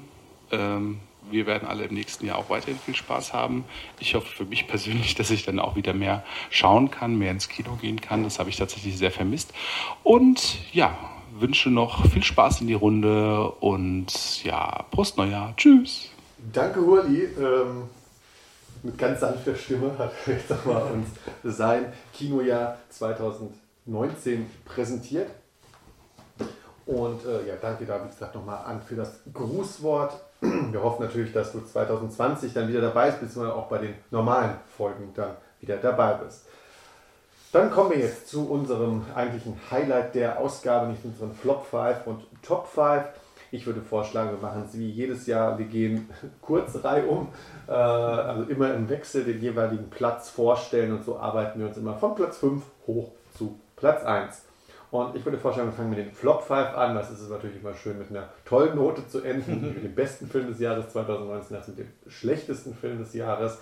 ähm, 0.52 1.00
wir 1.30 1.46
werden 1.46 1.68
alle 1.68 1.84
im 1.84 1.94
nächsten 1.94 2.26
Jahr 2.26 2.38
auch 2.38 2.50
weiterhin 2.50 2.78
viel 2.78 2.94
Spaß 2.94 3.32
haben. 3.32 3.64
Ich 3.98 4.14
hoffe 4.14 4.28
für 4.28 4.44
mich 4.44 4.66
persönlich, 4.66 5.14
dass 5.16 5.30
ich 5.30 5.44
dann 5.44 5.58
auch 5.58 5.76
wieder 5.76 5.94
mehr 5.94 6.24
schauen 6.50 6.90
kann, 6.90 7.16
mehr 7.16 7.30
ins 7.30 7.48
Kino 7.48 7.76
gehen 7.76 8.00
kann. 8.00 8.24
Das 8.24 8.38
habe 8.38 8.50
ich 8.50 8.56
tatsächlich 8.56 8.96
sehr 8.98 9.10
vermisst. 9.10 9.52
Und 10.02 10.58
ja, 10.72 10.96
wünsche 11.38 11.70
noch 11.70 12.06
viel 12.06 12.22
Spaß 12.22 12.60
in 12.60 12.66
die 12.66 12.74
Runde 12.74 13.50
und 13.60 14.44
ja, 14.44 14.84
Prost 14.90 15.16
Neujahr. 15.16 15.54
Tschüss. 15.56 16.10
Danke, 16.52 16.80
Hurli. 16.80 17.24
Ähm, 17.24 17.84
mit 18.82 18.96
ganz 18.96 19.20
sanfter 19.20 19.54
Stimme 19.54 19.96
hat 19.98 20.12
jetzt 20.26 20.50
uns 20.50 21.08
sein 21.44 21.92
Kinojahr 22.14 22.78
2019 22.88 24.46
präsentiert. 24.64 25.30
Und 26.86 27.24
äh, 27.24 27.46
ja, 27.46 27.54
danke 27.60 27.84
da, 27.84 28.02
wie 28.02 28.08
gesagt, 28.08 28.34
nochmal 28.34 28.64
an 28.64 28.80
für 28.82 28.96
das 28.96 29.20
Grußwort. 29.32 30.18
Wir 30.40 30.82
hoffen 30.82 31.04
natürlich, 31.04 31.32
dass 31.32 31.52
du 31.52 31.60
2020 31.60 32.54
dann 32.54 32.68
wieder 32.68 32.80
dabei 32.80 33.06
bist, 33.06 33.20
beziehungsweise 33.20 33.54
auch 33.54 33.68
bei 33.68 33.78
den 33.78 33.94
normalen 34.10 34.56
Folgen 34.76 35.12
dann 35.14 35.36
wieder 35.60 35.76
dabei 35.76 36.14
bist. 36.14 36.46
Dann 37.52 37.70
kommen 37.70 37.90
wir 37.90 37.98
jetzt 37.98 38.28
zu 38.28 38.48
unserem 38.48 39.04
eigentlichen 39.14 39.56
Highlight 39.70 40.14
der 40.14 40.38
Ausgabe, 40.38 40.86
nicht 40.86 41.04
unseren 41.04 41.34
Flop 41.34 41.66
5 41.66 42.06
und 42.06 42.22
Top 42.42 42.68
5. 42.68 43.04
Ich 43.50 43.66
würde 43.66 43.80
vorschlagen, 43.82 44.30
wir 44.30 44.38
machen 44.38 44.64
es 44.68 44.78
wie 44.78 44.88
jedes 44.88 45.26
Jahr. 45.26 45.58
Wir 45.58 45.66
gehen 45.66 46.08
kurz 46.40 46.82
reihum, 46.84 47.28
äh, 47.66 47.72
also 47.72 48.44
immer 48.44 48.72
im 48.72 48.88
Wechsel 48.88 49.24
den 49.24 49.40
jeweiligen 49.40 49.90
Platz 49.90 50.30
vorstellen 50.30 50.92
und 50.92 51.04
so 51.04 51.18
arbeiten 51.18 51.58
wir 51.58 51.66
uns 51.66 51.76
immer 51.76 51.96
von 51.96 52.14
Platz 52.14 52.38
5 52.38 52.62
hoch 52.86 53.10
zu 53.36 53.58
Platz 53.74 54.04
1. 54.04 54.42
Und 54.90 55.14
ich 55.14 55.24
würde 55.24 55.38
vorschlagen, 55.38 55.70
wir 55.70 55.76
fangen 55.76 55.90
mit 55.90 55.98
den 56.00 56.12
Flop 56.12 56.42
5 56.42 56.74
an. 56.74 56.94
Das 56.96 57.10
ist 57.10 57.28
natürlich 57.30 57.62
immer 57.62 57.74
schön, 57.74 57.98
mit 57.98 58.10
einer 58.10 58.28
tollen 58.44 58.74
Note 58.74 59.06
zu 59.06 59.22
enden. 59.22 59.60
mit 59.74 59.84
dem 59.84 59.94
besten 59.94 60.28
Film 60.28 60.48
des 60.48 60.58
Jahres 60.58 60.90
2019, 60.90 61.56
das 61.56 61.68
mit 61.68 61.78
dem 61.78 61.92
schlechtesten 62.08 62.74
Film 62.74 62.98
des 62.98 63.14
Jahres. 63.14 63.58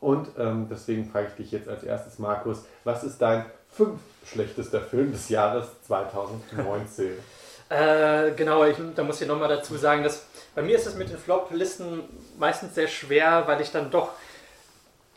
Und 0.00 0.28
ähm, 0.36 0.66
deswegen 0.68 1.08
frage 1.08 1.28
ich 1.28 1.34
dich 1.34 1.52
jetzt 1.52 1.68
als 1.68 1.84
erstes, 1.84 2.18
Markus, 2.18 2.64
was 2.82 3.04
ist 3.04 3.22
dein 3.22 3.44
fünf 3.70 4.00
schlechtester 4.26 4.80
Film 4.80 5.12
des 5.12 5.28
Jahres 5.28 5.66
2019? 5.86 7.12
Äh, 7.68 8.32
genau, 8.32 8.66
ich, 8.66 8.76
da 8.94 9.02
muss 9.02 9.22
ich 9.22 9.26
nochmal 9.26 9.48
dazu 9.48 9.78
sagen, 9.78 10.02
dass 10.02 10.26
bei 10.54 10.60
mir 10.60 10.76
ist 10.76 10.86
es 10.86 10.94
mit 10.94 11.08
den 11.08 11.16
Flop-Listen 11.16 12.02
meistens 12.38 12.74
sehr 12.74 12.86
schwer, 12.86 13.44
weil 13.46 13.62
ich 13.62 13.70
dann 13.70 13.90
doch 13.90 14.10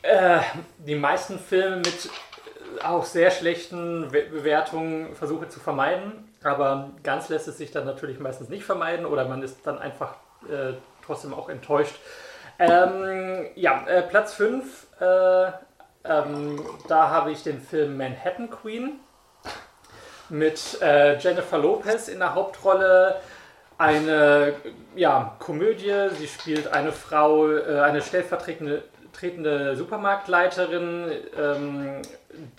äh, 0.02 0.40
die 0.78 0.96
meisten 0.96 1.38
Filme 1.38 1.78
mit 1.78 2.10
auch 2.84 3.06
sehr 3.06 3.32
schlechten 3.32 4.10
Bewertungen 4.10 5.16
versuche 5.16 5.48
zu 5.50 5.60
vermeiden. 5.60 6.34
Aber 6.44 6.92
ganz 7.04 7.30
lässt 7.30 7.48
es 7.48 7.58
sich 7.58 7.72
dann 7.72 7.86
natürlich 7.86 8.20
meistens 8.20 8.50
nicht 8.50 8.66
vermeiden 8.66 9.06
oder 9.06 9.26
man 9.28 9.42
ist 9.42 9.58
dann 9.64 9.80
einfach 9.80 10.16
äh, 10.50 10.74
trotzdem 11.06 11.34
auch 11.34 11.50
enttäuscht. 11.50 11.96
Ähm, 12.60 13.48
ja, 13.56 13.86
äh, 13.88 14.02
Platz 14.02 14.34
5, 14.34 14.88
äh, 15.00 15.52
ähm, 16.06 16.64
da 16.88 17.10
habe 17.10 17.32
ich 17.32 17.44
den 17.44 17.60
Film 17.60 17.98
Manhattan 17.98 18.50
Queen 18.50 19.00
mit 20.30 20.82
äh, 20.82 21.18
Jennifer 21.18 21.58
Lopez 21.58 22.08
in 22.08 22.20
der 22.20 22.36
Hauptrolle. 22.36 23.16
Eine 23.78 24.54
ja, 24.96 25.36
Komödie, 25.40 26.10
sie 26.18 26.28
spielt 26.28 26.72
eine 26.72 26.94
Frau, 26.94 27.50
äh, 27.50 27.82
eine 27.82 28.02
stellvertretende 28.02 28.84
Supermarktleiterin, 29.76 31.12
ähm, 31.38 32.02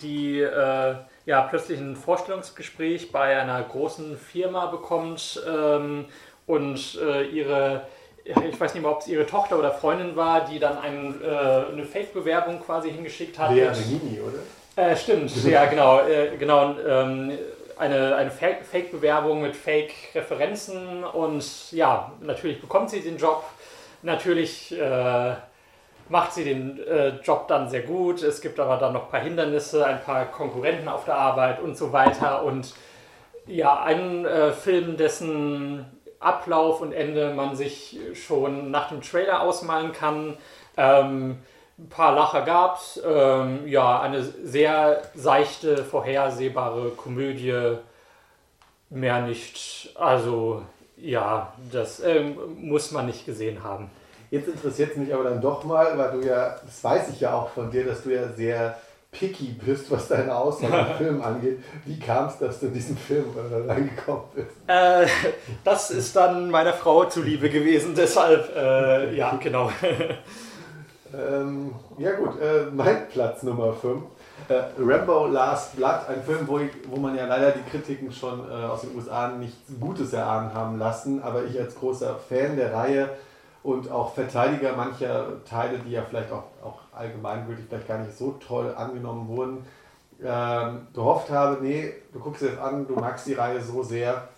die 0.01 0.41
äh, 0.41 0.95
ja, 1.25 1.41
plötzlich 1.41 1.79
ein 1.79 1.95
Vorstellungsgespräch 1.95 3.11
bei 3.11 3.37
einer 3.39 3.61
großen 3.61 4.17
Firma 4.17 4.67
bekommt 4.67 5.41
ähm, 5.47 6.05
und 6.45 6.99
äh, 7.01 7.23
ihre, 7.23 7.81
ich 8.23 8.59
weiß 8.59 8.73
nicht 8.73 8.83
mehr, 8.83 8.91
ob 8.91 9.01
es 9.01 9.07
ihre 9.07 9.25
Tochter 9.25 9.59
oder 9.59 9.71
Freundin 9.71 10.15
war, 10.15 10.45
die 10.45 10.57
dann 10.57 10.77
ein, 10.77 11.21
äh, 11.21 11.27
eine 11.71 11.83
Fake-Bewerbung 11.83 12.61
quasi 12.61 12.91
hingeschickt 12.91 13.37
hat. 13.37 13.51
Lea 13.51 13.69
Menini, 13.69 14.21
oder? 14.21 14.39
Äh, 14.81 14.95
stimmt, 14.95 15.35
ja 15.45 15.65
genau, 15.65 16.01
äh, 16.01 16.37
genau. 16.37 16.75
Ähm, 16.79 17.37
eine, 17.77 18.15
eine 18.15 18.31
Fake-Bewerbung 18.31 19.41
mit 19.41 19.55
Fake-Referenzen 19.55 21.03
und 21.03 21.71
ja, 21.71 22.11
natürlich 22.21 22.59
bekommt 22.59 22.89
sie 22.89 23.01
den 23.01 23.17
Job. 23.17 23.43
Natürlich 24.01 24.71
äh, 24.71 25.33
macht 26.09 26.33
sie 26.33 26.43
den 26.43 26.79
äh, 26.85 27.19
Job 27.23 27.47
dann 27.47 27.69
sehr 27.69 27.81
gut. 27.81 28.21
Es 28.21 28.41
gibt 28.41 28.59
aber 28.59 28.77
dann 28.77 28.93
noch 28.93 29.05
ein 29.05 29.11
paar 29.11 29.21
Hindernisse, 29.21 29.85
ein 29.85 30.01
paar 30.01 30.25
Konkurrenten 30.25 30.87
auf 30.87 31.05
der 31.05 31.15
Arbeit 31.15 31.61
und 31.61 31.77
so 31.77 31.91
weiter. 31.91 32.43
Und 32.43 32.73
ja, 33.45 33.81
ein 33.81 34.25
äh, 34.25 34.51
Film, 34.51 34.97
dessen 34.97 35.85
Ablauf 36.19 36.81
und 36.81 36.93
Ende 36.93 37.33
man 37.33 37.55
sich 37.55 37.99
schon 38.13 38.71
nach 38.71 38.89
dem 38.89 39.01
Trailer 39.01 39.41
ausmalen 39.41 39.91
kann. 39.91 40.37
Ähm, 40.75 41.37
ein 41.79 41.89
paar 41.89 42.15
Lacher 42.15 42.41
gab 42.41 42.77
es. 42.77 43.01
Ähm, 43.05 43.67
ja, 43.67 44.01
eine 44.01 44.23
sehr 44.23 45.03
seichte, 45.13 45.83
vorhersehbare 45.83 46.89
Komödie. 46.89 47.77
Mehr 48.89 49.21
nicht. 49.21 49.91
Also, 49.95 50.63
ja, 50.95 51.53
das 51.71 51.99
ähm, 51.99 52.37
muss 52.57 52.91
man 52.91 53.05
nicht 53.05 53.25
gesehen 53.25 53.63
haben. 53.63 53.91
Jetzt 54.29 54.47
interessiert 54.47 54.91
es 54.91 54.97
mich 54.97 55.13
aber 55.13 55.23
dann 55.23 55.41
doch 55.41 55.63
mal, 55.63 55.97
weil 55.97 56.19
du 56.19 56.27
ja, 56.27 56.55
das 56.65 56.83
weiß 56.83 57.09
ich 57.09 57.21
ja 57.21 57.33
auch 57.33 57.49
von 57.49 57.71
dir, 57.71 57.85
dass 57.85 58.03
du 58.03 58.13
ja 58.13 58.27
sehr 58.29 58.77
picky 59.11 59.55
bist, 59.65 59.89
was 59.89 60.07
deine 60.07 60.35
Auswahl 60.35 60.91
im 60.91 60.97
Film 60.97 61.21
angeht. 61.21 61.59
Wie 61.85 61.99
kam 61.99 62.27
es, 62.27 62.37
dass 62.37 62.59
du 62.59 62.67
in 62.67 62.73
diesen 62.73 62.97
Film 62.97 63.25
reingekommen 63.67 64.23
bist? 64.35 64.47
Äh, 64.67 65.07
das 65.63 65.91
ist 65.91 66.15
dann 66.15 66.51
meiner 66.51 66.73
Frau 66.73 67.05
zuliebe 67.05 67.49
gewesen, 67.49 67.93
deshalb, 67.95 68.55
äh, 68.55 69.15
ja, 69.15 69.37
genau. 69.41 69.71
ähm, 71.13 71.73
ja 71.97 72.11
gut, 72.11 72.39
äh, 72.41 72.65
mein 72.73 73.07
Platz 73.07 73.43
Nummer 73.43 73.73
5. 73.73 74.03
Äh, 74.49 74.63
Rambo 74.77 75.27
Last 75.27 75.75
Blood, 75.75 76.07
ein 76.09 76.23
Film, 76.23 76.47
wo, 76.47 76.59
ich, 76.59 76.69
wo 76.87 76.97
man 76.97 77.15
ja 77.15 77.25
leider 77.25 77.51
die 77.51 77.69
Kritiken 77.69 78.11
schon 78.11 78.39
äh, 78.49 78.65
aus 78.65 78.81
den 78.81 78.95
USA 78.95 79.29
nichts 79.29 79.71
Gutes 79.79 80.13
erahnen 80.13 80.53
haben 80.53 80.77
lassen, 80.77 81.23
aber 81.23 81.43
ich 81.45 81.59
als 81.59 81.75
großer 81.75 82.15
Fan 82.29 82.55
der 82.55 82.73
Reihe 82.73 83.09
und 83.67 83.91
auch 83.91 84.13
Verteidiger 84.13 84.77
mancher 84.77 85.43
Teile, 85.43 85.79
die 85.79 85.91
ja 85.91 86.01
vielleicht 86.01 86.31
auch, 86.31 86.45
auch 86.63 86.79
allgemeingültig 86.93 87.65
vielleicht 87.67 87.89
gar 87.89 87.97
nicht 87.97 88.17
so 88.17 88.31
toll 88.39 88.73
angenommen 88.73 89.27
wurden, 89.27 89.65
ähm, 90.23 90.87
gehofft 90.93 91.29
habe, 91.29 91.61
nee, 91.61 91.93
du 92.13 92.19
guckst 92.19 92.43
dir 92.43 92.51
das 92.51 92.59
an, 92.59 92.87
du 92.87 92.95
magst 92.95 93.27
die 93.27 93.33
Reihe 93.33 93.61
so 93.61 93.83
sehr, 93.83 94.29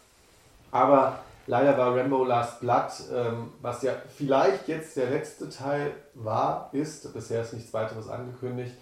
aber 0.72 1.20
leider 1.46 1.78
war 1.78 1.96
Rambo 1.96 2.24
Last 2.24 2.60
Blood, 2.60 2.90
ähm, 3.14 3.52
was 3.62 3.84
ja 3.84 3.92
vielleicht 4.18 4.68
jetzt 4.68 4.98
der 4.98 5.12
letzte 5.12 5.48
Teil 5.48 5.92
war, 6.16 6.70
ist, 6.72 7.14
bisher 7.14 7.44
ist 7.44 7.54
nichts 7.54 7.72
weiteres 7.72 8.10
angekündigt, 8.10 8.74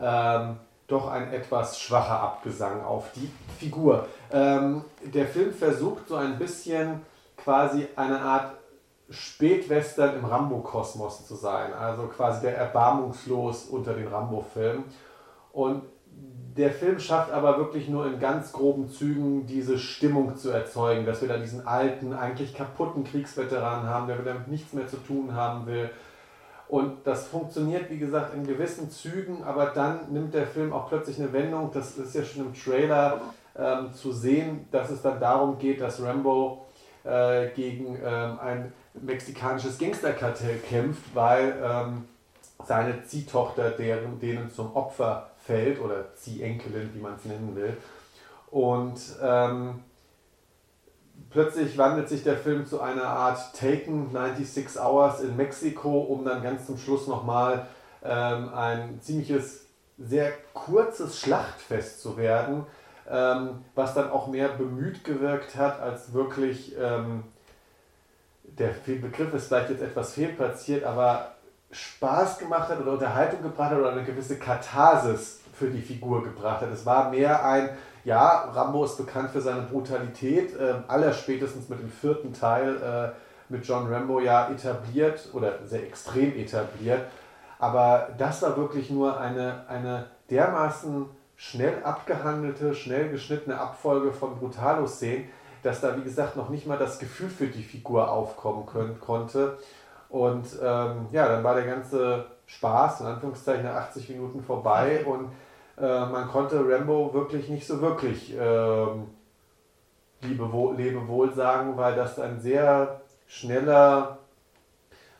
ähm, 0.00 0.58
doch 0.86 1.10
ein 1.10 1.32
etwas 1.32 1.80
schwacher 1.80 2.20
Abgesang 2.20 2.84
auf 2.84 3.10
die 3.16 3.28
Figur. 3.58 4.06
Ähm, 4.32 4.84
der 5.02 5.26
Film 5.26 5.52
versucht 5.52 6.06
so 6.06 6.14
ein 6.14 6.38
bisschen 6.38 7.00
quasi 7.36 7.88
eine 7.96 8.20
Art 8.20 8.52
Spätwestern 9.10 10.16
im 10.16 10.24
Rambo-Kosmos 10.24 11.26
zu 11.26 11.34
sein. 11.34 11.72
Also 11.72 12.04
quasi 12.08 12.42
der 12.42 12.56
erbarmungslos 12.56 13.66
unter 13.66 13.94
den 13.94 14.08
Rambo-Filmen. 14.08 14.84
Und 15.52 15.82
der 16.56 16.70
Film 16.72 16.98
schafft 16.98 17.30
aber 17.30 17.56
wirklich 17.58 17.88
nur 17.88 18.06
in 18.06 18.18
ganz 18.18 18.52
groben 18.52 18.88
Zügen 18.88 19.46
diese 19.46 19.78
Stimmung 19.78 20.36
zu 20.36 20.50
erzeugen, 20.50 21.06
dass 21.06 21.20
wir 21.20 21.28
da 21.28 21.38
diesen 21.38 21.66
alten, 21.66 22.12
eigentlich 22.12 22.54
kaputten 22.54 23.04
Kriegsveteran 23.04 23.84
haben, 23.84 24.08
der 24.08 24.16
damit 24.16 24.48
nichts 24.48 24.72
mehr 24.72 24.88
zu 24.88 24.96
tun 24.96 25.34
haben 25.34 25.66
will. 25.66 25.88
Und 26.66 27.06
das 27.06 27.28
funktioniert, 27.28 27.90
wie 27.90 27.98
gesagt, 27.98 28.34
in 28.34 28.46
gewissen 28.46 28.90
Zügen, 28.90 29.42
aber 29.44 29.66
dann 29.66 30.12
nimmt 30.12 30.34
der 30.34 30.46
Film 30.46 30.72
auch 30.72 30.88
plötzlich 30.88 31.18
eine 31.18 31.32
Wendung. 31.32 31.70
Das 31.72 31.96
ist 31.96 32.14
ja 32.14 32.22
schon 32.24 32.46
im 32.46 32.54
Trailer 32.54 33.20
ähm, 33.56 33.92
zu 33.94 34.12
sehen, 34.12 34.68
dass 34.70 34.90
es 34.90 35.00
dann 35.00 35.18
darum 35.18 35.58
geht, 35.58 35.80
dass 35.80 36.02
Rambo 36.02 36.66
äh, 37.04 37.48
gegen 37.54 37.96
ähm, 38.04 38.38
ein 38.40 38.72
mexikanisches 39.02 39.78
Gangsterkartell 39.78 40.58
kämpft, 40.58 41.14
weil 41.14 41.54
ähm, 41.62 42.04
seine 42.64 43.04
Ziehtochter 43.04 43.70
deren, 43.70 44.18
denen 44.20 44.50
zum 44.50 44.74
Opfer 44.74 45.30
fällt 45.44 45.80
oder 45.80 46.14
Ziehenkelin, 46.14 46.90
wie 46.94 47.00
man 47.00 47.14
es 47.14 47.24
nennen 47.24 47.54
will. 47.56 47.76
Und 48.50 49.00
ähm, 49.22 49.82
plötzlich 51.30 51.76
wandelt 51.78 52.08
sich 52.08 52.24
der 52.24 52.36
Film 52.36 52.66
zu 52.66 52.80
einer 52.80 53.04
Art 53.04 53.54
Taken 53.54 54.10
96 54.10 54.80
Hours 54.80 55.20
in 55.20 55.36
Mexiko, 55.36 56.00
um 56.00 56.24
dann 56.24 56.42
ganz 56.42 56.66
zum 56.66 56.78
Schluss 56.78 57.06
nochmal 57.06 57.66
ähm, 58.02 58.52
ein 58.54 59.00
ziemliches, 59.00 59.66
sehr 59.98 60.32
kurzes 60.54 61.18
Schlachtfest 61.18 62.00
zu 62.00 62.16
werden, 62.16 62.64
ähm, 63.10 63.64
was 63.74 63.94
dann 63.94 64.10
auch 64.10 64.28
mehr 64.28 64.48
bemüht 64.48 65.02
gewirkt 65.04 65.56
hat, 65.56 65.80
als 65.80 66.12
wirklich 66.12 66.76
ähm, 66.78 67.24
der 68.58 68.74
Begriff 68.86 69.32
ist 69.34 69.48
vielleicht 69.48 69.70
jetzt 69.70 69.82
etwas 69.82 70.14
fehlplatziert, 70.14 70.84
aber 70.84 71.32
Spaß 71.70 72.38
gemacht 72.38 72.68
hat 72.68 72.80
oder 72.80 72.92
Unterhaltung 72.92 73.42
gebracht 73.42 73.70
hat 73.70 73.78
oder 73.78 73.92
eine 73.92 74.04
gewisse 74.04 74.38
Katharsis 74.38 75.40
für 75.52 75.68
die 75.68 75.82
Figur 75.82 76.24
gebracht 76.24 76.62
hat. 76.62 76.70
Es 76.72 76.86
war 76.86 77.10
mehr 77.10 77.44
ein, 77.44 77.70
ja, 78.04 78.50
Rambo 78.54 78.84
ist 78.84 78.96
bekannt 78.96 79.30
für 79.30 79.40
seine 79.40 79.62
Brutalität, 79.62 80.58
äh, 80.58 80.74
allerspätestens 80.86 81.68
mit 81.68 81.80
dem 81.80 81.90
vierten 81.90 82.32
Teil 82.32 82.76
äh, 82.76 83.52
mit 83.52 83.66
John 83.66 83.92
Rambo 83.92 84.20
ja 84.20 84.48
etabliert 84.50 85.28
oder 85.32 85.58
sehr 85.66 85.82
extrem 85.82 86.36
etabliert. 86.36 87.02
Aber 87.58 88.08
das 88.16 88.42
war 88.42 88.56
wirklich 88.56 88.90
nur 88.90 89.20
eine, 89.20 89.64
eine 89.68 90.06
dermaßen 90.30 91.06
schnell 91.36 91.82
abgehandelte, 91.82 92.74
schnell 92.74 93.10
geschnittene 93.10 93.58
Abfolge 93.58 94.12
von 94.12 94.38
Brutalo-Szenen, 94.38 95.28
dass 95.62 95.80
da, 95.80 95.96
wie 95.96 96.02
gesagt, 96.02 96.36
noch 96.36 96.48
nicht 96.48 96.66
mal 96.66 96.78
das 96.78 96.98
Gefühl 96.98 97.28
für 97.28 97.46
die 97.46 97.62
Figur 97.62 98.10
aufkommen 98.10 98.66
können, 98.66 99.00
konnte. 99.00 99.58
Und 100.08 100.46
ähm, 100.62 101.06
ja, 101.12 101.28
dann 101.28 101.44
war 101.44 101.54
der 101.54 101.66
ganze 101.66 102.26
Spaß, 102.46 103.00
in 103.00 103.06
Anführungszeichen, 103.06 103.64
nach 103.64 103.74
80 103.74 104.08
Minuten 104.10 104.42
vorbei 104.42 105.04
und 105.04 105.30
äh, 105.78 106.06
man 106.06 106.28
konnte 106.28 106.64
Rambo 106.66 107.12
wirklich 107.12 107.48
nicht 107.48 107.66
so 107.66 107.80
wirklich 107.80 108.34
ähm, 108.38 109.08
Liebe, 110.22 110.48
Lebewohl 110.76 111.32
sagen, 111.32 111.76
weil 111.76 111.94
das 111.94 112.18
ein 112.18 112.40
sehr 112.40 113.02
schneller, 113.26 114.18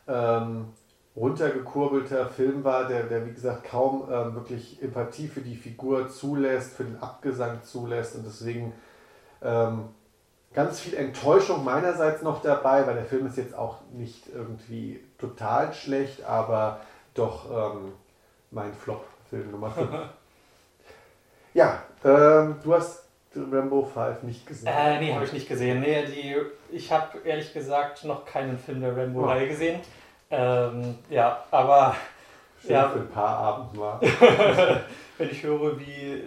ähm, 0.07 0.73
runtergekurbelter 1.15 2.27
Film 2.27 2.63
war, 2.63 2.87
der, 2.87 3.03
der 3.03 3.25
wie 3.25 3.33
gesagt 3.33 3.65
kaum 3.65 4.07
ähm, 4.11 4.35
wirklich 4.35 4.81
Empathie 4.81 5.27
für 5.27 5.41
die 5.41 5.55
Figur 5.55 6.09
zulässt, 6.09 6.73
für 6.75 6.83
den 6.83 7.01
Abgesang 7.01 7.61
zulässt 7.63 8.15
und 8.15 8.25
deswegen 8.25 8.73
ähm, 9.41 9.89
ganz 10.53 10.79
viel 10.79 10.95
Enttäuschung 10.95 11.63
meinerseits 11.63 12.21
noch 12.21 12.41
dabei, 12.41 12.85
weil 12.87 12.95
der 12.95 13.05
Film 13.05 13.27
ist 13.27 13.37
jetzt 13.37 13.55
auch 13.55 13.77
nicht 13.91 14.23
irgendwie 14.33 15.03
total 15.17 15.73
schlecht, 15.73 16.23
aber 16.23 16.79
doch 17.13 17.75
ähm, 17.75 17.93
mein 18.51 18.73
Flop-Film 18.73 19.51
Nummer 19.51 19.71
5. 19.71 19.89
ja, 21.53 21.83
ähm, 22.03 22.55
du 22.63 22.73
hast 22.73 23.03
Rambo 23.35 23.83
5 23.83 24.23
nicht 24.23 24.47
gesehen. 24.47 24.67
Äh, 24.67 24.99
nee, 24.99 25.13
habe 25.13 25.25
ich 25.25 25.33
nicht 25.33 25.47
gesehen. 25.47 25.81
Nee, 25.81 26.05
die, 26.05 26.35
ich 26.75 26.91
habe 26.91 27.19
ehrlich 27.23 27.53
gesagt 27.53 28.03
noch 28.05 28.25
keinen 28.25 28.57
Film 28.57 28.81
der 28.81 28.97
Rambo-Reihe 28.97 29.45
oh. 29.45 29.49
gesehen. 29.49 29.81
Ähm, 30.31 30.95
ja, 31.09 31.43
aber. 31.51 31.95
Schön 32.61 32.71
ja, 32.71 32.89
für 32.89 32.99
ein 32.99 33.09
paar 33.09 33.37
Abend 33.37 33.73
mal. 33.75 33.99
wenn 35.17 35.29
ich 35.29 35.43
höre, 35.43 35.79
wie 35.79 36.23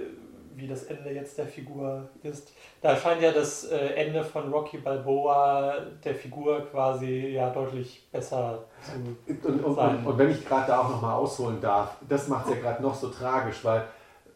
wie 0.62 0.68
das 0.68 0.84
Ende 0.84 1.10
jetzt 1.10 1.36
der 1.36 1.46
Figur 1.46 2.08
ist. 2.22 2.52
Da 2.80 2.96
scheint 2.96 3.20
ja 3.20 3.32
das 3.32 3.64
äh, 3.64 3.94
Ende 3.94 4.22
von 4.22 4.52
Rocky 4.52 4.78
Balboa 4.78 5.74
der 6.04 6.14
Figur 6.14 6.64
quasi 6.70 7.32
ja 7.34 7.50
deutlich 7.50 8.08
besser 8.12 8.64
zu 8.80 9.48
und, 9.48 9.64
und, 9.64 9.74
sein. 9.74 9.96
Und, 9.98 10.06
und 10.06 10.18
wenn 10.18 10.30
ich 10.30 10.46
gerade 10.46 10.68
da 10.68 10.80
auch 10.80 10.90
nochmal 10.90 11.16
ausholen 11.16 11.60
darf, 11.60 11.96
das 12.08 12.28
macht 12.28 12.46
es 12.46 12.54
ja 12.54 12.60
gerade 12.60 12.82
noch 12.82 12.94
so 12.94 13.08
tragisch, 13.08 13.64
weil 13.64 13.84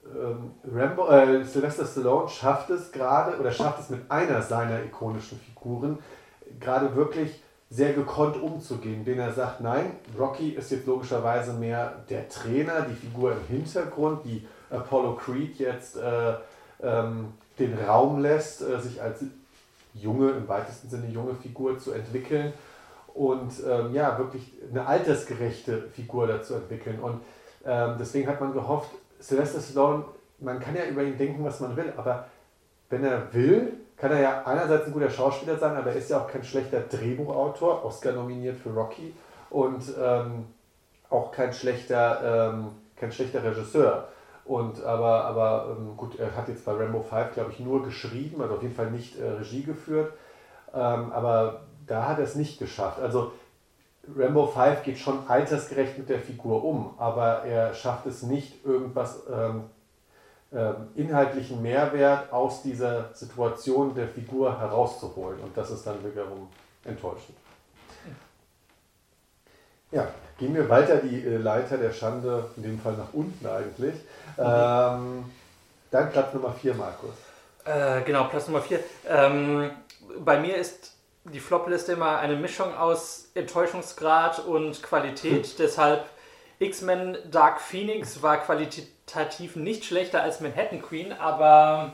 ähm, 0.05 0.53
Rambo, 0.73 1.09
äh, 1.09 1.45
Sylvester 1.45 1.87
Stallone 1.87 2.29
schafft 2.29 2.71
es 2.71 2.91
gerade 2.91 3.39
oder 3.39 3.53
schafft 3.53 3.81
es 3.81 3.91
mit 3.91 4.11
einer 4.11 4.43
seiner 4.43 4.83
ikonischen 4.83 5.39
Figuren 5.39 5.99
gerade 6.59 6.95
wirklich 6.97 7.41
sehr 7.71 7.93
gekonnt 7.93 8.41
umzugehen, 8.41 9.05
den 9.05 9.19
er 9.19 9.33
sagt, 9.33 9.61
nein, 9.61 9.93
Rocky 10.19 10.51
ist 10.51 10.71
jetzt 10.71 10.87
logischerweise 10.87 11.53
mehr 11.53 12.05
der 12.09 12.29
Trainer, 12.29 12.83
die 12.83 12.95
Figur 12.95 13.33
im 13.33 13.57
Hintergrund, 13.57 14.25
die 14.25 14.47
Apollo 14.71 15.17
Creed 15.17 15.59
jetzt 15.59 15.97
äh, 15.97 16.35
ähm, 16.83 17.33
den 17.59 17.79
Raum 17.79 18.21
lässt, 18.21 18.63
äh, 18.63 18.79
sich 18.81 19.01
als 19.03 19.25
junge, 19.95 20.31
im 20.31 20.49
weitesten 20.49 20.89
Sinne 20.89 21.09
junge 21.09 21.35
Figur 21.35 21.79
zu 21.79 21.93
entwickeln 21.93 22.53
und 23.15 23.53
ähm, 23.67 23.95
ja, 23.95 24.19
wirklich 24.19 24.53
eine 24.71 24.87
altersgerechte 24.87 25.89
Figur 25.95 26.27
dazu 26.27 26.55
entwickeln. 26.55 27.01
Und 27.01 27.23
ähm, 27.65 27.95
deswegen 27.99 28.29
hat 28.29 28.41
man 28.41 28.53
gehofft, 28.53 28.91
Sylvester 29.19 29.61
Stallone, 29.61 30.05
man 30.39 30.61
kann 30.61 30.77
ja 30.77 30.85
über 30.85 31.03
ihn 31.03 31.17
denken, 31.17 31.45
was 31.45 31.61
man 31.61 31.77
will, 31.77 31.93
aber 31.97 32.27
wenn 32.91 33.05
er 33.05 33.33
will, 33.33 33.73
kann 33.97 34.13
er 34.13 34.21
ja 34.21 34.43
einerseits 34.45 34.87
ein 34.87 34.93
guter 34.93 35.09
Schauspieler 35.09 35.59
sein, 35.59 35.75
aber 35.75 35.91
er 35.91 35.97
ist 35.97 36.11
ja 36.11 36.21
auch 36.21 36.29
kein 36.29 36.45
schlechter 36.45 36.81
Drehbuchautor, 36.81 37.85
Oscar 37.85 38.13
nominiert 38.13 38.59
für 38.59 38.71
Rocky 38.71 39.15
und 39.49 39.83
ähm, 39.99 40.45
auch 41.09 41.33
kein 41.33 41.53
schlechter, 41.53 42.53
ähm, 42.53 42.69
kein 42.97 43.11
schlechter 43.11 43.43
Regisseur. 43.43 44.09
Und 44.47 44.85
aber, 44.85 45.25
aber 45.25 45.77
ähm, 45.77 45.97
gut, 45.97 46.19
er 46.19 46.37
hat 46.37 46.49
jetzt 46.49 46.65
bei 46.65 46.73
Rambo 46.73 47.03
5, 47.03 47.35
glaube 47.35 47.51
ich, 47.51 47.61
nur 47.61 47.83
geschrieben, 47.83 48.41
also 48.41 48.55
auf 48.55 48.63
jeden 48.63 48.75
Fall 48.75 48.91
nicht 48.91 49.19
äh, 49.19 49.29
Regie 49.29 49.65
geführt. 49.65 50.13
Ähm, 50.73 51.13
aber 51.13 51.63
da 51.87 52.09
hat 52.09 52.19
er 52.19 52.25
es 52.25 52.37
nicht 52.37 52.59
geschafft. 52.59 53.01
Also 53.01 53.33
Rambo 54.15 54.47
5 54.47 54.85
geht 54.85 54.99
schon 54.99 55.29
altersgerecht 55.29 55.99
mit 55.99 56.09
der 56.09 56.21
Figur 56.21 56.65
um, 56.65 56.95
aber 56.99 57.43
er 57.43 57.75
schafft 57.75 58.07
es 58.07 58.23
nicht, 58.23 58.65
irgendwas 58.65 59.23
ähm, 59.33 59.65
ähm, 60.53 60.89
inhaltlichen 60.95 61.61
Mehrwert 61.61 62.33
aus 62.33 62.63
dieser 62.63 63.13
Situation 63.15 63.95
der 63.95 64.07
Figur 64.07 64.61
herauszuholen. 64.61 65.41
Und 65.41 65.57
das 65.57 65.73
ist 65.73 65.85
dann 65.85 65.97
wiederum 66.05 66.49
enttäuschend. 66.85 67.37
Ja, 69.91 70.09
gehen 70.39 70.55
wir 70.55 70.69
weiter 70.69 70.99
die 70.99 71.25
äh, 71.25 71.37
Leiter 71.37 71.79
der 71.79 71.93
Schande, 71.93 72.51
in 72.57 72.63
dem 72.63 72.79
Fall 72.79 72.97
nach 72.97 73.13
unten 73.13 73.47
eigentlich. 73.47 73.95
Ähm, 74.39 75.25
dann 75.91 76.11
Platz 76.11 76.35
Nummer 76.35 76.53
4, 76.53 76.75
Markus. 76.75 77.15
Äh, 77.65 78.03
genau, 78.03 78.25
Platz 78.25 78.47
Nummer 78.49 78.61
4. 78.61 78.81
Ähm, 79.09 79.71
bei 80.19 80.39
mir 80.39 80.57
ist 80.57 80.95
die 81.25 81.41
Flop-Liste 81.41 81.93
immer 81.93 82.19
eine 82.19 82.37
Mischung 82.37 82.77
aus 82.77 83.31
Enttäuschungsgrad 83.35 84.41
und 84.41 84.83
Qualität. 84.83 85.47
Hm. 85.47 85.55
Deshalb 85.59 86.05
X-Men 86.59 87.19
Dark 87.31 87.61
Phoenix 87.61 88.23
war 88.23 88.39
qualitativ 88.39 89.57
nicht 89.57 89.85
schlechter 89.85 90.23
als 90.23 90.41
Manhattan 90.41 90.81
Queen, 90.81 91.13
aber 91.13 91.93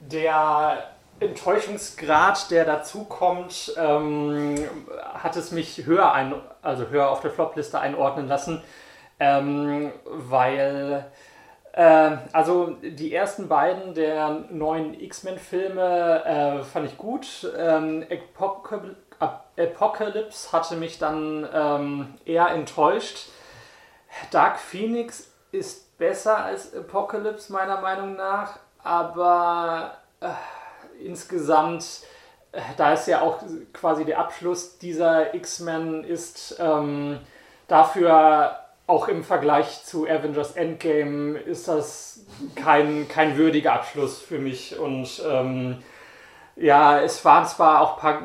der 0.00 0.90
Enttäuschungsgrad, 1.18 2.50
der 2.50 2.64
dazu 2.64 3.04
kommt, 3.04 3.74
ähm, 3.76 4.56
hat 5.14 5.36
es 5.36 5.50
mich 5.50 5.84
höher 5.84 6.12
ein, 6.12 6.34
also 6.62 6.88
höher 6.88 7.10
auf 7.10 7.20
der 7.20 7.30
Flop-Liste 7.30 7.78
einordnen 7.78 8.28
lassen, 8.28 8.62
ähm, 9.18 9.92
weil 10.04 11.04
äh, 11.72 12.16
also 12.32 12.76
die 12.82 13.14
ersten 13.14 13.48
beiden 13.48 13.94
der 13.94 14.44
neuen 14.50 14.98
X-Men-Filme 14.98 16.24
äh, 16.24 16.62
fand 16.64 16.86
ich 16.86 16.98
gut. 16.98 17.50
Ähm, 17.56 18.04
Apocalypse 19.56 20.52
hatte 20.52 20.76
mich 20.76 20.98
dann 20.98 21.48
ähm, 21.52 22.14
eher 22.24 22.48
enttäuscht. 22.48 23.28
Dark 24.30 24.58
Phoenix 24.58 25.30
ist 25.52 25.96
besser 25.98 26.44
als 26.44 26.74
Apocalypse 26.74 27.52
meiner 27.52 27.80
Meinung 27.80 28.16
nach, 28.16 28.58
aber 28.82 29.98
äh, 30.20 30.28
insgesamt, 31.04 31.84
äh, 32.52 32.60
da 32.76 32.94
es 32.94 33.06
ja 33.06 33.20
auch 33.20 33.40
quasi 33.72 34.04
der 34.04 34.18
Abschluss 34.18 34.78
dieser 34.78 35.34
X-Men 35.34 36.02
ist, 36.02 36.56
ähm, 36.58 37.20
dafür 37.68 38.59
auch 38.90 39.06
im 39.06 39.22
Vergleich 39.22 39.84
zu 39.84 40.08
Avengers 40.08 40.56
Endgame 40.56 41.38
ist 41.38 41.68
das 41.68 42.26
kein, 42.56 43.06
kein 43.06 43.36
würdiger 43.36 43.72
Abschluss 43.72 44.20
für 44.20 44.38
mich. 44.38 44.76
Und 44.78 45.22
ähm, 45.30 45.78
ja, 46.56 47.00
es 47.00 47.24
waren 47.24 47.46
zwar 47.46 47.82
auch 47.82 47.94
ein 47.94 48.00
paar, 48.00 48.22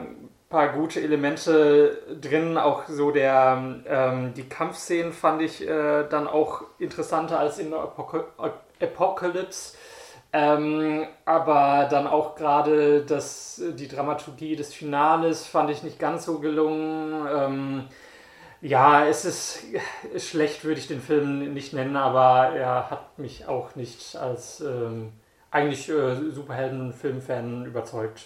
paar 0.49 0.69
gute 0.69 1.01
Elemente 1.01 2.01
drin, 2.19 2.57
auch 2.57 2.87
so 2.87 3.11
der, 3.11 3.75
ähm, 3.87 4.33
die 4.33 4.49
Kampfszenen 4.49 5.13
fand 5.13 5.43
ich 5.43 5.67
äh, 5.67 6.07
dann 6.09 6.27
auch 6.27 6.63
interessanter 6.79 7.37
als 7.39 7.59
in 7.59 7.71
Apocalypse. 8.81 9.77
Ähm, 10.33 11.05
aber 11.25 11.87
dann 11.91 12.07
auch 12.07 12.35
gerade 12.35 13.05
die 13.05 13.87
Dramaturgie 13.87 14.55
des 14.55 14.73
Finales 14.73 15.45
fand 15.45 15.69
ich 15.69 15.83
nicht 15.83 15.99
ganz 15.99 16.25
so 16.25 16.39
gelungen. 16.39 17.87
Ja, 18.61 19.05
es 19.05 19.25
ist 19.25 19.59
schlecht, 20.17 20.63
würde 20.63 20.79
ich 20.79 20.87
den 20.87 21.01
Film 21.01 21.53
nicht 21.53 21.73
nennen, 21.73 21.95
aber 21.97 22.55
er 22.55 22.89
hat 22.89 23.19
mich 23.19 23.47
auch 23.47 23.75
nicht 23.75 24.15
als 24.15 24.61
ähm, 24.61 25.11
eigentlich 25.51 25.89
äh, 25.89 26.31
Superhelden-Filmfan 26.31 27.65
überzeugt. 27.65 28.25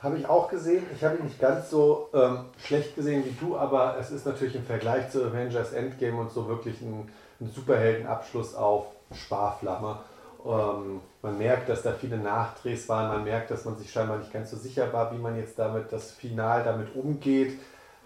Habe 0.00 0.16
ich 0.16 0.26
auch 0.26 0.48
gesehen. 0.48 0.84
Ich 0.94 1.04
habe 1.04 1.18
ihn 1.18 1.24
nicht 1.24 1.38
ganz 1.38 1.68
so 1.68 2.08
ähm, 2.14 2.46
schlecht 2.58 2.96
gesehen 2.96 3.22
wie 3.26 3.36
du, 3.38 3.56
aber 3.56 3.98
es 4.00 4.10
ist 4.10 4.24
natürlich 4.24 4.56
im 4.56 4.64
Vergleich 4.64 5.10
zu 5.10 5.22
Avengers 5.22 5.74
Endgame 5.74 6.18
und 6.18 6.32
so 6.32 6.48
wirklich 6.48 6.80
ein, 6.80 7.10
ein 7.40 7.50
Superheldenabschluss 7.50 8.54
auf 8.54 8.86
Sparflamme. 9.12 9.98
Ähm, 10.44 11.02
man 11.20 11.36
merkt, 11.36 11.68
dass 11.68 11.82
da 11.82 11.92
viele 11.92 12.16
Nachdrehs 12.16 12.88
waren, 12.88 13.08
man 13.08 13.24
merkt, 13.24 13.50
dass 13.50 13.66
man 13.66 13.76
sich 13.76 13.92
scheinbar 13.92 14.16
nicht 14.16 14.32
ganz 14.32 14.50
so 14.50 14.56
sicher 14.56 14.90
war, 14.90 15.12
wie 15.12 15.18
man 15.18 15.36
jetzt 15.36 15.58
damit 15.58 15.92
das 15.92 16.12
Final 16.12 16.64
damit 16.64 16.96
umgeht. 16.96 17.58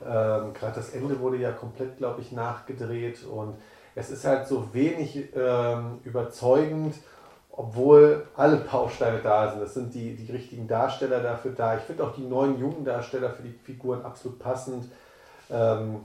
Ähm, 0.03 0.53
Gerade 0.55 0.75
das 0.77 0.91
Ende 0.91 1.19
wurde 1.21 1.37
ja 1.37 1.53
komplett, 1.53 1.99
glaube 1.99 2.21
ich, 2.21 2.33
nachgedreht 2.33 3.25
und 3.25 3.57
es 3.95 4.11
ist 4.11 4.25
halt 4.25 4.47
so 4.49 4.75
wenig 4.75 5.29
ähm, 5.37 6.01
überzeugend, 6.05 6.97
obwohl 7.53 8.27
alle 8.37 8.57
Bausteine 8.57 9.21
da 9.23 9.53
sind. 9.53 9.63
Es 9.63 9.75
sind 9.75 9.95
die, 9.95 10.17
die 10.17 10.33
richtigen 10.33 10.67
Darsteller 10.67 11.23
dafür 11.23 11.53
da. 11.53 11.77
Ich 11.77 11.85
finde 11.85 12.05
auch 12.05 12.15
die 12.15 12.27
neuen 12.27 12.59
jungen 12.59 12.85
Darsteller 12.85 13.31
für 13.31 13.43
die 13.43 13.53
Figuren 13.53 14.03
absolut 14.03 14.39
passend. 14.39 14.91
Ähm, 15.51 16.01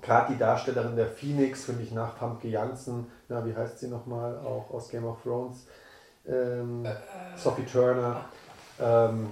Gerade 0.00 0.32
die 0.32 0.38
Darstellerin 0.38 0.96
der 0.96 1.06
Phoenix 1.06 1.64
finde 1.64 1.82
ich 1.82 1.92
nach 1.92 2.16
Pamke 2.16 2.48
Janssen, 2.48 3.06
na, 3.28 3.44
wie 3.44 3.54
heißt 3.54 3.78
sie 3.78 3.88
nochmal, 3.88 4.38
auch 4.38 4.72
aus 4.72 4.88
Game 4.88 5.04
of 5.04 5.22
Thrones, 5.22 5.66
ähm, 6.26 6.86
äh, 6.86 6.94
Sophie 7.36 7.66
Turner. 7.66 8.24
Ähm, 8.80 9.28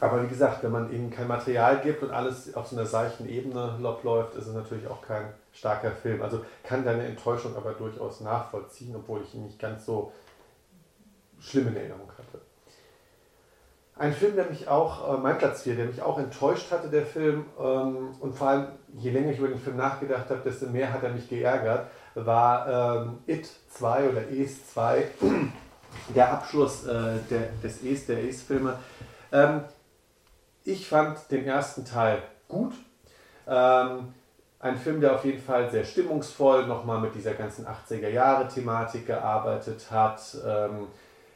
aber 0.00 0.22
wie 0.22 0.28
gesagt, 0.28 0.62
wenn 0.62 0.70
man 0.70 0.92
ihnen 0.92 1.10
kein 1.10 1.26
Material 1.26 1.80
gibt 1.80 2.02
und 2.02 2.10
alles 2.10 2.54
auf 2.54 2.68
so 2.68 2.76
einer 2.76 2.86
seichten 2.86 3.28
Ebene 3.28 3.78
läuft, 3.80 4.34
ist 4.36 4.46
es 4.46 4.54
natürlich 4.54 4.86
auch 4.86 5.02
kein 5.02 5.32
starker 5.52 5.90
Film. 5.90 6.22
Also 6.22 6.44
kann 6.62 6.84
deine 6.84 7.04
Enttäuschung 7.04 7.56
aber 7.56 7.72
durchaus 7.72 8.20
nachvollziehen, 8.20 8.94
obwohl 8.94 9.22
ich 9.22 9.34
ihn 9.34 9.44
nicht 9.44 9.58
ganz 9.58 9.84
so 9.86 10.12
schlimm 11.40 11.68
in 11.68 11.76
Erinnerung 11.76 12.10
hatte. 12.16 12.40
Ein 13.96 14.12
Film, 14.12 14.36
der 14.36 14.44
mich 14.44 14.68
auch, 14.68 15.12
äh, 15.12 15.20
mein 15.20 15.38
Platz 15.38 15.62
4, 15.62 15.74
der 15.74 15.86
mich 15.86 16.00
auch 16.00 16.18
enttäuscht 16.18 16.70
hatte, 16.70 16.88
der 16.88 17.04
Film, 17.04 17.46
ähm, 17.58 18.14
und 18.20 18.32
vor 18.32 18.48
allem, 18.48 18.66
je 18.94 19.10
länger 19.10 19.32
ich 19.32 19.38
über 19.38 19.48
den 19.48 19.58
Film 19.58 19.76
nachgedacht 19.76 20.30
habe, 20.30 20.40
desto 20.44 20.66
mehr 20.66 20.92
hat 20.92 21.02
er 21.02 21.10
mich 21.10 21.28
geärgert, 21.28 21.88
war 22.14 23.02
ähm, 23.02 23.18
It 23.26 23.48
2 23.70 24.10
oder 24.10 24.30
Es 24.30 24.68
2, 24.72 25.04
der 26.14 26.32
Abschluss 26.32 26.86
äh, 26.86 27.18
der, 27.28 27.48
des 27.62 27.82
Es, 27.82 28.06
der 28.06 28.22
Es-Filme. 28.22 28.78
Ähm, 29.32 29.62
ich 30.68 30.86
fand 30.86 31.18
den 31.30 31.46
ersten 31.46 31.84
Teil 31.84 32.22
gut. 32.48 32.74
Ähm, 33.46 34.14
ein 34.60 34.76
Film, 34.76 35.00
der 35.00 35.14
auf 35.14 35.24
jeden 35.24 35.40
Fall 35.40 35.70
sehr 35.70 35.84
stimmungsvoll 35.84 36.66
nochmal 36.66 37.00
mit 37.00 37.14
dieser 37.14 37.34
ganzen 37.34 37.66
80er 37.66 38.08
Jahre 38.08 38.48
Thematik 38.48 39.06
gearbeitet 39.06 39.90
hat. 39.90 40.20
Ähm, 40.46 40.88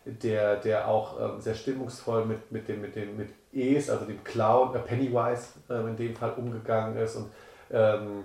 der, 0.04 0.56
der 0.56 0.88
auch 0.88 1.20
ähm, 1.20 1.40
sehr 1.40 1.54
stimmungsvoll 1.54 2.24
mit, 2.24 2.50
mit 2.50 2.68
dem, 2.68 2.80
mit 2.80 2.96
dem 2.96 3.16
mit 3.16 3.30
Es, 3.52 3.88
also 3.88 4.04
dem 4.04 4.22
Clown, 4.24 4.74
äh, 4.74 4.80
Pennywise 4.80 5.48
äh, 5.68 5.74
in 5.88 5.96
dem 5.96 6.16
Fall 6.16 6.32
umgegangen 6.32 6.96
ist 6.96 7.16
und 7.16 7.30
ähm, 7.70 8.24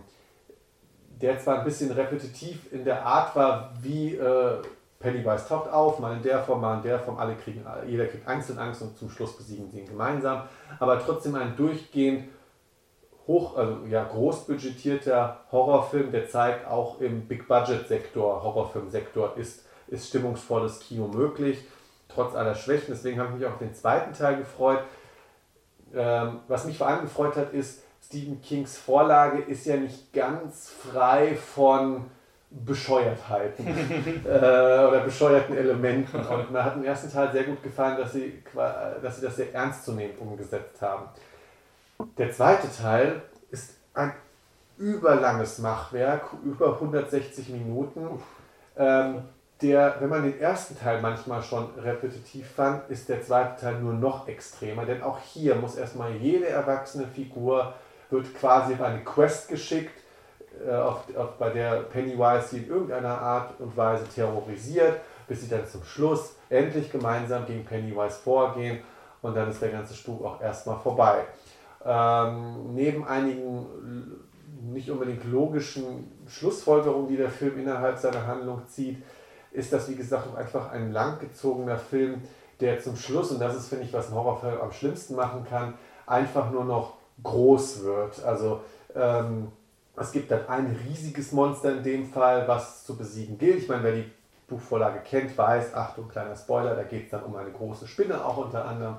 der 1.21 1.39
zwar 1.39 1.59
ein 1.59 1.65
bisschen 1.65 1.91
repetitiv 1.91 2.71
in 2.71 2.83
der 2.83 3.05
Art 3.05 3.35
war, 3.35 3.73
wie 3.81 4.15
äh, 4.15 4.61
Pennywise 4.99 5.47
taucht 5.47 5.71
auf, 5.71 5.99
mal 5.99 6.15
in 6.15 6.23
der 6.23 6.43
Form, 6.43 6.61
mal 6.61 6.77
in 6.77 6.83
der 6.83 6.99
Form, 6.99 7.17
alle 7.17 7.35
kriegen, 7.35 7.65
jeder 7.85 8.07
kriegt 8.07 8.27
Angst 8.27 8.49
und 8.49 8.57
Angst 8.57 8.81
und 8.81 8.97
zum 8.97 9.09
Schluss 9.09 9.37
besiegen 9.37 9.69
sie 9.69 9.81
ihn 9.81 9.87
gemeinsam, 9.87 10.43
aber 10.79 10.99
trotzdem 10.99 11.35
ein 11.35 11.55
durchgehend 11.55 12.29
hoch, 13.27 13.57
also 13.57 13.85
ja, 13.87 14.03
großbudgetierter 14.03 15.41
Horrorfilm, 15.51 16.11
der 16.11 16.27
zeigt, 16.29 16.67
auch 16.67 16.99
im 17.01 17.27
Big-Budget-Sektor, 17.27 18.41
Horrorfilmsektor 18.41 19.35
ist 19.37 19.67
ist 19.87 20.09
stimmungsvolles 20.09 20.79
Kino 20.79 21.07
möglich, 21.07 21.65
trotz 22.07 22.35
aller 22.35 22.55
Schwächen. 22.55 22.87
Deswegen 22.89 23.19
habe 23.19 23.29
ich 23.29 23.39
mich 23.39 23.45
auch 23.47 23.53
auf 23.53 23.59
den 23.59 23.73
zweiten 23.73 24.13
Teil 24.13 24.37
gefreut. 24.37 24.81
Ähm, 25.93 26.41
was 26.47 26.65
mich 26.65 26.77
vor 26.77 26.87
allem 26.87 27.01
gefreut 27.01 27.35
hat, 27.35 27.53
ist, 27.53 27.83
Stephen 28.05 28.41
Kings 28.41 28.77
Vorlage 28.77 29.39
ist 29.39 29.65
ja 29.65 29.77
nicht 29.77 30.13
ganz 30.13 30.69
frei 30.69 31.35
von 31.35 32.05
Bescheuertheiten 32.49 33.67
äh, 34.25 34.29
oder 34.29 35.01
bescheuerten 35.03 35.57
Elementen. 35.57 36.17
Und 36.25 36.51
mir 36.51 36.63
hat 36.63 36.75
im 36.75 36.85
ersten 36.85 37.11
Teil 37.11 37.31
sehr 37.31 37.43
gut 37.43 37.61
gefallen, 37.61 37.97
dass 37.97 38.13
sie, 38.13 38.41
dass 39.01 39.17
sie 39.17 39.21
das 39.21 39.35
sehr 39.35 39.53
ernstzunehmend 39.53 40.19
umgesetzt 40.19 40.81
haben. 40.81 41.07
Der 42.17 42.31
zweite 42.31 42.67
Teil 42.71 43.21
ist 43.49 43.75
ein 43.93 44.13
überlanges 44.77 45.57
Machwerk, 45.59 46.29
über 46.43 46.73
160 46.73 47.49
Minuten. 47.49 48.19
Ähm, 48.77 49.23
der, 49.61 49.95
wenn 49.99 50.09
man 50.09 50.23
den 50.23 50.39
ersten 50.39 50.77
Teil 50.77 51.01
manchmal 51.01 51.41
schon 51.41 51.71
repetitiv 51.79 52.47
fand, 52.51 52.89
ist 52.89 53.09
der 53.09 53.23
zweite 53.23 53.59
Teil 53.59 53.79
nur 53.79 53.93
noch 53.93 54.27
extremer, 54.27 54.85
denn 54.85 55.01
auch 55.01 55.19
hier 55.19 55.55
muss 55.55 55.75
erstmal 55.75 56.11
jede 56.11 56.47
erwachsene 56.47 57.07
Figur 57.07 57.73
wird 58.11 58.33
quasi 58.35 58.75
auf 58.75 58.81
eine 58.81 59.03
Quest 59.03 59.49
geschickt, 59.49 59.99
auf, 60.71 61.03
auf, 61.15 61.37
bei 61.37 61.49
der 61.49 61.81
Pennywise 61.83 62.47
sie 62.49 62.57
in 62.59 62.69
irgendeiner 62.69 63.19
Art 63.19 63.59
und 63.59 63.75
Weise 63.75 64.05
terrorisiert, 64.07 64.99
bis 65.27 65.41
sie 65.41 65.49
dann 65.49 65.65
zum 65.65 65.83
Schluss 65.83 66.35
endlich 66.49 66.91
gemeinsam 66.91 67.45
gegen 67.45 67.65
Pennywise 67.65 68.17
vorgehen 68.17 68.79
und 69.21 69.35
dann 69.35 69.49
ist 69.49 69.61
der 69.61 69.69
ganze 69.69 69.93
Spuk 69.93 70.23
auch 70.23 70.41
erstmal 70.41 70.77
vorbei. 70.77 71.25
Ähm, 71.85 72.73
neben 72.73 73.07
einigen 73.07 73.65
nicht 74.61 74.89
unbedingt 74.89 75.23
logischen 75.25 76.11
Schlussfolgerungen, 76.27 77.07
die 77.07 77.17
der 77.17 77.29
Film 77.29 77.59
innerhalb 77.59 77.97
seiner 77.97 78.25
Handlung 78.25 78.67
zieht, 78.67 79.03
ist 79.51 79.71
das, 79.71 79.89
wie 79.89 79.95
gesagt, 79.95 80.35
einfach 80.35 80.71
ein 80.71 80.91
langgezogener 80.91 81.77
Film, 81.77 82.21
der 82.59 82.79
zum 82.79 82.95
Schluss, 82.95 83.31
und 83.31 83.39
das 83.39 83.55
ist, 83.55 83.69
finde 83.69 83.85
ich, 83.85 83.93
was 83.93 84.09
ein 84.09 84.15
Horrorfilm 84.15 84.59
am 84.61 84.71
schlimmsten 84.71 85.15
machen 85.15 85.45
kann, 85.47 85.75
einfach 86.05 86.51
nur 86.51 86.65
noch 86.65 86.93
groß 87.23 87.83
wird. 87.83 88.23
Also 88.23 88.61
ähm, 88.95 89.51
es 89.99 90.11
gibt 90.11 90.31
dann 90.31 90.47
ein 90.47 90.79
riesiges 90.87 91.31
Monster 91.31 91.71
in 91.71 91.83
dem 91.83 92.05
Fall, 92.05 92.47
was 92.47 92.85
zu 92.85 92.95
besiegen 92.95 93.37
gilt. 93.37 93.63
Ich 93.63 93.67
meine, 93.67 93.83
wer 93.83 93.93
die 93.93 94.11
Buchvorlage 94.47 94.99
kennt, 94.99 95.37
weiß, 95.37 95.73
Achtung, 95.73 96.07
kleiner 96.07 96.35
Spoiler, 96.35 96.75
da 96.75 96.83
geht 96.83 97.05
es 97.05 97.09
dann 97.11 97.23
um 97.23 97.35
eine 97.35 97.51
große 97.51 97.87
Spinne 97.87 98.23
auch 98.23 98.37
unter 98.37 98.65
anderem. 98.65 98.97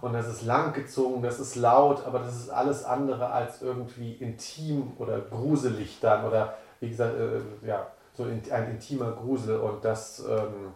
Und 0.00 0.12
das 0.12 0.28
ist 0.28 0.42
langgezogen, 0.42 1.22
das 1.22 1.40
ist 1.40 1.56
laut, 1.56 2.04
aber 2.06 2.18
das 2.18 2.36
ist 2.36 2.50
alles 2.50 2.84
andere 2.84 3.30
als 3.30 3.62
irgendwie 3.62 4.12
intim 4.12 4.92
oder 4.98 5.18
gruselig 5.20 5.98
dann. 6.00 6.26
Oder 6.26 6.58
wie 6.80 6.90
gesagt, 6.90 7.14
äh, 7.18 7.66
ja, 7.66 7.86
so 8.14 8.24
ein 8.24 8.70
intimer 8.70 9.12
Grusel. 9.12 9.56
Und 9.56 9.82
das 9.82 10.24
ähm, 10.28 10.74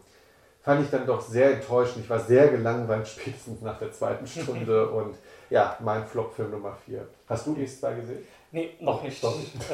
fand 0.62 0.82
ich 0.82 0.90
dann 0.90 1.06
doch 1.06 1.20
sehr 1.20 1.52
enttäuschend. 1.52 2.04
Ich 2.04 2.10
war 2.10 2.20
sehr 2.20 2.48
gelangweilt, 2.48 3.06
spätestens 3.08 3.60
nach 3.60 3.78
der 3.78 3.92
zweiten 3.92 4.26
Stunde. 4.26 4.88
und 4.92 5.16
ja, 5.50 5.76
mein 5.80 6.06
Flop-Film 6.06 6.52
Nummer 6.52 6.74
4. 6.86 7.06
Hast 7.28 7.46
du 7.46 7.56
es 7.60 7.80
2 7.80 7.94
gesehen? 7.94 8.26
Nee, 8.50 8.74
noch 8.80 9.02
nicht. 9.02 9.22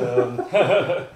Ähm, 0.01 0.43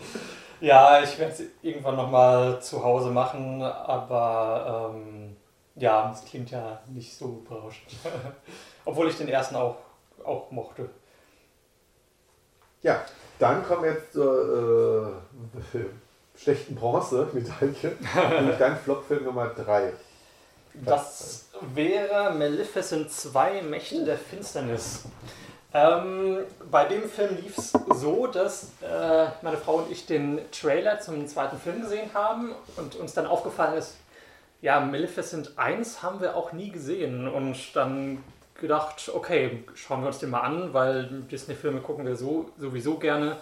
ja, 0.61 1.03
ich 1.03 1.19
werde 1.19 1.33
es 1.33 1.43
irgendwann 1.63 1.97
nochmal 1.97 2.61
zu 2.63 2.83
Hause 2.85 3.11
machen, 3.11 3.63
aber 3.63 4.93
ähm, 4.95 5.37
ja, 5.75 6.13
es 6.13 6.29
klingt 6.29 6.51
ja 6.51 6.81
nicht 6.87 7.17
so 7.17 7.43
berauschend. 7.49 7.91
Obwohl 8.85 9.09
ich 9.09 9.17
den 9.17 9.29
ersten 9.29 9.57
auch, 9.57 9.77
auch 10.25 10.51
mochte. 10.51 10.89
Ja, 12.83 13.05
dann 13.39 13.65
kommen 13.65 13.85
wir 13.85 13.93
jetzt 13.93 14.13
zur 14.13 15.15
äh, 15.75 15.79
schlechten 16.39 16.77
Bronze-Medaille, 16.77 17.97
nämlich 18.39 18.59
dein 18.59 18.77
Flopfilm 18.77 19.25
Nummer 19.25 19.49
3. 19.49 19.93
Das 20.85 21.47
wäre 21.75 22.33
Maleficent 22.35 23.11
2 23.11 23.63
Mächte 23.63 24.05
der 24.05 24.17
Finsternis. 24.19 25.05
Ähm, 25.75 26.39
bei 26.71 26.87
dem 26.87 27.09
Film 27.09 27.37
lief 27.43 27.59
es 27.59 27.73
so, 27.95 28.27
dass 28.27 28.73
äh, 28.81 29.27
meine 29.43 29.59
Frau 29.59 29.75
und 29.75 29.93
ich 29.93 30.07
den 30.07 30.41
Trailer 30.51 30.99
zum 31.01 31.27
zweiten 31.27 31.59
Film 31.59 31.83
gesehen 31.83 32.11
haben 32.15 32.55
und 32.77 32.97
uns 32.97 33.13
dann 33.13 33.27
aufgefallen 33.27 33.77
ist, 33.77 33.99
ja, 34.63 34.81
Maleficent 34.81 35.53
1 35.57 36.03
haben 36.03 36.21
wir 36.21 36.37
auch 36.37 36.53
nie 36.53 36.71
gesehen 36.71 37.29
und 37.29 37.77
dann 37.77 38.25
gedacht, 38.61 39.11
okay, 39.15 39.63
schauen 39.75 40.01
wir 40.01 40.09
uns 40.09 40.19
den 40.19 40.31
mal 40.31 40.41
an, 40.41 40.73
weil 40.73 41.05
Disney-Filme 41.31 41.81
gucken 41.81 42.07
wir 42.07 42.17
so, 42.17 42.51
sowieso 42.59 42.97
gerne 42.97 43.37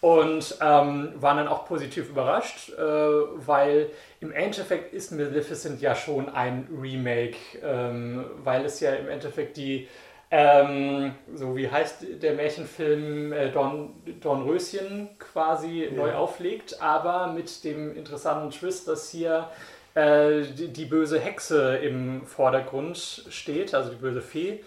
und 0.00 0.56
ähm, 0.60 1.12
waren 1.16 1.36
dann 1.36 1.48
auch 1.48 1.66
positiv 1.66 2.10
überrascht, 2.10 2.70
äh, 2.70 2.82
weil 2.82 3.90
im 4.20 4.32
Endeffekt 4.32 4.92
ist 4.92 5.12
Maleficent 5.12 5.80
ja 5.80 5.94
schon 5.94 6.28
ein 6.28 6.68
Remake, 6.80 7.36
ähm, 7.62 8.24
weil 8.42 8.64
es 8.64 8.80
ja 8.80 8.92
im 8.92 9.08
Endeffekt 9.08 9.56
die, 9.56 9.88
ähm, 10.30 11.14
so 11.34 11.56
wie 11.56 11.68
heißt 11.68 12.22
der 12.22 12.34
Märchenfilm 12.34 13.32
äh, 13.32 13.50
Don, 13.50 13.94
Dornröschen 14.20 15.08
quasi 15.18 15.84
ja. 15.84 15.90
neu 15.90 16.14
auflegt, 16.14 16.80
aber 16.80 17.28
mit 17.28 17.64
dem 17.64 17.96
interessanten 17.96 18.50
Twist, 18.50 18.86
dass 18.86 19.10
hier 19.10 19.48
äh, 19.94 20.42
die, 20.42 20.68
die, 20.68 20.84
böse 20.84 21.18
Hexe 21.18 21.76
im 21.78 22.24
Vordergrund 22.24 23.24
steht, 23.28 23.74
also 23.74 23.90
die 23.90 23.96
böse 23.96 24.22
Fee, 24.22 24.60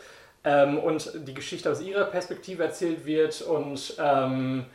ähm, 0.43 0.77
und 0.79 1.11
die 1.27 1.33
Geschichte 1.33 1.71
aus 1.71 1.81
ihrer 1.81 2.05
Perspektive 2.05 2.63
erzählt 2.63 3.05
wird 3.05 3.41
und 3.41 3.95
ähm, 3.99 4.65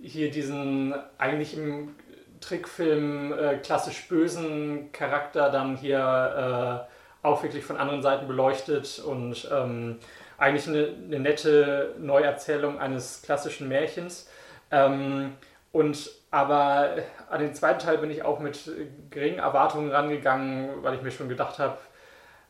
hier 0.00 0.30
diesen 0.30 0.94
eigentlich 1.18 1.56
im 1.58 1.94
Trickfilm 2.40 3.32
äh, 3.32 3.56
klassisch 3.58 4.08
bösen 4.08 4.92
Charakter 4.92 5.50
dann 5.50 5.76
hier 5.76 6.86
äh, 7.22 7.26
auch 7.26 7.42
wirklich 7.42 7.64
von 7.64 7.76
anderen 7.76 8.00
Seiten 8.00 8.26
beleuchtet 8.26 9.02
und 9.04 9.46
ähm, 9.52 9.98
eigentlich 10.38 10.68
eine, 10.68 10.94
eine, 11.04 11.20
nette 11.20 11.94
Neuerzählung 11.98 12.78
eines 12.78 13.22
klassischen 13.22 13.68
Märchens. 13.68 14.30
Ähm, 14.70 15.34
und 15.72 16.10
aber 16.30 16.96
an 17.30 17.40
den 17.40 17.54
zweiten 17.54 17.80
Teil 17.80 17.98
bin 17.98 18.10
ich 18.10 18.22
auch 18.22 18.38
mit 18.38 18.70
geringen 19.10 19.38
Erwartungen 19.38 19.90
rangegangen, 19.90 20.82
weil 20.82 20.94
ich 20.94 21.02
mir 21.02 21.10
schon 21.10 21.28
gedacht 21.28 21.58
habe, 21.58 21.78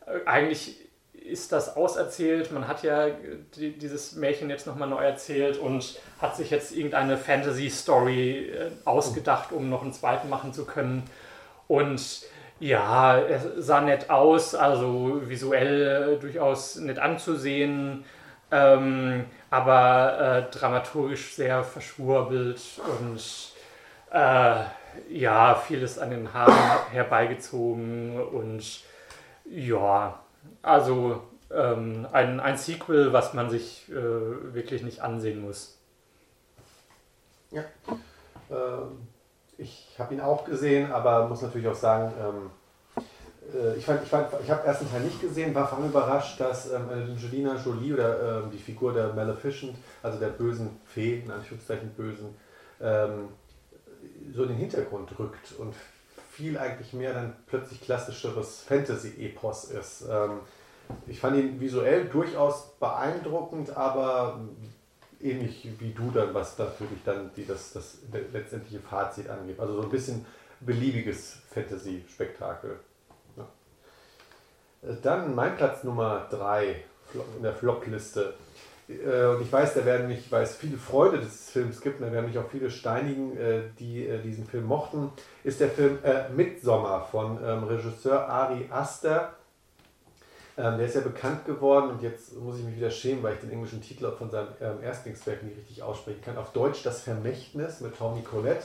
äh, 0.06 0.26
eigentlich 0.26 0.76
ist 1.12 1.52
das 1.52 1.76
auserzählt. 1.76 2.52
Man 2.52 2.68
hat 2.68 2.82
ja 2.82 3.08
die, 3.56 3.72
dieses 3.72 4.14
Märchen 4.14 4.50
jetzt 4.50 4.66
nochmal 4.66 4.88
neu 4.88 5.02
erzählt 5.02 5.58
und 5.58 5.98
hat 6.20 6.36
sich 6.36 6.50
jetzt 6.50 6.72
irgendeine 6.72 7.16
Fantasy-Story 7.16 8.50
äh, 8.50 8.70
ausgedacht, 8.84 9.52
um 9.52 9.68
noch 9.68 9.82
einen 9.82 9.92
zweiten 9.92 10.28
machen 10.28 10.52
zu 10.52 10.64
können. 10.64 11.04
Und 11.66 12.22
ja, 12.60 13.18
es 13.18 13.66
sah 13.66 13.80
nett 13.80 14.10
aus, 14.10 14.54
also 14.54 15.20
visuell 15.24 16.16
äh, 16.16 16.20
durchaus 16.20 16.76
nett 16.76 16.98
anzusehen, 16.98 18.04
ähm, 18.50 19.26
aber 19.50 20.48
äh, 20.50 20.56
dramaturgisch 20.56 21.34
sehr 21.34 21.62
verschwurbelt 21.62 22.60
und 23.00 23.52
äh, 24.10 24.64
ja, 25.10 25.54
vieles 25.54 25.98
an 25.98 26.10
den 26.10 26.32
Haaren 26.32 26.54
herbeigezogen 26.90 28.20
und 28.20 28.82
ja, 29.44 30.18
also 30.62 31.22
ähm, 31.54 32.06
ein, 32.12 32.40
ein 32.40 32.56
Sequel, 32.56 33.12
was 33.12 33.34
man 33.34 33.50
sich 33.50 33.88
äh, 33.90 33.94
wirklich 34.54 34.82
nicht 34.82 35.00
ansehen 35.00 35.40
muss. 35.40 35.78
Ja, 37.50 37.64
ähm, 38.50 39.08
ich 39.58 39.96
habe 39.98 40.14
ihn 40.14 40.20
auch 40.20 40.44
gesehen, 40.44 40.90
aber 40.92 41.28
muss 41.28 41.42
natürlich 41.42 41.68
auch 41.68 41.74
sagen, 41.74 42.12
ähm, 42.20 42.50
äh, 43.54 43.76
ich, 43.76 43.84
fand, 43.84 44.02
ich, 44.02 44.08
fand, 44.08 44.28
ich 44.42 44.50
habe 44.50 44.64
ersten 44.64 44.88
Teil 44.88 45.00
nicht 45.00 45.20
gesehen, 45.20 45.54
war 45.54 45.66
vor 45.66 45.78
allem 45.78 45.88
überrascht, 45.88 46.40
dass 46.40 46.72
ähm, 46.72 46.88
Angelina 46.88 47.56
Jolie 47.56 47.92
oder 47.92 48.42
ähm, 48.42 48.50
die 48.52 48.58
Figur 48.58 48.92
der 48.92 49.12
Maleficent, 49.12 49.76
also 50.02 50.18
der 50.18 50.28
bösen 50.28 50.80
Fee, 50.86 51.20
in 51.20 51.30
Anführungszeichen 51.30 51.90
bösen, 51.90 52.36
ähm, 52.80 53.30
so 54.32 54.44
in 54.44 54.50
den 54.50 54.58
Hintergrund 54.58 55.18
rückt 55.18 55.52
und 55.58 55.74
viel 56.30 56.56
eigentlich 56.56 56.92
mehr 56.92 57.14
dann 57.14 57.34
plötzlich 57.46 57.80
klassischeres 57.80 58.62
Fantasy-Epos 58.62 59.64
ist. 59.72 60.04
Ähm, 60.08 60.40
ich 61.08 61.18
fand 61.18 61.36
ihn 61.36 61.60
visuell 61.60 62.04
durchaus 62.04 62.78
beeindruckend, 62.78 63.76
aber 63.76 64.40
ähnlich 65.20 65.68
wie 65.78 65.92
du 65.92 66.10
dann, 66.10 66.32
was 66.34 66.58
natürlich 66.58 67.02
dann 67.04 67.30
die, 67.36 67.46
das, 67.46 67.72
das 67.72 67.98
letztendliche 68.32 68.80
Fazit 68.80 69.28
angeht. 69.28 69.58
Also 69.58 69.74
so 69.74 69.82
ein 69.82 69.90
bisschen 69.90 70.24
beliebiges 70.60 71.38
Fantasy-Spektakel. 71.52 72.78
Ja. 73.36 73.48
Dann 75.02 75.34
mein 75.34 75.56
Platz 75.56 75.84
Nummer 75.84 76.26
3 76.30 76.84
in 77.36 77.42
der 77.42 77.54
Flop-Liste. 77.54 78.34
Äh, 78.88 79.26
und 79.26 79.42
ich 79.42 79.52
weiß, 79.52 79.74
da 79.74 79.84
werden 79.84 80.08
mich, 80.08 80.30
weil 80.30 80.42
es 80.42 80.56
viele 80.56 80.78
Freude 80.78 81.18
des 81.18 81.50
Films 81.50 81.80
gibt, 81.80 82.00
da 82.00 82.10
werden 82.10 82.26
mich 82.26 82.38
auch 82.38 82.48
viele 82.50 82.70
steinigen, 82.70 83.36
äh, 83.36 83.62
die 83.78 84.06
äh, 84.06 84.20
diesen 84.20 84.46
Film 84.46 84.64
mochten, 84.64 85.12
ist 85.44 85.60
der 85.60 85.68
Film 85.68 85.98
Midsommer 86.34 87.06
von 87.10 87.38
ähm, 87.44 87.64
Regisseur 87.64 88.28
Ari 88.28 88.66
Aster. 88.70 89.34
Ähm, 90.58 90.76
der 90.76 90.86
ist 90.86 90.96
ja 90.96 91.00
bekannt 91.00 91.46
geworden 91.46 91.90
und 91.90 92.02
jetzt 92.02 92.36
muss 92.36 92.58
ich 92.58 92.64
mich 92.64 92.76
wieder 92.76 92.90
schämen, 92.90 93.22
weil 93.22 93.34
ich 93.34 93.40
den 93.40 93.52
englischen 93.52 93.80
Titel 93.80 94.10
von 94.10 94.28
seinem 94.28 94.48
ähm, 94.60 94.82
Erstlingswerk 94.82 95.42
nicht 95.44 95.56
richtig 95.56 95.82
aussprechen 95.82 96.20
kann. 96.22 96.36
Auf 96.36 96.52
Deutsch 96.52 96.82
Das 96.82 97.02
Vermächtnis 97.02 97.80
mit 97.80 97.96
Tommy 97.96 98.22
Collette. 98.22 98.64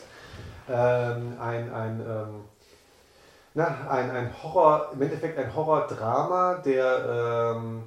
ein 0.67 1.37
ein 1.39 2.01
na, 3.55 3.87
ein, 3.87 4.09
ein 4.09 4.31
Horror, 4.41 4.89
im 4.93 5.01
Endeffekt 5.03 5.37
ein 5.37 5.55
Horror-Drama, 5.55 6.55
der 6.65 7.55
ähm, 7.55 7.83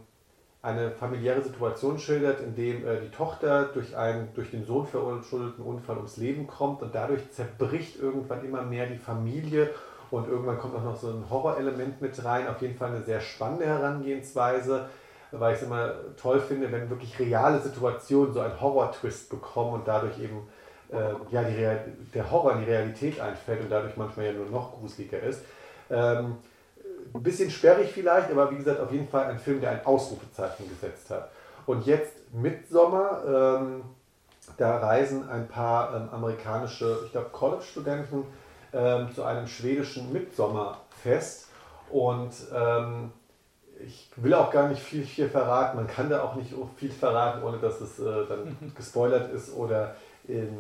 eine 0.63 0.93
familiäre 0.93 1.43
Situation 1.43 1.99
schildert, 1.99 2.41
in 2.41 2.55
dem 2.55 2.87
äh, 2.87 3.01
die 3.01 3.11
Tochter 3.11 3.65
durch 3.67 3.97
einen 3.97 4.33
durch 4.35 4.51
den 4.51 4.65
Sohn 4.65 4.87
verurschuldeten 4.87 5.65
Unfall 5.65 5.97
ums 5.97 6.17
Leben 6.19 6.47
kommt 6.47 6.83
und 6.83 6.95
dadurch 6.95 7.31
zerbricht 7.33 8.01
irgendwann 8.01 8.45
immer 8.45 8.63
mehr 8.63 8.87
die 8.87 8.99
Familie 8.99 9.71
und 10.11 10.29
irgendwann 10.29 10.59
kommt 10.59 10.77
auch 10.77 10.85
noch 10.85 10.97
so 10.97 11.09
ein 11.09 11.25
Horrorelement 11.29 12.01
mit 12.01 12.25
rein. 12.25 12.49
Auf 12.49 12.63
jeden 12.63 12.77
Fall 12.77 12.91
eine 12.91 13.03
sehr 13.03 13.21
spannende 13.21 13.67
Herangehensweise, 13.67 14.89
weil 15.33 15.55
ich 15.55 15.61
es 15.61 15.67
immer 15.67 15.95
toll 16.17 16.41
finde, 16.41 16.71
wenn 16.71 16.89
wirklich 16.89 17.19
reale 17.19 17.59
Situationen 17.61 18.33
so 18.33 18.41
einen 18.41 18.61
Horror-Twist 18.61 19.29
bekommen 19.31 19.75
und 19.75 19.89
dadurch 19.89 20.19
eben 20.21 20.49
äh, 20.93 21.15
ja, 21.31 21.43
der 22.15 22.31
Horror 22.31 22.53
in 22.53 22.61
die 22.61 22.71
Realität 22.71 23.21
einfällt 23.21 23.61
und 23.61 23.71
dadurch 23.71 23.97
manchmal 23.97 24.27
ja 24.27 24.33
nur 24.33 24.47
noch 24.47 24.79
gruseliger 24.79 25.21
ist. 25.21 25.43
Ähm, 25.91 26.37
ein 27.15 27.23
bisschen 27.23 27.51
sperrig 27.51 27.91
vielleicht, 27.93 28.31
aber 28.31 28.51
wie 28.51 28.57
gesagt, 28.57 28.81
auf 28.81 28.93
jeden 28.93 29.09
Fall 29.09 29.27
ein 29.27 29.39
Film, 29.39 29.61
der 29.61 29.71
ein 29.71 29.87
Ausrufezeichen 29.87 30.69
gesetzt 30.69 31.11
hat. 31.11 31.31
Und 31.67 31.87
jetzt 31.87 32.13
Midsommer, 32.33 33.23
ähm, 33.27 33.83
da 34.57 34.79
reisen 34.79 35.29
ein 35.29 35.49
paar 35.49 35.95
ähm, 35.97 36.09
amerikanische, 36.13 37.01
ich 37.05 37.13
glaube, 37.13 37.31
College-Studenten 37.31 38.25
ähm, 38.77 39.13
zu 39.15 39.25
einem 39.25 39.47
schwedischen 39.47 40.13
Midsommerfest. 40.13 41.49
Und 41.91 42.33
ähm, 42.55 43.13
ich 43.85 44.11
will 44.17 44.35
auch 44.35 44.51
gar 44.51 44.69
nicht 44.69 44.83
viel, 44.83 45.05
viel 45.05 45.29
verraten. 45.29 45.77
Man 45.77 45.87
kann 45.87 46.11
da 46.11 46.23
auch 46.23 46.35
nicht 46.35 46.53
viel 46.77 46.91
verraten, 46.91 47.43
ohne 47.43 47.59
dass 47.59 47.81
es 47.81 47.99
äh, 47.99 48.27
dann 48.29 48.57
gespoilert 48.77 49.33
ist 49.33 49.55
oder 49.55 49.97
in 50.29 50.57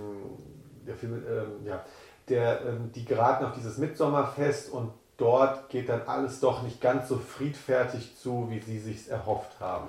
der 0.87 0.95
Film, 0.95 1.23
ähm, 1.29 1.67
ja, 1.67 1.85
der, 2.29 2.65
ähm, 2.67 2.93
die 2.95 3.05
geraten 3.05 3.45
auf 3.45 3.55
dieses 3.55 3.79
Mitsommerfest 3.79 4.71
und 4.71 4.93
dort 5.17 5.69
geht 5.69 5.89
dann 5.89 6.03
alles 6.07 6.41
doch 6.41 6.63
nicht 6.63 6.81
ganz 6.81 7.09
so 7.09 7.19
friedfertig 7.19 8.17
zu, 8.17 8.49
wie 8.51 8.61
sie 8.61 8.79
sich 8.79 9.11
erhofft 9.11 9.61
haben. 9.61 9.89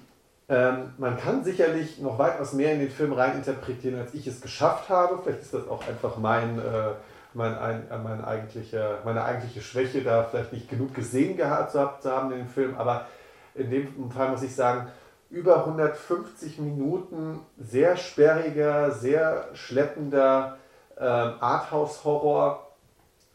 Ähm, 0.47 0.93
man 0.97 1.17
kann 1.17 1.43
sicherlich 1.43 1.99
noch 1.99 2.19
weitaus 2.19 2.53
mehr 2.53 2.73
in 2.73 2.80
den 2.80 2.91
Film 2.91 3.13
reininterpretieren, 3.13 3.99
als 3.99 4.13
ich 4.13 4.27
es 4.27 4.41
geschafft 4.41 4.89
habe. 4.89 5.19
Vielleicht 5.23 5.41
ist 5.41 5.53
das 5.53 5.67
auch 5.67 5.88
einfach 5.88 6.17
mein, 6.17 6.59
äh, 6.59 6.91
mein, 7.34 7.57
ein, 7.57 7.89
äh, 7.89 7.97
mein 7.97 8.23
eigentliche, 8.23 8.99
meine 9.03 9.23
eigentliche 9.23 9.61
Schwäche, 9.61 10.03
da 10.03 10.23
vielleicht 10.23 10.53
nicht 10.53 10.69
genug 10.69 10.93
gesehen 10.93 11.35
gehabt 11.35 11.72
zu 11.72 12.11
haben 12.11 12.31
in 12.31 12.39
dem 12.39 12.47
Film. 12.47 12.76
Aber 12.77 13.07
in 13.55 13.72
dem 13.72 14.11
Fall 14.11 14.30
muss 14.30 14.43
ich 14.43 14.53
sagen, 14.53 14.88
über 15.31 15.65
150 15.65 16.59
Minuten 16.59 17.39
sehr 17.57 17.97
sperriger, 17.97 18.91
sehr 18.91 19.49
schleppender 19.53 20.57
ähm, 20.97 21.34
Arthouse-Horror, 21.39 22.67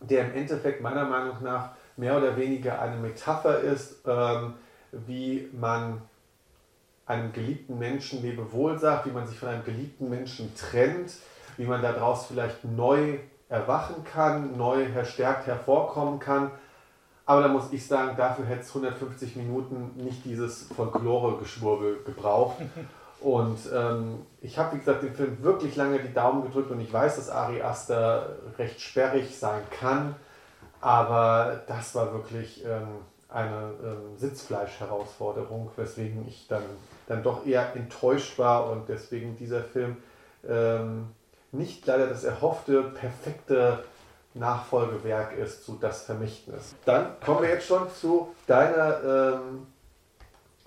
der 0.00 0.26
im 0.26 0.34
Endeffekt 0.34 0.80
meiner 0.80 1.04
Meinung 1.04 1.42
nach 1.42 1.70
mehr 1.96 2.16
oder 2.16 2.36
weniger 2.36 2.80
eine 2.80 2.96
Metapher 2.96 3.58
ist, 3.58 3.96
ähm, 4.06 4.54
wie 4.92 5.48
man 5.52 6.00
einem 7.10 7.32
geliebten 7.32 7.78
Menschen 7.78 8.22
Lebewohl 8.22 8.78
sagt, 8.78 9.06
wie 9.06 9.10
man 9.10 9.26
sich 9.26 9.38
von 9.38 9.48
einem 9.48 9.64
geliebten 9.64 10.08
Menschen 10.08 10.54
trennt, 10.54 11.12
wie 11.56 11.66
man 11.66 11.82
daraus 11.82 12.26
vielleicht 12.26 12.64
neu 12.64 13.18
erwachen 13.48 14.04
kann, 14.04 14.56
neu 14.56 14.86
verstärkt 14.86 15.46
hervorkommen 15.46 16.20
kann. 16.20 16.52
Aber 17.26 17.42
da 17.42 17.48
muss 17.48 17.72
ich 17.72 17.86
sagen, 17.86 18.16
dafür 18.16 18.46
hätte 18.46 18.62
es 18.62 18.68
150 18.68 19.36
Minuten 19.36 19.92
nicht 19.96 20.24
dieses 20.24 20.68
Folklore-Geschwurbel 20.74 22.02
gebraucht. 22.04 22.56
Und 23.20 23.58
ähm, 23.74 24.24
ich 24.40 24.58
habe, 24.58 24.74
wie 24.74 24.78
gesagt, 24.78 25.02
dem 25.02 25.14
Film 25.14 25.42
wirklich 25.42 25.76
lange 25.76 25.98
die 25.98 26.14
Daumen 26.14 26.42
gedrückt 26.42 26.70
und 26.70 26.80
ich 26.80 26.92
weiß, 26.92 27.16
dass 27.16 27.28
Ari 27.28 27.60
Aster 27.60 28.36
recht 28.56 28.80
sperrig 28.80 29.38
sein 29.38 29.62
kann. 29.78 30.14
Aber 30.80 31.60
das 31.66 31.94
war 31.94 32.12
wirklich 32.14 32.64
ähm, 32.64 32.88
eine 33.28 33.74
ähm, 33.84 34.16
Sitzfleisch-Herausforderung, 34.16 35.70
weswegen 35.76 36.26
ich 36.26 36.46
dann 36.48 36.62
dann 37.10 37.24
doch 37.24 37.44
eher 37.44 37.74
enttäuscht 37.74 38.38
war 38.38 38.70
und 38.70 38.88
deswegen 38.88 39.36
dieser 39.36 39.64
Film 39.64 39.96
ähm, 40.48 41.08
nicht 41.50 41.84
leider 41.84 42.06
das 42.06 42.22
erhoffte, 42.22 42.82
perfekte 42.82 43.82
Nachfolgewerk 44.34 45.36
ist 45.36 45.64
zu 45.64 45.76
Das 45.80 46.04
Vermächtnis. 46.04 46.76
Dann 46.84 47.18
kommen 47.24 47.42
wir 47.42 47.48
jetzt 47.48 47.66
schon 47.66 47.92
zu 47.92 48.32
deiner 48.46 49.02
ähm, 49.02 49.66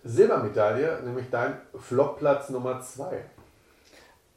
Silbermedaille, 0.03 0.99
nämlich 1.06 1.30
dein 1.32 1.61
Flopplatz 1.80 2.49
Nummer 2.49 2.82
2. 2.82 3.24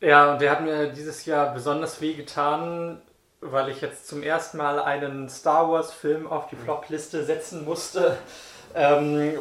Ja, 0.00 0.32
und 0.32 0.40
der 0.40 0.52
hat 0.52 0.62
mir 0.62 0.92
dieses 0.92 1.26
Jahr 1.26 1.52
besonders 1.52 2.00
weh 2.00 2.14
getan, 2.14 3.02
weil 3.40 3.68
ich 3.68 3.80
jetzt 3.80 4.06
zum 4.06 4.22
ersten 4.22 4.58
Mal 4.58 4.78
einen 4.78 5.28
Star 5.28 5.68
Wars-Film 5.72 6.28
auf 6.28 6.46
die 6.46 6.56
Flopliste 6.56 7.24
setzen 7.24 7.64
musste. 7.64 8.16
Ähm, 8.74 9.38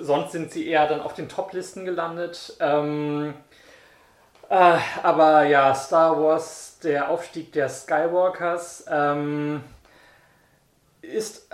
sonst 0.00 0.32
sind 0.32 0.52
sie 0.52 0.68
eher 0.68 0.86
dann 0.86 1.00
auf 1.00 1.14
den 1.14 1.28
Top-Listen 1.28 1.84
gelandet. 1.84 2.56
Ähm, 2.60 3.34
äh, 4.48 4.78
aber 5.02 5.44
ja, 5.44 5.74
Star 5.74 6.22
Wars, 6.22 6.78
der 6.82 7.10
Aufstieg 7.10 7.52
der 7.52 7.68
Skywalkers, 7.68 8.84
ähm, 8.88 9.62
ist 11.02 11.48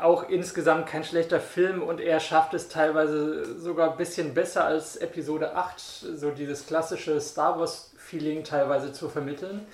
auch 0.00 0.28
insgesamt 0.28 0.86
kein 0.86 1.04
schlechter 1.04 1.40
Film 1.40 1.82
und 1.82 2.00
er 2.00 2.20
schafft 2.20 2.54
es 2.54 2.68
teilweise 2.68 3.58
sogar 3.58 3.92
ein 3.92 3.96
bisschen 3.96 4.34
besser 4.34 4.64
als 4.64 4.96
Episode 4.96 5.54
8, 5.54 5.78
so 5.78 6.30
dieses 6.30 6.66
klassische 6.66 7.20
Star 7.20 7.58
Wars-Feeling 7.58 8.44
teilweise 8.44 8.92
zu 8.92 9.08
vermitteln. 9.08 9.66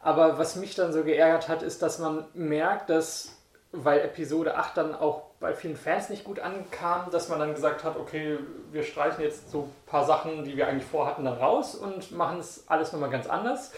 Aber 0.00 0.38
was 0.38 0.56
mich 0.56 0.74
dann 0.74 0.92
so 0.92 1.04
geärgert 1.04 1.48
hat, 1.48 1.62
ist, 1.62 1.82
dass 1.82 1.98
man 1.98 2.24
merkt, 2.34 2.90
dass, 2.90 3.30
weil 3.72 4.00
Episode 4.00 4.56
8 4.56 4.76
dann 4.76 4.94
auch 4.94 5.22
bei 5.40 5.54
vielen 5.54 5.76
Fans 5.76 6.10
nicht 6.10 6.24
gut 6.24 6.38
ankam, 6.38 7.10
dass 7.10 7.28
man 7.28 7.38
dann 7.38 7.54
gesagt 7.54 7.84
hat, 7.84 7.96
okay, 7.96 8.38
wir 8.70 8.82
streichen 8.82 9.24
jetzt 9.24 9.50
so 9.50 9.62
ein 9.62 9.72
paar 9.86 10.04
Sachen, 10.04 10.44
die 10.44 10.56
wir 10.56 10.68
eigentlich 10.68 10.88
vorhatten, 10.88 11.24
dann 11.24 11.38
raus 11.38 11.74
und 11.74 12.12
machen 12.12 12.38
es 12.38 12.64
alles 12.68 12.92
nochmal 12.92 13.10
ganz 13.10 13.26
anders. 13.26 13.72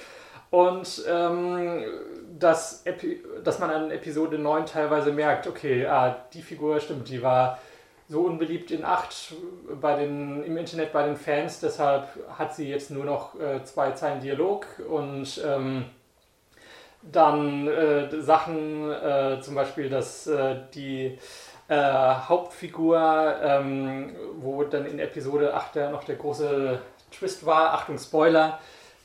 Und 0.50 1.04
ähm, 1.08 1.84
dass, 2.38 2.84
dass 3.42 3.58
man 3.58 3.70
an 3.70 3.90
Episode 3.90 4.38
9 4.38 4.66
teilweise 4.66 5.12
merkt, 5.12 5.46
okay, 5.46 5.86
ah, 5.86 6.16
die 6.32 6.42
Figur 6.42 6.80
stimmt, 6.80 7.08
die 7.08 7.22
war 7.22 7.58
so 8.08 8.22
unbeliebt 8.22 8.70
in 8.70 8.84
8 8.84 9.34
bei 9.80 9.96
den, 9.96 10.44
im 10.44 10.56
Internet 10.56 10.92
bei 10.92 11.06
den 11.06 11.16
Fans, 11.16 11.60
deshalb 11.60 12.08
hat 12.38 12.54
sie 12.54 12.68
jetzt 12.68 12.90
nur 12.90 13.04
noch 13.04 13.38
äh, 13.40 13.64
zwei 13.64 13.92
Zeilen 13.92 14.20
Dialog 14.20 14.66
und 14.88 15.42
ähm, 15.44 15.86
dann 17.12 17.68
äh, 17.68 18.20
Sachen, 18.20 18.90
äh, 18.90 19.40
zum 19.40 19.54
Beispiel, 19.54 19.88
dass 19.88 20.26
äh, 20.26 20.56
die 20.74 21.18
äh, 21.68 21.74
Hauptfigur, 21.76 23.36
ähm, 23.42 24.14
wo 24.36 24.64
dann 24.64 24.86
in 24.86 24.98
Episode 24.98 25.54
8 25.54 25.76
ja 25.76 25.90
noch 25.90 26.04
der 26.04 26.16
große 26.16 26.78
Twist 27.10 27.46
war, 27.46 27.74
Achtung 27.74 27.98
Spoiler, 27.98 28.58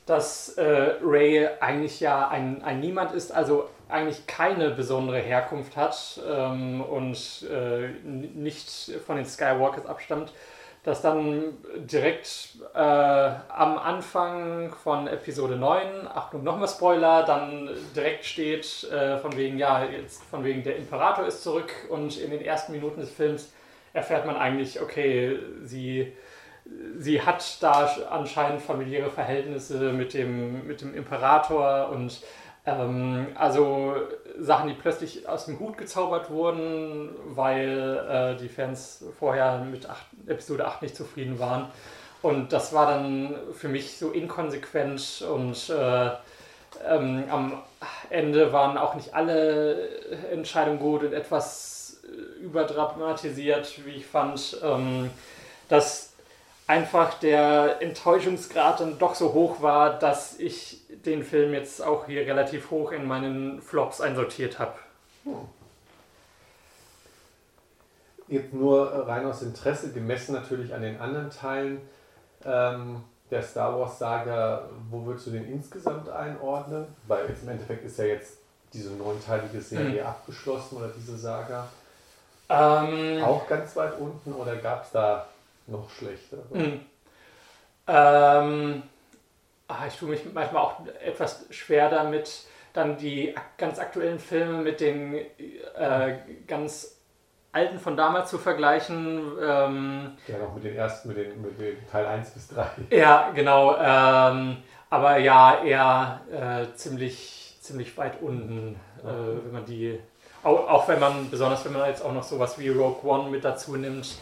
dass 0.05 0.49
äh, 0.57 0.95
Ray 1.03 1.47
eigentlich 1.59 1.99
ja 1.99 2.27
ein, 2.27 2.63
ein 2.63 2.79
Niemand 2.79 3.11
ist, 3.11 3.31
also 3.31 3.69
eigentlich 3.87 4.27
keine 4.27 4.71
besondere 4.71 5.19
Herkunft 5.19 5.75
hat 5.75 6.19
ähm, 6.27 6.81
und 6.81 7.45
äh, 7.49 7.89
nicht 8.03 8.69
von 9.05 9.17
den 9.17 9.25
Skywalkers 9.25 9.85
abstammt, 9.85 10.31
dass 10.89 11.03
dann 11.03 11.53
direkt 11.75 12.57
äh, 12.73 12.79
am 12.79 13.77
Anfang 13.77 14.71
von 14.71 15.07
Episode 15.07 15.55
9, 15.55 16.07
Achtung 16.07 16.43
nochmal 16.43 16.67
Spoiler, 16.67 17.23
dann 17.23 17.69
direkt 17.95 18.25
steht 18.25 18.85
äh, 18.85 19.19
von 19.19 19.37
wegen, 19.37 19.59
ja, 19.59 19.83
jetzt 19.85 20.23
von 20.23 20.43
wegen 20.43 20.63
der 20.63 20.77
Imperator 20.77 21.27
ist 21.27 21.43
zurück 21.43 21.71
und 21.89 22.17
in 22.19 22.31
den 22.31 22.41
ersten 22.41 22.71
Minuten 22.71 23.01
des 23.01 23.11
Films 23.11 23.53
erfährt 23.93 24.25
man 24.25 24.35
eigentlich, 24.35 24.81
okay, 24.81 25.37
sie, 25.63 26.11
sie 26.97 27.21
hat 27.21 27.61
da 27.61 27.87
anscheinend 28.09 28.59
familiäre 28.59 29.11
Verhältnisse 29.11 29.93
mit 29.93 30.15
dem, 30.15 30.65
mit 30.65 30.81
dem 30.81 30.95
Imperator 30.95 31.89
und 31.89 32.19
ähm, 32.65 33.27
also 33.35 33.95
Sachen, 34.39 34.69
die 34.69 34.75
plötzlich 34.75 35.27
aus 35.27 35.45
dem 35.45 35.59
Hut 35.59 35.77
gezaubert 35.77 36.29
wurden, 36.29 37.09
weil 37.25 38.35
äh, 38.37 38.41
die 38.41 38.49
Fans 38.49 39.03
vorher 39.17 39.59
mit 39.59 39.89
8, 39.89 39.97
Episode 40.27 40.67
8 40.67 40.81
nicht 40.81 40.95
zufrieden 40.95 41.39
waren. 41.39 41.67
Und 42.21 42.51
das 42.51 42.73
war 42.73 42.87
dann 42.87 43.33
für 43.53 43.69
mich 43.69 43.97
so 43.97 44.11
inkonsequent 44.11 45.23
und 45.33 45.69
äh, 45.69 46.09
ähm, 46.87 47.23
am 47.29 47.63
Ende 48.09 48.51
waren 48.51 48.77
auch 48.77 48.95
nicht 48.95 49.13
alle 49.13 49.89
Entscheidungen 50.31 50.79
gut 50.79 51.03
und 51.03 51.13
etwas 51.13 52.01
überdramatisiert, 52.41 53.85
wie 53.85 53.91
ich 53.91 54.05
fand, 54.05 54.59
ähm, 54.63 55.09
dass 55.69 56.08
einfach 56.69 57.15
der 57.15 57.81
Enttäuschungsgrad 57.81 58.79
dann 58.79 58.99
doch 58.99 59.15
so 59.15 59.33
hoch 59.33 59.59
war, 59.63 59.97
dass 59.97 60.37
ich 60.37 60.79
den 61.03 61.23
Film 61.23 61.53
jetzt 61.53 61.83
auch 61.83 62.05
hier 62.05 62.21
relativ 62.27 62.69
hoch 62.69 62.91
in 62.91 63.07
meinen 63.07 63.59
Flops 63.59 63.99
einsortiert 63.99 64.59
habe. 64.59 64.75
Hm. 65.23 65.33
Jetzt 68.27 68.53
nur 68.53 69.07
rein 69.07 69.25
aus 69.25 69.41
Interesse, 69.41 69.91
gemessen 69.91 70.33
natürlich 70.33 70.71
an 70.71 70.83
den 70.83 71.01
anderen 71.01 71.31
Teilen 71.31 71.81
ähm, 72.45 73.03
der 73.31 73.41
Star 73.41 73.79
Wars 73.79 73.97
Saga, 73.97 74.69
wo 74.91 75.03
würdest 75.05 75.25
du 75.25 75.31
den 75.31 75.51
insgesamt 75.51 76.07
einordnen? 76.09 76.85
Weil 77.07 77.29
jetzt 77.29 77.41
im 77.41 77.49
Endeffekt 77.49 77.83
ist 77.83 77.97
ja 77.97 78.05
jetzt 78.05 78.37
diese 78.73 78.91
neunteilige 78.91 79.59
Serie 79.59 80.01
mhm. 80.01 80.07
abgeschlossen 80.07 80.77
oder 80.77 80.89
diese 80.95 81.17
Saga? 81.17 81.67
Ähm, 82.47 83.23
auch 83.23 83.47
ganz 83.47 83.75
weit 83.75 83.99
unten 83.99 84.33
oder 84.33 84.55
gab 84.57 84.83
es 84.83 84.91
da 84.91 85.25
noch 85.69 85.89
schlechtere? 85.89 86.43
Mhm. 86.51 86.79
Ähm, 87.87 88.83
ach, 89.67 89.87
ich 89.87 89.95
tue 89.97 90.09
mich 90.09 90.21
manchmal 90.33 90.63
auch 90.63 90.75
etwas 91.03 91.45
schwer 91.49 91.89
damit, 91.89 92.43
dann 92.73 92.97
die 92.97 93.33
ganz 93.57 93.79
aktuellen 93.79 94.19
Filme 94.19 94.59
mit 94.59 94.79
den 94.79 95.15
äh, 95.15 96.17
ganz 96.47 96.99
alten 97.51 97.79
von 97.79 97.97
damals 97.97 98.29
zu 98.29 98.37
vergleichen. 98.37 99.31
Ähm, 99.41 100.17
ja, 100.27 100.37
noch 100.37 100.53
mit 100.53 100.63
den 100.63 100.75
ersten, 100.75 101.07
mit 101.07 101.17
den, 101.17 101.41
mit 101.41 101.59
den 101.59 101.87
Teil 101.91 102.05
1 102.05 102.31
bis 102.31 102.47
3. 102.49 102.67
Ja, 102.91 103.31
genau. 103.31 103.75
Ähm, 103.77 104.57
aber 104.89 105.17
ja, 105.17 105.63
eher 105.63 106.21
äh, 106.31 106.75
ziemlich, 106.75 107.57
ziemlich 107.61 107.97
weit 107.97 108.21
unten, 108.21 108.75
äh, 108.99 109.43
wenn 109.43 109.51
man 109.51 109.65
die, 109.65 109.99
auch, 110.43 110.67
auch, 110.67 110.87
wenn 110.87 110.99
man, 110.99 111.29
besonders 111.29 111.65
wenn 111.65 111.73
man 111.73 111.87
jetzt 111.87 112.03
auch 112.03 112.13
noch 112.13 112.23
sowas 112.23 112.57
wie 112.59 112.69
Rogue 112.69 113.09
One 113.09 113.29
mit 113.29 113.43
dazu 113.43 113.75
nimmt, 113.75 114.15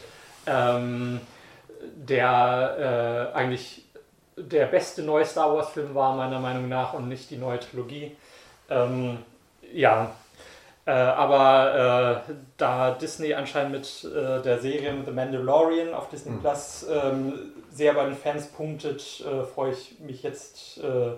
ähm, 0.45 1.21
der 1.95 3.31
äh, 3.33 3.37
eigentlich 3.37 3.83
der 4.37 4.67
beste 4.67 5.01
neue 5.01 5.25
Star 5.25 5.53
Wars 5.53 5.69
Film 5.69 5.95
war, 5.95 6.15
meiner 6.15 6.39
Meinung 6.39 6.69
nach, 6.69 6.93
und 6.93 7.07
nicht 7.07 7.29
die 7.31 7.37
neue 7.37 7.59
Trilogie. 7.59 8.15
Ähm, 8.69 9.17
ja, 9.73 10.11
äh, 10.85 10.91
aber 10.91 12.23
äh, 12.27 12.33
da 12.57 12.91
Disney 12.91 13.33
anscheinend 13.33 13.71
mit 13.73 14.11
äh, 14.11 14.41
der 14.41 14.59
Serie 14.59 14.93
The 15.05 15.11
Mandalorian 15.11 15.93
auf 15.93 16.09
Disney 16.09 16.31
mhm. 16.31 16.39
Plus 16.41 16.85
ähm, 16.89 17.33
sehr 17.71 17.93
bei 17.93 18.05
den 18.05 18.15
Fans 18.15 18.47
punktet, 18.47 19.21
äh, 19.25 19.43
freue 19.43 19.71
ich 19.71 19.99
mich 19.99 20.23
jetzt 20.23 20.77
äh, 20.77 21.11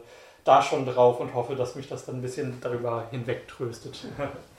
da 0.44 0.62
schon 0.62 0.86
drauf 0.86 1.20
und 1.20 1.36
hoffe, 1.36 1.56
dass 1.56 1.76
mich 1.76 1.88
das 1.88 2.06
dann 2.06 2.16
ein 2.16 2.22
bisschen 2.22 2.60
darüber 2.62 3.08
hinwegtröstet. 3.12 4.06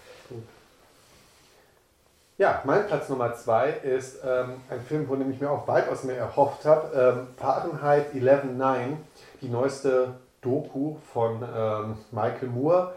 Ja, 2.40 2.62
mein 2.64 2.86
Platz 2.86 3.10
Nummer 3.10 3.34
zwei 3.34 3.68
ist 3.68 4.20
ähm, 4.24 4.62
ein 4.70 4.80
Film, 4.80 5.06
von 5.06 5.18
dem 5.18 5.30
ich 5.30 5.42
mir 5.42 5.50
auch 5.50 5.68
weitaus 5.68 6.04
mehr 6.04 6.16
erhofft 6.16 6.64
habe. 6.64 6.96
Ähm, 6.98 7.26
Fahrenheit 7.36 8.14
11.9, 8.14 8.96
die 9.42 9.50
neueste 9.50 10.14
Doku 10.40 10.96
von 11.12 11.44
ähm, 11.54 11.98
Michael 12.10 12.48
Moore. 12.48 12.94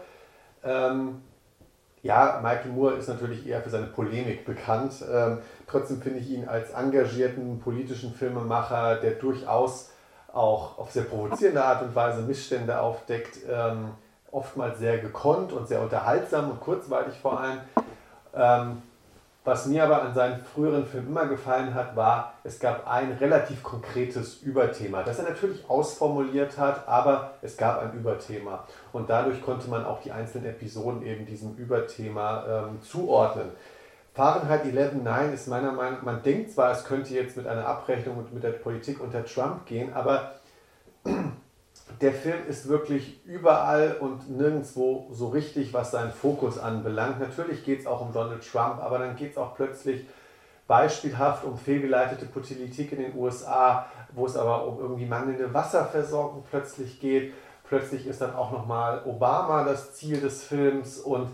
Ähm, 0.64 1.20
ja, 2.02 2.40
Michael 2.42 2.70
Moore 2.70 2.94
ist 2.94 3.06
natürlich 3.06 3.46
eher 3.46 3.60
für 3.60 3.68
seine 3.68 3.88
Polemik 3.88 4.46
bekannt. 4.46 5.04
Ähm, 5.12 5.40
trotzdem 5.66 6.00
finde 6.00 6.20
ich 6.20 6.30
ihn 6.30 6.48
als 6.48 6.70
engagierten 6.70 7.60
politischen 7.60 8.14
Filmemacher, 8.14 8.96
der 8.96 9.10
durchaus 9.10 9.90
auch 10.32 10.78
auf 10.78 10.90
sehr 10.90 11.04
provozierende 11.04 11.62
Art 11.62 11.82
und 11.82 11.94
Weise 11.94 12.22
Missstände 12.22 12.80
aufdeckt, 12.80 13.40
ähm, 13.46 13.90
oftmals 14.30 14.78
sehr 14.78 14.96
gekonnt 15.00 15.52
und 15.52 15.68
sehr 15.68 15.82
unterhaltsam 15.82 16.50
und 16.50 16.60
kurzweilig 16.60 17.18
vor 17.20 17.38
allem. 17.38 17.58
Was 19.46 19.66
mir 19.66 19.84
aber 19.84 20.00
an 20.00 20.14
seinen 20.14 20.42
früheren 20.42 20.86
Filmen 20.86 21.08
immer 21.08 21.26
gefallen 21.26 21.74
hat, 21.74 21.94
war, 21.94 22.32
es 22.44 22.58
gab 22.58 22.88
ein 22.90 23.12
relativ 23.12 23.62
konkretes 23.62 24.38
Überthema, 24.38 25.02
das 25.02 25.18
er 25.18 25.28
natürlich 25.28 25.68
ausformuliert 25.68 26.56
hat, 26.56 26.88
aber 26.88 27.34
es 27.42 27.58
gab 27.58 27.82
ein 27.82 27.92
Überthema. 27.92 28.64
Und 28.92 29.10
dadurch 29.10 29.42
konnte 29.42 29.68
man 29.68 29.84
auch 29.84 30.00
die 30.00 30.12
einzelnen 30.12 30.46
Episoden 30.46 31.02
eben 31.02 31.26
diesem 31.26 31.56
Überthema 31.56 32.44
ähm, 32.46 32.80
zuordnen. 32.80 33.50
Fahrenheit 34.14 34.64
11.9 34.64 35.32
ist 35.32 35.48
meiner 35.48 35.72
Meinung 35.72 35.98
nach, 35.98 36.02
man 36.02 36.22
denkt 36.22 36.52
zwar, 36.52 36.72
es 36.72 36.84
könnte 36.84 37.12
jetzt 37.12 37.36
mit 37.36 37.46
einer 37.46 37.66
Abrechnung 37.66 38.24
mit 38.32 38.42
der 38.42 38.50
Politik 38.50 38.98
unter 39.00 39.26
Trump 39.26 39.66
gehen, 39.66 39.92
aber 39.92 40.36
der 42.00 42.12
Film 42.12 42.46
ist 42.48 42.68
wirklich 42.68 43.24
überall 43.24 43.96
und 44.00 44.30
nirgendwo 44.30 45.08
so 45.12 45.28
richtig, 45.28 45.72
was 45.72 45.90
seinen 45.90 46.12
Fokus 46.12 46.58
anbelangt. 46.58 47.20
Natürlich 47.20 47.64
geht 47.64 47.80
es 47.80 47.86
auch 47.86 48.00
um 48.00 48.12
Donald 48.12 48.42
Trump, 48.50 48.82
aber 48.82 48.98
dann 48.98 49.16
geht 49.16 49.32
es 49.32 49.38
auch 49.38 49.54
plötzlich 49.54 50.06
beispielhaft 50.66 51.44
um 51.44 51.58
fehlgeleitete 51.58 52.26
Politik 52.26 52.92
in 52.92 52.98
den 52.98 53.16
USA, 53.16 53.86
wo 54.12 54.26
es 54.26 54.36
aber 54.36 54.66
um 54.66 54.78
irgendwie 54.78 55.06
mangelnde 55.06 55.52
Wasserversorgung 55.52 56.44
plötzlich 56.48 57.00
geht. 57.00 57.34
Plötzlich 57.68 58.06
ist 58.06 58.20
dann 58.20 58.34
auch 58.34 58.50
nochmal 58.50 59.02
Obama 59.04 59.64
das 59.64 59.94
Ziel 59.94 60.20
des 60.20 60.44
Films 60.44 60.98
und 60.98 61.28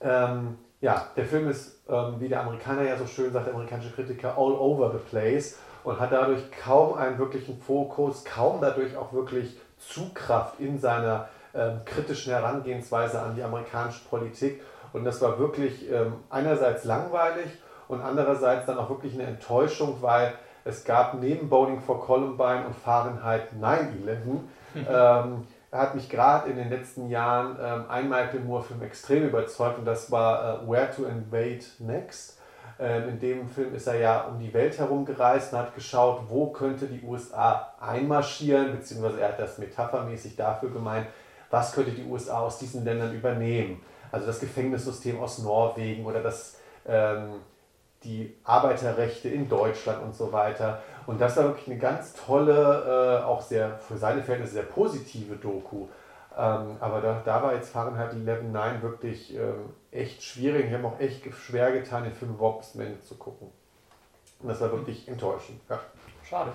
ähm, 0.00 0.58
ja, 0.80 1.06
der 1.16 1.24
Film 1.24 1.48
ist, 1.48 1.80
ähm, 1.88 2.16
wie 2.18 2.28
der 2.28 2.42
Amerikaner 2.42 2.82
ja 2.82 2.96
so 2.96 3.06
schön 3.06 3.32
sagt, 3.32 3.46
der 3.46 3.54
amerikanische 3.54 3.92
Kritiker, 3.92 4.36
all 4.36 4.52
over 4.52 4.92
the 4.92 4.98
place 5.10 5.58
und 5.84 6.00
hat 6.00 6.12
dadurch 6.12 6.42
kaum 6.50 6.94
einen 6.94 7.18
wirklichen 7.18 7.60
Fokus, 7.60 8.24
kaum 8.24 8.60
dadurch 8.60 8.96
auch 8.96 9.12
wirklich 9.12 9.56
Zugkraft 9.78 10.60
in 10.60 10.78
seiner 10.78 11.28
ähm, 11.54 11.80
kritischen 11.84 12.32
Herangehensweise 12.32 13.20
an 13.20 13.34
die 13.34 13.42
amerikanische 13.42 14.04
Politik. 14.08 14.62
Und 14.92 15.04
das 15.04 15.20
war 15.20 15.38
wirklich 15.38 15.90
ähm, 15.90 16.14
einerseits 16.30 16.84
langweilig 16.84 17.46
und 17.88 18.00
andererseits 18.02 18.66
dann 18.66 18.78
auch 18.78 18.88
wirklich 18.88 19.14
eine 19.14 19.24
Enttäuschung, 19.24 19.98
weil 20.00 20.34
es 20.64 20.84
gab 20.84 21.14
neben 21.14 21.48
Bowling 21.48 21.80
for 21.80 22.00
Columbine 22.04 22.66
und 22.66 22.74
Fahrenheit 22.74 23.48
9-11, 23.60 24.40
ähm, 24.88 25.46
hat 25.70 25.94
mich 25.94 26.08
gerade 26.08 26.50
in 26.50 26.56
den 26.56 26.70
letzten 26.70 27.08
Jahren 27.08 27.56
ähm, 27.62 27.84
ein 27.88 28.08
Michael 28.08 28.40
Moore-Film 28.40 28.82
extrem 28.82 29.28
überzeugt 29.28 29.78
und 29.78 29.84
das 29.84 30.10
war 30.10 30.62
äh, 30.62 30.68
Where 30.68 30.90
to 30.94 31.04
Invade 31.04 31.64
Next. 31.78 32.35
Ähm, 32.78 33.08
in 33.08 33.20
dem 33.20 33.48
Film 33.48 33.74
ist 33.74 33.86
er 33.86 33.96
ja 33.96 34.22
um 34.24 34.38
die 34.38 34.52
Welt 34.52 34.78
herum 34.78 35.04
gereist 35.04 35.52
und 35.52 35.58
hat 35.58 35.74
geschaut, 35.74 36.22
wo 36.28 36.48
könnte 36.48 36.86
die 36.86 37.02
USA 37.02 37.72
einmarschieren, 37.80 38.72
beziehungsweise 38.72 39.20
er 39.20 39.28
hat 39.28 39.40
das 39.40 39.58
metaphermäßig 39.58 40.36
dafür 40.36 40.70
gemeint, 40.70 41.06
was 41.50 41.72
könnte 41.72 41.92
die 41.92 42.04
USA 42.04 42.40
aus 42.40 42.58
diesen 42.58 42.84
Ländern 42.84 43.14
übernehmen. 43.14 43.82
Also 44.12 44.26
das 44.26 44.40
Gefängnissystem 44.40 45.18
aus 45.20 45.38
Norwegen 45.38 46.04
oder 46.04 46.22
das, 46.22 46.58
ähm, 46.86 47.40
die 48.04 48.36
Arbeiterrechte 48.44 49.28
in 49.28 49.48
Deutschland 49.48 50.02
und 50.02 50.14
so 50.14 50.30
weiter. 50.32 50.82
Und 51.06 51.20
das 51.20 51.36
war 51.36 51.44
wirklich 51.44 51.68
eine 51.68 51.78
ganz 51.78 52.14
tolle, 52.14 53.20
äh, 53.22 53.24
auch 53.24 53.40
sehr 53.40 53.78
für 53.78 53.96
seine 53.96 54.22
Verhältnisse 54.22 54.54
sehr 54.54 54.64
positive 54.64 55.36
Doku. 55.36 55.86
Ähm, 56.36 56.76
aber 56.80 57.00
da, 57.00 57.22
da 57.24 57.42
war 57.42 57.54
jetzt 57.54 57.70
Fahrenheit 57.70 58.12
11.9 58.12 58.82
wirklich 58.82 59.34
ähm, 59.34 59.70
echt 59.96 60.22
schwierig. 60.22 60.66
Ich 60.66 60.72
habe 60.72 60.86
auch 60.86 61.00
echt 61.00 61.22
schwer 61.34 61.72
getan, 61.72 62.04
den 62.04 62.12
Film 62.12 62.36
zum 62.38 62.80
Ende 62.80 63.00
zu 63.02 63.14
gucken. 63.16 63.50
Und 64.40 64.48
das 64.48 64.60
war 64.60 64.70
wirklich 64.72 65.08
enttäuschend. 65.08 65.60
Ja. 65.68 65.80
Schade. 66.28 66.52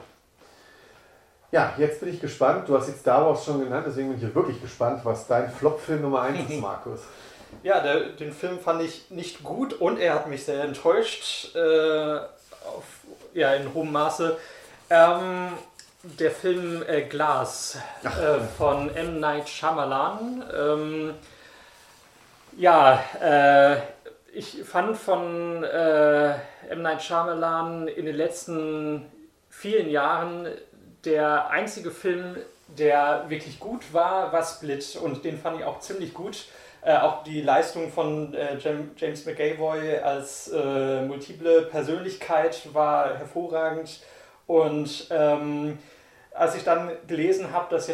Ja, 1.51 1.73
jetzt 1.77 1.99
bin 1.99 2.09
ich 2.09 2.21
gespannt. 2.21 2.69
Du 2.69 2.77
hast 2.77 2.87
jetzt 2.87 3.01
Star 3.01 3.25
Wars 3.25 3.43
schon 3.43 3.59
genannt, 3.61 3.85
deswegen 3.87 4.09
bin 4.09 4.17
ich 4.17 4.23
hier 4.23 4.33
wirklich 4.33 4.61
gespannt, 4.61 5.01
was 5.03 5.27
dein 5.27 5.51
Flop-Film 5.51 6.01
Nummer 6.01 6.21
1 6.21 6.49
ist, 6.49 6.59
Markus. 6.61 7.01
Ja, 7.63 7.81
der, 7.81 8.09
den 8.11 8.31
Film 8.31 8.59
fand 8.59 8.81
ich 8.81 9.11
nicht 9.11 9.43
gut 9.43 9.73
und 9.73 9.99
er 9.99 10.13
hat 10.13 10.27
mich 10.27 10.45
sehr 10.45 10.63
enttäuscht. 10.63 11.53
Äh, 11.55 12.19
auf, 12.65 12.83
ja, 13.33 13.53
in 13.55 13.73
hohem 13.73 13.91
Maße. 13.91 14.37
Ähm, 14.89 15.49
der 16.03 16.31
Film 16.31 16.83
äh, 16.87 17.01
Glass 17.01 17.77
äh, 18.03 18.39
von 18.57 18.93
M. 18.95 19.19
Night 19.19 19.49
Shyamalan. 19.49 20.43
Ähm, 20.57 21.13
ja, 22.57 23.03
äh, 23.21 23.77
ich 24.33 24.63
fand 24.63 24.97
von 24.97 25.63
äh, 25.63 26.31
M. 26.69 26.81
Night 26.81 27.03
Shyamalan 27.03 27.87
in 27.87 28.05
den 28.05 28.15
letzten 28.15 29.05
vielen 29.49 29.89
Jahren 29.89 30.47
der 31.03 31.49
einzige 31.49 31.91
Film, 31.91 32.37
der 32.67 33.25
wirklich 33.27 33.59
gut 33.59 33.93
war, 33.93 34.31
war 34.31 34.43
Split 34.43 34.97
und 35.01 35.25
den 35.25 35.37
fand 35.37 35.59
ich 35.59 35.65
auch 35.65 35.79
ziemlich 35.79 36.13
gut. 36.13 36.45
Äh, 36.83 36.97
auch 36.97 37.23
die 37.23 37.41
Leistung 37.41 37.91
von 37.91 38.33
äh, 38.33 38.57
James 38.57 39.25
McAvoy 39.25 39.97
als 39.99 40.47
äh, 40.47 41.01
multiple 41.03 41.63
Persönlichkeit 41.63 42.73
war 42.73 43.17
hervorragend. 43.17 43.99
Und 44.47 45.07
ähm, 45.11 45.77
als 46.33 46.55
ich 46.55 46.63
dann 46.63 46.91
gelesen 47.07 47.51
habe, 47.51 47.67
dass, 47.69 47.89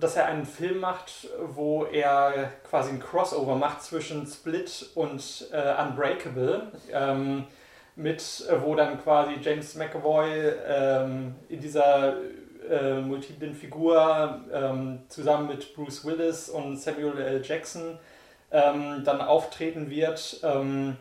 dass 0.00 0.16
er 0.16 0.26
einen 0.26 0.46
Film 0.46 0.80
macht, 0.80 1.28
wo 1.38 1.84
er 1.84 2.52
quasi 2.68 2.90
ein 2.90 3.00
Crossover 3.00 3.54
macht 3.54 3.82
zwischen 3.82 4.26
Split 4.26 4.90
und 4.94 5.48
äh, 5.52 5.74
Unbreakable, 5.82 6.72
ähm, 6.92 7.44
mit, 7.94 8.46
äh, 8.48 8.62
wo 8.62 8.74
dann 8.74 9.02
quasi 9.02 9.34
James 9.40 9.74
McAvoy 9.74 10.52
ähm, 10.66 11.34
in 11.48 11.60
dieser 11.60 12.16
äh, 12.68 13.00
multiplen 13.00 13.54
Figur 13.54 14.40
ähm, 14.52 15.00
zusammen 15.08 15.48
mit 15.48 15.74
Bruce 15.74 16.04
Willis 16.04 16.48
und 16.48 16.76
Samuel 16.76 17.18
L. 17.18 17.42
Jackson 17.44 17.98
ähm, 18.50 19.02
dann 19.04 19.20
auftreten 19.20 19.90
wird. 19.90 20.40
Ähm, 20.42 20.96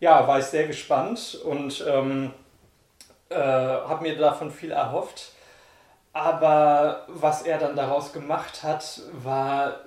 ja, 0.00 0.26
war 0.26 0.38
ich 0.38 0.46
sehr 0.46 0.66
gespannt 0.66 1.40
und 1.44 1.84
ähm, 1.88 2.30
äh, 3.28 3.36
habe 3.36 4.02
mir 4.02 4.16
davon 4.16 4.50
viel 4.50 4.70
erhofft. 4.70 5.33
Aber 6.14 7.04
was 7.08 7.42
er 7.42 7.58
dann 7.58 7.76
daraus 7.76 8.12
gemacht 8.12 8.62
hat, 8.62 9.02
war 9.12 9.80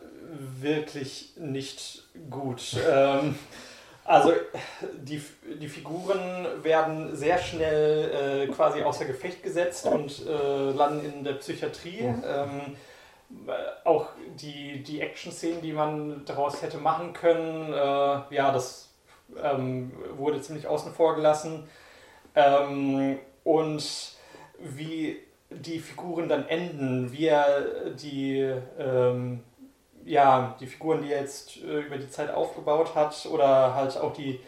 wirklich 0.60 1.34
nicht 1.38 2.04
gut. 2.30 2.76
ähm, 2.92 3.40
also 4.04 4.34
die, 4.94 5.22
die 5.60 5.68
Figuren 5.68 6.46
werden 6.64 7.16
sehr 7.16 7.38
schnell 7.38 8.46
äh, 8.50 8.54
quasi 8.54 8.84
außer 8.84 9.06
Gefecht 9.06 9.42
gesetzt 9.42 9.86
und 9.86 10.26
äh, 10.28 10.72
landen 10.72 11.14
in 11.14 11.24
der 11.24 11.34
Psychiatrie. 11.34 12.00
Ähm, 12.00 12.76
auch 13.84 14.08
die, 14.40 14.84
die 14.84 15.02
Action-Szenen, 15.02 15.62
die 15.62 15.74
man 15.74 16.24
daraus 16.26 16.62
hätte 16.62 16.78
machen 16.78 17.14
können, 17.14 17.74
äh, 17.74 18.36
ja, 18.36 18.52
das 18.52 18.90
ähm, 19.42 19.92
wurde 20.16 20.42
ziemlich 20.42 20.68
außen 20.68 20.94
vor 20.94 21.16
gelassen. 21.16 21.70
Ähm, 22.36 23.20
und 23.44 24.14
wie 24.60 25.27
die 25.62 25.80
Figuren 25.80 26.30
dann 26.30 26.48
enden, 26.48 27.12
wie 27.12 27.28
er 27.28 27.92
die, 27.92 28.54
ähm, 28.80 29.44
ja, 30.06 30.56
die 30.60 30.68
Figuren, 30.68 31.02
die 31.02 31.12
er 31.12 31.22
jetzt 31.22 31.58
äh, 31.64 31.82
über 31.82 31.98
die 31.98 32.10
Zeit 32.10 32.34
aufgebaut 32.34 32.96
hat, 32.96 33.26
oder 33.26 33.76
halt 33.76 33.98
auch 33.98 34.14
die 34.14 34.40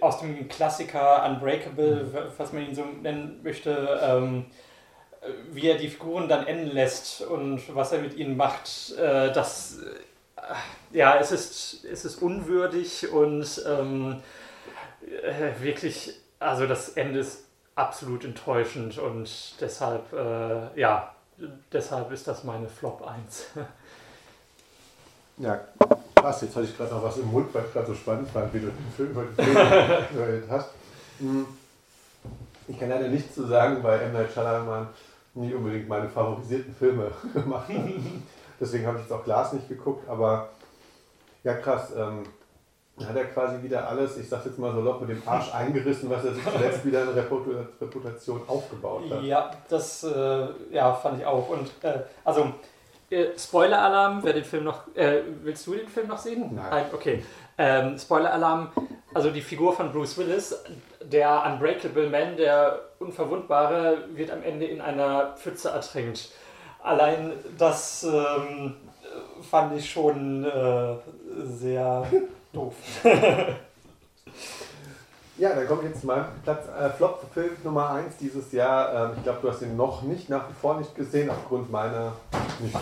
aus 0.00 0.20
dem 0.20 0.48
Klassiker 0.48 1.24
Unbreakable, 1.24 2.04
mhm. 2.04 2.32
was 2.36 2.52
man 2.52 2.66
ihn 2.66 2.74
so 2.74 2.84
nennen 2.84 3.40
möchte, 3.42 4.00
ähm, 4.02 4.46
wie 5.52 5.68
er 5.68 5.76
die 5.76 5.88
Figuren 5.88 6.28
dann 6.28 6.46
enden 6.46 6.70
lässt 6.72 7.22
und 7.22 7.74
was 7.74 7.92
er 7.92 8.00
mit 8.00 8.16
ihnen 8.16 8.36
macht, 8.36 8.94
äh, 8.98 9.32
das, 9.32 9.78
äh, 10.36 10.96
ja, 10.96 11.18
es 11.18 11.30
ist, 11.30 11.84
es 11.84 12.04
ist 12.04 12.22
unwürdig 12.22 13.12
und 13.12 13.62
ähm, 13.66 14.22
äh, 15.02 15.62
wirklich, 15.62 16.14
also 16.38 16.66
das 16.66 16.90
Ende 16.90 17.20
ist 17.20 17.44
absolut 17.74 18.24
enttäuschend 18.24 18.98
und 18.98 19.30
deshalb, 19.60 20.12
äh, 20.12 20.78
ja, 20.78 21.14
deshalb 21.72 22.10
ist 22.12 22.28
das 22.28 22.44
meine 22.44 22.68
Flop 22.68 23.06
1. 23.06 23.46
ja, 25.38 25.60
krass, 26.14 26.42
jetzt 26.42 26.56
hatte 26.56 26.66
ich 26.66 26.76
gerade 26.76 26.94
noch 26.94 27.02
was 27.02 27.16
im 27.18 27.30
Mund, 27.30 27.52
weil 27.54 27.64
ich 27.64 27.72
gerade 27.72 27.86
so 27.86 27.94
spannend 27.94 28.28
fand, 28.28 28.52
wie 28.52 28.60
du 28.60 28.66
den 28.66 28.92
Film 28.96 29.16
heute 29.16 30.44
hast. 30.50 30.70
Hm. 31.18 31.46
Ich 32.68 32.78
kann 32.78 32.88
leider 32.88 33.08
nichts 33.08 33.34
zu 33.34 33.46
sagen, 33.46 33.82
weil 33.82 34.00
M. 34.00 34.12
Night 34.12 34.32
Shyamalan 34.32 34.88
nicht 35.34 35.54
unbedingt 35.54 35.88
meine 35.88 36.08
favorisierten 36.08 36.74
Filme 36.74 37.10
gemacht 37.34 37.68
hat. 37.68 37.90
Deswegen 38.60 38.86
habe 38.86 38.98
ich 38.98 39.04
jetzt 39.04 39.12
auch 39.12 39.24
Glas 39.24 39.52
nicht 39.52 39.68
geguckt, 39.68 40.08
aber 40.08 40.50
ja 41.42 41.54
krass. 41.54 41.92
Ähm, 41.96 42.24
hat 43.06 43.16
er 43.16 43.24
quasi 43.26 43.62
wieder 43.62 43.88
alles, 43.88 44.16
ich 44.16 44.28
sag's 44.28 44.46
jetzt 44.46 44.58
mal 44.58 44.72
so 44.72 44.80
locker, 44.80 45.04
mit 45.04 45.16
dem 45.16 45.28
Arsch 45.28 45.54
eingerissen, 45.54 46.10
was 46.10 46.24
er 46.24 46.34
sich 46.34 46.44
zuletzt 46.44 46.84
wieder 46.84 47.02
in 47.02 47.08
Reputation 47.10 48.42
aufgebaut 48.46 49.02
hat. 49.10 49.22
Ja, 49.22 49.50
das 49.68 50.04
äh, 50.04 50.46
ja, 50.70 50.92
fand 50.94 51.20
ich 51.20 51.26
auch. 51.26 51.48
Und 51.48 51.70
äh, 51.82 52.00
also 52.24 52.52
äh, 53.10 53.26
Spoiler-Alarm, 53.36 54.20
wer 54.22 54.32
den 54.32 54.44
Film 54.44 54.64
noch. 54.64 54.94
Äh, 54.94 55.22
willst 55.42 55.66
du 55.66 55.74
den 55.74 55.88
Film 55.88 56.08
noch 56.08 56.18
sehen? 56.18 56.54
Nein. 56.54 56.86
Okay. 56.92 57.24
Ähm, 57.58 57.98
Spoiler-Alarm, 57.98 58.70
also 59.12 59.30
die 59.30 59.42
Figur 59.42 59.74
von 59.74 59.92
Bruce 59.92 60.16
Willis, 60.16 60.64
der 61.02 61.44
Unbreakable 61.44 62.08
Man, 62.08 62.36
der 62.36 62.80
Unverwundbare, 62.98 64.04
wird 64.14 64.30
am 64.30 64.42
Ende 64.42 64.66
in 64.66 64.80
einer 64.80 65.34
Pfütze 65.36 65.70
ertränkt. 65.70 66.30
Allein 66.82 67.32
das 67.58 68.04
ähm, 68.04 68.76
fand 69.50 69.76
ich 69.76 69.90
schon 69.90 70.44
äh, 70.44 70.94
sehr 71.44 72.06
doof. 72.52 72.74
ja, 75.38 75.54
dann 75.54 75.66
kommt 75.66 75.84
jetzt 75.84 76.04
mein 76.04 76.24
Platz 76.44 76.66
äh, 76.68 76.90
Flop-Film 76.90 77.56
Nummer 77.64 77.90
1 77.90 78.16
dieses 78.18 78.52
Jahr. 78.52 79.10
Ähm, 79.10 79.16
ich 79.16 79.22
glaube, 79.24 79.38
du 79.42 79.50
hast 79.50 79.62
ihn 79.62 79.76
noch 79.76 80.02
nicht, 80.02 80.28
nach 80.28 80.48
wie 80.48 80.54
vor 80.54 80.78
nicht 80.78 80.94
gesehen, 80.94 81.30
aufgrund 81.30 81.70
meiner, 81.70 82.12
nicht 82.60 82.76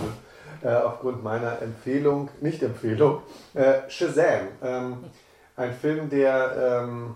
äh, 0.63 0.75
aufgrund 0.75 1.23
meiner 1.23 1.63
Empfehlung, 1.63 2.29
nicht 2.41 2.63
Empfehlung, 2.63 3.23
äh, 3.55 3.89
Shazam. 3.89 4.49
Ähm, 4.63 5.05
ein 5.57 5.73
Film, 5.73 6.09
der 6.11 6.83
ähm, 6.83 7.15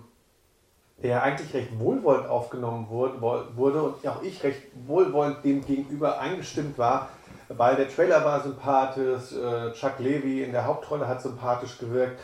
der 1.03 1.23
eigentlich 1.23 1.53
recht 1.55 1.79
wohlwollend 1.79 2.29
aufgenommen 2.29 2.87
wurde 2.89 3.83
und 3.83 4.07
auch 4.07 4.23
ich 4.23 4.43
recht 4.45 4.63
wohlwollend 4.87 5.45
dem 5.45 5.65
gegenüber 5.65 6.21
eingestimmt 6.21 6.79
war, 6.79 7.09
weil 7.49 7.77
der 7.77 7.89
Trailer 7.89 8.25
war 8.25 8.41
sympathisch, 8.41 9.33
äh, 9.33 9.73
Chuck 9.73 9.99
Levy 9.99 10.43
in 10.43 10.53
der 10.53 10.65
Hauptrolle 10.65 11.09
hat 11.09 11.21
sympathisch 11.21 11.79
gewirkt. 11.79 12.21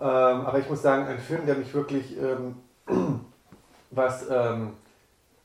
Ähm, 0.00 0.06
aber 0.46 0.58
ich 0.58 0.68
muss 0.68 0.82
sagen, 0.82 1.06
ein 1.06 1.18
Film, 1.18 1.46
der 1.46 1.56
mich 1.56 1.72
wirklich, 1.74 2.16
ähm, 2.18 2.56
was 3.90 4.28
ähm, 4.30 4.74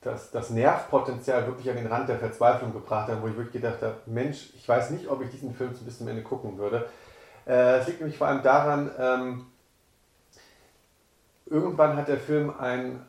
das, 0.02 0.32
das 0.32 0.50
Nervpotenzial 0.52 1.46
wirklich 1.48 1.70
an 1.70 1.76
den 1.76 1.88
Rand 1.88 2.08
der 2.08 2.20
Verzweiflung 2.20 2.72
gebracht 2.72 3.10
hat, 3.10 3.22
wo 3.22 3.28
ich 3.28 3.36
wirklich 3.36 3.62
gedacht 3.62 3.82
habe, 3.82 3.96
Mensch, 4.06 4.52
ich 4.56 4.68
weiß 4.68 4.92
nicht, 4.92 5.10
ob 5.10 5.22
ich 5.22 5.30
diesen 5.30 5.54
Film 5.54 5.72
bis 5.74 5.98
zum 5.98 6.08
Ende 6.08 6.22
gucken 6.22 6.58
würde. 6.58 6.88
Äh, 7.46 7.80
es 7.80 7.88
liegt 7.88 8.00
nämlich 8.00 8.18
vor 8.18 8.28
allem 8.28 8.44
daran, 8.44 9.46
irgendwann 11.46 11.96
hat 11.96 12.08
der 12.08 12.18
Film 12.18 12.54
ein, 12.60 13.06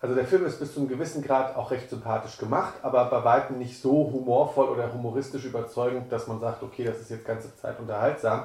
also 0.00 0.14
der 0.14 0.24
Film 0.24 0.44
ist 0.46 0.58
bis 0.58 0.74
zu 0.74 0.80
einem 0.80 0.88
gewissen 0.88 1.22
Grad 1.22 1.56
auch 1.56 1.70
recht 1.70 1.88
sympathisch 1.88 2.36
gemacht, 2.38 2.74
aber 2.82 3.04
bei 3.06 3.24
weitem 3.24 3.58
nicht 3.58 3.80
so 3.80 4.10
humorvoll 4.12 4.68
oder 4.68 4.92
humoristisch 4.92 5.44
überzeugend, 5.44 6.10
dass 6.10 6.26
man 6.26 6.40
sagt, 6.40 6.62
okay, 6.62 6.84
das 6.84 7.00
ist 7.00 7.10
jetzt 7.10 7.24
ganze 7.24 7.54
Zeit 7.56 7.78
unterhaltsam. 7.78 8.44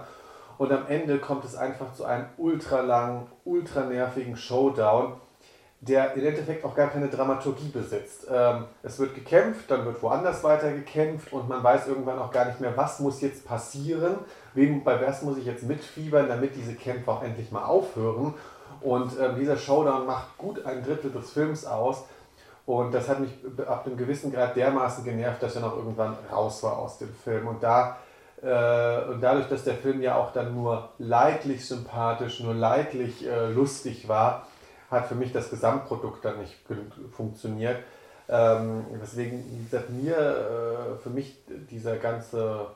Und 0.57 0.71
am 0.71 0.87
Ende 0.87 1.19
kommt 1.19 1.45
es 1.45 1.55
einfach 1.55 1.93
zu 1.93 2.05
einem 2.05 2.25
ultra 2.37 2.81
langen, 2.81 3.27
ultra 3.45 3.81
nervigen 3.81 4.35
Showdown, 4.35 5.13
der 5.81 6.15
im 6.15 6.25
Endeffekt 6.25 6.65
auch 6.65 6.73
gar 6.73 6.87
keine 6.87 7.07
Dramaturgie 7.07 7.69
besitzt. 7.69 8.25
Ähm, 8.31 8.65
es 8.81 8.97
wird 8.97 9.13
gekämpft, 9.13 9.69
dann 9.69 9.85
wird 9.85 10.01
woanders 10.01 10.43
weiter 10.43 10.71
gekämpft 10.71 11.31
und 11.31 11.47
man 11.47 11.63
weiß 11.63 11.87
irgendwann 11.87 12.17
auch 12.17 12.31
gar 12.31 12.45
nicht 12.45 12.59
mehr, 12.59 12.75
was 12.75 12.99
muss 12.99 13.21
jetzt 13.21 13.45
passieren, 13.45 14.15
wem, 14.55 14.83
bei 14.83 14.99
was 15.05 15.21
muss 15.21 15.37
ich 15.37 15.45
jetzt 15.45 15.63
mitfiebern, 15.63 16.27
damit 16.27 16.55
diese 16.55 16.73
Kämpfe 16.73 17.11
auch 17.11 17.23
endlich 17.23 17.51
mal 17.51 17.63
aufhören. 17.63 18.33
Und 18.81 19.17
äh, 19.19 19.35
dieser 19.35 19.57
Showdown 19.57 20.07
macht 20.07 20.37
gut 20.37 20.65
ein 20.65 20.83
Drittel 20.83 21.11
des 21.11 21.31
Films 21.31 21.65
aus. 21.65 22.05
Und 22.65 22.93
das 22.93 23.07
hat 23.07 23.19
mich 23.19 23.31
ab 23.65 23.85
einem 23.85 23.95
gewissen 23.95 24.31
Grad 24.31 24.55
dermaßen 24.55 25.03
genervt, 25.03 25.41
dass 25.41 25.55
er 25.55 25.61
noch 25.61 25.77
irgendwann 25.77 26.17
raus 26.31 26.61
war 26.63 26.77
aus 26.77 26.97
dem 26.97 27.13
Film. 27.13 27.47
Und, 27.47 27.63
da, 27.63 27.97
und 28.41 29.21
dadurch, 29.21 29.47
dass 29.47 29.63
der 29.63 29.75
Film 29.75 30.01
ja 30.01 30.15
auch 30.15 30.31
dann 30.31 30.53
nur 30.53 30.89
leidlich 30.99 31.67
sympathisch, 31.67 32.39
nur 32.39 32.53
leidlich 32.53 33.25
äh, 33.25 33.51
lustig 33.51 34.07
war, 34.07 34.47
hat 34.91 35.07
für 35.07 35.15
mich 35.15 35.33
das 35.33 35.49
Gesamtprodukt 35.49 36.23
dann 36.23 36.39
nicht 36.39 36.55
funktioniert. 37.11 37.77
Ähm, 38.29 38.85
deswegen, 39.01 39.43
wie 39.57 39.63
gesagt, 39.63 39.89
mir, 39.89 40.17
äh, 40.17 41.01
für 41.01 41.09
mich 41.09 41.37
dieser 41.69 41.95
ganze 41.95 42.67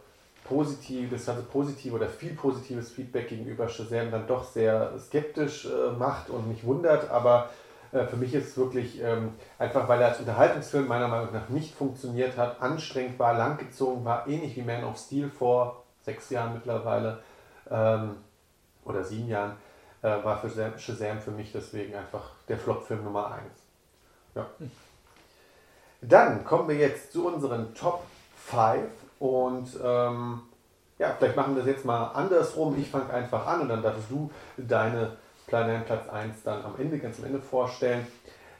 positiv, 0.45 1.11
das 1.11 1.25
ganze 1.25 1.43
positive 1.43 1.95
oder 1.95 2.07
viel 2.07 2.33
positives 2.33 2.89
Feedback 2.89 3.29
gegenüber 3.29 3.69
Shazam 3.69 4.11
dann 4.11 4.27
doch 4.27 4.43
sehr 4.43 4.93
skeptisch 4.97 5.65
äh, 5.65 5.91
macht 5.97 6.29
und 6.29 6.47
mich 6.47 6.65
wundert, 6.65 7.09
aber 7.11 7.49
äh, 7.91 8.05
für 8.05 8.15
mich 8.15 8.33
ist 8.33 8.49
es 8.49 8.57
wirklich 8.57 9.01
ähm, 9.01 9.33
einfach, 9.59 9.87
weil 9.87 10.01
er 10.01 10.09
als 10.09 10.19
Unterhaltungsfilm 10.19 10.87
meiner 10.87 11.07
Meinung 11.07 11.33
nach 11.33 11.49
nicht 11.49 11.75
funktioniert 11.75 12.37
hat, 12.37 12.61
anstrengend 12.61 13.19
war, 13.19 13.37
langgezogen 13.37 14.05
war, 14.05 14.27
ähnlich 14.27 14.55
wie 14.55 14.61
Man 14.61 14.83
of 14.83 14.97
Steel 14.97 15.29
vor 15.29 15.83
sechs 16.03 16.29
Jahren 16.29 16.53
mittlerweile 16.53 17.19
ähm, 17.69 18.17
oder 18.85 19.03
sieben 19.03 19.27
Jahren, 19.27 19.53
äh, 20.01 20.23
war 20.23 20.39
für 20.39 20.49
Shazam 20.49 21.19
für 21.19 21.31
mich 21.31 21.51
deswegen 21.51 21.95
einfach 21.95 22.31
der 22.47 22.57
Flop-Film 22.57 23.03
Nummer 23.03 23.31
eins. 23.31 23.61
Ja. 24.33 24.47
Dann 26.01 26.43
kommen 26.43 26.67
wir 26.67 26.75
jetzt 26.75 27.11
zu 27.11 27.27
unseren 27.27 27.75
Top 27.75 28.03
5 28.47 28.89
und 29.19 29.69
ähm, 29.83 30.41
ja, 30.97 31.15
vielleicht 31.17 31.35
machen 31.35 31.55
wir 31.55 31.63
das 31.63 31.71
jetzt 31.71 31.85
mal 31.85 32.07
andersrum. 32.07 32.75
Ich 32.79 32.89
fange 32.89 33.11
einfach 33.11 33.45
an 33.45 33.61
und 33.61 33.69
dann 33.69 33.83
darfst 33.83 34.09
du 34.09 34.31
deine 34.57 35.17
kleinen 35.51 35.83
Platz 35.83 36.07
1 36.07 36.43
dann 36.43 36.63
am 36.63 36.75
Ende, 36.79 36.97
ganz 36.97 37.19
am 37.19 37.25
Ende 37.25 37.41
vorstellen. 37.41 38.07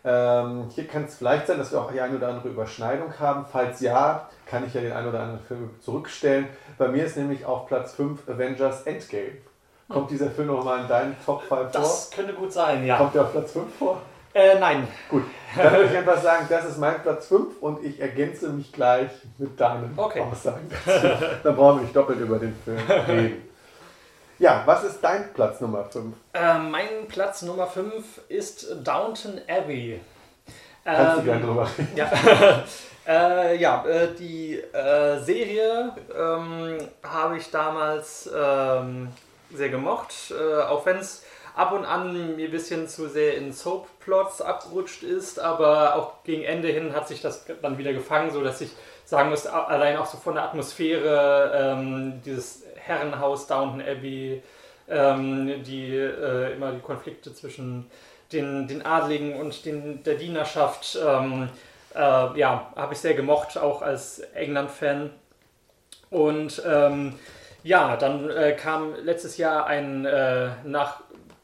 Ähm, 0.03 0.65
hier 0.75 0.87
kann 0.87 1.05
es 1.05 1.15
vielleicht 1.15 1.47
sein, 1.47 1.57
dass 1.57 1.71
wir 1.71 1.79
auch 1.79 1.91
die 1.91 2.01
eine 2.01 2.17
oder 2.17 2.27
andere 2.27 2.49
Überschneidung 2.49 3.17
haben. 3.17 3.45
Falls 3.49 3.79
ja, 3.79 4.27
kann 4.45 4.67
ich 4.67 4.73
ja 4.73 4.81
den 4.81 4.91
einen 4.91 5.07
oder 5.07 5.21
anderen 5.21 5.39
Film 5.39 5.69
zurückstellen. 5.79 6.47
Bei 6.77 6.89
mir 6.89 7.05
ist 7.05 7.15
nämlich 7.15 7.45
auf 7.45 7.67
Platz 7.67 7.93
5 7.93 8.27
Avengers 8.27 8.83
Endgame. 8.83 9.37
Kommt 9.87 10.11
dieser 10.11 10.29
Film 10.31 10.47
nochmal 10.47 10.81
in 10.81 10.87
deinen 10.87 11.15
Top 11.25 11.43
5 11.43 11.49
vor? 11.49 11.69
Das 11.71 12.11
könnte 12.11 12.33
gut 12.33 12.51
sein, 12.51 12.85
ja. 12.85 12.97
Kommt 12.97 13.15
der 13.15 13.21
auf 13.21 13.31
Platz 13.31 13.53
5 13.53 13.73
vor? 13.77 14.01
Äh, 14.33 14.59
nein. 14.59 14.87
Gut, 15.09 15.23
dann 15.55 15.73
würde 15.73 15.85
ich 15.85 15.97
einfach 15.97 16.21
sagen, 16.21 16.45
das 16.49 16.65
ist 16.65 16.77
mein 16.77 17.01
Platz 17.01 17.27
5 17.27 17.61
und 17.61 17.83
ich 17.85 17.99
ergänze 18.01 18.49
mich 18.49 18.71
gleich 18.71 19.11
mit 19.37 19.59
deinen 19.59 19.93
okay. 19.95 20.21
Aussagen 20.21 20.69
dazu. 20.85 21.07
Dann 21.43 21.55
brauchen 21.55 21.77
wir 21.77 21.83
nicht 21.83 21.95
doppelt 21.95 22.19
über 22.19 22.39
den 22.39 22.55
Film 22.65 22.79
reden. 23.07 23.50
Ja, 24.41 24.63
was 24.65 24.83
ist 24.83 25.01
dein 25.03 25.31
Platz 25.35 25.61
Nummer 25.61 25.83
5? 25.83 26.15
Äh, 26.33 26.57
mein 26.57 27.07
Platz 27.07 27.43
Nummer 27.43 27.67
5 27.67 28.21
ist 28.27 28.75
Downton 28.83 29.39
Abbey. 29.47 30.01
Kannst 30.83 31.19
du 31.19 31.25
gerne 31.25 31.45
drüber 31.45 31.69
reden? 31.77 31.91
Ja, 31.95 32.11
äh, 33.07 33.55
ja 33.57 33.85
äh, 33.85 34.15
die 34.17 34.55
äh, 34.55 35.19
Serie 35.19 35.95
ähm, 36.17 36.79
habe 37.03 37.37
ich 37.37 37.51
damals 37.51 38.27
ähm, 38.35 39.09
sehr 39.53 39.69
gemocht, 39.69 40.15
äh, 40.31 40.63
auch 40.63 40.87
wenn 40.87 40.97
es 40.97 41.23
ab 41.55 41.71
und 41.73 41.85
an 41.85 42.35
mir 42.35 42.47
ein 42.47 42.51
bisschen 42.51 42.87
zu 42.87 43.09
sehr 43.09 43.37
in 43.37 43.53
Soap-Plots 43.53 44.41
abgerutscht 44.41 45.03
ist, 45.03 45.39
aber 45.39 45.95
auch 45.95 46.23
gegen 46.23 46.41
Ende 46.45 46.69
hin 46.69 46.95
hat 46.95 47.07
sich 47.07 47.21
das 47.21 47.45
dann 47.61 47.77
wieder 47.77 47.93
gefangen, 47.93 48.31
so 48.31 48.43
dass 48.43 48.59
ich 48.61 48.71
sagen 49.05 49.29
muss, 49.29 49.45
allein 49.45 49.97
auch 49.97 50.07
so 50.07 50.17
von 50.17 50.33
der 50.33 50.45
Atmosphäre, 50.45 51.51
ähm, 51.53 52.21
dieses 52.25 52.60
Herrenhaus 52.83 53.47
Downton 53.47 53.81
Abbey, 53.81 54.41
ähm, 54.89 55.63
die 55.63 55.95
äh, 55.95 56.53
immer 56.53 56.71
die 56.71 56.81
Konflikte 56.81 57.33
zwischen 57.33 57.89
den, 58.31 58.67
den 58.67 58.85
Adligen 58.85 59.35
und 59.35 59.65
den, 59.65 60.03
der 60.03 60.15
Dienerschaft, 60.15 60.97
ähm, 61.05 61.49
äh, 61.93 61.99
ja, 61.99 62.71
habe 62.75 62.93
ich 62.93 62.99
sehr 62.99 63.13
gemocht, 63.13 63.57
auch 63.57 63.81
als 63.81 64.19
England-Fan. 64.33 65.11
Und 66.09 66.61
ähm, 66.65 67.15
ja, 67.63 67.95
dann 67.97 68.29
äh, 68.29 68.53
kam 68.53 68.95
letztes 69.03 69.37
Jahr 69.37 69.65
ein, 69.67 70.05
äh, 70.05 70.49
nach 70.63 71.01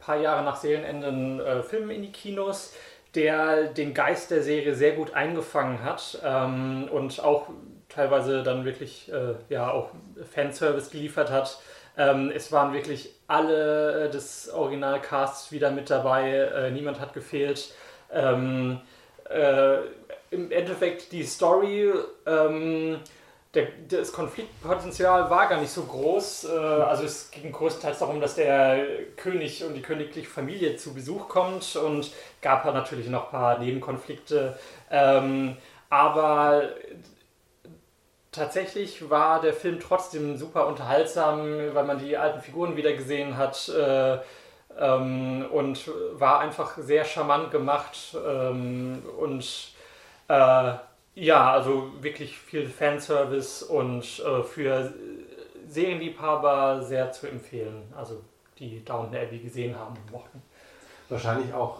paar 0.07 0.18
Jahre 0.18 0.43
nach 0.43 0.55
Seelenende 0.55 1.09
ein 1.09 1.39
äh, 1.41 1.61
Film 1.64 1.91
in 1.91 2.01
die 2.01 2.11
Kinos, 2.11 2.73
der 3.14 3.65
den 3.65 3.93
Geist 3.93 4.31
der 4.31 4.41
Serie 4.41 4.73
sehr 4.73 4.93
gut 4.93 5.14
eingefangen 5.14 5.84
hat 5.84 6.19
ähm, 6.23 6.88
und 6.89 7.22
auch 7.22 7.49
teilweise 7.97 8.43
dann 8.43 8.63
wirklich 8.63 9.11
äh, 9.11 9.33
ja 9.49 9.71
auch 9.71 9.89
Fanservice 10.31 10.91
geliefert 10.91 11.31
hat. 11.31 11.59
Ähm, 11.97 12.31
es 12.33 12.51
waren 12.51 12.73
wirklich 12.73 13.09
alle 13.27 14.09
des 14.11 14.49
Originalcasts 14.53 15.51
wieder 15.51 15.71
mit 15.71 15.89
dabei, 15.89 16.31
äh, 16.31 16.71
niemand 16.71 16.99
hat 16.99 17.13
gefehlt. 17.13 17.73
Ähm, 18.13 18.79
äh, 19.29 19.77
Im 20.29 20.51
Endeffekt 20.51 21.11
die 21.11 21.23
Story 21.23 21.91
ähm, 22.27 22.99
der, 23.55 23.67
das 23.89 24.13
Konfliktpotenzial 24.13 25.31
war 25.31 25.49
gar 25.49 25.59
nicht 25.59 25.71
so 25.71 25.81
groß. 25.81 26.49
Äh, 26.49 26.57
also 26.57 27.03
es 27.03 27.31
ging 27.31 27.51
größtenteils 27.51 27.97
darum, 27.97 28.21
dass 28.21 28.35
der 28.35 28.85
König 29.15 29.63
und 29.63 29.73
die 29.73 29.81
königliche 29.81 30.29
Familie 30.29 30.75
zu 30.75 30.93
Besuch 30.93 31.27
kommt 31.27 31.75
und 31.75 32.11
gab 32.43 32.63
halt 32.63 32.75
natürlich 32.75 33.07
noch 33.09 33.25
ein 33.25 33.31
paar 33.31 33.57
Nebenkonflikte. 33.57 34.59
Ähm, 34.91 35.57
aber 35.89 36.69
tatsächlich 38.38 39.09
war 39.09 39.41
der 39.41 39.53
Film 39.53 39.80
trotzdem 39.80 40.38
super 40.38 40.68
unterhaltsam, 40.68 41.73
weil 41.73 41.84
man 41.85 41.99
die 41.99 42.15
alten 42.15 42.41
Figuren 42.41 42.77
wieder 42.77 42.93
gesehen 42.93 43.38
hat. 43.38 43.69
Äh, 43.69 44.19
ähm, 44.80 45.45
und 45.51 45.89
war 46.14 46.39
einfach 46.39 46.77
sehr 46.77 47.03
charmant 47.03 47.51
gemacht 47.51 48.15
ähm, 48.26 49.01
und 49.19 49.72
äh, 50.27 50.73
ja, 51.15 51.51
also 51.51 51.91
wirklich 51.99 52.38
viel 52.38 52.68
Fanservice 52.68 53.64
und 53.64 54.03
äh, 54.19 54.43
für 54.43 54.93
Serienliebhaber 55.68 56.84
sehr 56.84 57.11
zu 57.11 57.27
empfehlen. 57.27 57.91
Also 57.95 58.22
die 58.59 58.84
Downton 58.85 59.15
Abbey 59.15 59.39
gesehen 59.39 59.77
haben 59.77 59.95
und 59.95 60.11
mochten. 60.11 60.41
Wahrscheinlich 61.09 61.53
auch 61.53 61.80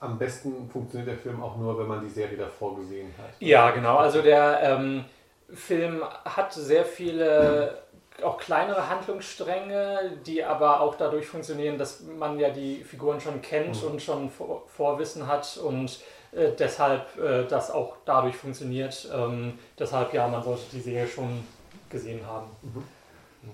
am 0.00 0.18
besten 0.18 0.68
funktioniert 0.70 1.08
der 1.08 1.18
Film 1.18 1.42
auch 1.42 1.56
nur, 1.56 1.78
wenn 1.78 1.86
man 1.86 2.00
die 2.00 2.10
Serie 2.10 2.36
davor 2.36 2.76
gesehen 2.76 3.12
hat. 3.18 3.30
Ja, 3.40 3.70
genau. 3.70 3.96
Also 3.96 4.22
der 4.22 4.60
ähm, 4.62 5.04
Film 5.52 6.02
hat 6.24 6.52
sehr 6.52 6.84
viele 6.84 7.82
auch 8.22 8.38
kleinere 8.38 8.88
Handlungsstränge, 8.88 10.18
die 10.26 10.42
aber 10.42 10.80
auch 10.80 10.96
dadurch 10.96 11.26
funktionieren, 11.26 11.78
dass 11.78 12.02
man 12.02 12.38
ja 12.38 12.50
die 12.50 12.82
Figuren 12.82 13.20
schon 13.20 13.40
kennt 13.42 13.80
mhm. 13.82 13.90
und 13.90 14.02
schon 14.02 14.30
Vor 14.30 14.64
Vorwissen 14.66 15.26
hat 15.26 15.56
und 15.56 16.00
äh, 16.32 16.50
deshalb 16.58 17.16
äh, 17.18 17.46
das 17.46 17.70
auch 17.70 17.96
dadurch 18.04 18.36
funktioniert. 18.36 19.08
Ähm, 19.14 19.58
deshalb 19.78 20.12
ja, 20.12 20.26
man 20.28 20.42
sollte 20.42 20.64
die 20.72 20.80
Serie 20.80 21.06
schon 21.06 21.44
gesehen 21.88 22.26
haben. 22.26 22.46
Mhm. 22.62 22.82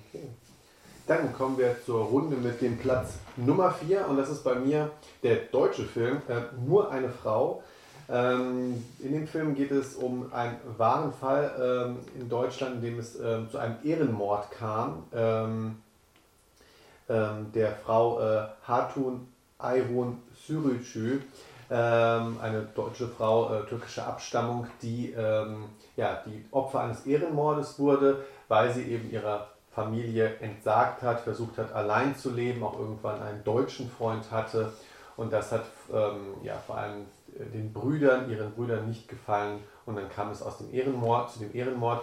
Okay. 0.08 0.28
Dann 1.06 1.34
kommen 1.34 1.58
wir 1.58 1.76
zur 1.84 2.06
Runde 2.06 2.36
mit 2.36 2.62
dem 2.62 2.78
Platz 2.78 3.18
Nummer 3.36 3.70
4 3.70 4.08
und 4.08 4.16
das 4.16 4.30
ist 4.30 4.42
bei 4.42 4.54
mir 4.54 4.90
der 5.22 5.36
deutsche 5.36 5.84
Film 5.84 6.22
äh, 6.28 6.40
Nur 6.66 6.90
eine 6.90 7.10
Frau. 7.10 7.62
Ähm, 8.08 8.84
in 9.00 9.12
dem 9.12 9.26
Film 9.26 9.54
geht 9.54 9.70
es 9.70 9.94
um 9.94 10.32
einen 10.32 10.58
wahren 10.76 11.12
Fall 11.12 11.50
ähm, 11.58 12.20
in 12.20 12.28
Deutschland, 12.28 12.76
in 12.76 12.82
dem 12.82 12.98
es 12.98 13.18
ähm, 13.18 13.48
zu 13.50 13.58
einem 13.58 13.76
Ehrenmord 13.82 14.50
kam. 14.50 15.04
Ähm, 15.14 15.76
ähm, 17.08 17.52
der 17.52 17.72
Frau 17.72 18.20
äh, 18.20 18.46
Hatun 18.66 19.28
Ayvun 19.58 20.22
Sürücü 20.46 21.20
ähm, 21.70 22.38
eine 22.40 22.62
deutsche 22.74 23.08
Frau 23.08 23.54
äh, 23.54 23.66
türkischer 23.66 24.06
Abstammung, 24.06 24.66
die 24.82 25.14
ja, 25.96 26.22
die 26.26 26.44
Opfer 26.50 26.80
eines 26.80 27.06
Ehrenmordes 27.06 27.78
wurde, 27.78 28.24
weil 28.48 28.72
sie 28.72 28.82
eben 28.82 29.12
ihrer 29.12 29.46
Familie 29.72 30.38
entsagt 30.40 31.02
hat, 31.02 31.20
versucht 31.20 31.56
hat, 31.56 31.72
allein 31.72 32.16
zu 32.16 32.30
leben, 32.32 32.64
auch 32.64 32.76
irgendwann 32.76 33.22
einen 33.22 33.44
deutschen 33.44 33.88
Freund 33.88 34.28
hatte. 34.32 34.72
Und 35.16 35.32
das 35.32 35.52
hat 35.52 35.62
ja, 36.42 36.56
vor 36.66 36.78
allem 36.78 37.06
den 37.52 37.72
Brüdern, 37.72 38.30
ihren 38.30 38.52
Brüdern 38.52 38.88
nicht 38.88 39.08
gefallen. 39.08 39.60
Und 39.86 39.96
dann 39.96 40.08
kam 40.08 40.30
es 40.30 40.42
aus 40.42 40.58
dem 40.58 40.72
Ehrenmord 40.72 41.32
zu 41.32 41.40
dem 41.40 41.54
Ehrenmord. 41.54 42.02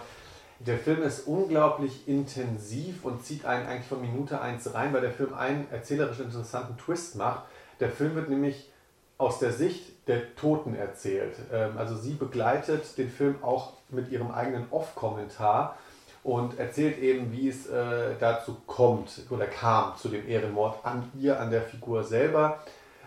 Der 0.60 0.78
Film 0.78 1.02
ist 1.02 1.28
unglaublich 1.28 2.08
intensiv 2.08 3.03
und 3.03 3.26
zieht 3.26 3.45
einen 3.45 3.66
eigentlich 3.66 3.88
von 3.88 4.02
Minute 4.02 4.41
1 4.41 4.74
rein, 4.76 4.94
weil 4.94 5.02
der 5.02 5.12
Film 5.12 5.34
einen 5.34 5.68
erzählerisch 5.72 6.20
interessanten 6.20 6.78
Twist 6.78 7.16
macht. 7.16 7.45
Der 7.80 7.90
Film 7.90 8.16
wird 8.16 8.30
nämlich 8.30 8.72
aus 9.18 9.40
der 9.40 9.52
Sicht 9.52 10.08
der 10.08 10.36
Toten 10.36 10.76
erzählt. 10.76 11.36
Ähm, 11.52 11.78
also 11.78 11.95
sie 11.95 12.14
begleitet 12.14 12.98
den 12.98 13.10
Film 13.10 13.44
auch 13.44 13.74
mit 13.90 14.12
ihrem 14.12 14.32
eigenen 14.32 14.68
Off-Kommentar 14.72 15.78
und 16.24 16.60
erzählt 16.60 16.99
eben, 16.99 17.32
wie 17.32 17.49
es 17.49 17.68
äh, 17.68 18.16
dazu 18.20 18.58
kommt 18.68 19.24
oder 19.30 19.45
kam 19.45 19.95
zu 19.98 20.10
dem 20.10 20.28
Ehrenmord 20.28 20.86
an 20.86 21.12
ihr, 21.20 21.40
an 21.40 21.49
der 21.49 21.64
Figur 21.64 22.03
selber. 22.03 22.60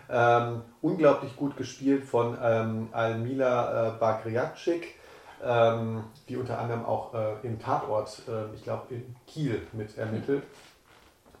Ähm, 0.09 0.61
unglaublich 0.81 1.35
gut 1.35 1.57
gespielt 1.57 2.05
von 2.05 2.37
ähm, 2.41 2.89
Almila 2.91 3.87
äh, 3.87 3.99
Bagriatschik, 3.99 4.95
ähm, 5.43 6.03
die 6.29 6.37
unter 6.37 6.59
anderem 6.59 6.85
auch 6.85 7.13
äh, 7.13 7.33
im 7.43 7.59
Tatort, 7.59 8.21
äh, 8.27 8.53
ich 8.55 8.63
glaube 8.63 8.93
in 8.93 9.15
Kiel 9.25 9.61
mit 9.73 9.97
ermittelt. 9.97 10.43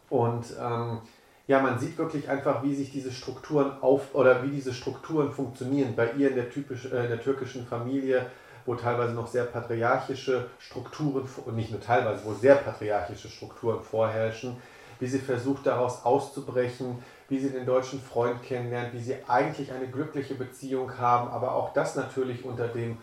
Und 0.09 0.45
ähm, 0.59 0.99
ja, 1.47 1.61
man 1.61 1.77
sieht 1.77 1.97
wirklich 1.97 2.27
einfach, 2.27 2.63
wie 2.63 2.73
sich 2.73 2.91
diese 2.91 3.11
Strukturen 3.11 3.71
auf 3.81 4.15
oder 4.15 4.43
wie 4.43 4.49
diese 4.49 4.73
Strukturen 4.73 5.31
funktionieren. 5.31 5.95
Bei 5.95 6.11
ihr 6.13 6.29
in 6.29 6.35
der, 6.35 6.49
typisch, 6.49 6.85
äh, 6.85 7.07
der 7.07 7.21
türkischen 7.21 7.67
Familie, 7.67 8.25
wo 8.65 8.73
teilweise 8.73 9.13
noch 9.13 9.27
sehr 9.27 9.43
patriarchische 9.43 10.47
Strukturen, 10.57 11.27
nicht 11.55 11.69
nur 11.69 11.81
teilweise, 11.81 12.25
wo 12.25 12.33
sehr 12.33 12.55
patriarchische 12.55 13.29
Strukturen 13.29 13.81
vorherrschen, 13.81 14.57
wie 14.99 15.07
sie 15.07 15.19
versucht 15.19 15.67
daraus 15.67 16.03
auszubrechen, 16.03 16.97
wie 17.29 17.39
sie 17.39 17.49
den 17.49 17.65
deutschen 17.65 18.01
Freund 18.01 18.43
kennenlernt, 18.43 18.93
wie 18.93 18.99
sie 18.99 19.15
eigentlich 19.27 19.71
eine 19.71 19.87
glückliche 19.87 20.35
Beziehung 20.35 20.97
haben, 20.97 21.29
aber 21.29 21.53
auch 21.53 21.73
das 21.73 21.95
natürlich 21.95 22.45
unter 22.45 22.67
dem 22.67 22.97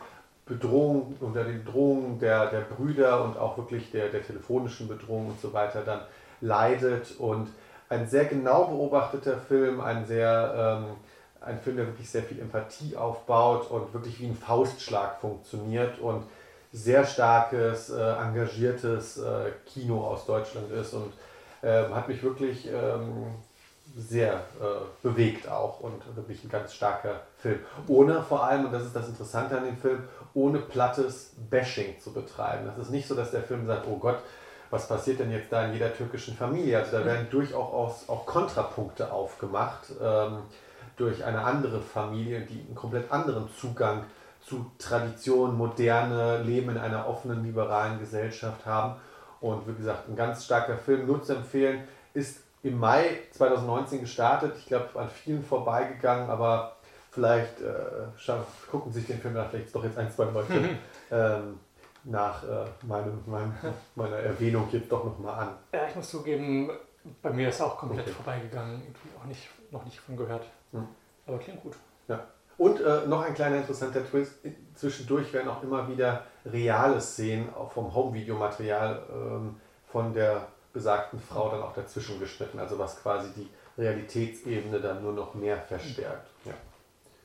Bedrohung, 0.46 1.16
unter 1.20 1.44
den 1.44 1.64
Drohungen 1.64 2.18
der, 2.18 2.46
der 2.50 2.60
Brüder 2.60 3.24
und 3.24 3.38
auch 3.38 3.56
wirklich 3.56 3.90
der, 3.90 4.08
der 4.08 4.24
telefonischen 4.24 4.88
Bedrohung 4.88 5.28
und 5.28 5.40
so 5.40 5.52
weiter 5.52 5.82
dann 5.82 6.00
leidet. 6.40 7.16
Und 7.18 7.48
ein 7.88 8.08
sehr 8.08 8.24
genau 8.24 8.64
beobachteter 8.64 9.38
Film, 9.38 9.80
ein 9.80 10.04
sehr 10.06 10.80
ähm, 10.82 10.96
ein 11.44 11.58
Film, 11.58 11.76
der 11.76 11.86
wirklich 11.86 12.08
sehr 12.08 12.22
viel 12.22 12.40
Empathie 12.40 12.96
aufbaut 12.96 13.70
und 13.70 13.92
wirklich 13.92 14.20
wie 14.20 14.26
ein 14.26 14.36
Faustschlag 14.36 15.20
funktioniert 15.20 15.98
und 15.98 16.24
sehr 16.72 17.04
starkes, 17.04 17.90
äh, 17.90 18.12
engagiertes 18.14 19.18
äh, 19.18 19.50
Kino 19.66 20.06
aus 20.06 20.24
Deutschland 20.24 20.70
ist 20.72 20.94
und 20.94 21.12
äh, 21.62 21.84
hat 21.88 22.08
mich 22.08 22.22
wirklich 22.22 22.68
ähm, 22.68 23.26
sehr 23.96 24.34
äh, 24.34 24.64
bewegt 25.02 25.48
auch 25.48 25.80
und 25.80 26.02
wirklich 26.16 26.42
ein 26.44 26.48
ganz 26.48 26.74
starker 26.74 27.20
Film. 27.38 27.58
Ohne 27.88 28.22
vor 28.22 28.44
allem, 28.44 28.66
und 28.66 28.72
das 28.72 28.84
ist 28.84 28.96
das 28.96 29.08
Interessante 29.08 29.56
an 29.56 29.64
dem 29.64 29.76
Film, 29.76 30.04
ohne 30.34 30.58
plattes 30.58 31.32
Bashing 31.50 32.00
zu 32.00 32.12
betreiben. 32.12 32.66
Das 32.66 32.78
ist 32.78 32.90
nicht 32.90 33.06
so, 33.06 33.14
dass 33.14 33.30
der 33.30 33.42
Film 33.42 33.66
sagt, 33.66 33.86
oh 33.88 33.98
Gott, 33.98 34.18
was 34.70 34.88
passiert 34.88 35.20
denn 35.20 35.30
jetzt 35.30 35.52
da 35.52 35.66
in 35.66 35.74
jeder 35.74 35.94
türkischen 35.94 36.34
Familie? 36.34 36.78
Also 36.78 36.96
da 36.96 37.04
werden 37.04 37.26
durchaus 37.30 38.08
auch 38.08 38.24
Kontrapunkte 38.24 39.12
aufgemacht 39.12 39.92
ähm, 40.02 40.38
durch 40.96 41.22
eine 41.24 41.44
andere 41.44 41.80
Familie, 41.80 42.40
die 42.40 42.64
einen 42.66 42.74
komplett 42.74 43.12
anderen 43.12 43.50
Zugang 43.58 44.04
zu 44.40 44.70
Tradition, 44.78 45.56
moderne 45.56 46.42
Leben 46.42 46.70
in 46.70 46.78
einer 46.78 47.06
offenen, 47.06 47.44
liberalen 47.44 47.98
Gesellschaft 47.98 48.64
haben. 48.64 48.96
Und 49.40 49.68
wie 49.68 49.74
gesagt, 49.74 50.08
ein 50.08 50.16
ganz 50.16 50.44
starker 50.44 50.78
Film, 50.78 51.06
nur 51.06 51.22
zu 51.22 51.34
empfehlen, 51.34 51.82
ist 52.14 52.41
im 52.62 52.78
Mai 52.78 53.20
2019 53.32 54.00
gestartet. 54.00 54.54
Ich 54.58 54.66
glaube, 54.66 54.88
an 54.98 55.08
vielen 55.08 55.42
vorbeigegangen, 55.42 56.30
aber 56.30 56.76
vielleicht 57.10 57.60
äh, 57.60 58.34
gucken 58.70 58.92
sich 58.92 59.06
den 59.06 59.20
Film 59.20 59.34
dann 59.34 59.48
vielleicht 59.50 59.74
doch 59.74 59.84
jetzt 59.84 59.98
ein, 59.98 60.10
zwei 60.10 60.24
Leute 60.24 60.70
ähm, 61.10 61.60
nach 62.04 62.42
äh, 62.42 62.64
meinem, 62.82 63.22
meinem, 63.26 63.54
meiner 63.94 64.16
Erwähnung 64.16 64.68
jetzt 64.70 64.90
doch 64.90 65.04
nochmal 65.04 65.40
an. 65.40 65.48
Ja, 65.72 65.86
ich 65.88 65.94
muss 65.94 66.10
zugeben, 66.10 66.70
bei 67.20 67.30
mir 67.30 67.48
ist 67.48 67.60
auch 67.60 67.76
komplett 67.76 68.06
okay. 68.06 68.12
vorbeigegangen, 68.12 68.80
irgendwie 68.82 69.08
auch 69.20 69.24
nicht, 69.24 69.48
noch 69.70 69.84
nicht 69.84 70.00
von 70.00 70.16
gehört. 70.16 70.44
Hm. 70.72 70.86
Aber 71.26 71.38
klingt 71.38 71.62
gut. 71.62 71.74
Ja. 72.08 72.26
Und 72.58 72.80
äh, 72.80 73.06
noch 73.06 73.22
ein 73.22 73.34
kleiner 73.34 73.56
interessanter 73.56 74.06
Twist. 74.08 74.34
Zwischendurch 74.74 75.32
werden 75.32 75.48
auch 75.48 75.62
immer 75.62 75.88
wieder 75.88 76.24
reale 76.44 77.00
Szenen 77.00 77.48
vom 77.70 77.94
Home-Video-Material 77.94 79.02
ähm, 79.12 79.56
von 79.86 80.12
der 80.12 80.46
besagten 80.72 81.20
Frau 81.20 81.50
dann 81.50 81.62
auch 81.62 81.74
dazwischen 81.74 82.18
geschnitten. 82.18 82.58
Also 82.58 82.78
was 82.78 83.00
quasi 83.02 83.30
die 83.36 83.48
Realitätsebene 83.78 84.80
dann 84.80 85.02
nur 85.02 85.12
noch 85.12 85.34
mehr 85.34 85.58
verstärkt. 85.58 86.28
Ja, 86.44 86.52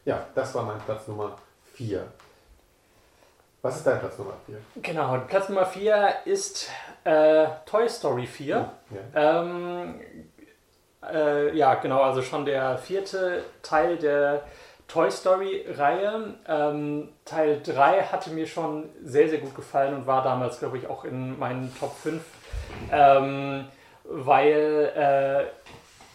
ja 0.06 0.26
das 0.36 0.54
war 0.56 0.64
mein 0.64 0.80
Platz 0.80 1.08
Nummer 1.08 1.38
4. 1.74 2.06
Was 3.62 3.78
ist 3.78 3.88
dein 3.88 4.00
Platz 4.00 4.18
Nummer 4.18 4.36
4? 4.46 4.58
Genau, 4.82 5.18
Platz 5.28 5.50
Nummer 5.50 5.66
4 5.66 6.10
ist 6.26 6.70
äh, 7.04 7.48
Toy 7.66 7.90
Story 7.90 8.28
4. 8.28 8.72
Ja. 9.14 9.42
Ähm, 9.42 10.00
äh, 11.04 11.56
ja, 11.56 11.76
genau, 11.76 12.02
also 12.02 12.22
schon 12.22 12.46
der 12.46 12.78
vierte 12.78 13.44
Teil 13.62 13.98
der 13.98 14.44
Toy 14.88 15.12
Story-Reihe. 15.12 16.36
Ähm, 16.48 17.10
Teil 17.26 17.62
3 17.62 18.04
hatte 18.04 18.30
mir 18.30 18.48
schon 18.48 18.90
sehr, 19.04 19.28
sehr 19.28 19.40
gut 19.40 19.56
gefallen 19.56 19.94
und 19.94 20.08
war 20.08 20.24
damals, 20.24 20.60
glaube 20.60 20.78
ich, 20.78 20.88
auch 20.88 21.04
in 21.04 21.38
meinen 21.38 21.76
Top 21.78 21.96
5, 21.98 22.22
ähm, 22.92 23.66
weil 24.04 24.92
äh, 24.96 25.68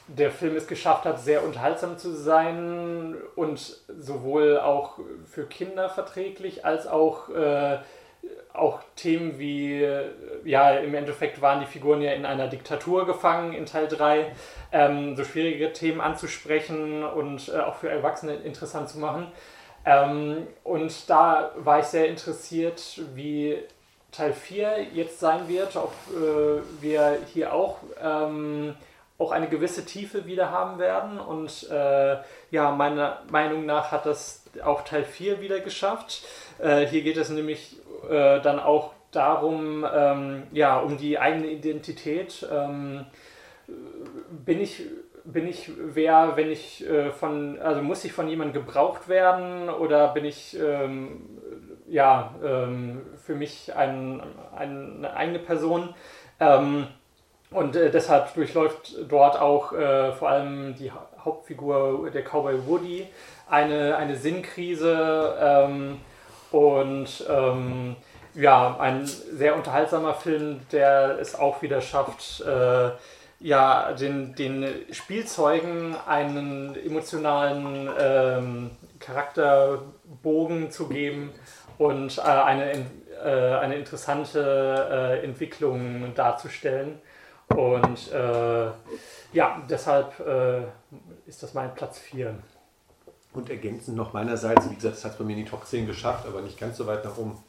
der 0.08 0.30
Film 0.30 0.56
es 0.56 0.66
geschafft 0.66 1.04
hat, 1.04 1.20
sehr 1.20 1.44
unterhaltsam 1.44 1.98
zu 1.98 2.12
sein 2.14 3.16
und 3.36 3.58
sowohl 3.98 4.58
auch 4.58 4.98
für 5.26 5.46
Kinder 5.46 5.88
verträglich 5.88 6.64
als 6.64 6.86
auch, 6.86 7.28
äh, 7.30 7.78
auch 8.52 8.80
Themen 8.96 9.38
wie, 9.38 9.86
ja, 10.44 10.70
im 10.72 10.94
Endeffekt 10.94 11.40
waren 11.40 11.60
die 11.60 11.66
Figuren 11.66 12.02
ja 12.02 12.12
in 12.12 12.26
einer 12.26 12.48
Diktatur 12.48 13.06
gefangen 13.06 13.52
in 13.52 13.66
Teil 13.66 13.88
3, 13.88 14.32
ähm, 14.72 15.16
so 15.16 15.24
schwierige 15.24 15.72
Themen 15.72 16.00
anzusprechen 16.00 17.04
und 17.04 17.48
äh, 17.48 17.60
auch 17.60 17.76
für 17.76 17.88
Erwachsene 17.88 18.34
interessant 18.34 18.88
zu 18.88 18.98
machen. 18.98 19.28
Ähm, 19.84 20.46
und 20.62 21.10
da 21.10 21.52
war 21.56 21.80
ich 21.80 21.86
sehr 21.86 22.08
interessiert, 22.08 23.00
wie 23.14 23.58
Teil 24.12 24.34
4 24.34 24.88
jetzt 24.92 25.20
sein 25.20 25.48
wird, 25.48 25.74
ob 25.76 25.92
äh, 26.10 26.82
wir 26.82 27.18
hier 27.32 27.52
auch 27.52 27.78
ähm, 28.02 28.74
auch 29.18 29.30
eine 29.30 29.48
gewisse 29.48 29.84
Tiefe 29.84 30.26
wieder 30.26 30.50
haben 30.50 30.78
werden. 30.78 31.18
Und 31.18 31.68
äh, 31.70 32.16
ja, 32.50 32.70
meiner 32.72 33.22
Meinung 33.30 33.66
nach 33.66 33.90
hat 33.90 34.06
das 34.06 34.44
auch 34.62 34.82
Teil 34.82 35.04
4 35.04 35.40
wieder 35.40 35.60
geschafft. 35.60 36.24
Äh, 36.58 36.86
hier 36.86 37.02
geht 37.02 37.16
es 37.16 37.30
nämlich 37.30 37.76
äh, 38.08 38.40
dann 38.40 38.58
auch 38.58 38.92
darum, 39.12 39.86
ähm, 39.92 40.44
ja, 40.52 40.78
um 40.78 40.96
die 40.96 41.18
eigene 41.18 41.46
Identität. 41.48 42.46
Ähm, 42.52 43.06
bin 44.44 44.60
ich 44.60 44.82
bin 45.24 45.46
ich 45.46 45.70
wer, 45.76 46.32
wenn 46.34 46.50
ich 46.50 46.84
äh, 46.84 47.12
von, 47.12 47.58
also 47.60 47.80
muss 47.80 48.04
ich 48.04 48.12
von 48.12 48.28
jemandem 48.28 48.64
gebraucht 48.64 49.08
werden 49.08 49.68
oder 49.68 50.08
bin 50.08 50.24
ich 50.24 50.58
ähm, 50.58 51.20
ja 51.88 52.34
ähm, 52.44 53.02
für 53.24 53.34
mich 53.34 53.74
ein, 53.74 54.22
ein, 54.56 54.96
eine 54.96 55.14
eigene 55.14 55.38
Person? 55.38 55.94
Ähm, 56.40 56.86
und 57.50 57.76
äh, 57.76 57.90
deshalb 57.90 58.34
durchläuft 58.34 58.94
dort 59.08 59.38
auch 59.38 59.72
äh, 59.72 60.12
vor 60.12 60.30
allem 60.30 60.74
die 60.74 60.90
Hauptfigur, 61.24 62.10
der 62.10 62.22
Cowboy 62.22 62.66
Woody, 62.66 63.06
eine, 63.48 63.96
eine 63.96 64.16
Sinnkrise. 64.16 65.36
Ähm, 65.40 65.98
und 66.50 67.26
ähm, 67.28 67.96
ja, 68.34 68.76
ein 68.78 69.06
sehr 69.06 69.56
unterhaltsamer 69.56 70.14
Film, 70.14 70.60
der 70.70 71.18
es 71.20 71.34
auch 71.34 71.62
wieder 71.62 71.80
schafft, 71.80 72.40
äh, 72.40 72.90
ja, 73.40 73.92
den, 73.92 74.34
den 74.34 74.66
Spielzeugen 74.92 75.96
einen 76.06 76.76
emotionalen 76.76 77.90
ähm, 77.98 78.70
Charakterbogen 79.00 80.70
zu 80.70 80.88
geben 80.88 81.32
und 81.82 82.18
äh, 82.18 82.22
eine, 82.22 82.86
äh, 83.24 83.54
eine 83.60 83.74
interessante 83.74 85.18
äh, 85.20 85.24
Entwicklung 85.24 86.14
darzustellen. 86.14 87.00
Und 87.48 88.12
äh, 88.12 88.66
ja, 89.32 89.62
deshalb 89.68 90.18
äh, 90.20 90.62
ist 91.26 91.42
das 91.42 91.54
mein 91.54 91.74
Platz 91.74 91.98
4. 91.98 92.34
Und 93.32 93.50
ergänzend 93.50 93.96
noch 93.96 94.12
meinerseits, 94.12 94.70
wie 94.70 94.74
gesagt, 94.74 94.96
das 94.96 95.04
hat 95.04 95.12
es 95.12 95.18
bei 95.18 95.24
mir 95.24 95.36
in 95.36 95.44
die 95.44 95.50
Top 95.50 95.66
10 95.66 95.86
geschafft, 95.86 96.26
aber 96.26 96.40
nicht 96.42 96.58
ganz 96.58 96.76
so 96.76 96.86
weit 96.86 97.04
nach 97.04 97.16
oben. 97.16 97.42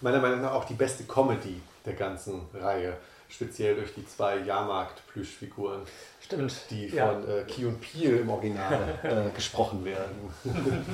Meiner 0.00 0.20
Meinung 0.20 0.42
nach 0.42 0.52
auch 0.52 0.64
die 0.64 0.74
beste 0.74 1.04
Comedy 1.04 1.60
der 1.86 1.94
ganzen 1.94 2.42
Reihe. 2.54 2.96
Speziell 3.28 3.74
durch 3.76 3.94
die 3.94 4.06
zwei 4.06 4.38
Jahrmarkt-Plüschfiguren. 4.38 5.80
Stimmt. 6.20 6.54
Die 6.70 6.88
von 6.88 6.98
ja. 6.98 7.18
äh, 7.18 7.44
Key 7.44 7.64
und 7.64 7.80
Peel 7.80 8.18
im 8.18 8.28
Original 8.28 9.30
gesprochen 9.34 9.84
werden. 9.84 10.30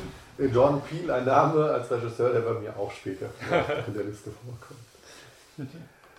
John 0.48 0.80
Peel, 0.82 1.10
ein 1.10 1.24
Name 1.24 1.64
als 1.64 1.90
Regisseur, 1.90 2.32
der 2.32 2.40
bei 2.40 2.58
mir 2.58 2.76
auch 2.76 2.90
später 2.90 3.26
in 3.86 3.94
der 3.94 4.04
Liste 4.04 4.30
vorkommt. 4.30 5.70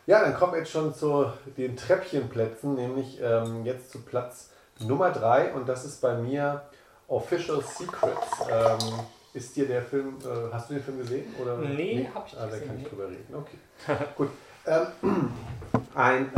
Ja, 0.06 0.22
dann 0.22 0.36
kommen 0.36 0.54
wir 0.54 0.60
jetzt 0.60 0.72
schon 0.72 0.94
zu 0.94 1.26
den 1.58 1.76
Treppchenplätzen, 1.76 2.76
nämlich 2.76 3.20
ähm, 3.22 3.66
jetzt 3.66 3.92
zu 3.92 4.02
Platz 4.02 4.50
Nummer 4.80 5.12
3 5.12 5.54
und 5.54 5.70
das 5.70 5.86
ist 5.86 6.02
bei 6.02 6.16
mir 6.16 6.62
Official 7.08 7.62
Secrets. 7.62 8.28
Ähm, 8.50 9.00
ist 9.34 9.56
dir 9.56 9.68
der 9.68 9.82
Film, 9.82 10.18
äh, 10.24 10.54
hast 10.54 10.70
du 10.70 10.74
den 10.74 10.84
Film 10.84 10.98
gesehen? 11.00 11.34
Oder? 11.42 11.58
Nee, 11.58 11.76
nee? 11.76 12.10
habe 12.14 12.26
ich 12.28 12.34
nicht. 12.34 12.42
Ah, 12.42 12.48
da 12.48 12.58
kann 12.58 12.80
ich 12.80 12.88
drüber 12.88 13.08
reden. 13.08 13.34
Okay. 13.34 14.06
Gut. 14.16 14.30
Ähm, 14.66 15.32
ein 15.96 16.32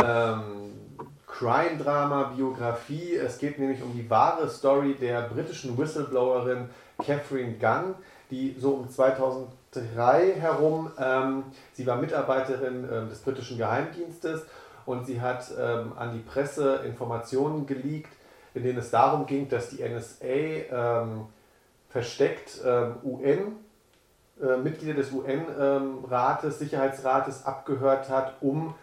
ähm, 1.41 1.77
Crime-Drama, 1.77 2.33
Biografie. 2.35 3.15
Es 3.15 3.37
geht 3.37 3.59
nämlich 3.59 3.81
um 3.81 3.93
die 3.93 4.09
wahre 4.09 4.49
Story 4.49 4.95
der 4.95 5.21
britischen 5.23 5.77
Whistleblowerin 5.77 6.69
Catherine 6.97 7.53
Gunn, 7.53 7.95
die 8.29 8.55
so 8.59 8.71
um 8.71 8.89
2000 8.89 9.47
2003 9.73 10.33
herum. 10.39 10.91
Ähm, 10.99 11.43
sie 11.73 11.85
war 11.85 11.97
Mitarbeiterin 11.97 12.85
äh, 12.85 13.09
des 13.09 13.19
britischen 13.19 13.57
Geheimdienstes 13.57 14.45
und 14.85 15.05
sie 15.05 15.21
hat 15.21 15.51
ähm, 15.59 15.93
an 15.97 16.13
die 16.13 16.19
Presse 16.19 16.81
Informationen 16.85 17.65
geleakt, 17.65 18.13
in 18.53 18.63
denen 18.63 18.79
es 18.79 18.91
darum 18.91 19.25
ging, 19.25 19.49
dass 19.49 19.69
die 19.69 19.83
NSA 19.83 20.25
ähm, 20.25 21.25
versteckt 21.89 22.61
ähm, 22.65 22.95
UN, 23.03 23.55
äh, 24.41 24.57
Mitglieder 24.57 24.93
des 24.93 25.11
UN-Rates, 25.11 26.59
Sicherheitsrates 26.59 27.45
abgehört 27.45 28.09
hat, 28.09 28.35
um 28.41 28.67
ähm, 28.67 28.73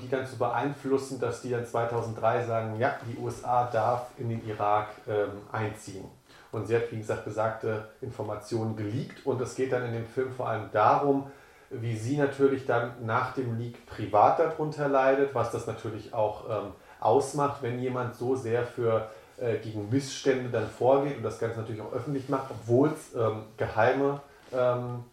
die 0.00 0.08
dann 0.08 0.26
zu 0.26 0.36
beeinflussen, 0.36 1.18
dass 1.18 1.42
die 1.42 1.50
dann 1.50 1.64
2003 1.64 2.44
sagen, 2.44 2.78
ja, 2.78 2.96
die 3.06 3.18
USA 3.18 3.64
darf 3.64 4.08
in 4.18 4.28
den 4.28 4.46
Irak 4.46 4.88
ähm, 5.08 5.30
einziehen. 5.50 6.04
Und 6.50 6.66
sie 6.66 6.76
hat, 6.76 6.92
wie 6.92 6.98
gesagt, 6.98 7.24
besagte 7.24 7.88
Informationen 8.02 8.76
geleakt. 8.76 9.24
Und 9.24 9.40
es 9.40 9.54
geht 9.54 9.72
dann 9.72 9.86
in 9.86 9.94
dem 9.94 10.06
Film 10.06 10.30
vor 10.32 10.48
allem 10.48 10.68
darum, 10.72 11.30
wie 11.70 11.96
sie 11.96 12.18
natürlich 12.18 12.66
dann 12.66 12.92
nach 13.06 13.34
dem 13.34 13.58
Leak 13.58 13.86
privat 13.86 14.38
darunter 14.38 14.88
leidet, 14.88 15.34
was 15.34 15.50
das 15.50 15.66
natürlich 15.66 16.12
auch 16.12 16.48
ähm, 16.50 16.72
ausmacht, 17.00 17.62
wenn 17.62 17.78
jemand 17.78 18.14
so 18.14 18.36
sehr 18.36 18.64
für 18.64 19.08
äh, 19.38 19.56
gegen 19.56 19.88
Missstände 19.88 20.50
dann 20.50 20.68
vorgeht 20.68 21.16
und 21.16 21.22
das 21.22 21.38
Ganze 21.38 21.60
natürlich 21.60 21.80
auch 21.80 21.92
öffentlich 21.92 22.28
macht, 22.28 22.50
obwohl 22.50 22.90
es 22.90 23.14
ähm, 23.14 23.44
geheime 23.56 24.20
ähm, 24.52 25.04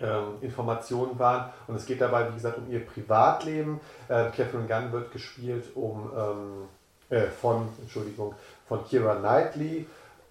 ähm, 0.00 0.38
Informationen 0.40 1.18
waren. 1.18 1.50
Und 1.66 1.76
es 1.76 1.86
geht 1.86 2.00
dabei, 2.00 2.28
wie 2.30 2.34
gesagt, 2.34 2.58
um 2.58 2.70
ihr 2.70 2.84
Privatleben. 2.84 3.80
Äh, 4.08 4.30
Catherine 4.30 4.66
Gunn 4.66 4.92
wird 4.92 5.12
gespielt 5.12 5.64
um, 5.74 6.10
ähm, 6.16 7.16
äh, 7.16 7.26
von, 7.28 7.68
Entschuldigung, 7.80 8.34
von 8.66 8.84
Kira 8.84 9.14
Knightley 9.16 9.86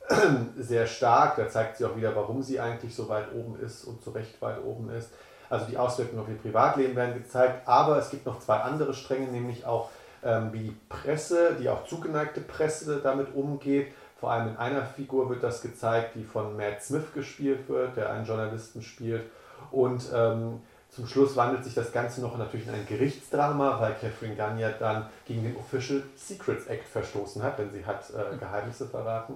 sehr 0.57 0.87
stark. 0.87 1.37
Da 1.37 1.47
zeigt 1.47 1.77
sie 1.77 1.85
auch 1.85 1.95
wieder, 1.95 2.15
warum 2.15 2.41
sie 2.43 2.59
eigentlich 2.59 2.95
so 2.95 3.07
weit 3.09 3.33
oben 3.33 3.59
ist 3.59 3.85
und 3.85 4.03
zu 4.03 4.11
Recht 4.11 4.41
weit 4.41 4.63
oben 4.63 4.89
ist. 4.89 5.09
Also 5.49 5.65
die 5.67 5.77
Auswirkungen 5.77 6.21
auf 6.21 6.29
ihr 6.29 6.37
Privatleben 6.37 6.95
werden 6.95 7.13
gezeigt, 7.13 7.67
aber 7.67 7.97
es 7.97 8.09
gibt 8.09 8.25
noch 8.25 8.39
zwei 8.39 8.57
andere 8.57 8.93
Stränge, 8.93 9.27
nämlich 9.27 9.65
auch 9.65 9.89
ähm, 10.23 10.49
wie 10.51 10.59
die 10.59 10.77
Presse, 10.89 11.55
die 11.59 11.69
auch 11.69 11.85
zugeneigte 11.85 12.41
Presse 12.41 13.01
damit 13.03 13.35
umgeht. 13.35 13.93
Vor 14.19 14.31
allem 14.31 14.49
in 14.49 14.57
einer 14.57 14.85
Figur 14.85 15.29
wird 15.29 15.43
das 15.43 15.61
gezeigt, 15.61 16.15
die 16.15 16.23
von 16.23 16.55
Matt 16.55 16.81
Smith 16.81 17.13
gespielt 17.13 17.67
wird, 17.67 17.97
der 17.97 18.11
einen 18.11 18.25
Journalisten 18.25 18.81
spielt. 18.81 19.23
Und 19.71 20.09
ähm, 20.13 20.61
zum 20.89 21.07
Schluss 21.07 21.35
wandelt 21.35 21.63
sich 21.63 21.73
das 21.73 21.91
Ganze 21.91 22.21
noch 22.21 22.37
natürlich 22.37 22.67
in 22.67 22.73
ein 22.73 22.85
Gerichtsdrama, 22.87 23.79
weil 23.79 23.95
Catherine 23.95 24.35
Gagne 24.35 24.75
dann 24.79 25.07
gegen 25.25 25.43
den 25.43 25.57
Official 25.57 26.03
Secrets 26.15 26.67
Act 26.67 26.87
verstoßen 26.87 27.41
hat, 27.41 27.57
denn 27.57 27.71
sie 27.71 27.85
hat 27.85 28.09
äh, 28.11 28.37
Geheimnisse 28.37 28.87
verraten. 28.87 29.35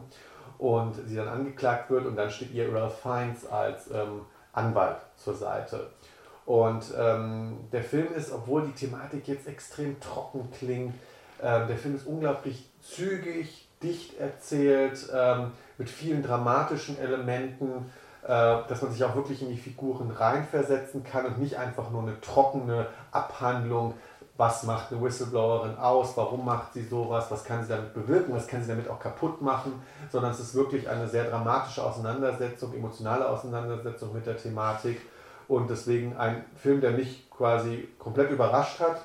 Und 0.59 0.95
sie 1.07 1.15
dann 1.15 1.27
angeklagt 1.27 1.89
wird 1.89 2.05
und 2.05 2.15
dann 2.15 2.29
steht 2.29 2.51
ihr 2.51 2.73
Ralph 2.73 2.99
Fiennes 3.01 3.45
als 3.47 3.89
ähm, 3.91 4.21
Anwalt 4.53 4.97
zur 5.15 5.35
Seite. 5.35 5.91
Und 6.45 6.93
ähm, 6.97 7.57
der 7.71 7.83
Film 7.83 8.07
ist, 8.15 8.31
obwohl 8.31 8.65
die 8.65 8.71
Thematik 8.71 9.27
jetzt 9.27 9.47
extrem 9.47 9.99
trocken 9.99 10.49
klingt, 10.57 10.95
ähm, 11.41 11.67
der 11.67 11.77
Film 11.77 11.95
ist 11.95 12.07
unglaublich 12.07 12.69
zügig, 12.81 13.67
dicht 13.83 14.17
erzählt, 14.19 15.09
ähm, 15.13 15.51
mit 15.77 15.89
vielen 15.89 16.23
dramatischen 16.23 16.97
Elementen, 16.99 17.91
dass 18.27 18.81
man 18.81 18.91
sich 18.91 19.03
auch 19.03 19.15
wirklich 19.15 19.41
in 19.41 19.49
die 19.49 19.57
Figuren 19.57 20.11
reinversetzen 20.11 21.03
kann 21.03 21.25
und 21.25 21.39
nicht 21.39 21.57
einfach 21.57 21.89
nur 21.91 22.01
eine 22.01 22.19
trockene 22.19 22.87
Abhandlung 23.11 23.93
was 24.37 24.63
macht 24.63 24.91
eine 24.91 25.01
Whistleblowerin 25.01 25.77
aus, 25.77 26.15
warum 26.15 26.45
macht 26.45 26.73
sie 26.73 26.83
sowas, 26.83 27.25
was 27.29 27.43
kann 27.43 27.63
sie 27.63 27.69
damit 27.69 27.93
bewirken, 27.93 28.33
was 28.35 28.47
kann 28.47 28.61
sie 28.61 28.69
damit 28.69 28.87
auch 28.87 28.99
kaputt 28.99 29.41
machen, 29.41 29.81
sondern 30.11 30.31
es 30.31 30.39
ist 30.39 30.53
wirklich 30.53 30.87
eine 30.87 31.07
sehr 31.07 31.25
dramatische 31.25 31.83
Auseinandersetzung, 31.83 32.73
emotionale 32.73 33.27
Auseinandersetzung 33.27 34.13
mit 34.13 34.27
der 34.27 34.37
Thematik 34.37 35.01
und 35.47 35.69
deswegen 35.69 36.15
ein 36.17 36.45
Film, 36.55 36.81
der 36.81 36.91
mich 36.91 37.29
quasi 37.31 37.87
komplett 37.97 38.29
überrascht 38.29 38.79
hat, 38.79 39.01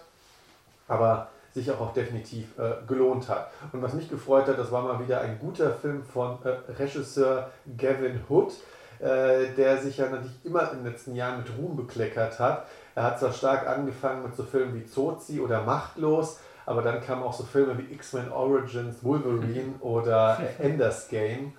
aber 0.87 1.29
sich 1.55 1.71
auch, 1.71 1.81
auch 1.81 1.93
definitiv 1.95 2.59
äh, 2.59 2.87
gelohnt 2.87 3.29
hat. 3.29 3.51
Und 3.73 3.83
was 3.83 3.95
mich 3.95 4.11
gefreut 4.11 4.49
hat, 4.49 4.59
das 4.59 4.71
war 4.71 4.83
mal 4.83 5.01
wieder 5.01 5.21
ein 5.21 5.39
guter 5.39 5.73
Film 5.73 6.03
von 6.03 6.39
äh, 6.45 6.73
Regisseur 6.73 7.51
Gavin 7.77 8.21
Hood, 8.29 8.53
äh, 9.03 9.53
der 9.57 9.79
sich 9.79 9.97
ja 9.97 10.09
natürlich 10.09 10.45
immer 10.45 10.71
in 10.71 10.79
den 10.79 10.93
letzten 10.93 11.17
Jahren 11.17 11.39
mit 11.39 11.49
Ruhm 11.59 11.77
bekleckert 11.77 12.39
hat. 12.39 12.67
Er 12.95 13.03
hat 13.03 13.19
zwar 13.19 13.33
stark 13.33 13.67
angefangen 13.67 14.23
mit 14.23 14.37
so 14.37 14.45
Filmen 14.45 14.75
wie 14.75 14.87
Zozi 14.87 15.41
oder 15.41 15.63
Machtlos, 15.63 16.39
aber 16.67 16.83
dann 16.83 17.05
kamen 17.05 17.25
auch 17.25 17.33
so 17.33 17.43
Filme 17.43 17.77
wie 17.79 17.93
X-Men 17.93 18.31
Origins, 18.31 19.03
Wolverine 19.03 19.75
oder 19.81 20.39
Enders 20.61 21.09
Game. 21.09 21.53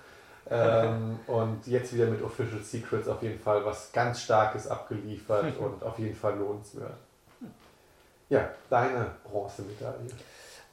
ähm, 0.49 1.19
und 1.27 1.67
jetzt 1.67 1.93
wieder 1.93 2.05
mit 2.05 2.21
Official 2.21 2.61
Secrets 2.61 3.09
auf 3.09 3.21
jeden 3.21 3.39
Fall 3.39 3.65
was 3.65 3.91
ganz 3.91 4.21
Starkes 4.21 4.67
abgeliefert 4.67 5.57
und 5.59 5.83
auf 5.83 5.99
jeden 5.99 6.15
Fall 6.15 6.37
lohnenswert. 6.37 6.93
Ja, 8.29 8.49
deine 8.69 9.11
Bronzemedaille. 9.25 10.07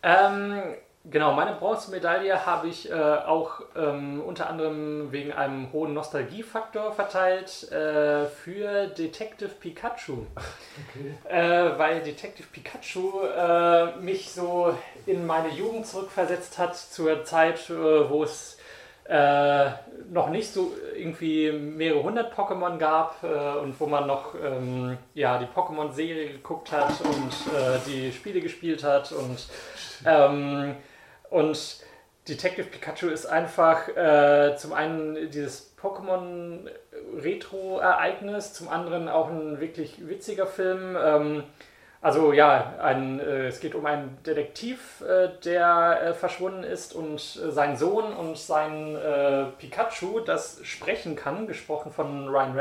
Ähm, 0.03 0.77
genau, 1.05 1.33
meine 1.33 1.55
Bronzemedaille 1.55 2.45
habe 2.45 2.69
ich 2.69 2.91
äh, 2.91 2.95
auch 2.95 3.61
ähm, 3.77 4.21
unter 4.21 4.49
anderem 4.51 5.13
wegen 5.13 5.33
einem 5.33 5.73
hohen 5.73 5.95
Nostalgiefaktor 5.95 6.93
verteilt 6.93 7.71
äh, 7.73 8.27
für 8.27 8.89
Detective 8.89 9.51
Pikachu. 9.51 10.27
Okay. 10.93 11.15
Äh, 11.31 11.79
weil 11.79 12.03
Detective 12.03 12.47
Pikachu 12.53 13.23
äh, 13.23 13.97
mich 13.97 14.33
so 14.33 14.75
in 15.07 15.27
meine 15.27 15.49
Jugend 15.49 15.87
zurückversetzt 15.87 16.59
hat, 16.59 16.77
zur 16.77 17.25
Zeit, 17.25 17.71
äh, 17.71 18.11
wo 18.11 18.25
es 18.25 18.59
äh, 19.05 19.71
noch 20.11 20.29
nicht 20.29 20.53
so 20.53 20.73
irgendwie 20.97 21.53
mehrere 21.53 22.03
hundert 22.03 22.35
Pokémon 22.35 22.79
gab 22.79 23.23
und 23.23 23.79
wo 23.79 23.87
man 23.87 24.07
noch 24.07 24.35
ähm, 24.35 24.99
ja, 25.15 25.39
die 25.39 25.47
Pokémon-Serie 25.47 26.33
geguckt 26.33 26.73
hat 26.73 27.01
und 27.01 27.33
die 27.87 28.13
Spiele 28.13 28.41
gespielt 28.41 28.83
hat 28.85 29.13
und, 29.13 29.47
ähm, 30.05 30.77
und 31.31 31.79
Detective 32.29 32.67
Pikachu 32.67 33.09
ist 33.09 33.27
einfach 33.27 33.89
äh, 33.89 34.55
zum 34.57 34.73
einen 34.73 35.31
dieses 35.31 35.75
Pokémon-Retro-Ereignis, 35.81 38.53
zum 38.53 38.69
anderen 38.69 39.09
auch 39.09 39.31
ein 39.31 39.59
wirklich 39.61 40.07
witziger 40.07 40.47
Film. 40.47 40.97
Ähm, 41.03 41.45
also 42.03 42.33
ja, 42.33 42.77
ein, 42.81 43.21
äh, 43.21 43.49
es 43.49 43.61
geht 43.61 43.75
um 43.75 43.85
einen 43.85 44.17
Detektiv, 44.25 45.03
äh, 45.03 45.29
der 45.45 46.03
äh, 46.03 46.15
verschwunden 46.15 46.63
ist 46.63 46.95
und 46.95 47.17
äh, 47.17 47.51
sein 47.51 47.77
Sohn 47.77 48.15
und 48.15 48.39
sein 48.39 48.97
äh, 48.97 49.45
Pikachu, 49.59 50.21
das 50.21 50.61
sprechen 50.63 51.15
kann, 51.15 51.47
gesprochen 51.47 51.93
von 51.93 52.29
Ryan 52.29 52.59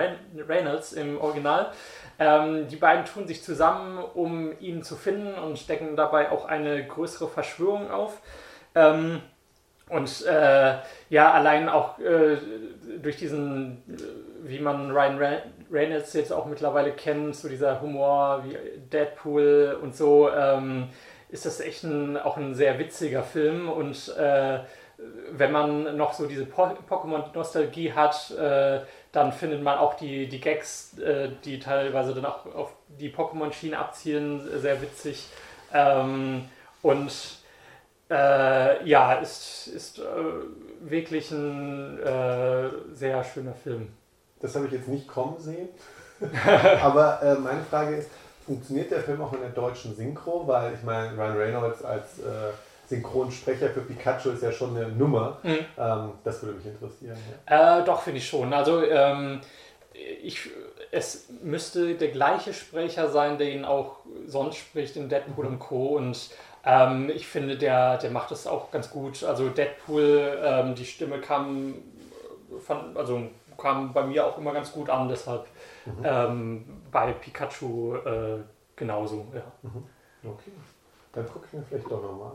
Reynolds 0.48 0.92
im 0.94 1.22
Original. 1.22 1.72
Ähm, 2.18 2.68
die 2.68 2.76
beiden 2.76 3.06
tun 3.06 3.28
sich 3.28 3.42
zusammen, 3.42 4.04
um 4.14 4.52
ihn 4.60 4.84
zu 4.84 4.98
finden 4.98 5.36
und 5.36 5.70
decken 5.70 5.96
dabei 5.96 6.32
auch 6.32 6.44
eine 6.44 6.86
größere 6.86 7.30
Verschwörung 7.30 7.92
auf. 7.92 8.20
Ähm, 8.80 9.22
und 9.90 10.26
äh, 10.26 10.76
ja, 11.10 11.32
allein 11.32 11.68
auch 11.68 11.98
äh, 12.00 12.38
durch 13.02 13.18
diesen, 13.18 13.84
wie 14.44 14.60
man 14.60 14.92
Ryan 14.92 15.42
Reynolds 15.72 16.14
jetzt 16.14 16.32
auch 16.32 16.46
mittlerweile 16.46 16.92
kennt, 16.92 17.36
so 17.36 17.50
dieser 17.50 17.82
Humor 17.82 18.44
wie 18.46 18.58
Deadpool 18.92 19.80
und 19.82 19.96
so, 19.96 20.30
ähm, 20.32 20.90
ist 21.30 21.46
das 21.46 21.60
echt 21.60 21.84
ein, 21.84 22.18
auch 22.18 22.38
ein 22.38 22.54
sehr 22.54 22.78
witziger 22.78 23.24
Film. 23.24 23.68
Und 23.70 24.16
äh, 24.18 24.60
wenn 25.32 25.52
man 25.52 25.98
noch 25.98 26.14
so 26.14 26.28
diese 26.28 26.46
po 26.46 26.70
Pokémon-Nostalgie 26.88 27.94
hat, 27.94 28.32
äh, 28.32 28.82
dann 29.12 29.32
findet 29.32 29.64
man 29.64 29.80
auch 29.80 29.96
die, 29.96 30.28
die 30.28 30.40
Gags, 30.40 31.00
äh, 31.00 31.30
die 31.46 31.60
teilweise 31.60 32.14
dann 32.14 32.26
auch 32.26 32.46
auf 32.54 32.74
die 33.00 33.10
Pokémon-Schiene 33.10 33.78
abzielen, 33.78 34.42
sehr 34.60 34.82
witzig. 34.82 35.28
Ähm, 35.74 36.46
und 36.82 37.39
äh, 38.10 38.86
ja, 38.88 39.14
ist, 39.14 39.68
ist 39.68 40.00
äh, 40.00 40.04
wirklich 40.82 41.32
ein 41.32 42.00
äh, 42.00 42.70
sehr 42.94 43.24
schöner 43.24 43.54
Film. 43.54 43.90
Das 44.42 44.56
habe 44.56 44.68
ich 44.68 44.72
jetzt 44.72 44.88
nicht 44.88 45.08
kommen 45.08 45.40
sehen. 45.40 45.70
Aber 46.82 47.22
äh, 47.22 47.36
meine 47.36 47.62
Frage 47.62 47.98
ist, 47.98 48.10
funktioniert 48.46 48.92
der 48.92 49.02
Film 49.02 49.22
auch 49.22 49.34
in 49.34 49.42
der 49.42 49.52
deutschen 49.52 49.96
Synchro? 49.96 50.48
Weil 50.48 50.74
ich 50.74 50.84
meine, 50.84 51.16
Ryan 51.16 51.38
Reynolds 51.38 51.84
als 51.84 52.20
äh, 52.20 52.52
Synchronsprecher 52.88 53.70
für 53.70 53.82
Pikachu 53.82 54.32
ist 54.32 54.42
ja 54.42 54.52
schon 54.52 54.76
eine 54.76 54.88
Nummer. 54.88 55.38
Mhm. 55.44 55.66
Ähm, 55.78 56.12
das 56.24 56.42
würde 56.42 56.58
mich 56.58 56.66
interessieren. 56.66 57.18
Ja. 57.48 57.80
Äh, 57.80 57.86
doch, 57.86 58.02
finde 58.02 58.18
ich 58.18 58.28
schon. 58.28 58.52
Also 58.54 58.84
ähm, 58.84 59.42
ich, 60.24 60.50
es 60.92 61.28
müsste 61.44 61.96
der 61.96 62.10
gleiche 62.10 62.54
Sprecher 62.54 63.10
sein, 63.10 63.38
der 63.38 63.52
ihn 63.52 63.66
auch 63.66 63.98
sonst 64.26 64.58
spricht 64.58 64.96
in 64.96 65.10
Deadpool 65.10 65.46
mhm. 65.46 65.54
und 65.54 65.60
Co. 65.60 65.88
Und 65.98 66.32
ähm, 66.66 67.10
ich 67.10 67.28
finde, 67.28 67.58
der, 67.58 67.98
der 67.98 68.12
macht 68.12 68.32
das 68.32 68.48
auch 68.48 68.72
ganz 68.72 68.90
gut. 68.90 69.24
Also 69.24 69.50
Deadpool, 69.50 70.40
ähm, 70.44 70.76
die 70.76 70.86
Stimme 70.86 71.20
kam, 71.20 71.76
von, 72.66 72.96
also 72.98 73.24
kam 73.58 73.94
bei 73.94 74.04
mir 74.04 74.26
auch 74.26 74.38
immer 74.38 74.54
ganz 74.54 74.72
gut 74.72 74.90
an, 74.90 75.08
deshalb 75.10 75.46
mhm. 75.86 76.04
ähm, 76.04 76.82
bei 76.92 77.14
Pikachu 77.14 77.96
äh, 77.96 78.40
genauso. 78.76 79.28
Ja. 79.34 79.44
Mhm. 79.62 79.84
Okay. 80.24 80.52
Dann 81.14 81.28
gucke 81.28 81.48
ich 81.48 81.54
mir 81.54 81.64
vielleicht 81.68 81.90
doch 81.90 82.04
nochmal 82.04 82.32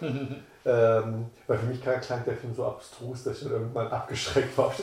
an. 0.00 0.44
ähm, 0.66 1.26
weil 1.46 1.58
für 1.58 1.66
mich 1.66 1.80
klang 1.80 2.24
der 2.26 2.36
Film 2.36 2.52
so 2.52 2.66
abstrus, 2.66 3.22
dass 3.22 3.38
ich 3.38 3.44
dann 3.44 3.52
irgendwann 3.52 3.88
abgeschreckt 3.88 4.58
war. 4.58 4.74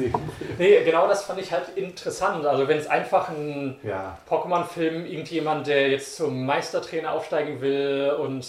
nee, 0.58 0.82
genau 0.82 1.06
das 1.06 1.22
fand 1.24 1.40
ich 1.40 1.52
halt 1.52 1.76
interessant. 1.76 2.44
Also 2.44 2.66
wenn 2.66 2.78
es 2.78 2.88
einfach 2.88 3.28
ein 3.28 3.78
ja. 3.84 4.18
Pokémon-Film, 4.28 5.06
irgendjemand, 5.06 5.68
der 5.68 5.88
jetzt 5.88 6.16
zum 6.16 6.44
Meistertrainer 6.44 7.12
aufsteigen 7.12 7.60
will 7.60 8.16
und 8.18 8.44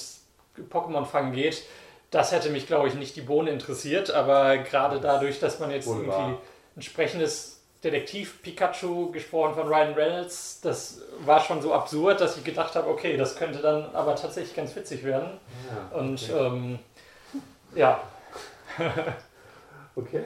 Pokémon 0.71 1.05
fangen 1.05 1.33
geht, 1.33 1.63
das 2.09 2.31
hätte 2.31 2.49
mich, 2.49 2.65
glaube 2.65 2.87
ich, 2.87 2.95
nicht 2.95 3.15
die 3.15 3.21
Bohne 3.21 3.51
interessiert. 3.51 4.09
Aber 4.09 4.57
gerade 4.57 4.99
dadurch, 4.99 5.39
dass 5.39 5.59
man 5.59 5.69
jetzt 5.69 5.87
Wohl 5.87 6.03
irgendwie 6.05 6.37
entsprechendes 6.75 7.60
Detektiv 7.83 8.41
Pikachu, 8.43 9.11
gesprochen 9.11 9.55
von 9.55 9.67
Ryan 9.67 9.93
Reynolds, 9.93 10.61
das 10.61 11.01
war 11.25 11.39
schon 11.39 11.61
so 11.61 11.73
absurd, 11.73 12.21
dass 12.21 12.37
ich 12.37 12.43
gedacht 12.43 12.75
habe, 12.75 12.87
okay, 12.87 13.17
das 13.17 13.35
könnte 13.35 13.59
dann 13.59 13.95
aber 13.95 14.15
tatsächlich 14.15 14.55
ganz 14.55 14.75
witzig 14.75 15.03
werden. 15.03 15.39
Ja, 15.67 15.97
Und 15.97 16.21
okay. 16.21 16.45
ähm, 16.45 16.79
ja. 17.73 18.03
okay. 19.95 20.21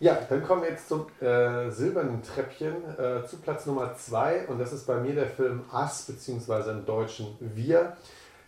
Ja, 0.00 0.18
dann 0.28 0.42
kommen 0.44 0.62
wir 0.62 0.70
jetzt 0.70 0.88
zum 0.88 1.06
äh, 1.20 1.70
silbernen 1.70 2.22
Treppchen 2.22 2.74
äh, 2.98 3.26
zu 3.26 3.36
Platz 3.36 3.66
Nummer 3.66 3.94
2 3.96 4.48
und 4.48 4.58
das 4.58 4.72
ist 4.72 4.86
bei 4.86 4.96
mir 4.96 5.14
der 5.14 5.28
Film 5.28 5.64
Ass, 5.70 6.02
beziehungsweise 6.02 6.72
im 6.72 6.84
Deutschen 6.84 7.36
Wir. 7.40 7.96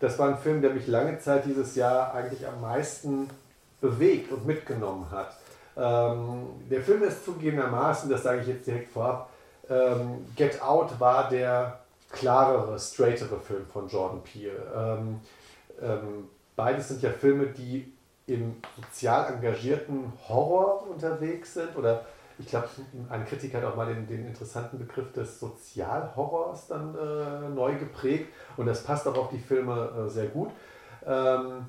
Das 0.00 0.18
war 0.18 0.28
ein 0.28 0.38
Film, 0.38 0.60
der 0.60 0.70
mich 0.70 0.86
lange 0.86 1.18
Zeit 1.18 1.44
dieses 1.44 1.74
Jahr 1.76 2.14
eigentlich 2.14 2.46
am 2.46 2.60
meisten 2.60 3.30
bewegt 3.80 4.32
und 4.32 4.46
mitgenommen 4.46 5.10
hat. 5.10 5.36
Ähm, 5.76 6.46
der 6.70 6.82
Film 6.82 7.02
ist 7.02 7.24
zugegebenermaßen, 7.24 8.08
das 8.08 8.22
sage 8.22 8.40
ich 8.40 8.48
jetzt 8.48 8.66
direkt 8.66 8.92
vorab, 8.92 9.30
ähm, 9.68 10.26
Get 10.36 10.62
Out 10.62 10.98
war 10.98 11.28
der 11.28 11.80
klarere, 12.10 12.78
straightere 12.78 13.38
Film 13.38 13.66
von 13.66 13.88
Jordan 13.88 14.22
Peele. 14.22 14.56
Ähm, 14.74 15.20
ähm, 15.82 16.28
beides 16.54 16.88
sind 16.88 17.02
ja 17.02 17.10
Filme, 17.10 17.46
die 17.46 17.92
im 18.26 18.56
sozial 18.76 19.34
engagierten 19.34 20.12
Horror 20.28 20.88
unterwegs 20.90 21.54
sind 21.54 21.76
oder 21.76 22.04
ich 22.38 22.48
glaube, 22.48 22.68
ein 23.08 23.24
Kritiker 23.24 23.58
hat 23.58 23.64
auch 23.64 23.76
mal 23.76 23.86
den, 23.86 24.06
den 24.06 24.26
interessanten 24.26 24.78
Begriff 24.78 25.10
des 25.12 25.40
Sozialhorrors 25.40 26.66
dann 26.66 26.94
äh, 26.94 27.48
neu 27.48 27.76
geprägt 27.76 28.30
und 28.56 28.66
das 28.66 28.82
passt 28.82 29.06
auch 29.08 29.16
auf 29.16 29.30
die 29.30 29.38
Filme 29.38 30.06
äh, 30.06 30.10
sehr 30.10 30.26
gut. 30.26 30.50
Ähm, 31.06 31.66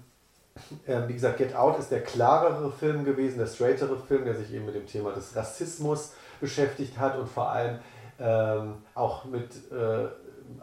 wie 1.07 1.13
gesagt, 1.13 1.38
Get 1.38 1.55
Out 1.55 1.79
ist 1.79 1.91
der 1.91 2.01
klarere 2.01 2.71
Film 2.71 3.05
gewesen, 3.05 3.38
der 3.38 3.47
straightere 3.47 3.97
Film, 3.97 4.25
der 4.25 4.35
sich 4.35 4.53
eben 4.53 4.65
mit 4.65 4.75
dem 4.75 4.88
Thema 4.88 5.11
des 5.11 5.35
Rassismus 5.35 6.13
beschäftigt 6.39 6.97
hat 6.97 7.17
und 7.17 7.29
vor 7.29 7.49
allem 7.49 7.79
ähm, 8.19 8.75
auch 8.93 9.25
mit 9.25 9.51
äh, 9.71 10.07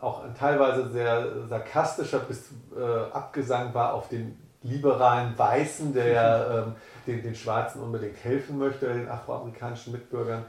auch 0.01 0.25
ein 0.25 0.35
teilweise 0.35 0.89
sehr 0.91 1.47
sarkastischer 1.49 2.21
bis 2.21 2.51
äh, 2.77 3.13
Abgesang 3.13 3.75
war 3.75 3.95
auf 3.95 4.09
den 4.09 4.39
liberalen 4.63 5.39
Weißen, 5.39 5.93
der 5.93 6.65
ähm, 6.67 6.75
den, 7.07 7.23
den 7.23 7.35
Schwarzen 7.35 7.83
unbedingt 7.83 8.23
helfen 8.25 8.59
möchte, 8.59 8.87
den 8.87 9.09
afroamerikanischen 9.09 9.93
Mitbürgern. 9.93 10.45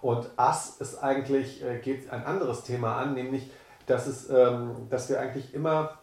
Und 0.00 0.26
Ass 0.36 0.76
ist 0.78 1.02
eigentlich, 1.02 1.64
äh, 1.64 1.78
geht 1.78 2.10
ein 2.12 2.24
anderes 2.24 2.62
Thema 2.62 2.96
an, 2.96 3.14
nämlich, 3.14 3.50
dass, 3.86 4.06
es, 4.06 4.30
ähm, 4.30 4.88
dass 4.88 5.08
wir 5.08 5.20
eigentlich 5.20 5.52
immer, 5.52 5.98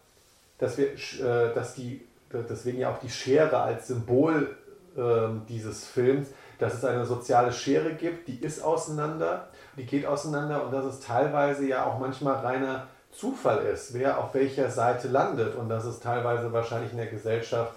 dass 0.57 0.78
wir, 0.78 0.88
äh, 0.88 1.53
dass 1.53 1.76
die 1.76 2.06
deswegen 2.34 2.80
ja 2.80 2.91
auch 2.91 2.99
die 2.99 3.10
Schere 3.10 3.60
als 3.60 3.88
Symbol 3.88 4.55
äh, 4.95 5.01
dieses 5.47 5.85
Films, 5.85 6.27
dass 6.60 6.76
es 6.76 6.85
eine 6.85 7.05
soziale 7.05 7.51
Schere 7.51 7.93
gibt, 7.93 8.27
die 8.27 8.38
ist 8.38 8.64
auseinander, 8.64 9.47
die 9.77 9.85
geht 9.85 10.05
auseinander 10.05 10.65
und 10.65 10.72
dass 10.72 10.85
es 10.85 10.99
teilweise 10.99 11.68
ja 11.68 11.85
auch 11.85 11.99
manchmal 11.99 12.35
reiner 12.35 12.88
Zufall 13.11 13.65
ist, 13.65 13.93
wer 13.93 14.19
auf 14.19 14.34
welcher 14.34 14.69
Seite 14.69 15.07
landet 15.07 15.55
und 15.55 15.69
dass 15.69 15.85
es 15.85 15.99
teilweise 15.99 16.51
wahrscheinlich 16.51 16.91
in 16.91 16.97
der 16.97 17.07
Gesellschaft 17.07 17.73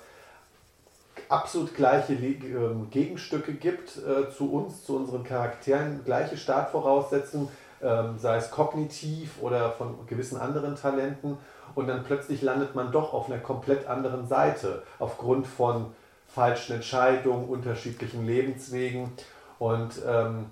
absolut 1.29 1.75
gleiche 1.75 2.15
ähm, 2.15 2.89
Gegenstücke 2.91 3.55
gibt 3.55 3.97
äh, 3.97 4.31
zu 4.31 4.53
uns, 4.53 4.85
zu 4.85 4.97
unseren 4.97 5.25
Charakteren, 5.25 6.03
gleiche 6.05 6.37
Startvoraussetzungen, 6.37 7.49
ähm, 7.83 8.19
sei 8.19 8.37
es 8.37 8.51
kognitiv 8.51 9.43
oder 9.43 9.71
von 9.73 10.07
gewissen 10.07 10.39
anderen 10.39 10.77
Talenten 10.77 11.37
und 11.77 11.87
dann 11.87 12.03
plötzlich 12.03 12.43
landet 12.43 12.75
man 12.75 12.91
doch 12.91 13.13
auf 13.13 13.31
einer 13.31 13.39
komplett 13.39 13.87
anderen 13.87 14.27
Seite 14.27 14.83
aufgrund 14.99 15.47
von 15.47 15.95
falschen 16.27 16.75
Entscheidungen, 16.75 17.49
unterschiedlichen 17.49 18.27
Lebenswegen. 18.27 19.13
Und 19.59 20.01
ähm, 20.07 20.47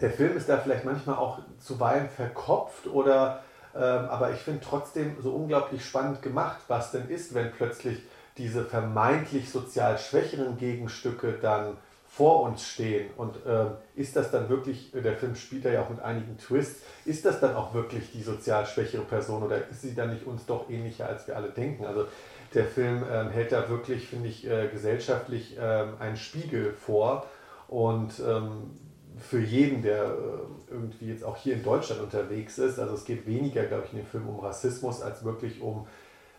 der 0.00 0.10
Film 0.10 0.36
ist 0.36 0.48
da 0.48 0.58
vielleicht 0.58 0.84
manchmal 0.84 1.16
auch 1.16 1.38
zuweilen 1.58 2.08
verkopft 2.08 2.86
oder 2.86 3.42
ähm, 3.74 3.80
aber 3.80 4.32
ich 4.32 4.40
finde 4.40 4.60
trotzdem 4.62 5.16
so 5.22 5.30
unglaublich 5.30 5.84
spannend 5.84 6.20
gemacht, 6.20 6.58
was 6.68 6.92
denn 6.92 7.08
ist, 7.08 7.32
wenn 7.34 7.50
plötzlich 7.52 8.02
diese 8.36 8.64
vermeintlich 8.64 9.50
sozial 9.50 9.96
schwächeren 9.96 10.58
Gegenstücke 10.58 11.32
dann 11.40 11.78
vor 12.14 12.42
uns 12.42 12.68
stehen. 12.68 13.08
Und 13.16 13.38
ähm, 13.46 13.70
ist 13.94 14.16
das 14.16 14.30
dann 14.30 14.50
wirklich, 14.50 14.92
der 14.92 15.16
Film 15.16 15.34
spielt 15.34 15.64
ja 15.64 15.82
auch 15.82 15.88
mit 15.88 16.00
einigen 16.00 16.36
Twists, 16.36 16.82
ist 17.06 17.24
das 17.24 17.40
dann 17.40 17.56
auch 17.56 17.72
wirklich 17.72 18.12
die 18.12 18.22
sozial 18.22 18.66
schwächere 18.66 19.02
Person 19.02 19.42
oder 19.42 19.66
ist 19.68 19.80
sie 19.80 19.94
dann 19.94 20.12
nicht 20.12 20.26
uns 20.26 20.44
doch 20.44 20.68
ähnlicher, 20.68 21.08
als 21.08 21.26
wir 21.26 21.36
alle 21.36 21.48
denken? 21.48 21.86
Also 21.86 22.04
der 22.52 22.66
Film 22.66 23.02
ähm, 23.10 23.30
hält 23.30 23.50
da 23.52 23.70
wirklich, 23.70 24.08
finde 24.08 24.28
ich, 24.28 24.46
äh, 24.46 24.68
gesellschaftlich 24.68 25.56
ähm, 25.58 25.94
einen 26.00 26.18
Spiegel 26.18 26.74
vor 26.74 27.24
und 27.68 28.20
ähm, 28.20 28.78
für 29.16 29.40
jeden, 29.40 29.80
der 29.80 30.04
äh, 30.04 30.70
irgendwie 30.70 31.08
jetzt 31.08 31.24
auch 31.24 31.38
hier 31.38 31.54
in 31.54 31.62
Deutschland 31.62 32.02
unterwegs 32.02 32.58
ist, 32.58 32.78
also 32.78 32.92
es 32.92 33.06
geht 33.06 33.26
weniger, 33.26 33.64
glaube 33.64 33.84
ich, 33.86 33.92
in 33.94 34.00
dem 34.00 34.06
Film 34.06 34.28
um 34.28 34.40
Rassismus 34.40 35.00
als 35.00 35.24
wirklich 35.24 35.62
um, 35.62 35.86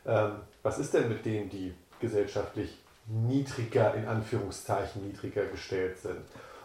ähm, 0.06 0.34
was 0.62 0.78
ist 0.78 0.94
denn 0.94 1.10
mit 1.10 1.26
denen, 1.26 1.50
die 1.50 1.74
gesellschaftlich 2.00 2.83
niedriger, 3.06 3.94
in 3.96 4.08
Anführungszeichen 4.08 5.06
niedriger 5.06 5.46
gestellt 5.46 5.98
sind. 5.98 6.22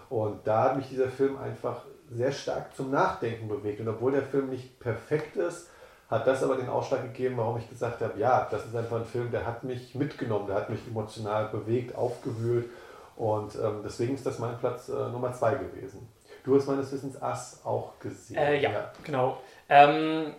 Und 0.08 0.46
da 0.46 0.64
hat 0.64 0.76
mich 0.76 0.88
dieser 0.88 1.08
Film 1.08 1.36
einfach 1.38 1.82
sehr 2.10 2.32
stark 2.32 2.74
zum 2.74 2.90
Nachdenken 2.90 3.48
bewegt. 3.48 3.80
Und 3.80 3.88
obwohl 3.88 4.12
der 4.12 4.22
Film 4.22 4.48
nicht 4.48 4.80
perfekt 4.80 5.36
ist, 5.36 5.68
hat 6.08 6.26
das 6.26 6.42
aber 6.42 6.56
den 6.56 6.68
Ausschlag 6.68 7.02
gegeben, 7.02 7.36
warum 7.36 7.58
ich 7.58 7.68
gesagt 7.68 8.00
habe, 8.00 8.18
ja, 8.18 8.48
das 8.50 8.64
ist 8.64 8.74
einfach 8.74 8.96
ein 8.96 9.04
Film, 9.04 9.30
der 9.30 9.44
hat 9.44 9.64
mich 9.64 9.94
mitgenommen, 9.94 10.46
der 10.46 10.56
hat 10.56 10.70
mich 10.70 10.80
emotional 10.86 11.48
bewegt, 11.48 11.94
aufgewühlt. 11.94 12.70
Und 13.16 13.54
ähm, 13.56 13.80
deswegen 13.84 14.14
ist 14.14 14.24
das 14.24 14.38
mein 14.38 14.56
Platz 14.58 14.88
äh, 14.88 14.92
Nummer 14.92 15.32
zwei 15.32 15.54
gewesen. 15.54 16.08
Du 16.44 16.56
hast 16.56 16.66
meines 16.66 16.90
Wissens 16.92 17.20
Ass 17.20 17.60
auch 17.64 17.98
gesehen. 17.98 18.38
Äh, 18.38 18.60
ja, 18.60 18.70
ja, 18.70 18.92
genau. 19.04 19.42
Ähm, 19.68 20.34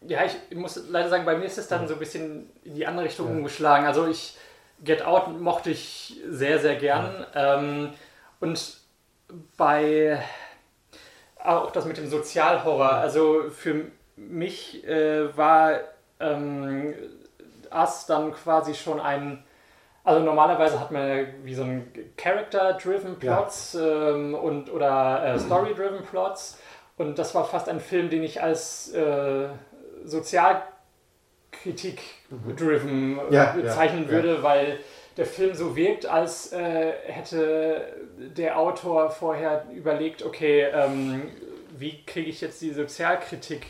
ja, 0.00 0.22
ich 0.24 0.56
muss 0.56 0.88
leider 0.88 1.08
sagen, 1.08 1.24
bei 1.24 1.36
mir 1.36 1.44
ist 1.44 1.58
es 1.58 1.68
dann 1.68 1.86
so 1.86 1.94
ein 1.94 2.00
bisschen 2.00 2.50
in 2.64 2.74
die 2.74 2.86
andere 2.86 3.06
Richtung 3.06 3.28
ja. 3.28 3.34
umgeschlagen. 3.34 3.86
Also 3.86 4.08
ich 4.08 4.36
Get 4.84 5.04
Out 5.04 5.40
mochte 5.40 5.70
ich 5.70 6.20
sehr, 6.28 6.58
sehr 6.58 6.76
gern. 6.76 7.26
Ähm, 7.34 7.90
und 8.40 8.78
bei 9.56 10.20
auch 11.42 11.70
das 11.70 11.84
mit 11.84 11.96
dem 11.96 12.08
Sozialhorror, 12.08 12.92
also 12.92 13.50
für 13.50 13.86
mich 14.16 14.86
äh, 14.86 15.36
war 15.36 15.80
ähm, 16.20 16.94
Us 17.72 18.06
dann 18.06 18.32
quasi 18.32 18.74
schon 18.74 19.00
ein. 19.00 19.44
Also 20.04 20.20
normalerweise 20.20 20.80
hat 20.80 20.90
man 20.90 21.26
wie 21.44 21.54
so 21.54 21.62
ein 21.62 21.92
Character-driven 22.16 23.18
Plots 23.18 23.74
ja. 23.74 24.10
ähm, 24.10 24.34
und 24.34 24.70
oder 24.72 25.24
äh, 25.24 25.38
Story-driven 25.38 26.04
Plots. 26.04 26.58
Und 26.96 27.18
das 27.18 27.34
war 27.34 27.44
fast 27.44 27.68
ein 27.68 27.80
Film, 27.80 28.10
den 28.10 28.22
ich 28.22 28.42
als 28.42 28.92
äh, 28.92 29.46
sozial 30.04 30.62
Kritik-driven 31.62 33.20
ja, 33.30 33.52
bezeichnen 33.52 34.04
ja, 34.04 34.10
würde, 34.10 34.34
ja. 34.34 34.42
weil 34.42 34.78
der 35.16 35.26
Film 35.26 35.54
so 35.54 35.76
wirkt, 35.76 36.06
als 36.06 36.52
äh, 36.52 36.92
hätte 37.06 37.84
der 38.16 38.58
Autor 38.58 39.10
vorher 39.10 39.66
überlegt, 39.74 40.24
okay, 40.24 40.66
ähm, 40.72 41.30
wie 41.76 42.02
kriege 42.04 42.30
ich 42.30 42.40
jetzt 42.40 42.60
die 42.62 42.72
Sozialkritik 42.72 43.66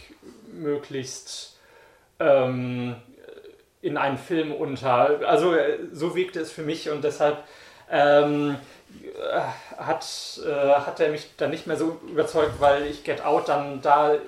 möglichst 0.52 1.58
ähm, 2.20 2.96
in 3.80 3.96
einen 3.96 4.18
Film 4.18 4.52
unter. 4.52 5.26
Also 5.26 5.54
äh, 5.54 5.78
so 5.92 6.14
wirkte 6.14 6.40
es 6.40 6.52
für 6.52 6.62
mich 6.62 6.90
und 6.90 7.02
deshalb 7.02 7.38
ähm, 7.90 8.56
hat, 9.76 10.06
äh, 10.46 10.50
hat 10.52 11.00
er 11.00 11.10
mich 11.10 11.30
dann 11.36 11.50
nicht 11.50 11.66
mehr 11.66 11.76
so 11.76 12.00
überzeugt, 12.08 12.60
weil 12.60 12.86
ich 12.86 13.04
Get 13.04 13.24
Out 13.24 13.48
dann 13.48 13.82
da 13.82 14.14
äh, 14.14 14.18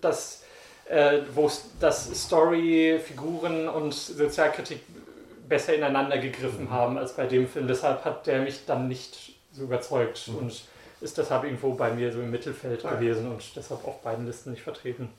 das 0.00 0.43
äh, 0.86 1.20
wo 1.34 1.50
das 1.80 2.24
Story, 2.24 3.00
Figuren 3.04 3.68
und 3.68 3.94
Sozialkritik 3.94 4.80
besser 5.48 5.74
ineinander 5.74 6.18
gegriffen 6.18 6.70
haben 6.70 6.98
als 6.98 7.14
bei 7.14 7.26
dem 7.26 7.48
Film. 7.48 7.68
Deshalb 7.68 8.04
hat 8.04 8.26
der 8.26 8.40
mich 8.40 8.64
dann 8.66 8.88
nicht 8.88 9.34
so 9.52 9.62
überzeugt 9.62 10.28
mhm. 10.28 10.36
und 10.36 10.62
ist 11.00 11.18
deshalb 11.18 11.44
irgendwo 11.44 11.74
bei 11.74 11.92
mir 11.92 12.12
so 12.12 12.20
im 12.20 12.30
Mittelfeld 12.30 12.84
ah, 12.84 12.94
gewesen 12.94 13.30
und 13.30 13.42
deshalb 13.56 13.86
auf 13.86 14.00
beiden 14.00 14.26
Listen 14.26 14.52
nicht 14.52 14.62
vertreten. 14.62 15.10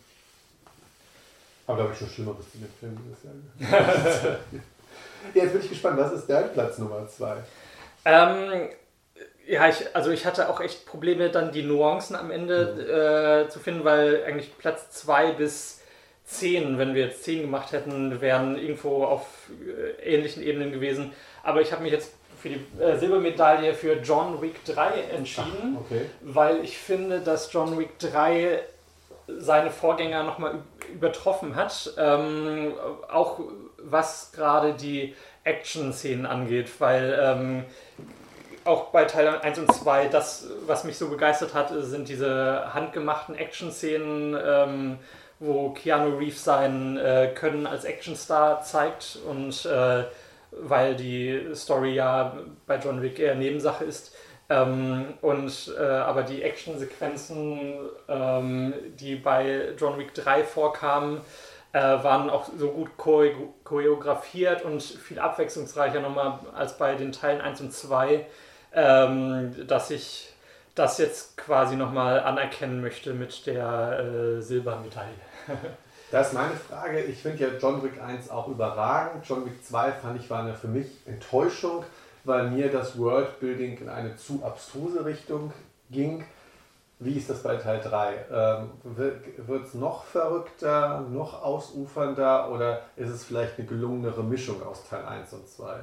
Aber 1.68 1.78
da 1.78 1.84
habe 1.84 1.94
ich 1.94 2.00
schon 2.00 2.10
Schlimmeres 2.10 2.46
in 2.54 2.62
den 2.62 2.72
Film 2.80 2.98
dieses 3.04 3.72
Jahr. 3.72 4.40
Jetzt 5.34 5.54
bin 5.54 5.62
ich 5.62 5.70
gespannt, 5.70 5.98
was 5.98 6.14
ist 6.14 6.28
dein 6.28 6.54
Platz 6.54 6.78
Nummer 6.78 7.08
zwei? 7.08 7.38
Ähm, 8.06 8.70
ja, 9.48 9.68
ich, 9.70 9.96
also 9.96 10.12
ich 10.12 10.26
hatte 10.26 10.50
auch 10.50 10.60
echt 10.60 10.86
Probleme, 10.86 11.30
dann 11.30 11.52
die 11.52 11.64
Nuancen 11.64 12.16
am 12.16 12.32
Ende 12.32 12.74
mhm. 12.74 13.46
äh, 13.46 13.50
zu 13.50 13.60
finden, 13.60 13.84
weil 13.84 14.24
eigentlich 14.26 14.58
Platz 14.58 14.92
2 14.92 15.34
bis 15.34 15.82
10, 16.26 16.78
wenn 16.78 16.96
wir 16.96 17.06
jetzt 17.06 17.24
10 17.24 17.42
gemacht 17.42 17.72
hätten, 17.72 18.22
wären 18.22 18.58
irgendwo 18.58 19.04
auf 19.06 19.28
äh, 20.00 20.16
ähnlichen 20.16 20.42
Ebenen 20.44 20.72
gewesen. 20.72 21.14
Aber 21.44 21.62
ich 21.62 21.72
habe 21.72 21.84
mich 21.84 21.92
jetzt 21.92 22.14
für 22.42 22.50
die 22.50 22.82
äh, 22.82 22.98
Silbermedaille 22.98 23.74
für 23.74 23.94
John 24.02 24.42
Wick 24.42 24.64
3 24.66 25.16
entschieden, 25.16 25.78
Ach, 25.78 25.82
okay. 25.82 26.02
weil 26.22 26.64
ich 26.64 26.78
finde, 26.78 27.20
dass 27.20 27.52
John 27.54 27.78
Wick 27.78 28.00
3 28.00 28.62
seine 29.28 29.72
Vorgänger 29.72 30.24
nochmal 30.24 30.60
übertroffen 30.94 31.56
hat. 31.56 31.94
Ähm, 31.98 32.74
auch 33.12 33.40
was 33.78 34.32
gerade 34.32 34.74
die 34.74 35.16
Action-Szenen 35.44 36.26
angeht, 36.26 36.70
weil 36.80 37.20
ähm, 37.22 37.66
auch 38.66 38.86
bei 38.86 39.06
Teil 39.06 39.28
1 39.28 39.60
und 39.60 39.74
2, 39.74 40.08
das, 40.08 40.48
was 40.66 40.84
mich 40.84 40.98
so 40.98 41.10
begeistert 41.10 41.54
hat, 41.54 41.72
sind 41.78 42.10
diese 42.10 42.74
handgemachten 42.74 43.36
Action-Szenen, 43.36 44.36
ähm, 44.44 45.00
wo 45.40 45.70
Keanu 45.70 46.18
Reeves 46.18 46.44
sein 46.44 46.98
äh, 46.98 47.32
Können 47.36 47.68
als 47.68 47.86
Actionstar 47.86 48.62
zeigt 48.64 49.20
und 49.28 49.66
äh, 49.66 50.06
weil 50.52 50.96
die 50.96 51.54
Story 51.54 51.96
ja 51.96 52.38
bei 52.66 52.78
John 52.78 53.02
Wick 53.02 53.20
eher 53.20 53.36
Nebensache 53.36 53.84
ist. 53.84 54.16
Ähm, 54.50 55.16
und 55.22 55.74
äh, 55.78 55.84
aber 55.84 56.24
die 56.24 56.44
Actionsequenzen, 56.44 57.74
ähm, 58.08 58.74
die 59.00 59.16
bei 59.16 59.74
John 59.78 59.98
Wick 59.98 60.14
3 60.14 60.44
vorkamen, 60.44 61.22
äh, 61.74 61.80
waren 61.80 62.30
auch 62.30 62.50
so 62.58 62.70
gut 62.70 62.92
choreografiert 63.64 64.64
und 64.64 64.82
viel 64.82 65.20
abwechslungsreicher 65.20 66.00
nochmal 66.00 66.40
als 66.56 66.78
bei 66.78 66.96
den 66.96 67.12
Teilen 67.12 67.42
1 67.42 67.62
und 67.62 67.74
2 67.74 68.26
ähm, 68.76 69.56
dass 69.68 69.90
ich 69.90 70.30
das 70.76 70.98
jetzt 70.98 71.38
quasi 71.38 71.76
nochmal 71.78 72.20
anerkennen 72.20 72.82
möchte 72.82 73.14
mit 73.14 73.46
der 73.48 74.00
äh, 74.00 74.42
Silbermedaille. 74.42 75.10
Das 76.12 76.28
ist 76.28 76.34
meine 76.34 76.56
Frage. 76.56 77.02
Ich 77.02 77.24
finde 77.24 77.44
ja 77.44 77.50
John 77.60 77.84
Wick 77.84 78.00
1 78.00 78.30
auch 78.30 78.48
überragend. 78.48 79.28
John 79.28 79.44
Wick 79.44 79.66
2 79.66 79.92
fand 79.92 80.22
ich 80.22 80.30
war 80.30 80.44
eine 80.44 80.54
für 80.54 80.68
mich 80.68 80.88
Enttäuschung, 81.08 81.84
weil 82.24 82.52
mir 82.52 82.72
das 82.72 82.98
Worldbuilding 82.98 83.80
in 83.80 83.90
eine 83.90 84.16
zu 84.16 84.42
abstruse 84.46 85.04
Richtung 85.04 85.52
ging. 85.90 86.24
Wie 87.00 87.18
ist 87.18 87.30
das 87.30 87.42
bei 87.44 87.58
Teil 87.58 87.82
3? 87.82 88.14
Ähm, 88.32 88.70
Wird 88.84 89.66
es 89.66 89.74
noch 89.74 90.06
verrückter, 90.06 91.02
noch 91.12 91.44
ausufernder 91.44 92.52
oder 92.52 92.84
ist 92.96 93.10
es 93.10 93.26
vielleicht 93.26 93.58
eine 93.58 93.68
gelungenere 93.68 94.24
Mischung 94.24 94.64
aus 94.64 94.88
Teil 94.88 95.06
1 95.06 95.34
und 95.34 95.50
2? 95.50 95.76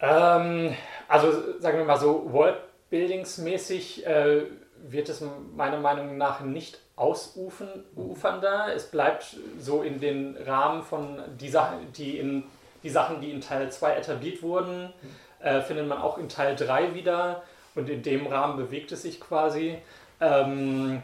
Ähm, 0.00 0.74
also 1.08 1.60
sagen 1.60 1.78
wir 1.78 1.84
mal 1.84 1.98
so, 1.98 2.32
Worldbuildingsmäßig 2.32 4.06
äh, 4.06 4.42
wird 4.88 5.08
es 5.08 5.22
meiner 5.56 5.78
Meinung 5.78 6.16
nach 6.16 6.40
nicht 6.40 6.80
ausufernder. 6.96 8.74
Es 8.74 8.90
bleibt 8.90 9.36
so 9.58 9.82
in 9.82 10.00
den 10.00 10.36
Rahmen 10.36 10.82
von 10.82 11.20
die 11.40 11.48
Sachen, 11.48 11.92
die 11.92 12.18
in 12.18 12.44
die 12.82 12.90
Sachen, 12.90 13.20
die 13.20 13.30
in 13.30 13.40
Teil 13.40 13.70
2 13.70 13.96
etabliert 13.96 14.42
wurden, 14.42 14.92
äh, 15.40 15.60
findet 15.60 15.88
man 15.88 15.98
auch 15.98 16.18
in 16.18 16.28
Teil 16.28 16.54
3 16.54 16.94
wieder 16.94 17.42
und 17.74 17.88
in 17.88 18.02
dem 18.02 18.26
Rahmen 18.26 18.56
bewegt 18.56 18.92
es 18.92 19.02
sich 19.02 19.20
quasi. 19.20 19.78
Ähm, 20.20 21.02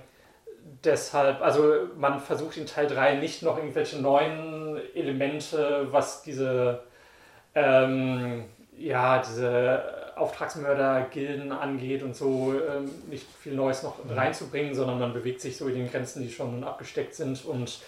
deshalb, 0.85 1.41
also 1.43 1.89
man 1.97 2.21
versucht 2.21 2.57
in 2.57 2.67
Teil 2.67 2.87
3 2.87 3.17
nicht 3.17 3.43
noch 3.43 3.59
irgendwelche 3.59 4.01
neuen 4.01 4.81
Elemente, 4.95 5.89
was 5.91 6.23
diese 6.23 6.83
ähm, 7.55 8.45
ja, 8.77 9.23
diese 9.23 9.83
Auftragsmörder-Gilden 10.17 11.53
angeht 11.53 12.03
und 12.03 12.15
so 12.15 12.55
ähm, 12.55 12.91
nicht 13.09 13.27
viel 13.41 13.55
Neues 13.55 13.83
noch 13.83 14.05
mhm. 14.05 14.13
reinzubringen, 14.13 14.75
sondern 14.75 14.99
man 14.99 15.13
bewegt 15.13 15.41
sich 15.41 15.57
so 15.57 15.69
in 15.69 15.75
den 15.75 15.91
Grenzen, 15.91 16.23
die 16.23 16.31
schon 16.31 16.63
abgesteckt 16.65 17.15
sind 17.15 17.45
und 17.45 17.81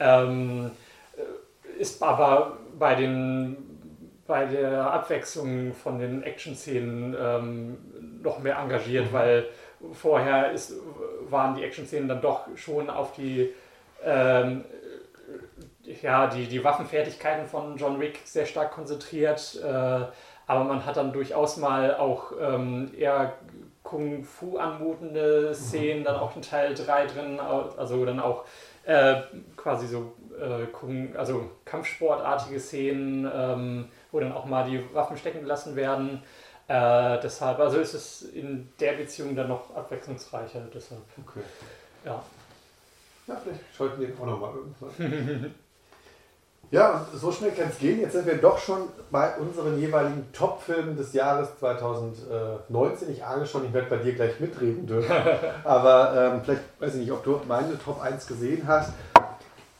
ähm, 0.00 0.70
äh, 1.16 1.80
ist 1.80 2.02
aber 2.02 2.58
bei 2.78 2.94
den 2.94 3.56
bei 4.26 4.46
der 4.46 4.90
Abwechslung 4.90 5.74
von 5.74 5.98
den 5.98 6.22
Action-Szenen 6.22 7.14
ähm, 7.20 7.76
noch 8.22 8.38
mehr 8.38 8.56
engagiert, 8.56 9.10
mhm. 9.10 9.12
weil 9.12 9.48
vorher 9.92 10.52
ist, 10.52 10.72
waren 11.28 11.54
die 11.54 11.62
Action-Szenen 11.62 12.08
dann 12.08 12.22
doch 12.22 12.46
schon 12.56 12.88
auf 12.88 13.12
die 13.12 13.52
ähm, 14.02 14.64
ja, 16.02 16.26
die, 16.26 16.46
die 16.46 16.64
Waffenfertigkeiten 16.64 17.46
von 17.46 17.76
John 17.76 18.00
Wick 18.00 18.20
sehr 18.24 18.46
stark 18.46 18.72
konzentriert. 18.72 19.60
Äh, 19.62 20.06
aber 20.46 20.64
man 20.64 20.84
hat 20.84 20.96
dann 20.96 21.12
durchaus 21.12 21.56
mal 21.56 21.96
auch 21.96 22.32
ähm, 22.40 22.92
eher 22.96 23.34
Kung-Fu 23.82 24.58
anmutende 24.58 25.54
Szenen, 25.54 26.00
mhm. 26.00 26.04
dann 26.04 26.16
auch 26.16 26.34
in 26.36 26.42
Teil 26.42 26.74
3 26.74 27.06
drin, 27.06 27.40
also 27.40 28.04
dann 28.04 28.18
auch 28.18 28.44
äh, 28.84 29.16
quasi 29.56 29.86
so 29.86 30.12
äh, 30.38 30.66
Kung, 30.66 31.14
also 31.16 31.50
Kampfsportartige 31.64 32.58
Szenen, 32.60 33.30
ähm, 33.32 33.88
wo 34.10 34.20
dann 34.20 34.32
auch 34.32 34.46
mal 34.46 34.68
die 34.68 34.82
Waffen 34.94 35.16
stecken 35.16 35.42
gelassen 35.42 35.76
werden. 35.76 36.22
Äh, 36.66 37.20
deshalb, 37.20 37.58
also 37.58 37.78
ist 37.78 37.94
es 37.94 38.22
in 38.22 38.72
der 38.80 38.92
Beziehung 38.94 39.36
dann 39.36 39.48
noch 39.48 39.74
abwechslungsreicher. 39.74 40.62
Deshalb. 40.72 41.02
Okay. 41.26 41.44
Ja. 42.04 42.22
Ja, 43.26 43.36
vielleicht 43.36 43.60
schalten 43.74 44.00
wir 44.00 44.08
den 44.08 44.18
auch 44.18 44.26
nochmal 44.26 44.54
irgendwann. 44.54 45.54
ja, 46.74 47.06
und 47.12 47.20
so 47.20 47.30
schnell 47.30 47.52
kann 47.52 47.68
es 47.70 47.78
gehen. 47.78 48.00
Jetzt 48.00 48.14
sind 48.14 48.26
wir 48.26 48.36
doch 48.36 48.58
schon 48.58 48.88
bei 49.12 49.36
unseren 49.36 49.78
jeweiligen 49.78 50.26
Top-Filmen 50.32 50.96
des 50.96 51.12
Jahres 51.12 51.56
2019. 51.60 53.12
Ich 53.12 53.24
ahne 53.24 53.46
schon, 53.46 53.64
ich 53.64 53.72
werde 53.72 53.88
bei 53.88 53.98
dir 53.98 54.12
gleich 54.12 54.40
mitreden 54.40 54.84
dürfen. 54.84 55.14
Aber 55.64 56.32
ähm, 56.34 56.40
vielleicht 56.42 56.62
weiß 56.80 56.94
ich 56.94 57.02
nicht, 57.02 57.12
ob 57.12 57.22
du 57.22 57.40
meine 57.46 57.78
Top 57.78 58.02
1 58.02 58.26
gesehen 58.26 58.64
hast. 58.66 58.92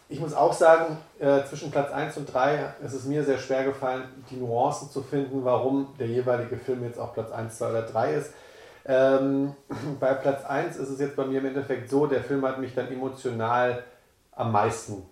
Ich 0.08 0.20
muss 0.20 0.34
auch 0.34 0.52
sagen, 0.52 0.96
äh, 1.18 1.42
zwischen 1.46 1.72
Platz 1.72 1.90
1 1.90 2.16
und 2.16 2.32
3 2.32 2.74
ist 2.84 2.92
es 2.92 3.06
mir 3.06 3.24
sehr 3.24 3.38
schwer 3.38 3.64
gefallen, 3.64 4.04
die 4.30 4.36
Nuancen 4.36 4.88
zu 4.88 5.02
finden, 5.02 5.44
warum 5.44 5.88
der 5.98 6.06
jeweilige 6.06 6.56
Film 6.56 6.84
jetzt 6.84 7.00
auf 7.00 7.12
Platz 7.12 7.32
1, 7.32 7.58
2 7.58 7.70
oder 7.70 7.82
3 7.82 8.14
ist. 8.14 8.32
Ähm, 8.86 9.56
bei 9.98 10.14
Platz 10.14 10.44
1 10.44 10.76
ist 10.76 10.90
es 10.90 11.00
jetzt 11.00 11.16
bei 11.16 11.24
mir 11.24 11.40
im 11.40 11.46
Endeffekt 11.46 11.90
so, 11.90 12.06
der 12.06 12.22
Film 12.22 12.46
hat 12.46 12.60
mich 12.60 12.72
dann 12.72 12.86
emotional 12.86 13.82
am 14.30 14.52
meisten 14.52 15.02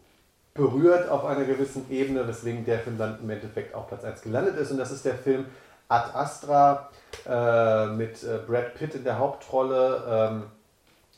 berührt 0.54 1.08
auf 1.08 1.24
einer 1.24 1.44
gewissen 1.44 1.90
Ebene, 1.90 2.26
weswegen 2.26 2.64
der 2.64 2.78
Film 2.78 2.98
dann 2.98 3.18
im 3.22 3.30
Endeffekt 3.30 3.74
auf 3.74 3.88
Platz 3.88 4.04
1 4.04 4.22
gelandet 4.22 4.56
ist. 4.56 4.70
Und 4.70 4.78
das 4.78 4.90
ist 4.90 5.04
der 5.04 5.14
Film 5.14 5.46
Ad 5.88 6.10
Astra 6.14 6.90
äh, 7.26 7.86
mit 7.86 8.22
äh, 8.22 8.38
Brad 8.46 8.74
Pitt 8.74 8.94
in 8.94 9.04
der 9.04 9.18
Hauptrolle. 9.18 10.04
Ähm, 10.08 10.42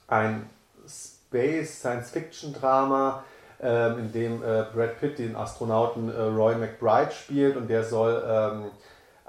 ein 0.06 0.48
Space 0.86 1.80
Science-Fiction-Drama, 1.80 3.24
ähm, 3.60 3.98
in 3.98 4.12
dem 4.12 4.42
äh, 4.42 4.64
Brad 4.72 5.00
Pitt 5.00 5.18
den 5.18 5.34
Astronauten 5.34 6.10
äh, 6.10 6.20
Roy 6.20 6.54
McBride 6.54 7.12
spielt 7.12 7.56
und 7.56 7.68
der 7.68 7.82
soll 7.84 8.22
ähm, 8.26 8.70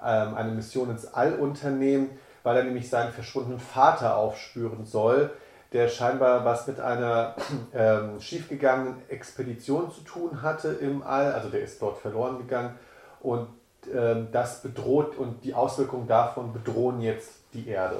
ähm, 0.04 0.36
eine 0.36 0.52
Mission 0.52 0.92
ins 0.92 1.06
All 1.14 1.36
unternehmen 1.36 2.10
weil 2.46 2.58
er 2.58 2.64
nämlich 2.64 2.90
seinen 2.90 3.12
verschwundenen 3.12 3.60
Vater 3.60 4.18
aufspüren 4.18 4.86
soll, 4.86 5.32
der 5.76 5.90
scheinbar 5.90 6.46
was 6.46 6.68
mit 6.68 6.80
einer 6.80 7.36
ähm, 7.76 8.22
schiefgegangenen 8.22 8.96
Expedition 9.10 9.92
zu 9.92 10.02
tun 10.02 10.42
hatte 10.42 10.70
im 10.70 11.04
All, 11.04 11.34
also 11.34 11.50
der 11.50 11.62
ist 11.62 11.82
dort 11.82 11.98
verloren 11.98 12.38
gegangen 12.38 12.76
und 13.20 13.50
ähm, 13.94 14.30
das 14.32 14.62
bedroht 14.62 15.18
und 15.18 15.44
die 15.44 15.54
Auswirkungen 15.54 16.08
davon 16.08 16.54
bedrohen 16.54 17.02
jetzt 17.02 17.32
die 17.54 17.68
Erde. 17.68 17.98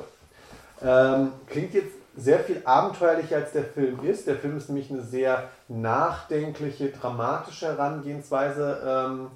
Ähm, 0.82 1.34
klingt 1.48 1.74
jetzt 1.74 1.96
sehr 2.16 2.40
viel 2.40 2.62
abenteuerlicher 2.64 3.36
als 3.36 3.52
der 3.52 3.66
Film 3.66 4.06
ist. 4.06 4.26
Der 4.26 4.38
Film 4.38 4.56
ist 4.56 4.70
nämlich 4.70 4.90
eine 4.90 5.02
sehr 5.02 5.50
nachdenkliche, 5.68 6.92
dramatische 6.92 7.68
Herangehensweise, 7.68 8.78
ähm, 8.88 9.32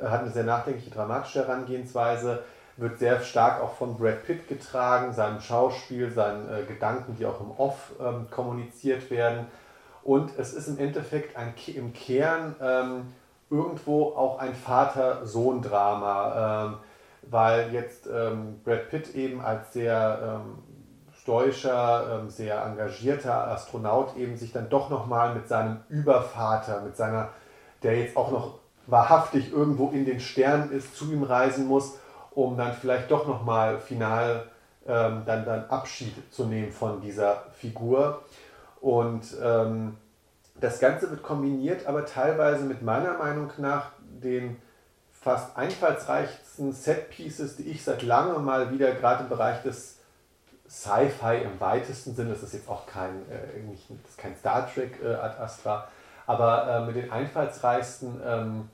hat 0.00 0.20
eine 0.20 0.30
sehr 0.30 0.44
nachdenkliche, 0.44 0.90
dramatische 0.90 1.40
Herangehensweise 1.40 2.44
wird 2.80 2.98
sehr 2.98 3.20
stark 3.20 3.62
auch 3.62 3.74
von 3.74 3.98
Brad 3.98 4.24
Pitt 4.24 4.48
getragen, 4.48 5.12
seinem 5.12 5.40
Schauspiel, 5.40 6.10
seinen 6.10 6.48
äh, 6.48 6.62
Gedanken, 6.62 7.14
die 7.16 7.26
auch 7.26 7.40
im 7.40 7.50
Off 7.52 7.92
ähm, 8.00 8.26
kommuniziert 8.30 9.10
werden. 9.10 9.46
Und 10.02 10.36
es 10.38 10.54
ist 10.54 10.66
im 10.66 10.78
Endeffekt 10.78 11.36
ein, 11.36 11.52
im 11.66 11.92
Kern 11.92 12.56
ähm, 12.60 13.12
irgendwo 13.50 14.14
auch 14.14 14.38
ein 14.38 14.54
Vater-Sohn-Drama, 14.54 16.64
ähm, 16.64 16.76
weil 17.30 17.74
jetzt 17.74 18.06
ähm, 18.06 18.62
Brad 18.64 18.88
Pitt 18.88 19.14
eben 19.14 19.42
als 19.42 19.74
sehr 19.74 20.40
ähm, 20.40 20.62
stoischer, 21.20 22.22
ähm, 22.22 22.30
sehr 22.30 22.64
engagierter 22.64 23.48
Astronaut 23.48 24.16
eben 24.16 24.38
sich 24.38 24.52
dann 24.52 24.70
doch 24.70 24.88
nochmal 24.88 25.34
mit 25.34 25.48
seinem 25.48 25.80
Übervater, 25.90 26.80
mit 26.80 26.96
seiner, 26.96 27.28
der 27.82 27.98
jetzt 27.98 28.16
auch 28.16 28.30
noch 28.30 28.60
wahrhaftig 28.86 29.52
irgendwo 29.52 29.90
in 29.90 30.06
den 30.06 30.18
Sternen 30.18 30.72
ist, 30.72 30.96
zu 30.96 31.12
ihm 31.12 31.24
reisen 31.24 31.66
muss 31.66 31.99
um 32.32 32.56
dann 32.56 32.74
vielleicht 32.74 33.10
doch 33.10 33.26
nochmal 33.26 33.78
final 33.78 34.46
ähm, 34.86 35.22
dann, 35.26 35.44
dann 35.44 35.64
Abschied 35.68 36.14
zu 36.32 36.46
nehmen 36.46 36.72
von 36.72 37.00
dieser 37.00 37.44
Figur. 37.52 38.22
Und 38.80 39.26
ähm, 39.42 39.96
das 40.60 40.80
Ganze 40.80 41.10
wird 41.10 41.22
kombiniert, 41.22 41.86
aber 41.86 42.06
teilweise 42.06 42.64
mit 42.64 42.82
meiner 42.82 43.14
Meinung 43.14 43.50
nach 43.58 43.90
den 44.00 44.56
fast 45.12 45.56
einfallsreichsten 45.56 46.72
Set-Pieces, 46.72 47.56
die 47.56 47.64
ich 47.64 47.84
seit 47.84 48.02
langem 48.02 48.44
mal 48.44 48.72
wieder 48.72 48.92
gerade 48.92 49.24
im 49.24 49.28
Bereich 49.28 49.62
des 49.62 49.98
Sci-Fi 50.68 51.42
im 51.42 51.60
weitesten 51.60 52.14
Sinne, 52.14 52.30
das 52.30 52.42
ist 52.42 52.54
jetzt 52.54 52.68
auch 52.68 52.86
kein, 52.86 53.28
äh, 53.30 53.60
kein 54.16 54.36
Star 54.36 54.70
Trek 54.72 54.98
äh, 55.02 55.14
Ad 55.14 55.36
Astra, 55.38 55.88
aber 56.26 56.68
äh, 56.68 56.86
mit 56.86 56.96
den 56.96 57.10
einfallsreichsten 57.10 58.20
ähm, 58.24 58.70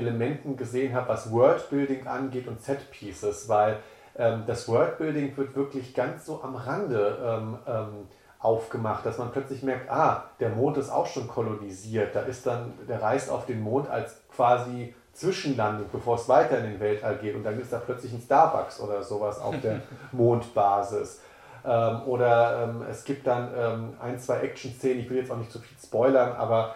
Elementen 0.00 0.56
gesehen 0.56 0.94
habe, 0.94 1.08
was 1.08 1.30
Worldbuilding 1.30 2.06
angeht 2.06 2.48
und 2.48 2.60
Set-Pieces, 2.60 3.48
weil 3.48 3.78
ähm, 4.16 4.42
das 4.46 4.68
Worldbuilding 4.68 5.36
wird 5.36 5.54
wirklich 5.54 5.94
ganz 5.94 6.26
so 6.26 6.42
am 6.42 6.56
Rande 6.56 7.18
ähm, 7.24 7.58
ähm, 7.66 8.08
aufgemacht, 8.40 9.04
dass 9.04 9.18
man 9.18 9.30
plötzlich 9.32 9.62
merkt, 9.62 9.90
ah, 9.90 10.24
der 10.40 10.48
Mond 10.48 10.78
ist 10.78 10.90
auch 10.90 11.06
schon 11.06 11.28
kolonisiert, 11.28 12.14
da 12.14 12.22
ist 12.22 12.46
dann, 12.46 12.72
der 12.88 13.02
reist 13.02 13.30
auf 13.30 13.46
den 13.46 13.60
Mond 13.60 13.88
als 13.88 14.16
quasi 14.34 14.94
Zwischenlandung, 15.12 15.86
bevor 15.92 16.16
es 16.16 16.28
weiter 16.28 16.58
in 16.58 16.64
den 16.64 16.80
Weltall 16.80 17.16
geht. 17.16 17.34
Und 17.34 17.44
dann 17.44 17.60
ist 17.60 17.72
da 17.72 17.78
plötzlich 17.78 18.12
ein 18.12 18.20
Starbucks 18.20 18.80
oder 18.80 19.02
sowas 19.02 19.38
auf 19.38 19.54
der 19.60 19.80
Mondbasis. 20.12 21.20
Ähm, 21.64 22.02
oder 22.06 22.64
ähm, 22.64 22.84
es 22.90 23.04
gibt 23.04 23.26
dann 23.26 23.50
ähm, 23.54 23.94
ein, 24.00 24.18
zwei 24.18 24.38
Action-Szenen, 24.40 25.00
ich 25.00 25.10
will 25.10 25.18
jetzt 25.18 25.30
auch 25.30 25.36
nicht 25.36 25.52
zu 25.52 25.58
viel 25.58 25.76
spoilern, 25.78 26.32
aber 26.32 26.74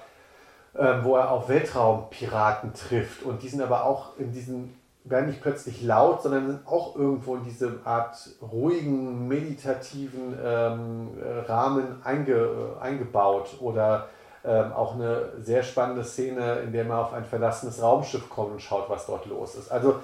wo 0.75 1.17
er 1.17 1.31
auf 1.31 1.49
Weltraumpiraten 1.49 2.75
trifft. 2.75 3.23
Und 3.23 3.43
die 3.43 3.49
sind 3.49 3.63
aber 3.63 3.85
auch 3.85 4.19
in 4.19 4.33
diesen, 4.33 4.77
werden 5.05 5.27
nicht 5.27 5.41
plötzlich 5.41 5.83
laut, 5.83 6.23
sondern 6.23 6.47
sind 6.47 6.67
auch 6.67 6.97
irgendwo 6.97 7.37
in 7.37 7.45
diese 7.45 7.79
Art 7.85 8.17
ruhigen, 8.43 9.29
meditativen 9.29 10.37
ähm, 10.43 11.09
Rahmen 11.47 12.01
einge, 12.03 12.33
äh, 12.33 12.81
eingebaut. 12.81 13.57
Oder 13.61 14.09
ähm, 14.45 14.73
auch 14.73 14.95
eine 14.95 15.33
sehr 15.41 15.63
spannende 15.63 16.05
Szene, 16.05 16.57
in 16.61 16.73
der 16.73 16.85
man 16.85 16.99
auf 16.99 17.13
ein 17.13 17.25
verlassenes 17.25 17.81
Raumschiff 17.81 18.29
kommt 18.29 18.53
und 18.53 18.61
schaut, 18.61 18.91
was 18.91 19.07
dort 19.07 19.27
los 19.27 19.55
ist. 19.55 19.71
Also 19.71 19.97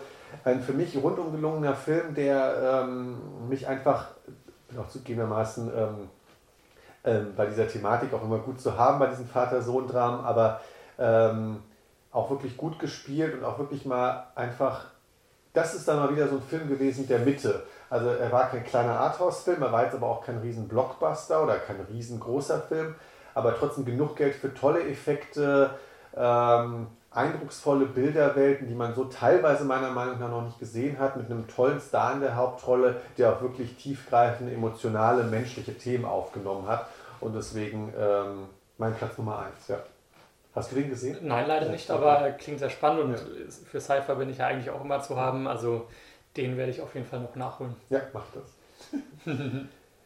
ein 0.44 0.62
für 0.62 0.72
mich 0.72 0.97
rundum 1.02 1.32
gelungener 1.32 1.74
Film, 1.74 2.14
der 2.14 2.84
ähm, 2.84 3.48
mich 3.48 3.66
einfach, 3.66 4.09
noch 4.70 4.88
zugegebenermaßen, 4.88 5.68
ähm, 7.05 7.35
bei 7.36 7.47
dieser 7.47 7.68
Thematik 7.68 8.12
auch 8.12 8.22
immer 8.22 8.39
gut 8.39 8.60
zu 8.60 8.77
haben, 8.77 8.98
bei 8.98 9.06
diesen 9.06 9.27
Vater-Sohn-Dramen, 9.27 10.24
aber 10.24 10.60
ähm, 10.98 11.62
auch 12.12 12.31
wirklich 12.31 12.56
gut 12.56 12.78
gespielt 12.78 13.35
und 13.35 13.44
auch 13.44 13.59
wirklich 13.59 13.85
mal 13.86 14.27
einfach, 14.35 14.85
das 15.52 15.74
ist 15.74 15.89
dann 15.89 15.98
mal 15.98 16.14
wieder 16.14 16.28
so 16.28 16.36
ein 16.36 16.43
Film 16.43 16.68
gewesen 16.68 17.06
der 17.09 17.20
Mitte. 17.20 17.62
Also 17.89 18.09
er 18.09 18.31
war 18.31 18.48
kein 18.51 18.64
kleiner 18.64 18.98
Arthouse-Film, 19.01 19.62
er 19.62 19.72
war 19.72 19.85
jetzt 19.85 19.94
aber 19.94 20.06
auch 20.06 20.24
kein 20.24 20.39
riesen 20.39 20.68
Blockbuster 20.68 21.43
oder 21.43 21.56
kein 21.56 21.81
riesengroßer 21.90 22.60
Film, 22.60 22.94
aber 23.35 23.56
trotzdem 23.56 23.85
genug 23.85 24.16
Geld 24.16 24.35
für 24.35 24.52
tolle 24.52 24.86
Effekte, 24.89 25.70
ähm, 26.16 26.89
eindrucksvolle 27.12 27.86
Bilderwelten, 27.86 28.68
die 28.68 28.74
man 28.74 28.94
so 28.94 29.04
teilweise 29.04 29.64
meiner 29.64 29.90
Meinung 29.90 30.20
nach 30.20 30.30
noch 30.30 30.44
nicht 30.44 30.58
gesehen 30.58 30.98
hat, 30.98 31.16
mit 31.16 31.26
einem 31.26 31.48
tollen 31.48 31.80
Star 31.80 32.14
in 32.14 32.20
der 32.20 32.36
Hauptrolle, 32.36 33.00
der 33.18 33.32
auch 33.32 33.42
wirklich 33.42 33.76
tiefgreifende, 33.76 34.52
emotionale, 34.52 35.24
menschliche 35.24 35.76
Themen 35.76 36.04
aufgenommen 36.04 36.68
hat. 36.68 36.86
Und 37.20 37.34
deswegen 37.34 37.92
ähm, 37.98 38.46
mein 38.78 38.94
Platz 38.94 39.18
Nummer 39.18 39.40
1, 39.40 39.68
ja. 39.68 39.78
Hast 40.54 40.72
du 40.72 40.76
den 40.76 40.90
gesehen? 40.90 41.16
Nein, 41.22 41.46
leider 41.46 41.68
nicht, 41.68 41.88
aber 41.90 42.32
klingt 42.32 42.58
sehr 42.58 42.70
spannend 42.70 43.04
und 43.04 43.12
ja. 43.12 43.18
für 43.70 43.80
Cypher 43.80 44.16
bin 44.16 44.30
ich 44.30 44.38
ja 44.38 44.48
eigentlich 44.48 44.70
auch 44.70 44.84
immer 44.84 45.00
zu 45.00 45.16
haben. 45.16 45.46
Also 45.46 45.86
den 46.36 46.56
werde 46.56 46.72
ich 46.72 46.80
auf 46.80 46.94
jeden 46.94 47.06
Fall 47.06 47.20
noch 47.20 47.36
nachholen. 47.36 47.76
Ja, 47.88 48.00
mach 48.12 48.24
das. 48.34 48.94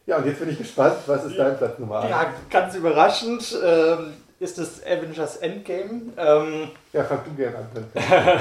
ja, 0.05 0.17
und 0.17 0.25
jetzt 0.27 0.39
bin 0.39 0.49
ich 0.49 0.57
gespannt, 0.59 0.97
was 1.07 1.25
ist 1.25 1.37
dein 1.37 1.57
Platz 1.57 1.79
Nummer 1.79 2.01
1? 2.01 2.09
Ja, 2.11 2.33
ganz 2.51 2.75
überraschend. 2.75 3.57
Ähm, 3.63 4.13
ist 4.39 4.57
das 4.57 4.83
Avengers 4.85 5.37
Endgame. 5.37 6.13
Ähm, 6.17 6.69
ja, 6.93 7.03
fang 7.03 7.19
du 7.25 7.35
gerne 7.35 7.57
an. 7.57 8.39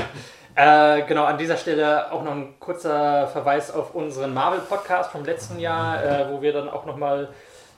äh, 1.02 1.06
genau, 1.06 1.24
an 1.24 1.38
dieser 1.38 1.56
Stelle 1.56 2.10
auch 2.12 2.22
noch 2.22 2.32
ein 2.32 2.54
kurzer 2.58 3.28
Verweis 3.28 3.70
auf 3.70 3.94
unseren 3.94 4.34
Marvel-Podcast 4.34 5.10
vom 5.10 5.24
letzten 5.24 5.58
Jahr, 5.58 6.02
äh, 6.02 6.26
wo 6.30 6.42
wir 6.42 6.52
dann 6.52 6.68
auch 6.68 6.86
nochmal 6.86 7.28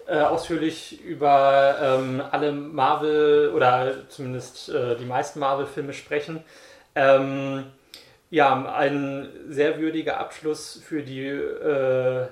äh, 0.07 0.19
ausführlich 0.19 1.03
über 1.05 1.77
ähm, 1.83 2.23
alle 2.31 2.53
Marvel 2.53 3.53
oder 3.55 4.09
zumindest 4.09 4.69
äh, 4.69 4.97
die 4.97 5.05
meisten 5.05 5.41
Marvel-Filme 5.41 5.93
sprechen. 5.93 6.45
Ähm, 6.95 7.65
ja, 8.31 8.75
ein 8.75 9.29
sehr 9.49 9.79
würdiger 9.79 10.19
Abschluss 10.19 10.81
für 10.85 11.03
die 11.03 11.27
äh, 11.29 12.27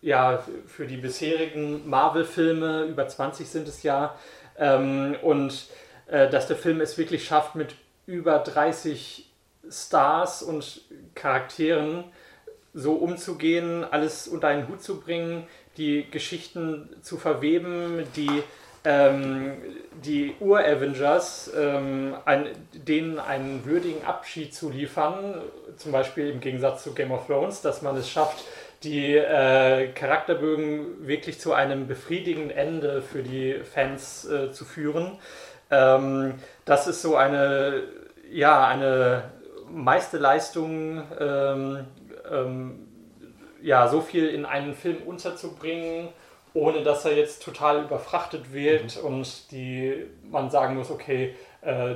ja, 0.00 0.42
für 0.66 0.86
die 0.86 0.96
bisherigen 0.96 1.88
Marvel-Filme, 1.88 2.84
über 2.84 3.08
20 3.08 3.48
sind 3.48 3.66
es 3.66 3.82
ja, 3.82 4.14
ähm, 4.58 5.16
und 5.22 5.66
äh, 6.06 6.28
dass 6.28 6.46
der 6.46 6.56
Film 6.56 6.80
es 6.80 6.98
wirklich 6.98 7.24
schafft, 7.24 7.54
mit 7.54 7.74
über 8.06 8.38
30 8.38 9.30
Stars 9.70 10.42
und 10.42 10.80
Charakteren 11.14 12.04
so 12.74 12.94
umzugehen, 12.94 13.84
alles 13.84 14.28
unter 14.28 14.48
einen 14.48 14.68
Hut 14.68 14.82
zu 14.82 15.00
bringen, 15.00 15.46
die 15.76 16.10
Geschichten 16.10 16.88
zu 17.02 17.16
verweben, 17.16 18.04
die 18.16 18.42
ähm, 18.84 19.56
die 20.04 20.34
Ur-Avengers 20.40 21.50
ähm, 21.56 22.14
denen 22.72 23.18
einen 23.18 23.64
würdigen 23.64 24.04
Abschied 24.04 24.54
zu 24.54 24.70
liefern, 24.70 25.42
zum 25.76 25.92
Beispiel 25.92 26.30
im 26.30 26.40
Gegensatz 26.40 26.84
zu 26.84 26.94
Game 26.94 27.10
of 27.10 27.26
Thrones, 27.26 27.60
dass 27.60 27.82
man 27.82 27.96
es 27.96 28.08
schafft, 28.08 28.44
die 28.82 29.16
äh, 29.16 29.88
Charakterbögen 29.88 31.06
wirklich 31.06 31.40
zu 31.40 31.52
einem 31.52 31.86
befriedigenden 31.88 32.50
Ende 32.50 33.02
für 33.02 33.22
die 33.22 33.60
Fans 33.64 34.28
äh, 34.28 34.52
zu 34.52 34.64
führen. 34.64 35.18
Ähm, 35.70 36.34
das 36.64 36.86
ist 36.86 37.02
so 37.02 37.16
eine, 37.16 37.82
ja, 38.30 38.66
eine 38.66 39.24
Meisterleistung, 39.70 41.02
ähm, 41.18 41.86
ähm, 42.30 42.88
ja, 43.60 43.88
so 43.88 44.00
viel 44.00 44.28
in 44.28 44.46
einen 44.46 44.74
Film 44.74 44.98
unterzubringen, 45.04 46.08
ohne 46.54 46.82
dass 46.82 47.04
er 47.04 47.16
jetzt 47.16 47.42
total 47.42 47.84
überfrachtet 47.84 48.52
wird 48.52 48.96
mhm. 49.02 49.06
und 49.06 49.50
die, 49.50 50.06
man 50.22 50.50
sagen 50.50 50.76
muss, 50.76 50.90
okay, 50.90 51.34
äh, 51.62 51.94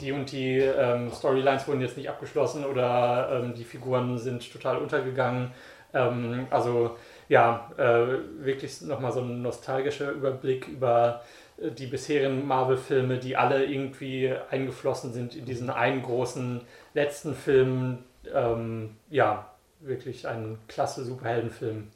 die 0.00 0.12
und 0.12 0.30
die 0.32 0.58
ähm, 0.58 1.10
Storylines 1.12 1.66
wurden 1.66 1.80
jetzt 1.80 1.96
nicht 1.96 2.08
abgeschlossen 2.08 2.64
oder 2.64 3.28
ähm, 3.32 3.54
die 3.54 3.64
Figuren 3.64 4.18
sind 4.18 4.50
total 4.52 4.78
untergegangen. 4.78 5.52
Ähm, 5.94 6.46
also 6.50 6.96
ja, 7.28 7.70
äh, 7.76 8.44
wirklich 8.44 8.82
nochmal 8.82 9.12
so 9.12 9.20
ein 9.20 9.42
nostalgischer 9.42 10.10
Überblick 10.12 10.68
über 10.68 11.22
äh, 11.58 11.70
die 11.70 11.86
bisherigen 11.86 12.46
Marvel-Filme, 12.46 13.18
die 13.18 13.36
alle 13.36 13.64
irgendwie 13.64 14.32
eingeflossen 14.50 15.12
sind 15.12 15.34
in 15.34 15.44
diesen 15.44 15.70
einen 15.70 16.02
großen 16.02 16.60
letzten 16.94 17.34
Film. 17.34 17.98
Ähm, 18.32 18.96
ja, 19.10 19.50
wirklich 19.80 20.26
ein 20.26 20.58
klasse 20.68 21.04
Superheldenfilm. 21.04 21.88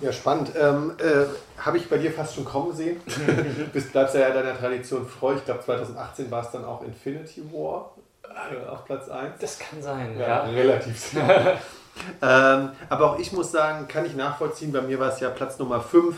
Ja, 0.00 0.12
spannend. 0.12 0.50
Ähm, 0.58 0.92
äh, 0.98 1.26
Habe 1.60 1.78
ich 1.78 1.88
bei 1.88 1.98
dir 1.98 2.12
fast 2.12 2.34
schon 2.34 2.44
kommen 2.44 2.74
sehen. 2.74 3.00
du 3.72 3.80
bleibst 3.80 4.14
ja 4.14 4.30
deiner 4.30 4.56
Tradition 4.58 5.06
treu. 5.08 5.34
Ich 5.34 5.44
glaube, 5.44 5.60
2018 5.60 6.30
war 6.30 6.42
es 6.42 6.50
dann 6.50 6.64
auch 6.64 6.82
Infinity 6.82 7.42
War 7.52 7.92
äh, 8.24 8.68
auf 8.68 8.84
Platz 8.84 9.08
1. 9.08 9.34
Das 9.40 9.58
kann 9.58 9.82
sein, 9.82 10.18
ja. 10.18 10.26
ja. 10.26 10.44
Relativ 10.44 11.14
ähm, 12.22 12.70
aber 12.88 13.12
auch 13.12 13.18
ich 13.18 13.32
muss 13.32 13.52
sagen, 13.52 13.86
kann 13.86 14.04
ich 14.04 14.16
nachvollziehen. 14.16 14.72
Bei 14.72 14.82
mir 14.82 14.98
war 14.98 15.12
es 15.12 15.20
ja 15.20 15.30
Platz 15.30 15.58
Nummer 15.58 15.80
5. 15.80 16.16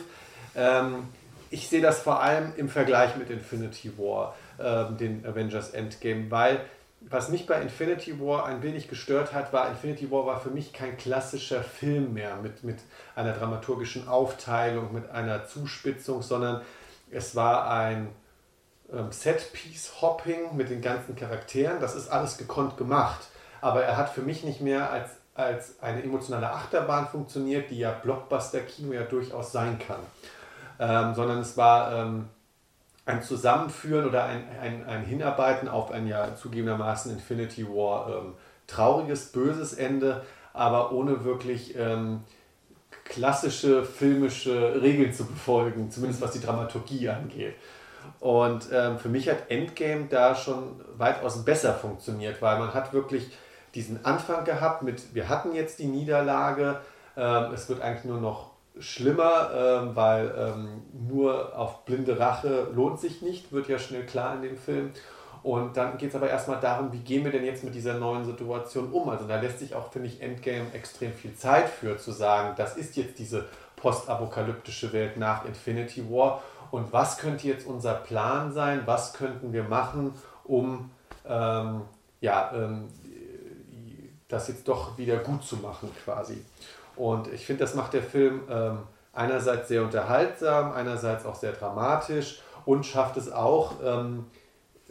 Ähm, 0.57 1.09
ich 1.51 1.69
sehe 1.69 1.83
das 1.83 2.01
vor 2.01 2.23
allem 2.23 2.53
im 2.57 2.69
Vergleich 2.69 3.17
mit 3.17 3.31
Infinity 3.31 3.93
War, 3.99 4.35
ähm, 4.59 4.97
den 4.97 5.27
Avengers 5.27 5.71
Endgame, 5.71 6.31
weil 6.31 6.61
was 7.01 7.29
mich 7.29 7.47
bei 7.47 7.61
Infinity 7.61 8.21
War 8.21 8.47
ein 8.47 8.63
wenig 8.63 8.89
gestört 8.89 9.33
hat, 9.33 9.53
war, 9.53 9.69
Infinity 9.69 10.11
War 10.11 10.27
war 10.27 10.41
für 10.41 10.51
mich 10.51 10.73
kein 10.73 10.97
klassischer 10.97 11.63
Film 11.63 12.15
mehr 12.15 12.37
mit, 12.37 12.65
mit 12.65 12.79
einer 13.15 13.33
dramaturgischen 13.33 14.09
Aufteilung, 14.09 14.93
mit 14.93 15.11
einer 15.11 15.47
Zuspitzung, 15.47 16.23
sondern 16.23 16.63
es 17.11 17.37
war 17.37 17.71
ein 17.71 18.09
ähm, 18.93 19.13
Set-Piece-Hopping 19.13 20.57
mit 20.57 20.71
den 20.71 20.81
ganzen 20.81 21.17
Charakteren. 21.17 21.81
Das 21.81 21.95
ist 21.95 22.09
alles 22.09 22.39
gekonnt 22.39 22.77
gemacht. 22.77 23.29
Aber 23.61 23.83
er 23.85 23.97
hat 23.97 24.11
für 24.11 24.23
mich 24.23 24.43
nicht 24.45 24.61
mehr 24.61 24.91
als, 24.91 25.11
als 25.35 25.81
eine 25.83 26.03
emotionale 26.03 26.51
Achterbahn 26.51 27.09
funktioniert, 27.09 27.71
die 27.71 27.79
ja 27.79 27.93
Blockbuster-Kino 27.93 28.93
ja 28.93 29.03
durchaus 29.03 29.53
sein 29.53 29.79
kann. 29.79 30.01
Ähm, 30.79 31.15
sondern 31.15 31.39
es 31.39 31.57
war 31.57 31.93
ähm, 31.93 32.29
ein 33.07 33.23
Zusammenführen 33.23 34.07
oder 34.07 34.25
ein, 34.25 34.45
ein, 34.61 34.85
ein 34.85 35.05
Hinarbeiten 35.05 35.69
auf 35.69 35.93
ein 35.93 36.07
ja 36.07 36.35
zugegebenermaßen 36.35 37.13
Infinity 37.13 37.67
War 37.67 38.09
ähm, 38.09 38.35
trauriges, 38.67 39.33
böses 39.33 39.73
Ende, 39.75 40.25
aber 40.53 40.93
ohne 40.93 41.25
wirklich 41.25 41.77
ähm, 41.79 42.25
klassische 43.05 43.85
filmische 43.85 44.83
Regeln 44.83 45.13
zu 45.13 45.25
befolgen, 45.25 45.91
zumindest 45.91 46.21
was 46.21 46.33
die 46.33 46.41
Dramaturgie 46.41 47.09
angeht. 47.09 47.55
Und 48.19 48.69
ähm, 48.73 48.99
für 48.99 49.09
mich 49.09 49.29
hat 49.29 49.51
Endgame 49.51 50.07
da 50.11 50.35
schon 50.35 50.81
weitaus 50.97 51.45
besser 51.45 51.75
funktioniert, 51.75 52.43
weil 52.43 52.59
man 52.59 52.75
hat 52.75 52.93
wirklich 52.93 53.31
diesen 53.75 54.05
Anfang 54.05 54.45
gehabt 54.45 54.83
mit, 54.83 55.15
wir 55.15 55.29
hatten 55.29 55.55
jetzt 55.55 55.79
die 55.79 55.87
Niederlage, 55.87 56.81
ähm, 57.17 57.53
es 57.53 57.69
wird 57.69 57.83
eigentlich 57.83 58.05
nur 58.05 58.21
noch 58.21 58.51
schlimmer, 58.79 59.51
ähm, 59.55 59.97
weil 59.97 60.35
ähm, 60.37 60.83
nur 61.09 61.57
auf 61.57 61.85
blinde 61.85 62.19
Rache 62.19 62.69
lohnt 62.75 63.01
sich 63.01 63.23
nicht, 63.23 63.53
wird 63.53 63.69
ja 63.69 63.79
schnell 63.79 64.05
klar 64.05 64.35
in 64.35 64.43
dem 64.43 64.57
Film. 64.57 64.93
Und 65.43 65.77
dann 65.77 65.97
geht 65.97 66.11
es 66.11 66.17
aber 66.17 66.29
erstmal 66.29 66.59
darum, 66.59 66.93
wie 66.93 66.99
gehen 66.99 67.25
wir 67.25 67.31
denn 67.31 67.45
jetzt 67.45 67.63
mit 67.63 67.75
dieser 67.75 67.95
neuen 67.95 68.25
Situation 68.25 68.91
um? 68.91 69.09
Also 69.09 69.29
da 69.29 69.41
lässt 69.41 69.61
sich 69.61 69.77
auch, 69.77 69.93
finde 69.93 70.09
ich, 70.09 70.21
Endgame 70.21 70.73
extrem 70.73 71.13
viel 71.13 71.35
Zeit 71.35 71.69
für, 71.69 71.97
zu 71.99 72.11
sagen, 72.11 72.55
das 72.57 72.77
ist 72.77 72.97
jetzt 72.97 73.19
diese 73.21 73.47
postapokalyptische 73.77 74.93
Welt 74.93 75.17
nach 75.17 75.45
Infinity 75.45 76.11
War. 76.11 76.43
Und 76.73 76.93
was 76.93 77.19
könnte 77.19 77.47
jetzt 77.47 77.65
unser 77.65 77.95
Plan 77.95 78.53
sein? 78.53 78.83
Was 78.87 79.13
könnten 79.13 79.53
wir 79.53 79.63
machen, 79.63 80.15
um 80.43 80.91
ähm, 81.29 81.83
ja, 82.21 82.51
ähm, 82.53 82.89
das 84.27 84.49
jetzt 84.49 84.67
doch 84.67 84.99
wieder 84.99 85.19
gut 85.19 85.45
zu 85.45 85.59
machen 85.59 85.91
quasi? 86.05 86.45
Und 86.97 87.33
ich 87.33 87.47
finde, 87.47 87.65
das 87.65 87.75
macht 87.75 87.93
der 87.93 88.03
Film 88.03 88.43
ähm, 88.51 88.79
einerseits 89.13 89.69
sehr 89.69 89.83
unterhaltsam, 89.83 90.73
einerseits 90.73 91.25
auch 91.25 91.35
sehr 91.35 91.53
dramatisch 91.53 92.41
und 92.65 92.85
schafft 92.85 93.17
es 93.17 93.31
auch, 93.31 93.75
ähm, 93.85 94.27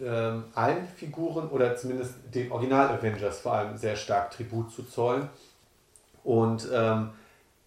ähm, 0.02 0.46
allen 0.54 0.88
Figuren 0.88 1.48
oder 1.50 1.76
zumindest 1.78 2.16
den 2.34 2.52
Original-Avengers 2.52 3.40
vor 3.40 3.54
allem 3.54 3.78
sehr 3.78 3.96
stark 3.96 4.32
Tribut 4.32 4.72
zu 4.72 4.84
zollen. 4.84 5.30
Und 6.24 6.68
ähm, 6.74 7.12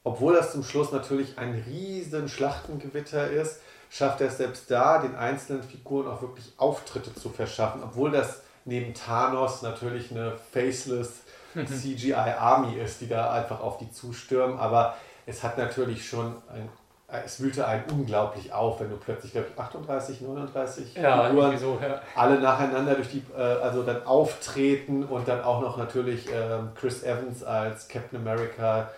obwohl 0.05 0.35
das 0.35 0.53
zum 0.53 0.63
Schluss 0.63 0.93
natürlich 0.93 1.39
ein 1.39 1.55
riesen 1.67 2.29
Schlachtengewitter 2.29 3.31
ist, 3.31 3.61
schafft 3.91 4.21
er 4.21 4.29
es 4.29 4.37
selbst 4.37 4.71
da, 4.71 4.99
den 4.99 5.15
einzelnen 5.17 5.63
Figuren 5.63 6.09
auch 6.09 6.21
wirklich 6.21 6.53
Auftritte 6.59 7.15
zu 7.15 7.31
verschaffen, 7.31 7.83
obwohl 7.83 8.11
das 8.11 8.43
neben 8.65 8.93
Thanos 8.93 9.63
natürlich 9.63 10.11
eine 10.11 10.35
faceless 10.53 11.23
CGI-Army 11.67 12.77
ist, 12.77 13.01
die 13.01 13.09
da 13.09 13.33
einfach 13.33 13.61
auf 13.61 13.79
die 13.79 13.91
zustürmen. 13.91 14.59
Aber 14.59 14.97
es 15.27 15.43
hat 15.43 15.59
natürlich 15.59 16.09
schon 16.09 16.37
ein, 16.53 16.69
es 17.25 17.41
wühlte 17.41 17.67
einen 17.67 17.85
unglaublich 17.91 18.53
auf, 18.53 18.81
wenn 18.81 18.91
du 18.91 18.97
plötzlich, 18.97 19.33
glaube 19.33 19.49
ich, 19.51 19.59
38, 19.59 20.21
39 20.21 20.95
ja, 20.95 21.27
Figuren 21.27 21.57
so, 21.57 21.79
ja. 21.81 22.01
alle 22.15 22.39
nacheinander 22.39 22.95
durch 22.95 23.09
die, 23.09 23.23
äh, 23.37 23.41
also 23.41 23.83
dann 23.83 24.05
auftreten 24.05 25.05
und 25.05 25.27
dann 25.27 25.43
auch 25.43 25.63
noch 25.63 25.79
natürlich 25.79 26.31
äh, 26.31 26.59
Chris 26.79 27.03
Evans 27.03 27.43
als 27.43 27.89
Captain 27.89 28.21
America 28.21 28.91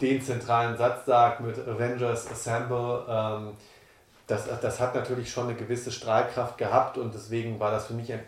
den 0.00 0.20
zentralen 0.20 0.76
Satz 0.76 1.06
sagt 1.06 1.40
mit 1.40 1.56
Avengers 1.58 2.30
Assemble. 2.30 3.04
Ähm, 3.08 3.52
das, 4.26 4.48
das 4.60 4.80
hat 4.80 4.94
natürlich 4.94 5.30
schon 5.30 5.48
eine 5.48 5.54
gewisse 5.54 5.92
Strahlkraft 5.92 6.58
gehabt 6.58 6.98
und 6.98 7.14
deswegen 7.14 7.60
war 7.60 7.70
das 7.70 7.86
für 7.86 7.94
mich 7.94 8.12
ein 8.12 8.20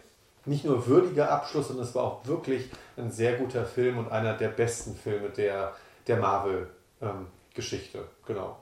nicht 0.46 0.64
nur 0.64 0.86
würdiger 0.86 1.30
Abschluss, 1.30 1.68
sondern 1.68 1.86
es 1.86 1.94
war 1.94 2.04
auch 2.04 2.26
wirklich 2.26 2.70
ein 2.96 3.10
sehr 3.10 3.36
guter 3.36 3.64
Film 3.64 3.98
und 3.98 4.10
einer 4.10 4.34
der 4.34 4.48
besten 4.48 4.94
Filme 4.94 5.28
der, 5.30 5.74
der 6.06 6.16
Marvel-Geschichte. 6.16 7.98
Ähm, 7.98 8.04
genau. 8.26 8.56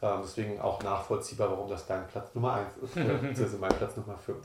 Ähm, 0.00 0.20
deswegen 0.22 0.60
auch 0.60 0.82
nachvollziehbar, 0.82 1.50
warum 1.50 1.68
das 1.68 1.86
dein 1.86 2.06
Platz 2.08 2.34
Nummer 2.34 2.54
1 2.54 2.68
ist, 2.82 2.94
beziehungsweise 2.94 3.58
mein 3.58 3.72
Platz 3.72 3.96
Nummer 3.96 4.16
5. 4.16 4.38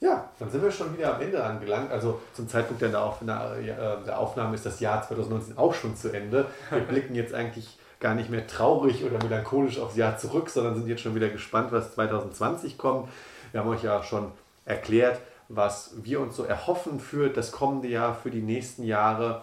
Ja, 0.00 0.30
dann 0.38 0.50
sind 0.50 0.62
wir 0.62 0.70
schon 0.70 0.96
wieder 0.96 1.14
am 1.14 1.20
Ende 1.20 1.44
angelangt. 1.44 1.92
Also 1.92 2.20
zum 2.32 2.48
Zeitpunkt 2.48 2.80
der, 2.80 3.02
Aufnahme, 3.02 3.56
äh, 3.56 4.04
der 4.06 4.18
Aufnahme 4.18 4.54
ist 4.54 4.64
das 4.64 4.80
Jahr 4.80 5.06
2019 5.06 5.58
auch 5.58 5.74
schon 5.74 5.94
zu 5.94 6.10
Ende. 6.10 6.46
Wir 6.70 6.80
blicken 6.80 7.14
jetzt 7.14 7.34
eigentlich 7.34 7.78
gar 8.00 8.14
nicht 8.14 8.30
mehr 8.30 8.46
traurig 8.46 9.04
oder 9.04 9.22
melancholisch 9.22 9.78
aufs 9.78 9.96
Jahr 9.96 10.16
zurück, 10.16 10.48
sondern 10.48 10.74
sind 10.74 10.88
jetzt 10.88 11.02
schon 11.02 11.14
wieder 11.14 11.28
gespannt, 11.28 11.70
was 11.70 11.94
2020 11.94 12.78
kommt. 12.78 13.10
Wir 13.52 13.60
haben 13.60 13.68
euch 13.68 13.82
ja 13.82 14.02
schon 14.02 14.32
erklärt, 14.64 15.20
was 15.50 15.92
wir 16.02 16.20
uns 16.20 16.36
so 16.36 16.44
erhoffen 16.44 17.00
für 17.00 17.28
das 17.28 17.50
kommende 17.50 17.88
Jahr, 17.88 18.14
für 18.14 18.30
die 18.30 18.40
nächsten 18.40 18.84
Jahre. 18.84 19.42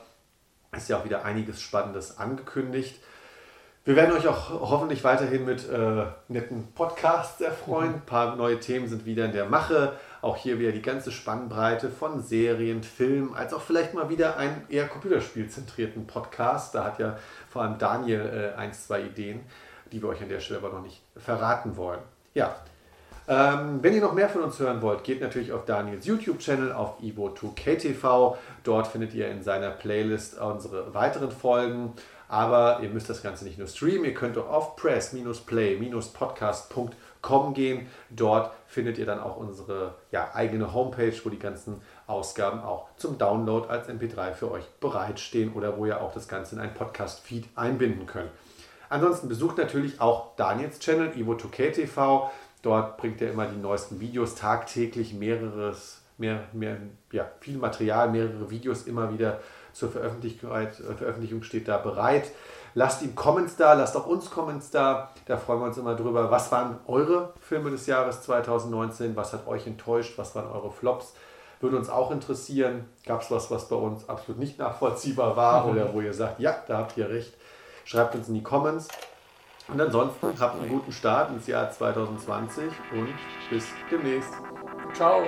Ist 0.72 0.90
ja 0.90 0.98
auch 0.98 1.06
wieder 1.06 1.26
einiges 1.26 1.62
Spannendes 1.62 2.18
angekündigt. 2.18 3.00
Wir 3.84 3.96
werden 3.96 4.16
euch 4.16 4.28
auch 4.28 4.50
hoffentlich 4.50 5.04
weiterhin 5.04 5.46
mit 5.46 5.70
äh, 5.70 6.06
netten 6.28 6.74
Podcasts 6.74 7.40
erfreuen. 7.40 7.96
Ein 7.96 8.06
paar 8.06 8.36
neue 8.36 8.60
Themen 8.60 8.88
sind 8.88 9.06
wieder 9.06 9.26
in 9.26 9.32
der 9.32 9.46
Mache. 9.46 9.94
Auch 10.22 10.36
hier 10.36 10.60
wieder 10.60 10.72
die 10.72 10.82
ganze 10.82 11.12
Spannbreite 11.12 11.90
von 11.90 12.22
Serien, 12.22 12.84
Filmen, 12.84 13.34
als 13.34 13.54
auch 13.54 13.62
vielleicht 13.62 13.94
mal 13.94 14.10
wieder 14.10 14.38
einen 14.38 14.66
eher 14.70 14.88
computerspielzentrierten 14.88 16.06
Podcast. 16.06 16.76
Da 16.76 16.84
hat 16.84 17.00
ja 17.00 17.18
vor 17.50 17.62
allem 17.62 17.78
Daniel 17.78 18.54
äh, 18.56 18.58
ein, 18.58 18.74
zwei 18.74 19.02
Ideen, 19.02 19.42
die 19.92 20.02
wir 20.02 20.10
euch 20.10 20.22
an 20.22 20.30
der 20.30 20.42
Stelle 20.42 20.60
aber 20.60 20.74
noch 20.74 20.84
nicht 20.84 21.02
verraten 21.16 21.78
wollen. 21.78 22.02
Ja, 22.34 22.56
ähm, 23.28 23.80
wenn 23.82 23.94
ihr 23.94 24.02
noch 24.02 24.14
mehr 24.14 24.30
von 24.30 24.44
uns 24.44 24.60
hören 24.60 24.82
wollt, 24.82 25.04
geht 25.04 25.22
natürlich 25.22 25.52
auf 25.52 25.66
Daniels 25.66 26.06
YouTube-Channel 26.06 26.72
auf 26.72 27.02
Ivo2KTV. 27.02 28.38
Dort 28.64 28.88
findet 28.88 29.14
ihr 29.14 29.30
in 29.30 29.44
seiner 29.44 29.72
Playlist 29.72 30.40
unsere 30.40 30.94
weiteren 30.94 31.32
Folgen. 31.32 31.94
Aber 32.30 32.80
ihr 32.82 32.90
müsst 32.90 33.10
das 33.10 33.24
Ganze 33.24 33.45
nicht 33.45 33.58
nur 33.58 33.68
streamen, 33.68 34.04
ihr 34.06 34.14
könnt 34.14 34.38
auch 34.38 34.49
auf 34.49 34.76
press-play-podcast.com 34.76 37.54
gehen. 37.54 37.88
Dort 38.10 38.52
findet 38.68 38.98
ihr 38.98 39.06
dann 39.06 39.22
auch 39.22 39.38
unsere 39.38 39.95
ja, 40.12 40.32
eigene 40.34 40.74
Homepage, 40.74 41.14
wo 41.24 41.30
die 41.30 41.40
ganzen 41.40 41.82
Ausgaben 42.06 42.60
auch 42.62 42.90
zum 42.98 43.18
Download 43.18 43.70
als 43.70 43.88
MP3 43.88 44.34
für 44.34 44.52
euch 44.52 44.66
bereitstehen 44.82 45.54
oder 45.54 45.78
wo 45.78 45.86
ihr 45.86 46.02
auch 46.02 46.12
das 46.14 46.28
Ganze 46.28 46.56
in 46.56 46.62
einen 46.62 46.74
Podcast-Feed 46.74 47.48
einbinden 47.56 48.08
könnt. 48.08 48.32
Ansonsten 48.90 49.30
besucht 49.30 49.58
natürlich 49.58 49.99
auch 49.99 50.36
Daniels 50.36 50.80
Channel, 50.80 51.12
Ivo2K 51.12 51.88
Dort 52.68 52.98
bringt 52.98 53.22
er 53.22 53.31
immer 53.31 53.45
die 53.45 53.56
neuesten 53.56 54.02
Videos 54.02 54.35
tagtäglich, 54.35 55.14
mehreres, 55.14 56.02
mehr, 56.18 56.44
mehr, 56.52 56.76
ja, 57.14 57.26
viel 57.39 57.57
Material, 57.57 58.11
mehrere 58.11 58.49
Videos 58.49 58.81
immer 58.88 59.14
wieder 59.14 59.39
zur 59.72 59.89
Veröffentlichung, 59.89 60.52
äh, 60.52 60.68
Veröffentlichung 60.68 61.44
steht 61.44 61.69
da 61.69 61.77
bereit. 61.77 62.30
Lasst 62.73 63.03
ihm 63.03 63.15
Comments 63.15 63.56
da, 63.56 63.72
lasst 63.72 63.95
auch 63.95 64.06
uns 64.06 64.30
Comments 64.30 64.69
da. 64.69 65.14
Da 65.27 65.38
freuen 65.38 65.61
wir 65.61 65.68
uns 65.68 65.77
immer 65.77 65.95
drüber. 65.95 66.30
Was 66.30 66.52
waren 66.52 66.77
eure 66.88 67.31
Filme 67.39 67.72
des 67.72 67.88
Jahres 67.88 68.23
2019? 68.23 69.15
Was 69.15 69.31
hat 69.31 69.48
euch 69.48 69.65
enttäuscht? 69.65 70.18
Was 70.18 70.35
waren 70.35 70.52
eure 70.52 70.69
Flops? 70.69 71.14
Würde 71.61 71.77
uns 71.77 71.88
auch 71.88 72.11
interessieren. 72.11 72.84
Gab 73.06 73.22
es 73.22 73.31
was, 73.31 73.49
was 73.49 73.69
bei 73.69 73.77
uns 73.77 74.10
absolut 74.10 74.41
nicht 74.41 74.60
nachvollziehbar 74.60 75.38
war 75.38 75.65
oder 75.72 75.94
wo 75.94 76.02
ihr 76.02 76.14
sagt, 76.14 76.41
ja, 76.41 76.57
da 76.68 76.80
habt 76.80 76.98
ihr 76.98 77.07
recht. 77.07 77.34
Schreibt 77.85 78.14
uns 78.14 78.27
in 78.27 78.34
die 78.34 78.44
Comments. 78.44 78.89
Und 79.68 79.81
ansonsten 79.81 80.39
habt 80.39 80.61
einen 80.61 80.69
guten 80.69 80.91
Start 80.91 81.31
ins 81.31 81.48
Jahr 81.48 81.69
2020 81.69 82.65
und 82.94 83.14
bis 83.49 83.65
demnächst. 83.91 84.34
Ciao. 84.94 85.23